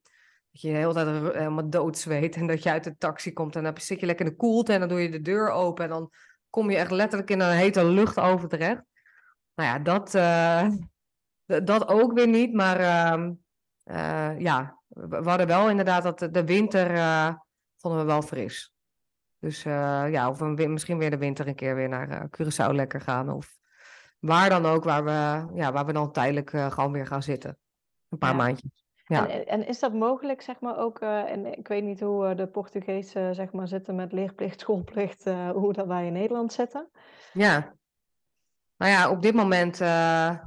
Dat 0.50 0.60
je 0.60 0.70
de 0.70 0.76
hele 0.76 0.92
tijd 0.92 1.34
helemaal 1.34 1.70
doodzweet 1.70 2.36
en 2.36 2.46
dat 2.46 2.62
je 2.62 2.70
uit 2.70 2.84
de 2.84 2.96
taxi 2.96 3.32
komt 3.32 3.56
en 3.56 3.62
dan 3.62 3.72
zit 3.80 4.00
je 4.00 4.06
lekker 4.06 4.26
in 4.26 4.30
de 4.30 4.38
koelte 4.38 4.72
en 4.72 4.80
dan 4.80 4.88
doe 4.88 5.00
je 5.00 5.10
de 5.10 5.20
deur 5.20 5.50
open 5.50 5.84
en 5.84 5.90
dan 5.90 6.10
kom 6.50 6.70
je 6.70 6.76
echt 6.76 6.90
letterlijk 6.90 7.30
in 7.30 7.40
een 7.40 7.56
hete 7.56 7.84
lucht 7.84 8.18
over 8.18 8.48
terecht. 8.48 8.82
Nou 9.54 9.68
ja, 9.68 9.78
dat, 9.78 10.14
eh, 10.14 10.68
dat 11.64 11.88
ook 11.88 12.12
weer 12.12 12.28
niet, 12.28 12.52
maar 12.52 12.80
ehm, 12.80 13.32
eh, 13.82 14.38
ja, 14.38 14.78
we 14.88 15.22
hadden 15.24 15.46
wel 15.46 15.70
inderdaad 15.70 16.02
dat 16.02 16.34
de, 16.34 16.44
winter 16.44 16.94
eh, 16.94 17.34
vonden 17.76 18.00
we 18.00 18.06
wel 18.06 18.22
fris. 18.22 18.72
Dus 19.38 19.62
ja, 19.62 20.28
of 20.28 20.38
we 20.38 20.66
misschien 20.68 20.98
weer 20.98 21.10
de 21.10 21.18
winter 21.18 21.48
een 21.48 21.54
keer 21.54 21.74
weer 21.74 21.88
naar 21.88 22.28
Curaçao 22.28 22.74
lekker 22.74 23.00
gaan 23.00 23.30
of 23.30 23.56
waar 24.18 24.48
dan 24.48 24.66
ook, 24.66 24.84
waar 24.84 25.04
we, 25.04 25.46
ja, 25.54 25.72
waar 25.72 25.86
we 25.86 25.92
dan 25.92 26.12
tijdelijk 26.12 26.50
gewoon 26.50 26.92
weer 26.92 27.06
gaan 27.06 27.22
zitten. 27.22 27.58
Een 28.08 28.18
paar 28.18 28.30
Ja. 28.30 28.36
maandjes. 28.36 28.84
Ja. 29.04 29.28
En, 29.28 29.46
en 29.46 29.66
is 29.66 29.78
dat 29.78 29.92
mogelijk, 29.92 30.42
zeg 30.42 30.60
maar, 30.60 30.78
ook, 30.78 31.00
en 31.00 31.58
ik 31.58 31.68
weet 31.68 31.82
niet 31.82 32.00
hoe 32.00 32.34
de 32.34 32.46
Portugezen, 32.46 33.34
zeg 33.34 33.52
maar, 33.52 33.68
zitten 33.68 33.94
met 33.94 34.12
leerplicht, 34.12 34.60
schoolplicht, 34.60 35.24
hoe 35.52 35.72
dat 35.72 35.86
wij 35.86 36.06
in 36.06 36.12
Nederland 36.12 36.52
zitten. 36.52 36.88
Ja. 37.32 37.74
Nou 38.82 38.94
ja, 38.94 39.10
op 39.10 39.22
dit 39.22 39.34
moment 39.34 39.80
eh, 39.80 40.38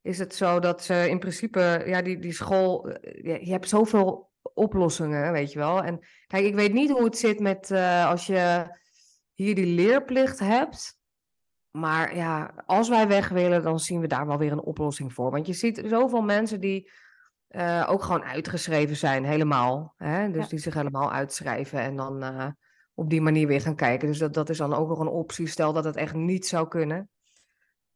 is 0.00 0.18
het 0.18 0.34
zo 0.34 0.58
dat 0.58 0.84
ze 0.84 1.08
in 1.08 1.18
principe, 1.18 1.82
ja, 1.86 2.02
die, 2.02 2.18
die 2.18 2.32
school, 2.32 2.88
eh, 2.88 3.24
je, 3.24 3.46
je 3.46 3.52
hebt 3.52 3.68
zoveel 3.68 4.30
oplossingen, 4.42 5.32
weet 5.32 5.52
je 5.52 5.58
wel. 5.58 5.82
En 5.82 6.06
kijk, 6.26 6.44
ik 6.44 6.54
weet 6.54 6.72
niet 6.72 6.90
hoe 6.90 7.04
het 7.04 7.18
zit 7.18 7.40
met 7.40 7.70
eh, 7.70 8.06
als 8.08 8.26
je 8.26 8.66
hier 9.34 9.54
die 9.54 9.66
leerplicht 9.66 10.38
hebt. 10.38 10.98
Maar 11.70 12.16
ja, 12.16 12.54
als 12.66 12.88
wij 12.88 13.08
weg 13.08 13.28
willen, 13.28 13.62
dan 13.62 13.78
zien 13.78 14.00
we 14.00 14.06
daar 14.06 14.26
wel 14.26 14.38
weer 14.38 14.52
een 14.52 14.62
oplossing 14.62 15.12
voor. 15.12 15.30
Want 15.30 15.46
je 15.46 15.52
ziet 15.52 15.82
zoveel 15.86 16.22
mensen 16.22 16.60
die 16.60 16.90
ook 17.86 18.02
gewoon 18.02 18.24
uitgeschreven 18.24 18.96
zijn, 18.96 19.24
helemaal. 19.24 19.94
Hè? 19.96 20.30
Dus 20.30 20.42
Ja. 20.42 20.48
die 20.48 20.58
zich 20.58 20.74
helemaal 20.74 21.12
uitschrijven 21.12 21.80
en 21.80 21.96
dan 21.96 22.24
op 22.94 23.10
die 23.10 23.20
manier 23.20 23.46
weer 23.46 23.60
gaan 23.60 23.74
kijken. 23.76 24.08
Dus 24.08 24.18
dat, 24.18 24.34
dat 24.34 24.48
is 24.48 24.58
dan 24.58 24.74
ook 24.74 24.88
nog 24.88 24.98
een 24.98 25.08
optie, 25.08 25.46
stel 25.46 25.72
dat 25.72 25.84
het 25.84 25.96
echt 25.96 26.14
niet 26.14 26.46
zou 26.46 26.68
kunnen. 26.68 27.10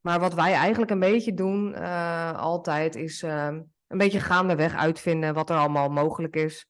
Maar 0.07 0.20
wat 0.20 0.34
wij 0.34 0.52
eigenlijk 0.52 0.90
een 0.90 0.98
beetje 0.98 1.34
doen 1.34 1.74
eh, 1.74 2.38
altijd, 2.38 2.94
is 2.94 3.22
eh, 3.22 3.46
een 3.86 3.98
beetje 3.98 4.20
gaandeweg 4.20 4.74
uitvinden 4.74 5.34
wat 5.34 5.50
er 5.50 5.57
allemaal 5.57 5.88
mogelijk 5.88 6.36
is. 6.36 6.66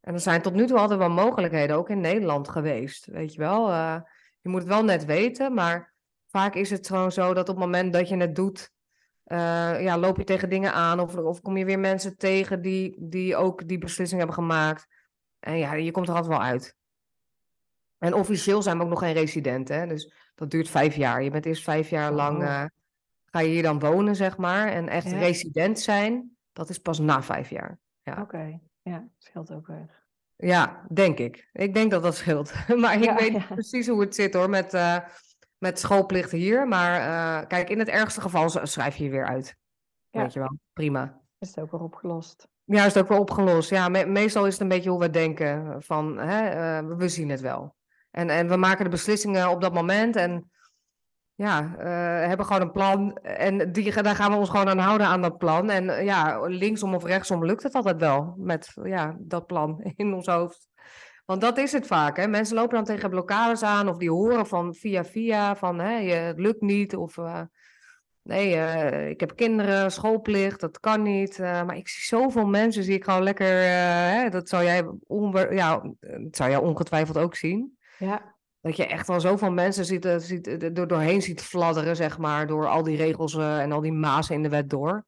En 0.00 0.14
er 0.14 0.20
zijn 0.20 0.42
tot 0.42 0.54
nu 0.54 0.66
toe 0.66 0.78
altijd 0.78 0.98
wel 0.98 1.10
mogelijkheden, 1.10 1.76
ook 1.76 1.90
in 1.90 2.00
Nederland 2.00 2.48
geweest, 2.48 3.06
weet 3.06 3.32
je 3.32 3.38
wel. 3.38 3.70
Eh, 3.70 3.96
je 4.40 4.48
moet 4.48 4.60
het 4.60 4.68
wel 4.68 4.84
net 4.84 5.04
weten, 5.04 5.54
maar 5.54 5.94
vaak 6.26 6.54
is 6.54 6.70
het 6.70 6.86
gewoon 6.86 7.12
zo 7.12 7.34
dat 7.34 7.48
op 7.48 7.56
het 7.56 7.64
moment 7.64 7.92
dat 7.92 8.08
je 8.08 8.16
het 8.16 8.34
doet, 8.34 8.70
eh, 9.24 9.82
ja, 9.82 9.98
loop 9.98 10.16
je 10.16 10.24
tegen 10.24 10.48
dingen 10.48 10.72
aan 10.72 11.00
of, 11.00 11.16
of 11.16 11.40
kom 11.40 11.56
je 11.56 11.64
weer 11.64 11.78
mensen 11.78 12.16
tegen 12.16 12.62
die, 12.62 12.96
die 12.98 13.36
ook 13.36 13.68
die 13.68 13.78
beslissing 13.78 14.18
hebben 14.18 14.38
gemaakt. 14.38 14.86
En 15.40 15.58
ja, 15.58 15.74
je 15.74 15.90
komt 15.90 16.08
er 16.08 16.14
altijd 16.14 16.32
wel 16.32 16.42
uit. 16.42 16.76
En 17.98 18.14
officieel 18.14 18.62
zijn 18.62 18.76
we 18.76 18.82
ook 18.82 18.90
nog 18.90 18.98
geen 18.98 19.12
resident, 19.12 19.68
hè? 19.68 19.86
Dus 19.86 20.23
dat 20.34 20.50
duurt 20.50 20.68
vijf 20.68 20.94
jaar. 20.96 21.22
Je 21.22 21.30
bent 21.30 21.46
eerst 21.46 21.62
vijf 21.62 21.90
jaar 21.90 22.12
lang, 22.12 22.42
eh, 22.42 22.64
ga 23.24 23.40
je 23.40 23.48
hier 23.48 23.62
dan 23.62 23.78
wonen, 23.78 24.16
zeg 24.16 24.36
maar. 24.36 24.68
En 24.68 24.88
echt 24.88 25.10
Ja. 25.10 25.18
resident 25.18 25.80
zijn, 25.80 26.36
dat 26.52 26.68
is 26.68 26.78
pas 26.78 26.98
na 26.98 27.22
vijf 27.22 27.50
jaar. 27.50 27.78
Ja. 28.02 28.20
Oké, 28.20 28.58
ja, 28.82 29.08
scheelt 29.18 29.52
ook 29.52 29.66
weer. 29.66 30.02
Ja, 30.36 30.86
denk 30.92 31.18
ik. 31.18 31.48
Ik 31.52 31.74
denk 31.74 31.90
dat 31.90 32.02
dat 32.02 32.16
scheelt. 32.16 32.52
Maar 32.80 32.94
ik 32.94 33.04
Ja, 33.04 33.14
weet 33.14 33.32
niet 33.32 33.48
precies 33.48 33.88
hoe 33.88 34.00
het 34.00 34.14
zit 34.14 34.34
hoor, 34.34 34.50
met, 34.50 34.74
eh, 34.74 34.98
met 35.58 35.78
schoolplicht 35.78 36.30
hier. 36.30 36.68
Maar 36.68 37.00
eh, 37.00 37.46
kijk, 37.48 37.70
in 37.70 37.78
het 37.78 37.88
ergste 37.88 38.20
geval 38.20 38.48
schrijf 38.48 38.96
je 38.96 39.04
je 39.04 39.10
weer 39.10 39.26
uit. 39.26 39.56
Ja. 40.10 40.20
Weet 40.22 40.32
je 40.32 40.38
wel, 40.38 40.58
prima. 40.72 41.20
Is 41.38 41.48
het 41.48 41.60
ook 41.60 41.70
weer 41.70 41.80
opgelost? 41.80 42.48
Ja, 42.64 42.84
is 42.84 42.94
het 42.94 43.02
ook 43.02 43.08
wel 43.08 43.20
opgelost. 43.20 43.70
Ja, 43.70 43.88
me- 43.88 44.04
meestal 44.06 44.46
is 44.46 44.52
het 44.52 44.62
een 44.62 44.68
beetje 44.68 44.90
hoe 44.90 44.98
we 44.98 45.10
denken 45.10 45.82
van, 45.82 46.18
hè, 46.18 46.82
we 46.96 47.08
zien 47.08 47.28
het 47.28 47.40
wel. 47.40 47.74
En, 48.14 48.30
en 48.30 48.48
we 48.48 48.56
maken 48.56 48.84
de 48.84 48.90
beslissingen 48.90 49.48
op 49.48 49.60
dat 49.60 49.74
moment 49.74 50.16
en 50.16 50.50
ja, 51.34 51.74
eh, 51.78 52.28
hebben 52.28 52.46
gewoon 52.46 52.62
een 52.62 52.72
plan. 52.72 53.16
En 53.16 53.72
die, 53.72 54.02
daar 54.02 54.14
gaan 54.14 54.30
we 54.30 54.36
ons 54.36 54.48
gewoon 54.48 54.68
aan 54.68 54.78
houden 54.78 55.06
aan 55.06 55.22
dat 55.22 55.38
plan. 55.38 55.70
En 55.70 55.88
eh, 55.90 56.04
ja, 56.04 56.40
linksom 56.46 56.94
of 56.94 57.04
rechtsom 57.04 57.44
lukt 57.44 57.62
het 57.62 57.74
altijd 57.74 58.00
wel 58.00 58.34
met 58.38 58.72
ja, 58.82 59.16
dat 59.18 59.46
plan 59.46 59.80
in 59.96 60.14
ons 60.14 60.26
hoofd. 60.26 60.68
Want 61.24 61.40
dat 61.40 61.58
is 61.58 61.72
het 61.72 61.86
vaak. 61.86 62.16
Hè? 62.16 62.26
Mensen 62.26 62.56
lopen 62.56 62.74
dan 62.74 62.84
tegen 62.84 63.10
blokkades 63.10 63.62
aan 63.62 63.88
of 63.88 63.96
die 63.96 64.10
horen 64.10 64.46
van 64.46 64.74
via 64.74 65.04
via 65.04 65.56
van 65.56 65.78
hè, 65.78 65.96
je, 65.98 66.12
het 66.12 66.38
lukt 66.38 66.60
niet. 66.60 66.96
Of 66.96 67.18
eh, 67.18 67.40
nee, 68.22 68.50
ik 69.10 69.20
heb 69.20 69.36
kinderen, 69.36 69.92
schoolplicht, 69.92 70.60
dat 70.60 70.80
kan 70.80 71.02
niet. 71.02 71.38
Maar 71.38 71.76
ik 71.76 71.88
zie 71.88 72.18
zoveel 72.18 72.46
mensen, 72.46 72.84
zie 72.84 72.94
ik 72.94 73.04
gewoon 73.04 73.22
lekker. 73.22 73.46
hè, 73.46 74.28
dat 74.28 74.48
zou 74.48 74.64
jij, 74.64 74.84
ja, 75.50 75.82
dat 75.98 76.36
zou 76.36 76.50
jij 76.50 76.58
ongetwijfeld 76.58 77.18
ook 77.18 77.36
zien. 77.36 77.76
Ja, 78.04 78.34
Dat 78.60 78.76
je 78.76 78.86
echt 78.86 79.06
wel 79.06 79.20
zoveel 79.20 79.52
mensen 79.52 79.84
ziet, 79.84 80.04
eh, 80.04 80.16
ziet, 80.16 80.46
eh, 80.46 80.62
er 80.62 80.86
doorheen 80.86 81.22
ziet 81.22 81.42
fladderen, 81.42 81.96
zeg 81.96 82.18
maar, 82.18 82.46
door 82.46 82.66
al 82.66 82.82
die 82.82 82.96
regels 82.96 83.34
eh, 83.34 83.60
en 83.60 83.72
al 83.72 83.80
die 83.80 83.92
mazen 83.92 84.34
in 84.34 84.42
de 84.42 84.48
wet 84.48 84.70
door. 84.70 85.04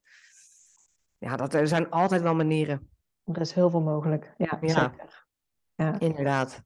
Ja, 1.18 1.36
dat, 1.36 1.54
er 1.54 1.68
zijn 1.68 1.90
altijd 1.90 2.22
wel 2.22 2.34
manieren, 2.34 2.90
er 3.24 3.40
is 3.40 3.52
heel 3.52 3.70
veel 3.70 3.80
mogelijk. 3.82 4.34
Ja, 4.36 4.58
Ja. 4.60 4.68
zeker. 4.68 5.24
Ja. 5.74 5.98
inderdaad. 5.98 6.64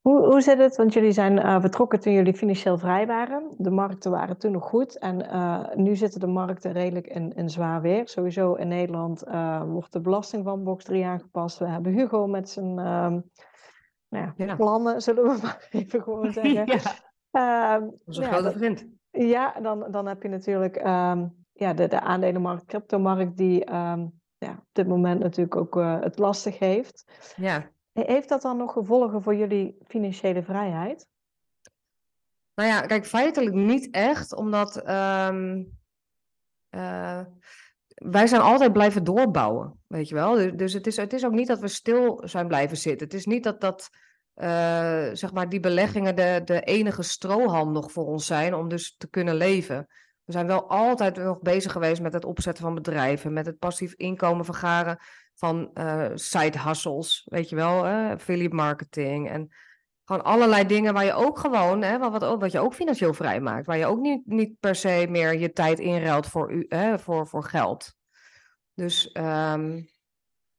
Hoe, 0.00 0.26
hoe 0.26 0.40
zit 0.40 0.58
het? 0.58 0.76
Want 0.76 0.92
jullie 0.92 1.12
zijn 1.12 1.36
uh, 1.36 1.60
vertrokken 1.60 2.00
toen 2.00 2.12
jullie 2.12 2.34
financieel 2.34 2.78
vrij 2.78 3.06
waren. 3.06 3.54
De 3.58 3.70
markten 3.70 4.10
waren 4.10 4.38
toen 4.38 4.52
nog 4.52 4.64
goed. 4.64 4.98
En 4.98 5.20
uh, 5.24 5.74
nu 5.74 5.96
zitten 5.96 6.20
de 6.20 6.26
markten 6.26 6.72
redelijk 6.72 7.06
in, 7.06 7.32
in 7.34 7.50
zwaar 7.50 7.80
weer. 7.80 8.08
Sowieso 8.08 8.54
in 8.54 8.68
Nederland 8.68 9.26
uh, 9.28 9.62
wordt 9.62 9.92
de 9.92 10.00
belasting 10.00 10.44
van 10.44 10.64
box 10.64 10.84
3 10.84 11.04
aangepast. 11.04 11.58
We 11.58 11.66
hebben 11.66 11.92
Hugo 11.92 12.26
met 12.26 12.48
zijn 12.48 12.78
ehm, 12.78 13.20
nou 14.14 14.32
ja, 14.36 14.46
ja. 14.46 14.56
plannen, 14.56 15.02
zullen 15.02 15.24
we 15.24 15.38
maar 15.42 15.68
even 15.70 16.02
gewoon 16.02 16.32
zeggen. 16.42 16.66
ja. 16.66 17.80
Onze 18.04 18.20
ja, 18.20 18.28
grote 18.28 18.58
vriend. 18.58 18.86
Ja, 19.10 19.60
dan, 19.60 19.90
dan 19.90 20.06
heb 20.06 20.22
je 20.22 20.28
natuurlijk 20.28 20.76
um, 20.76 21.46
ja, 21.52 21.72
de, 21.74 21.88
de 21.88 22.00
aandelenmarkt, 22.00 22.64
cryptomarkt, 22.64 23.36
die 23.36 23.74
um, 23.74 24.20
ja, 24.38 24.50
op 24.50 24.68
dit 24.72 24.86
moment 24.86 25.20
natuurlijk 25.20 25.56
ook 25.56 25.74
het 26.02 26.18
lastig 26.18 26.58
heeft. 26.58 27.04
Ja. 27.36 27.70
Heeft 27.92 28.28
dat 28.28 28.42
dan 28.42 28.56
nog 28.56 28.72
gevolgen 28.72 29.22
voor 29.22 29.34
jullie 29.34 29.76
financiële 29.86 30.42
vrijheid? 30.42 31.06
Nou 32.54 32.68
ja, 32.68 32.80
kijk, 32.80 33.06
feitelijk 33.06 33.54
niet 33.54 33.90
echt, 33.90 34.34
omdat 34.34 34.88
um, 34.88 35.78
uh, 36.70 37.20
wij 37.94 38.26
zijn 38.26 38.40
altijd 38.40 38.72
blijven 38.72 39.04
doorbouwen, 39.04 39.80
weet 39.86 40.08
je 40.08 40.14
wel. 40.14 40.34
Dus, 40.34 40.52
dus 40.52 40.72
het, 40.72 40.86
is, 40.86 40.96
het 40.96 41.12
is 41.12 41.24
ook 41.24 41.32
niet 41.32 41.46
dat 41.46 41.60
we 41.60 41.68
stil 41.68 42.22
zijn 42.24 42.48
blijven 42.48 42.76
zitten. 42.76 43.06
Het 43.06 43.16
is 43.16 43.26
niet 43.26 43.44
dat, 43.44 43.60
dat 43.60 43.90
uh, 44.36 45.08
zeg 45.12 45.32
maar, 45.32 45.48
die 45.48 45.60
beleggingen 45.60 46.16
de, 46.16 46.40
de 46.44 46.60
enige 46.60 47.02
strohalm 47.02 47.72
nog 47.72 47.92
voor 47.92 48.06
ons 48.06 48.26
zijn 48.26 48.54
om 48.54 48.68
dus 48.68 48.96
te 48.96 49.08
kunnen 49.10 49.34
leven. 49.34 49.86
We 50.24 50.32
zijn 50.32 50.46
wel 50.46 50.68
altijd 50.68 51.16
nog 51.16 51.40
bezig 51.40 51.72
geweest 51.72 52.02
met 52.02 52.12
het 52.12 52.24
opzetten 52.24 52.64
van 52.64 52.74
bedrijven, 52.74 53.32
met 53.32 53.46
het 53.46 53.58
passief 53.58 53.94
inkomen 53.94 54.44
vergaren 54.44 54.98
van 55.34 55.70
uh, 55.74 56.10
side 56.14 56.60
hustles, 56.60 57.22
weet 57.24 57.48
je 57.48 57.56
wel, 57.56 57.86
uh, 57.86 58.10
affiliate 58.10 58.54
marketing 58.54 59.30
en 59.30 59.48
gewoon 60.04 60.24
allerlei 60.24 60.66
dingen 60.66 60.94
waar 60.94 61.04
je 61.04 61.12
ook 61.12 61.38
gewoon, 61.38 61.82
hè, 61.82 61.98
wat, 61.98 62.20
wat, 62.20 62.40
wat 62.40 62.52
je 62.52 62.60
ook 62.60 62.74
financieel 62.74 63.14
vrij 63.14 63.40
maakt, 63.40 63.66
waar 63.66 63.78
je 63.78 63.86
ook 63.86 64.00
niet, 64.00 64.26
niet 64.26 64.60
per 64.60 64.74
se 64.74 65.06
meer 65.08 65.38
je 65.38 65.52
tijd 65.52 65.78
inruilt 65.78 66.26
voor, 66.26 66.52
u, 66.52 66.66
hè, 66.68 66.98
voor, 66.98 67.26
voor 67.26 67.44
geld. 67.44 67.94
Dus 68.74 69.16
um, 69.16 69.88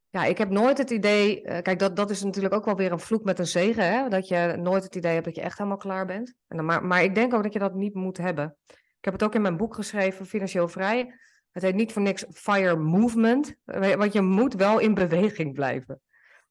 ja, 0.09 0.23
ik 0.23 0.37
heb 0.37 0.49
nooit 0.49 0.77
het 0.77 0.89
idee, 0.89 1.41
uh, 1.41 1.61
kijk, 1.61 1.79
dat, 1.79 1.95
dat 1.95 2.09
is 2.09 2.23
natuurlijk 2.23 2.53
ook 2.53 2.65
wel 2.65 2.75
weer 2.75 2.91
een 2.91 2.99
vloek 2.99 3.23
met 3.23 3.39
een 3.39 3.47
zegen, 3.47 3.91
hè, 3.91 4.09
dat 4.09 4.27
je 4.27 4.55
nooit 4.57 4.83
het 4.83 4.95
idee 4.95 5.13
hebt 5.13 5.25
dat 5.25 5.35
je 5.35 5.41
echt 5.41 5.57
helemaal 5.57 5.77
klaar 5.77 6.05
bent. 6.05 6.33
En 6.47 6.57
dan, 6.57 6.65
maar, 6.65 6.85
maar 6.85 7.03
ik 7.03 7.15
denk 7.15 7.33
ook 7.33 7.43
dat 7.43 7.53
je 7.53 7.59
dat 7.59 7.73
niet 7.73 7.93
moet 7.93 8.17
hebben. 8.17 8.57
Ik 8.67 9.11
heb 9.11 9.13
het 9.13 9.23
ook 9.23 9.35
in 9.35 9.41
mijn 9.41 9.57
boek 9.57 9.75
geschreven, 9.75 10.25
Financieel 10.25 10.67
Vrij. 10.67 11.13
Het 11.51 11.63
heet 11.63 11.75
niet 11.75 11.93
voor 11.93 12.01
niks 12.01 12.25
fire 12.31 12.75
movement, 12.75 13.55
want 13.97 14.13
je 14.13 14.21
moet 14.21 14.53
wel 14.53 14.79
in 14.79 14.93
beweging 14.93 15.53
blijven. 15.53 16.01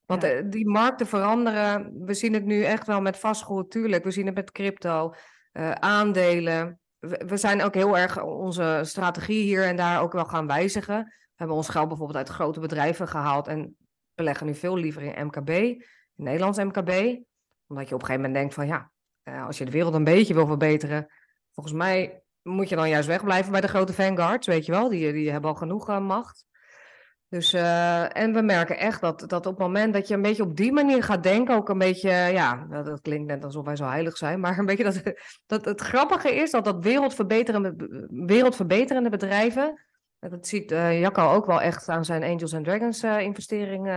Want 0.06 0.22
ja. 0.22 0.40
die 0.40 0.68
markten 0.68 1.06
veranderen. 1.06 1.92
We 2.04 2.14
zien 2.14 2.34
het 2.34 2.44
nu 2.44 2.62
echt 2.62 2.86
wel 2.86 3.00
met 3.00 3.18
vastgoed, 3.18 3.70
tuurlijk. 3.70 4.04
We 4.04 4.10
zien 4.10 4.26
het 4.26 4.34
met 4.34 4.52
crypto, 4.52 5.14
uh, 5.52 5.70
aandelen. 5.70 6.80
We, 6.98 7.22
we, 7.26 7.36
zijn 7.36 7.62
ook 7.62 7.74
heel 7.74 7.98
erg 7.98 8.22
onze 8.22 8.80
strategie 8.82 9.42
hier 9.42 9.64
en 9.64 9.76
daar 9.76 10.00
ook 10.00 10.12
wel 10.12 10.24
gaan 10.24 10.46
wijzigen. 10.46 11.04
We 11.04 11.34
hebben 11.34 11.56
ons 11.56 11.68
geld 11.68 11.88
bijvoorbeeld 11.88 12.18
uit 12.18 12.28
grote 12.28 12.60
bedrijven 12.60 13.08
gehaald 13.08 13.48
en 13.48 13.76
beleggen 14.14 14.46
nu 14.46 14.54
veel 14.54 14.76
liever 14.76 15.02
in 15.02 15.26
MKB, 15.26 15.48
in 15.48 15.84
Nederlands 16.14 16.58
MKB. 16.58 16.90
Omdat 17.66 17.88
je 17.88 17.94
op 17.94 18.00
een 18.00 18.06
gegeven 18.06 18.14
moment 18.14 18.34
denkt 18.34 18.54
van 18.54 18.66
ja, 18.66 18.90
uh, 19.24 19.46
als 19.46 19.58
je 19.58 19.64
de 19.64 19.70
wereld 19.70 19.94
een 19.94 20.04
beetje 20.04 20.34
wil 20.34 20.46
verbeteren, 20.46 21.06
volgens 21.52 21.76
mij 21.76 22.22
moet 22.42 22.68
je 22.68 22.76
dan 22.76 22.88
juist 22.88 23.08
wegblijven 23.08 23.52
bij 23.52 23.60
de 23.60 23.68
grote 23.68 23.92
vanguards, 23.92 24.46
weet 24.46 24.66
je 24.66 24.72
wel. 24.72 24.88
Die, 24.88 25.12
die 25.12 25.30
hebben 25.30 25.50
al 25.50 25.56
genoeg 25.56 25.88
uh, 25.88 25.98
macht. 25.98 26.44
Dus, 27.28 27.54
uh, 27.54 28.16
en 28.16 28.32
we 28.32 28.42
merken 28.42 28.78
echt 28.78 29.00
dat, 29.00 29.24
dat 29.26 29.46
op 29.46 29.52
het 29.52 29.66
moment 29.66 29.92
dat 29.92 30.08
je 30.08 30.14
een 30.14 30.22
beetje 30.22 30.42
op 30.42 30.56
die 30.56 30.72
manier 30.72 31.02
gaat 31.02 31.22
denken, 31.22 31.54
ook 31.54 31.68
een 31.68 31.78
beetje, 31.78 32.10
ja, 32.10 32.66
dat 32.70 33.00
klinkt 33.00 33.26
net 33.26 33.44
alsof 33.44 33.64
wij 33.64 33.76
zo 33.76 33.84
heilig 33.84 34.16
zijn, 34.16 34.40
maar 34.40 34.58
een 34.58 34.66
beetje 34.66 34.84
dat, 34.84 35.02
dat 35.46 35.64
het 35.64 35.80
grappige 35.80 36.34
is 36.34 36.50
dat 36.50 36.64
dat 36.64 36.84
wereldverbeterende, 36.84 37.74
wereldverbeterende 38.10 39.10
bedrijven, 39.10 39.84
dat 40.18 40.46
ziet 40.46 40.72
uh, 40.72 41.00
Jacco 41.00 41.30
ook 41.30 41.46
wel 41.46 41.60
echt 41.60 41.88
aan 41.88 42.04
zijn 42.04 42.22
Angels 42.22 42.54
and 42.54 42.64
Dragons 42.64 43.02
uh, 43.02 43.20
investeringen, 43.20 43.94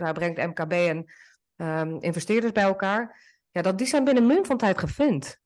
hij 0.00 0.12
brengt 0.12 0.46
MKB 0.46 0.72
en 0.72 1.12
um, 1.56 2.00
investeerders 2.00 2.52
bij 2.52 2.62
elkaar, 2.62 3.20
ja, 3.50 3.62
dat 3.62 3.78
die 3.78 3.86
zijn 3.86 4.04
binnen 4.04 4.26
munt 4.26 4.46
van 4.46 4.56
tijd 4.56 4.78
gevind. 4.78 5.40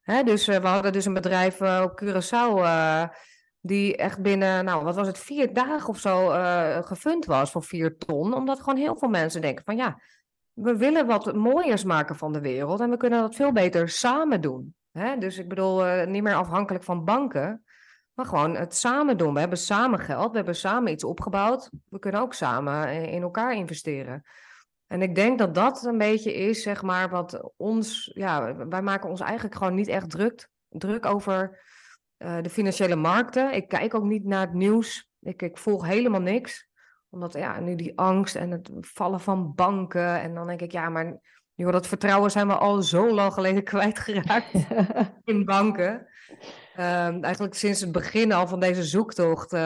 Hè, 0.00 0.22
dus 0.22 0.46
we 0.46 0.66
hadden 0.66 0.92
dus 0.92 1.04
een 1.04 1.14
bedrijf 1.14 1.60
op 1.60 2.02
Curaçao 2.04 2.62
die 3.64 3.96
echt 3.96 4.22
binnen, 4.22 4.64
nou 4.64 4.84
wat 4.84 4.94
was 4.94 5.06
het, 5.06 5.18
vier 5.18 5.52
dagen 5.52 5.88
of 5.88 5.98
zo 5.98 6.28
gefund 6.82 7.24
was 7.24 7.50
voor 7.50 7.62
vier 7.62 7.96
ton. 7.96 8.34
Omdat 8.34 8.58
gewoon 8.58 8.76
heel 8.78 8.96
veel 8.96 9.08
mensen 9.08 9.40
denken 9.40 9.64
van 9.64 9.76
ja, 9.76 10.00
we 10.52 10.76
willen 10.76 11.06
wat 11.06 11.34
mooiers 11.34 11.84
maken 11.84 12.16
van 12.16 12.32
de 12.32 12.40
wereld 12.40 12.80
en 12.80 12.90
we 12.90 12.96
kunnen 12.96 13.20
dat 13.20 13.34
veel 13.34 13.52
beter 13.52 13.88
samen 13.88 14.40
doen. 14.40 14.74
Hè? 14.92 15.18
Dus 15.18 15.38
ik 15.38 15.48
bedoel, 15.48 16.04
niet 16.06 16.22
meer 16.22 16.34
afhankelijk 16.34 16.84
van 16.84 17.04
banken, 17.04 17.64
maar 18.12 18.26
gewoon 18.26 18.56
het 18.56 18.74
samen 18.74 19.16
doen. 19.16 19.34
We 19.34 19.40
hebben 19.40 19.58
samen 19.58 19.98
geld, 19.98 20.30
we 20.30 20.36
hebben 20.36 20.56
samen 20.56 20.92
iets 20.92 21.04
opgebouwd. 21.04 21.70
We 21.88 21.98
kunnen 21.98 22.20
ook 22.20 22.34
samen 22.34 22.88
in 23.08 23.22
elkaar 23.22 23.54
investeren. 23.54 24.22
En 24.86 25.02
ik 25.02 25.14
denk 25.14 25.38
dat 25.38 25.54
dat 25.54 25.84
een 25.84 25.98
beetje 25.98 26.34
is, 26.34 26.62
zeg 26.62 26.82
maar, 26.82 27.08
wat 27.10 27.52
ons, 27.56 28.10
ja, 28.14 28.66
wij 28.66 28.82
maken 28.82 29.08
ons 29.08 29.20
eigenlijk 29.20 29.54
gewoon 29.54 29.74
niet 29.74 29.88
echt 29.88 30.10
druk, 30.10 30.48
druk 30.68 31.06
over 31.06 31.50
uh, 31.50 31.58
de 32.42 32.50
financiële 32.50 32.96
markten. 32.96 33.54
Ik 33.54 33.68
kijk 33.68 33.94
ook 33.94 34.04
niet 34.04 34.24
naar 34.24 34.40
het 34.40 34.54
nieuws. 34.54 35.10
Ik, 35.20 35.42
ik 35.42 35.58
volg 35.58 35.86
helemaal 35.86 36.20
niks. 36.20 36.68
Omdat, 37.10 37.32
ja, 37.32 37.60
nu 37.60 37.74
die 37.74 37.98
angst 37.98 38.36
en 38.36 38.50
het 38.50 38.70
vallen 38.80 39.20
van 39.20 39.54
banken. 39.54 40.20
En 40.20 40.34
dan 40.34 40.46
denk 40.46 40.60
ik, 40.60 40.72
ja, 40.72 40.88
maar 40.88 41.20
joh, 41.54 41.72
dat 41.72 41.86
vertrouwen 41.86 42.30
zijn 42.30 42.46
we 42.46 42.54
al 42.54 42.82
zo 42.82 43.14
lang 43.14 43.32
geleden 43.32 43.64
kwijtgeraakt 43.72 44.52
in 45.24 45.44
banken. 45.44 46.06
Um, 46.76 47.24
eigenlijk 47.24 47.54
sinds 47.54 47.80
het 47.80 47.92
begin 47.92 48.32
al 48.32 48.46
van 48.46 48.60
deze 48.60 48.82
zoektocht 48.82 49.52
uh, 49.52 49.60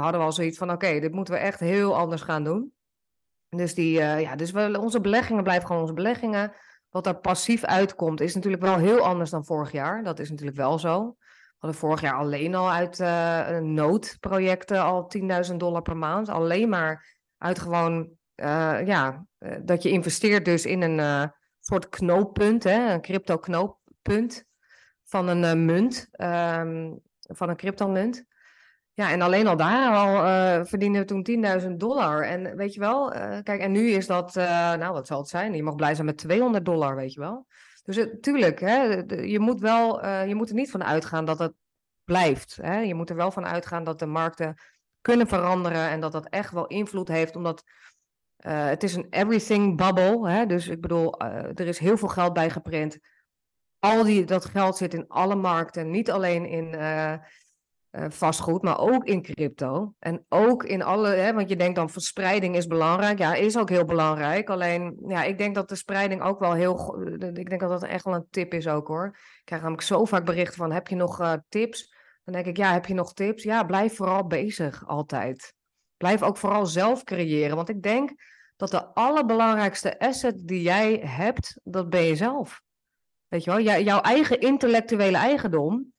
hadden 0.00 0.20
we 0.20 0.26
al 0.26 0.32
zoiets 0.32 0.58
van: 0.58 0.70
oké, 0.70 0.86
okay, 0.86 1.00
dit 1.00 1.12
moeten 1.12 1.34
we 1.34 1.40
echt 1.40 1.60
heel 1.60 1.96
anders 1.96 2.22
gaan 2.22 2.44
doen. 2.44 2.72
Dus, 3.48 3.74
die, 3.74 3.98
uh, 3.98 4.20
ja, 4.20 4.36
dus 4.36 4.50
we, 4.50 4.78
onze 4.80 5.00
beleggingen 5.00 5.42
blijven 5.42 5.66
gewoon 5.66 5.82
onze 5.82 5.94
beleggingen. 5.94 6.52
Wat 6.90 7.06
er 7.06 7.14
passief 7.14 7.64
uitkomt, 7.64 8.20
is 8.20 8.34
natuurlijk 8.34 8.62
wel 8.62 8.76
heel 8.76 9.00
anders 9.00 9.30
dan 9.30 9.44
vorig 9.44 9.72
jaar. 9.72 10.04
Dat 10.04 10.18
is 10.18 10.30
natuurlijk 10.30 10.56
wel 10.56 10.78
zo. 10.78 11.16
Hadden 11.62 11.80
vorig 11.80 12.00
jaar 12.00 12.14
alleen 12.14 12.54
al 12.54 12.70
uit 12.70 12.98
uh, 12.98 13.58
noodprojecten 13.58 14.82
al 14.82 15.10
10.000 15.50 15.56
dollar 15.56 15.82
per 15.82 15.96
maand. 15.96 16.28
Alleen 16.28 16.68
maar 16.68 17.18
uit 17.38 17.58
gewoon, 17.58 18.10
uh, 18.36 18.86
ja, 18.86 19.26
dat 19.62 19.82
je 19.82 19.90
investeert 19.90 20.44
dus 20.44 20.66
in 20.66 20.82
een 20.82 21.30
soort 21.60 21.88
knooppunt, 21.88 22.64
hè, 22.64 22.92
een 22.92 23.00
crypto 23.00 23.38
knooppunt 23.38 24.44
van 25.04 25.28
een 25.28 25.64
munt, 25.64 26.08
um, 26.12 27.00
van 27.20 27.48
een 27.48 27.56
crypto 27.56 27.88
munt. 27.88 28.24
Ja, 28.92 29.10
en 29.10 29.22
alleen 29.22 29.46
al 29.46 29.56
daar 29.56 29.94
al 29.94 30.14
verdienen 30.64 31.00
we 31.00 31.06
toen 31.06 31.60
10.000 31.62 31.68
dollar. 31.76 32.22
En 32.22 32.56
weet 32.56 32.74
je 32.74 32.80
wel, 32.80 33.08
kijk, 33.42 33.60
en 33.60 33.72
nu 33.72 33.90
is 33.90 34.06
dat, 34.06 34.34
nou 34.34 34.92
wat 34.92 35.06
zal 35.06 35.18
het 35.18 35.28
zijn? 35.28 35.54
Je 35.54 35.62
mag 35.62 35.74
blij 35.74 35.94
zijn 35.94 36.06
met 36.06 36.18
200 36.18 36.64
dollar, 36.64 36.96
weet 36.96 37.12
je 37.12 37.20
wel. 37.20 37.46
Dus 37.82 38.06
tuurlijk, 38.20 38.60
hè, 38.60 38.82
je 39.22 39.40
moet 39.40 39.60
wel, 39.60 40.06
je 40.06 40.34
moet 40.34 40.48
er 40.48 40.54
niet 40.54 40.70
van 40.70 40.84
uitgaan 40.84 41.24
dat 41.24 41.38
het 41.38 41.52
blijft. 42.04 42.58
Hè? 42.62 42.78
Je 42.78 42.94
moet 42.94 43.10
er 43.10 43.16
wel 43.16 43.30
van 43.30 43.46
uitgaan 43.46 43.84
dat 43.84 43.98
de 43.98 44.06
markten 44.06 44.54
kunnen 45.00 45.26
veranderen 45.26 45.88
en 45.88 46.00
dat 46.00 46.12
dat 46.12 46.28
echt 46.28 46.52
wel 46.52 46.66
invloed 46.66 47.08
heeft, 47.08 47.36
omdat 47.36 47.62
het 48.36 48.82
is 48.82 48.94
een 48.94 49.06
everything 49.10 49.76
bubble. 49.76 50.30
Hè? 50.30 50.46
Dus 50.46 50.68
ik 50.68 50.80
bedoel, 50.80 51.20
er 51.20 51.66
is 51.66 51.78
heel 51.78 51.96
veel 51.96 52.08
geld 52.08 52.32
bij 52.32 52.50
geprint. 52.50 52.98
Al 53.78 54.04
die, 54.04 54.24
dat 54.24 54.44
geld 54.44 54.76
zit 54.76 54.94
in 54.94 55.08
alle 55.08 55.34
markten, 55.34 55.90
niet 55.90 56.10
alleen 56.10 56.46
in 56.46 56.70
uh, 57.92 58.04
vastgoed, 58.08 58.62
maar 58.62 58.78
ook 58.78 59.04
in 59.04 59.22
crypto. 59.22 59.94
En 59.98 60.24
ook 60.28 60.64
in 60.64 60.82
alle, 60.82 61.08
hè, 61.08 61.32
want 61.32 61.48
je 61.48 61.56
denkt 61.56 61.76
dan 61.76 61.90
verspreiding 61.90 62.56
is 62.56 62.66
belangrijk. 62.66 63.18
Ja, 63.18 63.34
is 63.34 63.58
ook 63.58 63.68
heel 63.68 63.84
belangrijk. 63.84 64.50
Alleen, 64.50 64.96
ja, 65.06 65.22
ik 65.22 65.38
denk 65.38 65.54
dat 65.54 65.68
de 65.68 65.74
spreiding 65.74 66.22
ook 66.22 66.38
wel 66.38 66.52
heel, 66.52 67.02
ik 67.18 67.48
denk 67.48 67.60
dat 67.60 67.70
dat 67.70 67.82
echt 67.82 68.04
wel 68.04 68.14
een 68.14 68.26
tip 68.30 68.54
is 68.54 68.68
ook 68.68 68.86
hoor. 68.86 69.06
Ik 69.06 69.42
krijg 69.44 69.62
namelijk 69.62 69.86
zo 69.86 70.04
vaak 70.04 70.24
berichten 70.24 70.56
van, 70.56 70.72
heb 70.72 70.88
je 70.88 70.96
nog 70.96 71.20
uh, 71.20 71.32
tips? 71.48 71.94
Dan 72.24 72.34
denk 72.34 72.46
ik, 72.46 72.56
ja, 72.56 72.72
heb 72.72 72.86
je 72.86 72.94
nog 72.94 73.12
tips? 73.12 73.42
Ja, 73.42 73.64
blijf 73.64 73.96
vooral 73.96 74.26
bezig, 74.26 74.86
altijd. 74.86 75.54
Blijf 75.96 76.22
ook 76.22 76.36
vooral 76.36 76.66
zelf 76.66 77.04
creëren, 77.04 77.56
want 77.56 77.68
ik 77.68 77.82
denk 77.82 78.10
dat 78.56 78.70
de 78.70 78.94
allerbelangrijkste 78.94 79.98
asset 79.98 80.40
die 80.44 80.62
jij 80.62 81.00
hebt, 81.04 81.60
dat 81.62 81.90
ben 81.90 82.02
je 82.02 82.16
zelf. 82.16 82.62
Weet 83.28 83.44
je 83.44 83.50
wel, 83.50 83.60
jouw 83.60 84.00
eigen 84.00 84.40
intellectuele 84.40 85.16
eigendom, 85.16 85.92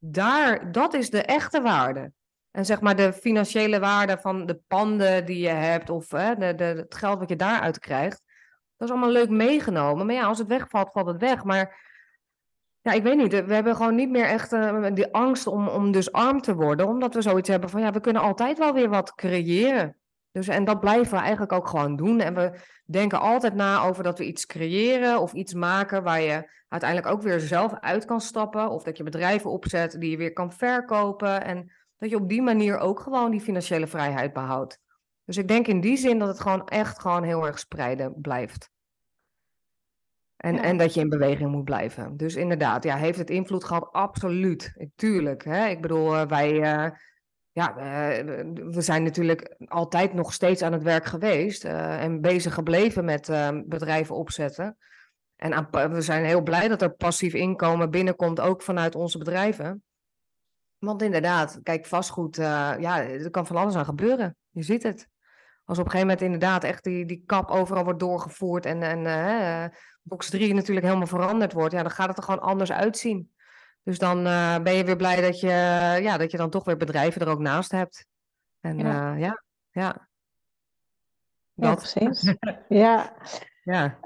daar, 0.00 0.72
dat 0.72 0.94
is 0.94 1.10
de 1.10 1.22
echte 1.22 1.60
waarde. 1.60 2.12
En 2.50 2.64
zeg 2.64 2.80
maar 2.80 2.96
de 2.96 3.12
financiële 3.12 3.78
waarde 3.78 4.18
van 4.18 4.46
de 4.46 4.60
panden 4.66 5.26
die 5.26 5.38
je 5.38 5.48
hebt 5.48 5.90
of 5.90 6.10
hè, 6.10 6.34
de, 6.34 6.54
de, 6.54 6.64
het 6.64 6.94
geld 6.94 7.18
wat 7.18 7.28
je 7.28 7.36
daaruit 7.36 7.78
krijgt. 7.78 8.22
Dat 8.76 8.88
is 8.88 8.94
allemaal 8.94 9.12
leuk 9.12 9.30
meegenomen. 9.30 10.06
Maar 10.06 10.14
ja, 10.14 10.24
als 10.24 10.38
het 10.38 10.46
wegvalt, 10.46 10.92
valt 10.92 11.06
het 11.06 11.20
weg. 11.20 11.44
Maar 11.44 11.88
ja, 12.80 12.92
ik 12.92 13.02
weet 13.02 13.16
niet. 13.16 13.44
We 13.44 13.54
hebben 13.54 13.76
gewoon 13.76 13.94
niet 13.94 14.10
meer 14.10 14.24
echt 14.24 14.52
uh, 14.52 14.86
die 14.92 15.12
angst 15.12 15.46
om, 15.46 15.68
om 15.68 15.92
dus 15.92 16.12
arm 16.12 16.40
te 16.40 16.54
worden. 16.54 16.86
Omdat 16.86 17.14
we 17.14 17.22
zoiets 17.22 17.48
hebben 17.48 17.70
van 17.70 17.80
ja, 17.80 17.90
we 17.90 18.00
kunnen 18.00 18.22
altijd 18.22 18.58
wel 18.58 18.72
weer 18.72 18.88
wat 18.88 19.14
creëren. 19.14 19.96
Dus, 20.32 20.48
en 20.48 20.64
dat 20.64 20.80
blijven 20.80 21.12
we 21.12 21.20
eigenlijk 21.20 21.52
ook 21.52 21.68
gewoon 21.68 21.96
doen. 21.96 22.20
En 22.20 22.34
we 22.34 22.52
denken 22.84 23.20
altijd 23.20 23.54
na 23.54 23.82
over 23.84 24.02
dat 24.02 24.18
we 24.18 24.26
iets 24.26 24.46
creëren 24.46 25.20
of 25.20 25.32
iets 25.32 25.54
maken 25.54 26.02
waar 26.02 26.20
je 26.20 26.50
uiteindelijk 26.68 27.12
ook 27.12 27.22
weer 27.22 27.40
zelf 27.40 27.74
uit 27.74 28.04
kan 28.04 28.20
stappen. 28.20 28.70
Of 28.70 28.82
dat 28.82 28.96
je 28.96 29.02
bedrijven 29.02 29.50
opzet 29.50 29.96
die 30.00 30.10
je 30.10 30.16
weer 30.16 30.32
kan 30.32 30.52
verkopen. 30.52 31.44
En 31.44 31.72
dat 31.98 32.10
je 32.10 32.16
op 32.16 32.28
die 32.28 32.42
manier 32.42 32.78
ook 32.78 33.00
gewoon 33.00 33.30
die 33.30 33.40
financiële 33.40 33.86
vrijheid 33.86 34.32
behoudt. 34.32 34.78
Dus 35.24 35.36
ik 35.36 35.48
denk 35.48 35.66
in 35.66 35.80
die 35.80 35.96
zin 35.96 36.18
dat 36.18 36.28
het 36.28 36.40
gewoon 36.40 36.66
echt 36.68 37.00
gewoon 37.00 37.22
heel 37.22 37.46
erg 37.46 37.58
spreiden 37.58 38.14
blijft. 38.20 38.70
En, 40.36 40.54
Ja. 40.54 40.62
en 40.62 40.76
dat 40.76 40.94
je 40.94 41.00
in 41.00 41.08
beweging 41.08 41.50
moet 41.50 41.64
blijven. 41.64 42.16
Dus 42.16 42.34
inderdaad, 42.36 42.84
ja, 42.84 42.96
heeft 42.96 43.18
het 43.18 43.30
invloed 43.30 43.64
gehad? 43.64 43.88
Absoluut. 43.92 44.72
Ik- 44.76 44.90
Tuurlijk. 44.96 45.44
Hè? 45.44 45.66
Ik 45.66 45.80
bedoel, 45.80 46.16
eh, 46.16 46.26
wij, 46.26 46.62
eh, 46.62 46.90
ja, 47.52 47.76
eh, 47.76 48.24
we 48.54 48.80
zijn 48.80 49.02
natuurlijk 49.02 49.56
altijd 49.64 50.12
nog 50.12 50.32
steeds 50.32 50.62
aan 50.62 50.72
het 50.72 50.82
werk 50.82 51.04
geweest. 51.04 51.64
eh, 51.64 52.02
en 52.02 52.20
bezig 52.20 52.54
gebleven 52.54 53.04
met 53.04 53.28
eh, 53.28 53.48
bedrijven 53.64 54.14
opzetten. 54.14 54.76
En 55.36 55.70
we 55.70 56.00
zijn 56.00 56.24
heel 56.24 56.42
blij 56.42 56.68
dat 56.68 56.82
er 56.82 56.94
passief 56.94 57.34
inkomen 57.34 57.90
binnenkomt, 57.90 58.40
ook 58.40 58.62
vanuit 58.62 58.94
onze 58.94 59.18
bedrijven. 59.18 59.82
Want 60.78 61.02
inderdaad, 61.02 61.60
kijk, 61.62 61.86
vastgoed, 61.86 62.38
eh, 62.38 62.72
ja, 62.78 63.02
er 63.02 63.30
kan 63.30 63.46
van 63.46 63.56
alles 63.56 63.74
aan 63.74 63.84
gebeuren. 63.84 64.36
Je 64.50 64.62
ziet 64.62 64.82
het. 64.82 65.08
Als 65.64 65.78
op 65.78 65.84
een 65.84 65.90
gegeven 65.90 66.14
moment 66.14 66.20
inderdaad 66.32 66.64
echt 66.64 66.84
die, 66.84 67.06
die 67.06 67.22
kap 67.26 67.50
overal 67.50 67.84
wordt 67.84 68.00
doorgevoerd 68.00 68.66
en, 68.66 68.82
en 68.82 69.72
box 70.02 70.30
3 70.30 70.54
natuurlijk 70.54 70.86
helemaal 70.86 71.06
veranderd 71.06 71.52
wordt, 71.52 71.74
ja, 71.74 71.82
dan 71.82 71.90
gaat 71.90 72.08
het 72.08 72.16
er 72.16 72.22
gewoon 72.22 72.40
anders 72.40 72.72
uitzien. 72.72 73.30
Dus 73.82 73.98
dan 73.98 74.26
eh, 74.26 74.58
ben 74.62 74.74
je 74.74 74.84
weer 74.84 74.96
blij 74.96 75.20
dat 75.20 75.40
je, 75.40 75.48
ja, 76.02 76.16
dat 76.16 76.30
je 76.30 76.36
dan 76.36 76.50
toch 76.50 76.64
weer 76.64 76.76
bedrijven 76.76 77.20
er 77.20 77.28
ook 77.28 77.38
naast 77.38 77.70
hebt. 77.70 78.06
En 78.60 78.78
Ja. 78.78 78.92
ja, 78.92 79.16
ja, 79.16 79.42
ja. 79.70 80.08
Ja, 81.54 81.74
precies. 81.74 82.34
Ja. 82.68 83.12
Ja. 83.64 83.98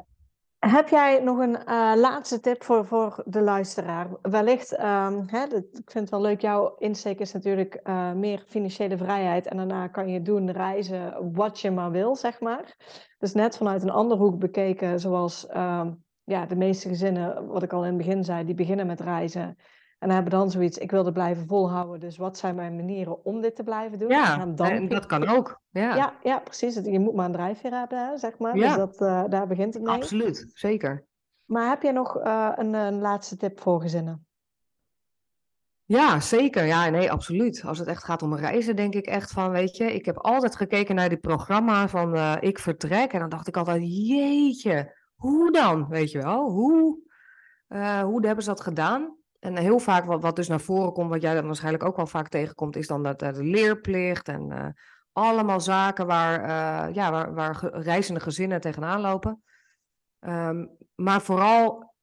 Heb 0.58 0.88
jij 0.88 1.20
nog 1.22 1.38
een 1.38 1.64
eh, 1.64 1.92
laatste 1.96 2.40
tip 2.40 2.62
voor, 2.62 2.86
voor 2.86 3.22
de 3.26 3.40
luisteraar? 3.40 4.08
Wellicht, 4.22 4.72
ehm, 4.72 5.22
hè, 5.26 5.46
dat, 5.46 5.62
ik 5.62 5.90
vind 5.90 5.94
het 5.94 6.10
wel 6.10 6.20
leuk, 6.20 6.40
jouw 6.40 6.74
insteek 6.78 7.18
is 7.18 7.32
natuurlijk 7.32 7.74
eh, 7.74 8.12
meer 8.12 8.44
financiële 8.48 8.96
vrijheid 8.96 9.46
en 9.46 9.56
daarna 9.56 9.88
kan 9.88 10.08
je 10.08 10.22
doen, 10.22 10.50
reizen, 10.50 11.32
wat 11.32 11.60
je 11.60 11.70
maar 11.70 11.90
wil, 11.90 12.16
zeg 12.16 12.40
maar. 12.40 12.76
Dus 13.18 13.32
net 13.32 13.56
vanuit 13.56 13.82
een 13.82 13.90
andere 13.90 14.20
hoek 14.20 14.38
bekeken, 14.38 15.00
zoals 15.00 15.46
ehm, 15.46 15.92
ja, 16.24 16.46
de 16.46 16.56
meeste 16.56 16.88
gezinnen, 16.88 17.46
wat 17.46 17.62
ik 17.62 17.72
al 17.72 17.82
in 17.84 17.88
het 17.88 18.06
begin 18.06 18.24
zei, 18.24 18.44
die 18.44 18.54
beginnen 18.54 18.86
met 18.86 19.00
reizen 19.00 19.56
en 19.98 20.10
hebben 20.10 20.30
dan 20.30 20.50
zoiets, 20.50 20.78
ik 20.78 20.90
wil 20.90 21.04
het 21.04 21.14
blijven 21.14 21.46
volhouden, 21.46 22.00
dus 22.00 22.16
wat 22.16 22.38
zijn 22.38 22.54
mijn 22.54 22.76
manieren 22.76 23.24
om 23.24 23.40
dit 23.40 23.56
te 23.56 23.62
blijven 23.62 23.98
doen? 23.98 24.10
En 24.10 24.16
Ja, 24.16 24.24
gaan 24.24 24.54
dan 24.54 24.66
en 24.70 24.88
dat 24.88 25.06
kan 25.06 25.28
ook. 25.28 25.60
Ja, 25.70 25.94
Ja, 25.96 26.14
ja, 26.22 26.38
precies. 26.38 26.74
Je 26.74 26.98
moet 27.00 27.14
maar 27.14 27.26
een 27.26 27.32
drijfveer 27.32 27.72
hebben, 27.78 28.18
zeg 28.18 28.38
maar. 28.38 28.52
Dus 28.52 28.62
Ja. 28.62 28.76
dat, 28.76 29.00
eh, 29.00 29.24
daar 29.28 29.46
begint 29.46 29.74
het 29.74 29.82
mee. 29.82 29.94
absoluut. 29.94 30.50
Zeker. 30.54 31.04
Maar 31.44 31.68
heb 31.68 31.82
je 31.82 31.92
nog 31.92 32.18
eh, 32.18 32.52
een, 32.56 32.74
een 32.74 32.98
laatste 33.00 33.36
tip 33.36 33.60
voor 33.60 33.80
gezinnen? 33.80 34.26
Ja, 35.86 36.20
zeker. 36.20 36.64
Ja, 36.64 36.88
nee, 36.88 37.12
absoluut. 37.12 37.62
Als 37.66 37.78
het 37.78 37.88
echt 37.88 38.04
gaat 38.04 38.22
om 38.22 38.34
reizen, 38.36 38.76
denk 38.76 38.94
ik 38.94 39.06
echt 39.06 39.30
van, 39.30 39.50
weet 39.50 39.76
je, 39.76 39.94
ik 39.94 40.04
heb 40.04 40.18
altijd 40.18 40.56
gekeken 40.56 40.94
naar 40.94 41.08
die 41.08 41.18
programma 41.18 41.88
van 41.88 42.14
eh, 42.14 42.36
Ik 42.40 42.58
Vertrek. 42.58 43.12
En 43.12 43.18
dan 43.20 43.28
dacht 43.28 43.48
ik 43.48 43.56
altijd, 43.56 43.82
jeetje, 44.06 44.96
hoe 45.30 45.52
dan? 45.52 45.88
Weet 45.88 46.10
je 46.10 46.18
wel, 46.18 46.50
hoe, 46.50 46.98
eh, 47.66 48.00
hoe 48.00 48.26
hebben 48.26 48.44
ze 48.44 48.50
dat 48.50 48.60
gedaan? 48.60 49.16
En 49.38 49.56
heel 49.56 49.78
vaak, 49.78 50.04
wat, 50.04 50.36
dus 50.36 50.48
naar 50.48 50.60
voren 50.60 50.92
komt, 50.92 51.10
wat 51.10 51.22
jij 51.22 51.34
dan 51.34 51.46
waarschijnlijk 51.46 51.84
ook 51.84 51.96
wel 51.96 52.06
vaak 52.06 52.28
tegenkomt, 52.28 52.76
is 52.76 52.86
dan 52.86 53.02
dat, 53.02 53.22
eh, 53.22 53.32
de 53.32 53.44
leerplicht 53.44 54.28
en 54.28 54.52
eh, 54.52 54.66
allemaal 55.12 55.60
zaken 55.60 56.06
waar, 56.06 56.40
ja, 56.92 57.10
waar, 57.10 57.34
waar 57.34 57.64
reizende 57.72 58.20
gezinnen 58.20 58.60
tegenaan 58.60 59.00
lopen. 59.00 59.42
Ehm, 60.18 60.66
maar 60.94 61.22
vooral, 61.22 61.94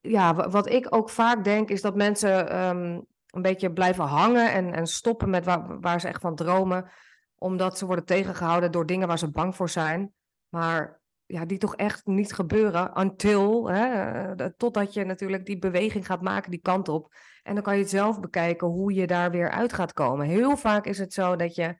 ja, 0.00 0.34
wa- 0.34 0.48
wat 0.48 0.68
ik 0.68 0.94
ook 0.94 1.10
vaak 1.10 1.44
denk, 1.44 1.68
is 1.68 1.82
dat 1.82 1.94
mensen 1.94 2.48
ehm, 2.50 3.00
een 3.26 3.42
beetje 3.42 3.72
blijven 3.72 4.04
hangen 4.04 4.52
en, 4.52 4.72
en 4.72 4.86
stoppen 4.86 5.30
met 5.30 5.44
waar, 5.44 5.80
waar 5.80 6.00
ze 6.00 6.08
echt 6.08 6.20
van 6.20 6.34
dromen, 6.34 6.90
omdat 7.38 7.78
ze 7.78 7.86
worden 7.86 8.04
tegengehouden 8.04 8.72
door 8.72 8.86
dingen 8.86 9.08
waar 9.08 9.18
ze 9.18 9.30
bang 9.30 9.56
voor 9.56 9.68
zijn. 9.68 10.12
Maar 10.48 10.99
ja, 11.30 11.44
die 11.44 11.58
toch 11.58 11.76
echt 11.76 12.06
niet 12.06 12.32
gebeuren 12.32 12.98
until, 12.98 13.70
hè, 13.70 13.86
eh, 14.34 14.46
totdat 14.56 14.94
je 14.94 15.04
natuurlijk 15.04 15.46
die 15.46 15.58
beweging 15.58 16.06
gaat 16.06 16.20
maken 16.22 16.50
die 16.50 16.60
kant 16.60 16.88
op. 16.88 17.14
En 17.42 17.54
dan 17.54 17.62
kan 17.62 17.74
je 17.74 17.80
het 17.80 17.90
zelf 17.90 18.20
bekijken 18.20 18.66
hoe 18.66 18.92
je 18.94 19.06
daar 19.06 19.30
weer 19.30 19.50
uit 19.50 19.72
gaat 19.72 19.92
komen. 19.92 20.26
Heel 20.26 20.56
vaak 20.56 20.86
is 20.86 20.98
het 20.98 21.12
zo 21.12 21.36
dat 21.36 21.54
je 21.54 21.74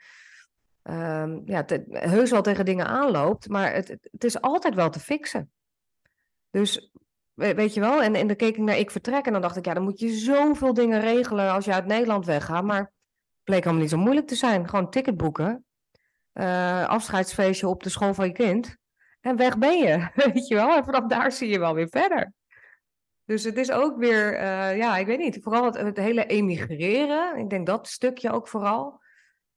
ehm, 0.83 1.41
ja, 1.45 1.65
heus 1.91 2.31
wel 2.31 2.43
tegen 2.43 2.65
dingen 2.65 2.87
aanloopt, 2.87 3.49
maar 3.49 3.73
het, 3.75 3.89
het- 3.89 4.25
is 4.25 4.41
altijd 4.41 4.75
wel 4.75 4.91
te 4.91 5.01
fixen. 5.01 5.51
Dus 6.51 6.93
we- 7.35 7.55
weet 7.55 7.75
je 7.75 7.81
wel, 7.81 8.03
en, 8.03 8.15
en 8.15 8.27
dan 8.27 8.37
keek 8.37 8.57
ik 8.57 8.63
naar 8.63 8.79
Ik 8.79 8.91
Vertrek 8.91 9.27
en 9.27 9.33
dan 9.33 9.43
dacht 9.43 9.57
ik, 9.57 9.65
ja, 9.65 9.75
dan 9.75 9.83
moet 9.83 10.01
je 10.01 10.13
zoveel 10.13 10.75
dingen 10.75 11.01
regelen 11.01 11.51
als 11.53 11.65
je 11.65 11.73
uit 11.73 11.87
Nederland 11.87 12.27
weggaat. 12.27 12.65
Maar 12.65 12.79
het 12.79 12.91
bleek 13.45 13.63
allemaal 13.65 13.81
niet 13.83 13.91
zo 13.91 13.97
moeilijk 13.99 14.27
te 14.27 14.35
zijn. 14.35 14.69
Gewoon 14.69 14.91
ticket 14.91 15.17
boeken, 15.17 15.65
eh, 16.33 16.89
afscheidsfeestje 16.89 17.69
op 17.69 17.83
de 17.83 17.89
school 17.89 18.15
van 18.15 18.27
je 18.27 18.33
kind 18.33 18.79
en 19.21 19.37
weg 19.37 19.59
ben 19.59 19.79
je. 19.79 20.09
Weet 20.33 20.49
je 20.49 20.55
wel, 20.55 20.77
en 20.77 20.85
vanaf 20.85 21.07
daar 21.07 21.33
zie 21.33 21.49
je 21.49 21.59
wel 21.59 21.75
weer 21.75 21.89
verder. 21.89 22.33
Dus 23.25 23.45
het 23.45 23.57
is 23.57 23.71
ook 23.71 23.97
weer, 23.99 24.35
eh, 24.35 24.77
ja, 24.77 24.97
ik 24.97 25.07
weet 25.07 25.18
niet, 25.18 25.39
vooral 25.43 25.64
het, 25.64 25.77
het 25.77 25.97
hele 25.97 26.27
emigreren. 26.27 27.37
Ik 27.37 27.51
denk 27.51 27.66
dat 27.66 27.89
stukje 27.89 28.33
ook 28.33 28.49
vooral. 28.49 29.01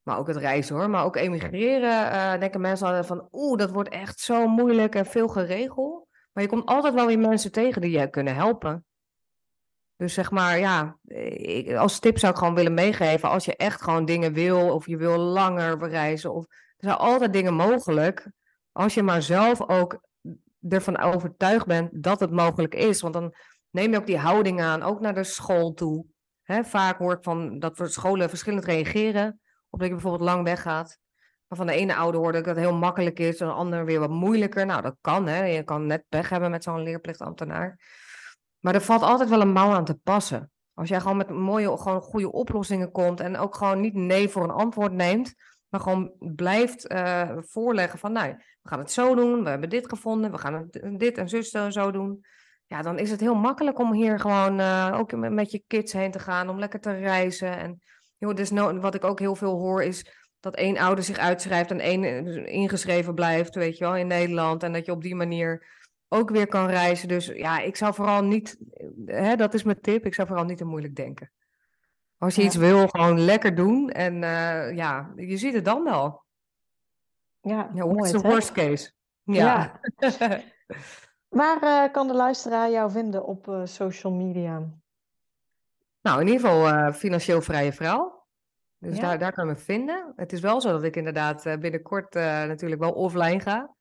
Maar 0.01 0.17
ook 0.17 0.27
het 0.27 0.37
reizen 0.37 0.75
hoor. 0.75 0.89
Maar 0.89 1.03
ook 1.03 1.15
emigreren, 1.15 2.11
eh, 2.11 2.39
denken 2.39 2.61
mensen 2.61 2.87
altijd 2.87 3.05
van, 3.05 3.27
oeh, 3.31 3.57
dat 3.57 3.71
wordt 3.71 3.89
echt 3.89 4.19
zo 4.19 4.47
moeilijk 4.47 4.95
en 4.95 5.05
veel 5.05 5.27
geregeld. 5.27 6.07
Maar 6.31 6.43
je 6.43 6.49
komt 6.49 6.65
altijd 6.65 6.93
wel 6.93 7.05
weer 7.05 7.19
mensen 7.19 7.51
tegen 7.51 7.81
die 7.81 7.99
je 7.99 8.09
kunnen 8.09 8.35
helpen. 8.35 8.85
Dus 9.95 10.13
zeg 10.13 10.31
maar, 10.31 10.59
ja, 10.59 10.97
ik, 11.07 11.73
als 11.73 11.99
tip 11.99 12.17
zou 12.17 12.31
ik 12.31 12.37
gewoon 12.37 12.55
willen 12.55 12.73
meegeven, 12.73 13.29
als 13.29 13.45
je 13.45 13.55
echt 13.55 13.81
gewoon 13.81 14.05
dingen 14.05 14.33
wil, 14.33 14.73
of 14.73 14.87
je 14.87 14.97
wil 14.97 15.17
langer 15.17 15.89
reizen, 15.89 16.33
of 16.33 16.45
er 16.49 16.89
zijn 16.89 16.97
altijd 16.97 17.33
dingen 17.33 17.53
mogelijk, 17.53 18.27
als 18.73 18.93
je 18.93 19.03
maar 19.03 19.21
zelf 19.21 19.69
ook 19.69 20.01
ervan 20.69 20.99
overtuigd 20.99 21.65
bent 21.65 22.03
dat 22.03 22.19
het 22.19 22.31
mogelijk 22.31 22.75
is. 22.75 23.01
Want 23.01 23.13
dan 23.13 23.35
neem 23.69 23.91
je 23.91 23.97
ook 23.97 24.05
die 24.05 24.17
houding 24.17 24.61
aan, 24.61 24.83
ook 24.83 24.99
naar 24.99 25.13
de 25.13 25.23
school 25.23 25.73
toe. 25.73 26.05
Vaak 26.45 26.97
hoor 26.97 27.13
ik 27.13 27.23
van 27.23 27.59
dat 27.59 27.79
scholen 27.83 28.29
verschillend 28.29 28.65
reageren, 28.65 29.39
of 29.69 29.79
dat 29.79 29.87
je 29.87 29.93
bijvoorbeeld 29.93 30.29
lang 30.29 30.43
weggaat. 30.43 30.97
Maar 31.47 31.57
van 31.57 31.67
de 31.67 31.73
ene 31.73 31.95
ouder 31.95 32.21
hoorde 32.21 32.37
ik 32.37 32.43
dat 32.43 32.55
het 32.55 32.65
heel 32.65 32.75
makkelijk 32.75 33.19
is, 33.19 33.39
en 33.39 33.47
de 33.47 33.53
ander 33.53 33.85
weer 33.85 33.99
wat 33.99 34.09
moeilijker. 34.09 34.65
Nou, 34.65 34.81
dat 34.81 34.95
kan, 35.01 35.27
hè. 35.27 35.43
Je 35.45 35.63
kan 35.63 35.85
net 35.85 36.05
pech 36.09 36.29
hebben 36.29 36.51
met 36.51 36.63
zo'n 36.63 36.83
leerplichtambtenaar. 36.83 37.79
Maar 38.59 38.75
er 38.75 38.81
valt 38.81 39.01
altijd 39.01 39.29
wel 39.29 39.41
een 39.41 39.51
mouw 39.51 39.71
aan 39.71 39.85
te 39.85 39.95
passen. 40.03 40.51
Als 40.73 40.89
jij 40.89 40.99
gewoon 40.99 41.17
met 41.17 41.29
mooie, 41.29 41.77
gewoon 41.77 42.01
goede 42.01 42.31
oplossingen 42.31 42.91
komt 42.91 43.19
en 43.19 43.37
ook 43.37 43.55
gewoon 43.55 43.79
niet 43.79 43.93
nee 43.93 44.29
voor 44.29 44.43
een 44.43 44.49
antwoord 44.49 44.91
neemt, 44.91 45.33
maar 45.73 45.81
gewoon 45.81 46.11
blijft 46.19 46.87
eh, 46.87 47.29
voorleggen 47.37 47.99
van, 47.99 48.11
nou, 48.11 48.33
we 48.61 48.69
gaan 48.69 48.79
het 48.79 48.91
zo 48.91 49.15
doen, 49.15 49.43
we 49.43 49.49
hebben 49.49 49.69
dit 49.69 49.89
gevonden, 49.89 50.31
we 50.31 50.37
gaan 50.37 50.53
het 50.53 50.99
dit 50.99 51.17
en 51.17 51.29
zus 51.29 51.49
zo, 51.49 51.91
doen. 51.91 52.25
Ja, 52.65 52.81
dan 52.81 52.99
is 52.99 53.11
het 53.11 53.19
heel 53.19 53.35
makkelijk 53.35 53.79
om 53.79 53.93
hier 53.93 54.19
gewoon 54.19 54.59
uh, 54.59 54.95
ook 54.97 55.11
met, 55.15 55.51
je 55.51 55.63
kids 55.67 55.93
heen 55.93 56.11
te 56.11 56.19
gaan, 56.19 56.49
om 56.49 56.59
lekker 56.59 56.79
te 56.79 56.91
reizen. 56.91 57.57
En 57.57 57.81
joh, 58.17 58.35
dus 58.35 58.51
no, 58.51 58.79
wat 58.79 58.95
ik 58.95 59.03
ook 59.03 59.19
heel 59.19 59.35
veel 59.35 59.59
hoor 59.59 59.83
is 59.83 60.05
dat 60.39 60.55
één 60.55 60.77
ouder 60.77 61.03
zich 61.03 61.17
uitschrijft 61.17 61.71
en 61.71 61.79
één 61.79 62.03
ingeschreven 62.45 63.13
blijft, 63.13 63.55
weet 63.55 63.77
je 63.77 63.83
wel, 63.83 63.95
in 63.95 64.07
Nederland. 64.07 64.63
En 64.63 64.73
dat 64.73 64.85
je 64.85 64.91
op 64.91 65.01
die 65.01 65.15
manier 65.15 65.67
ook 66.07 66.29
weer 66.29 66.47
kan 66.47 66.67
reizen. 66.67 67.07
Dus 67.07 67.25
ja, 67.25 67.59
ik 67.59 67.75
zou 67.75 67.93
vooral 67.93 68.23
niet, 68.23 68.57
hè, 69.05 69.35
dat 69.35 69.53
is 69.53 69.63
mijn 69.63 69.81
tip, 69.81 70.05
ik 70.05 70.13
zou 70.13 70.27
vooral 70.27 70.45
niet 70.45 70.57
te 70.57 70.65
moeilijk 70.65 70.95
denken. 70.95 71.31
Als 72.23 72.35
je 72.35 72.41
ja. 72.41 72.47
iets 72.47 72.55
wil, 72.55 72.87
gewoon 72.87 73.19
lekker 73.19 73.55
doen. 73.55 73.89
En 73.89 74.13
uh, 74.13 74.75
ja, 74.75 75.11
je 75.15 75.37
ziet 75.37 75.53
het 75.53 75.65
dan 75.65 75.83
wel. 75.83 76.23
Ja, 77.41 77.69
ja 77.73 77.87
what's 77.87 78.11
the 78.11 78.21
worst 78.21 78.51
case? 78.51 78.91
Ja. 79.23 79.79
ja. 79.97 80.39
Waar 81.29 81.63
uh, 81.63 81.91
kan 81.91 82.07
de 82.07 82.13
luisteraar 82.13 82.71
jou 82.71 82.91
vinden 82.91 83.25
op 83.25 83.47
uh, 83.47 83.61
social 83.63 84.13
media? 84.13 84.61
Nou, 86.01 86.21
in 86.21 86.27
ieder 86.27 86.41
geval 86.41 86.93
financieel 86.93 87.41
vrije 87.41 87.73
vrouw. 87.73 88.25
Dus 88.77 88.99
daar, 88.99 89.19
daar 89.19 89.33
kan 89.33 89.47
me 89.47 89.55
vinden. 89.55 90.13
Het 90.15 90.33
is 90.33 90.39
wel 90.39 90.61
zo 90.61 90.71
dat 90.71 90.83
ik 90.83 90.95
inderdaad 90.95 91.43
binnenkort 91.59 92.13
natuurlijk 92.13 92.81
wel 92.81 92.91
offline 92.91 93.39
ga. 93.39 93.75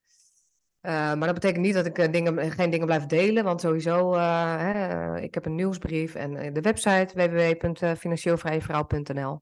Uh, 0.82 0.92
maar 0.92 1.26
dat 1.26 1.34
betekent 1.34 1.64
niet 1.64 1.74
dat 1.74 1.86
ik 1.86 1.98
uh, 1.98 2.12
dingen, 2.12 2.50
geen 2.50 2.70
dingen 2.70 2.86
blijf 2.86 3.06
delen, 3.06 3.44
want 3.44 3.60
sowieso, 3.60 4.14
hè, 4.14 5.20
ik 5.20 5.34
heb 5.34 5.46
een 5.46 5.54
nieuwsbrief 5.54 6.14
en 6.14 6.52
de 6.52 6.60
website 6.60 7.14
www.financieelvrijevrouw.nl. 7.14 9.40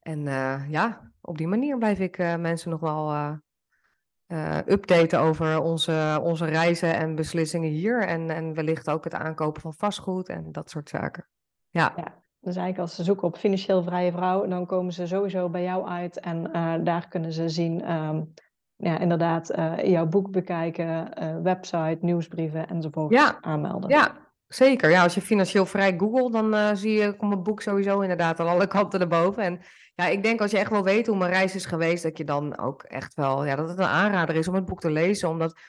En 0.00 0.22
ja, 0.68 1.12
op 1.20 1.38
die 1.38 1.48
manier 1.48 1.78
blijf 1.78 1.98
ik 1.98 2.18
mensen 2.18 2.70
nog 2.70 2.80
wel 2.80 3.38
updaten 4.66 5.20
over 5.20 5.60
onze, 5.60 6.20
onze 6.22 6.44
reizen 6.44 6.94
en 6.94 7.14
beslissingen 7.14 7.70
hier. 7.70 8.06
En, 8.06 8.30
en 8.30 8.54
wellicht 8.54 8.90
ook 8.90 9.04
het 9.04 9.14
aankopen 9.14 9.62
van 9.62 9.74
vastgoed 9.74 10.28
en 10.28 10.52
dat 10.52 10.70
soort 10.70 10.88
zaken. 10.88 11.28
Ja. 11.70 11.92
ja. 11.96 12.24
Dus 12.44 12.56
eigenlijk 12.56 12.78
als 12.78 12.94
ze 12.94 13.04
zoeken 13.04 13.28
op 13.28 13.36
financieel 13.36 13.82
vrije 13.82 14.12
vrouw, 14.12 14.46
dan 14.46 14.66
komen 14.66 14.92
ze 14.92 15.06
sowieso 15.06 15.48
bij 15.48 15.62
jou 15.62 15.88
uit. 15.88 16.20
En 16.20 16.52
eh, 16.52 16.74
daar 16.82 17.08
kunnen 17.08 17.32
ze 17.32 17.48
zien, 17.48 17.82
ehm, 17.82 18.22
ja, 18.76 18.98
inderdaad, 18.98 19.50
eh, 19.50 19.72
jouw 19.84 20.06
boek 20.06 20.30
bekijken, 20.30 21.10
uh, 21.22 21.36
website, 21.42 21.98
nieuwsbrieven 22.00 22.68
enzovoort 22.68 23.12
Ja. 23.12 23.38
aanmelden. 23.40 23.90
Ja, 23.90 24.12
zeker. 24.46 24.90
Ja, 24.90 25.02
als 25.02 25.14
je 25.14 25.20
financieel 25.20 25.66
vrij 25.66 25.94
googelt, 25.98 26.32
dan 26.32 26.54
eh, 26.54 26.70
zie 26.74 26.92
je 26.92 27.16
komt 27.16 27.30
mijn 27.30 27.42
boek 27.42 27.62
sowieso 27.62 28.00
inderdaad 28.00 28.40
aan 28.40 28.48
alle 28.48 28.66
kanten 28.66 29.00
erboven. 29.00 29.42
En 29.42 29.60
ja, 29.94 30.06
ik 30.06 30.22
denk 30.22 30.40
als 30.40 30.50
je 30.50 30.58
echt 30.58 30.70
wel 30.70 30.82
weet 30.84 31.06
hoe 31.06 31.16
mijn 31.16 31.30
reis 31.30 31.54
is 31.54 31.66
geweest, 31.66 32.02
dat 32.02 32.18
je 32.18 32.24
dan 32.24 32.58
ook 32.58 32.82
echt 32.82 33.14
wel, 33.14 33.44
ja, 33.44 33.56
dat 33.56 33.68
het 33.68 33.78
een 33.78 33.84
aanrader 33.84 34.34
is 34.34 34.48
om 34.48 34.54
het 34.54 34.64
boek 34.64 34.80
te 34.80 34.90
lezen. 34.90 35.28
Omdat, 35.28 35.60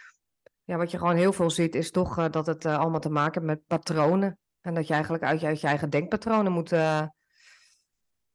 ja, 0.63 0.77
wat 0.77 0.91
je 0.91 0.97
gewoon 0.97 1.15
heel 1.15 1.33
veel 1.33 1.49
ziet, 1.49 1.75
is 1.75 1.91
toch 1.91 2.17
eh, 2.17 2.25
dat 2.29 2.45
het 2.45 2.65
eh, 2.65 2.77
allemaal 2.79 2.99
te 2.99 3.09
maken 3.09 3.41
heeft 3.41 3.53
met 3.53 3.67
patronen. 3.67 4.39
En 4.61 4.73
dat 4.73 4.87
je 4.87 4.93
eigenlijk 4.93 5.23
uit 5.23 5.39
je, 5.39 5.47
uit 5.47 5.61
je 5.61 5.67
eigen 5.67 5.89
denkpatronen 5.89 6.51
moet, 6.51 6.71
eh, 6.71 7.01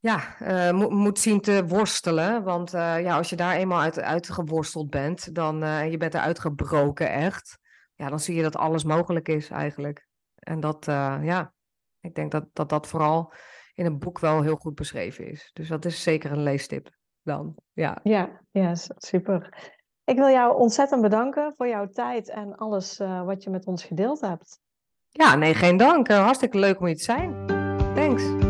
ja, 0.00 0.38
eh, 0.38 0.70
moet, 0.70 0.90
moet 0.90 1.18
zien 1.18 1.40
te 1.40 1.66
worstelen. 1.66 2.42
Want 2.42 2.74
eh, 2.74 3.02
ja, 3.02 3.16
als 3.16 3.30
je 3.30 3.36
daar 3.36 3.54
eenmaal 3.54 3.80
uit, 3.80 4.00
uitgeworsteld 4.00 4.90
bent, 4.90 5.34
dan 5.34 5.62
en 5.62 5.90
je 5.90 5.96
bent 5.96 6.14
eruit 6.14 6.38
gebroken 6.38 7.10
echt, 7.10 7.58
ja, 7.94 8.08
dan 8.08 8.20
zie 8.20 8.34
je 8.34 8.42
dat 8.42 8.56
alles 8.56 8.84
mogelijk 8.84 9.28
is 9.28 9.50
eigenlijk. 9.50 10.08
En 10.34 10.60
dat, 10.60 10.84
ja, 11.22 11.52
ik 12.00 12.14
denk 12.14 12.30
dat, 12.30 12.44
dat 12.52 12.68
dat 12.68 12.86
vooral 12.86 13.32
in 13.74 13.86
een 13.86 13.98
boek 13.98 14.18
wel 14.18 14.42
heel 14.42 14.56
goed 14.56 14.74
beschreven 14.74 15.26
is. 15.26 15.50
Dus 15.52 15.68
dat 15.68 15.84
is 15.84 16.02
zeker 16.02 16.32
een 16.32 16.42
leestip 16.42 16.90
dan. 17.22 17.54
Ja, 17.72 18.00
Ja, 18.02 18.40
ja, 18.50 18.74
super. 18.96 19.70
Ik 20.04 20.16
wil 20.16 20.28
jou 20.28 20.56
ontzettend 20.56 21.02
bedanken 21.02 21.54
voor 21.56 21.68
jouw 21.68 21.88
tijd 21.88 22.28
en 22.28 22.56
alles 22.56 22.98
wat 22.98 23.42
je 23.42 23.50
met 23.50 23.66
ons 23.66 23.84
gedeeld 23.84 24.20
hebt. 24.20 24.60
ja 25.08 25.34
nee, 25.34 25.54
geen 25.54 25.76
dank. 25.76 26.08
Hartstikke 26.08 26.58
leuk 26.58 26.80
om 26.80 26.86
hier 26.86 26.96
te 26.96 27.02
zijn. 27.02 27.46
Thanks. 27.94 28.49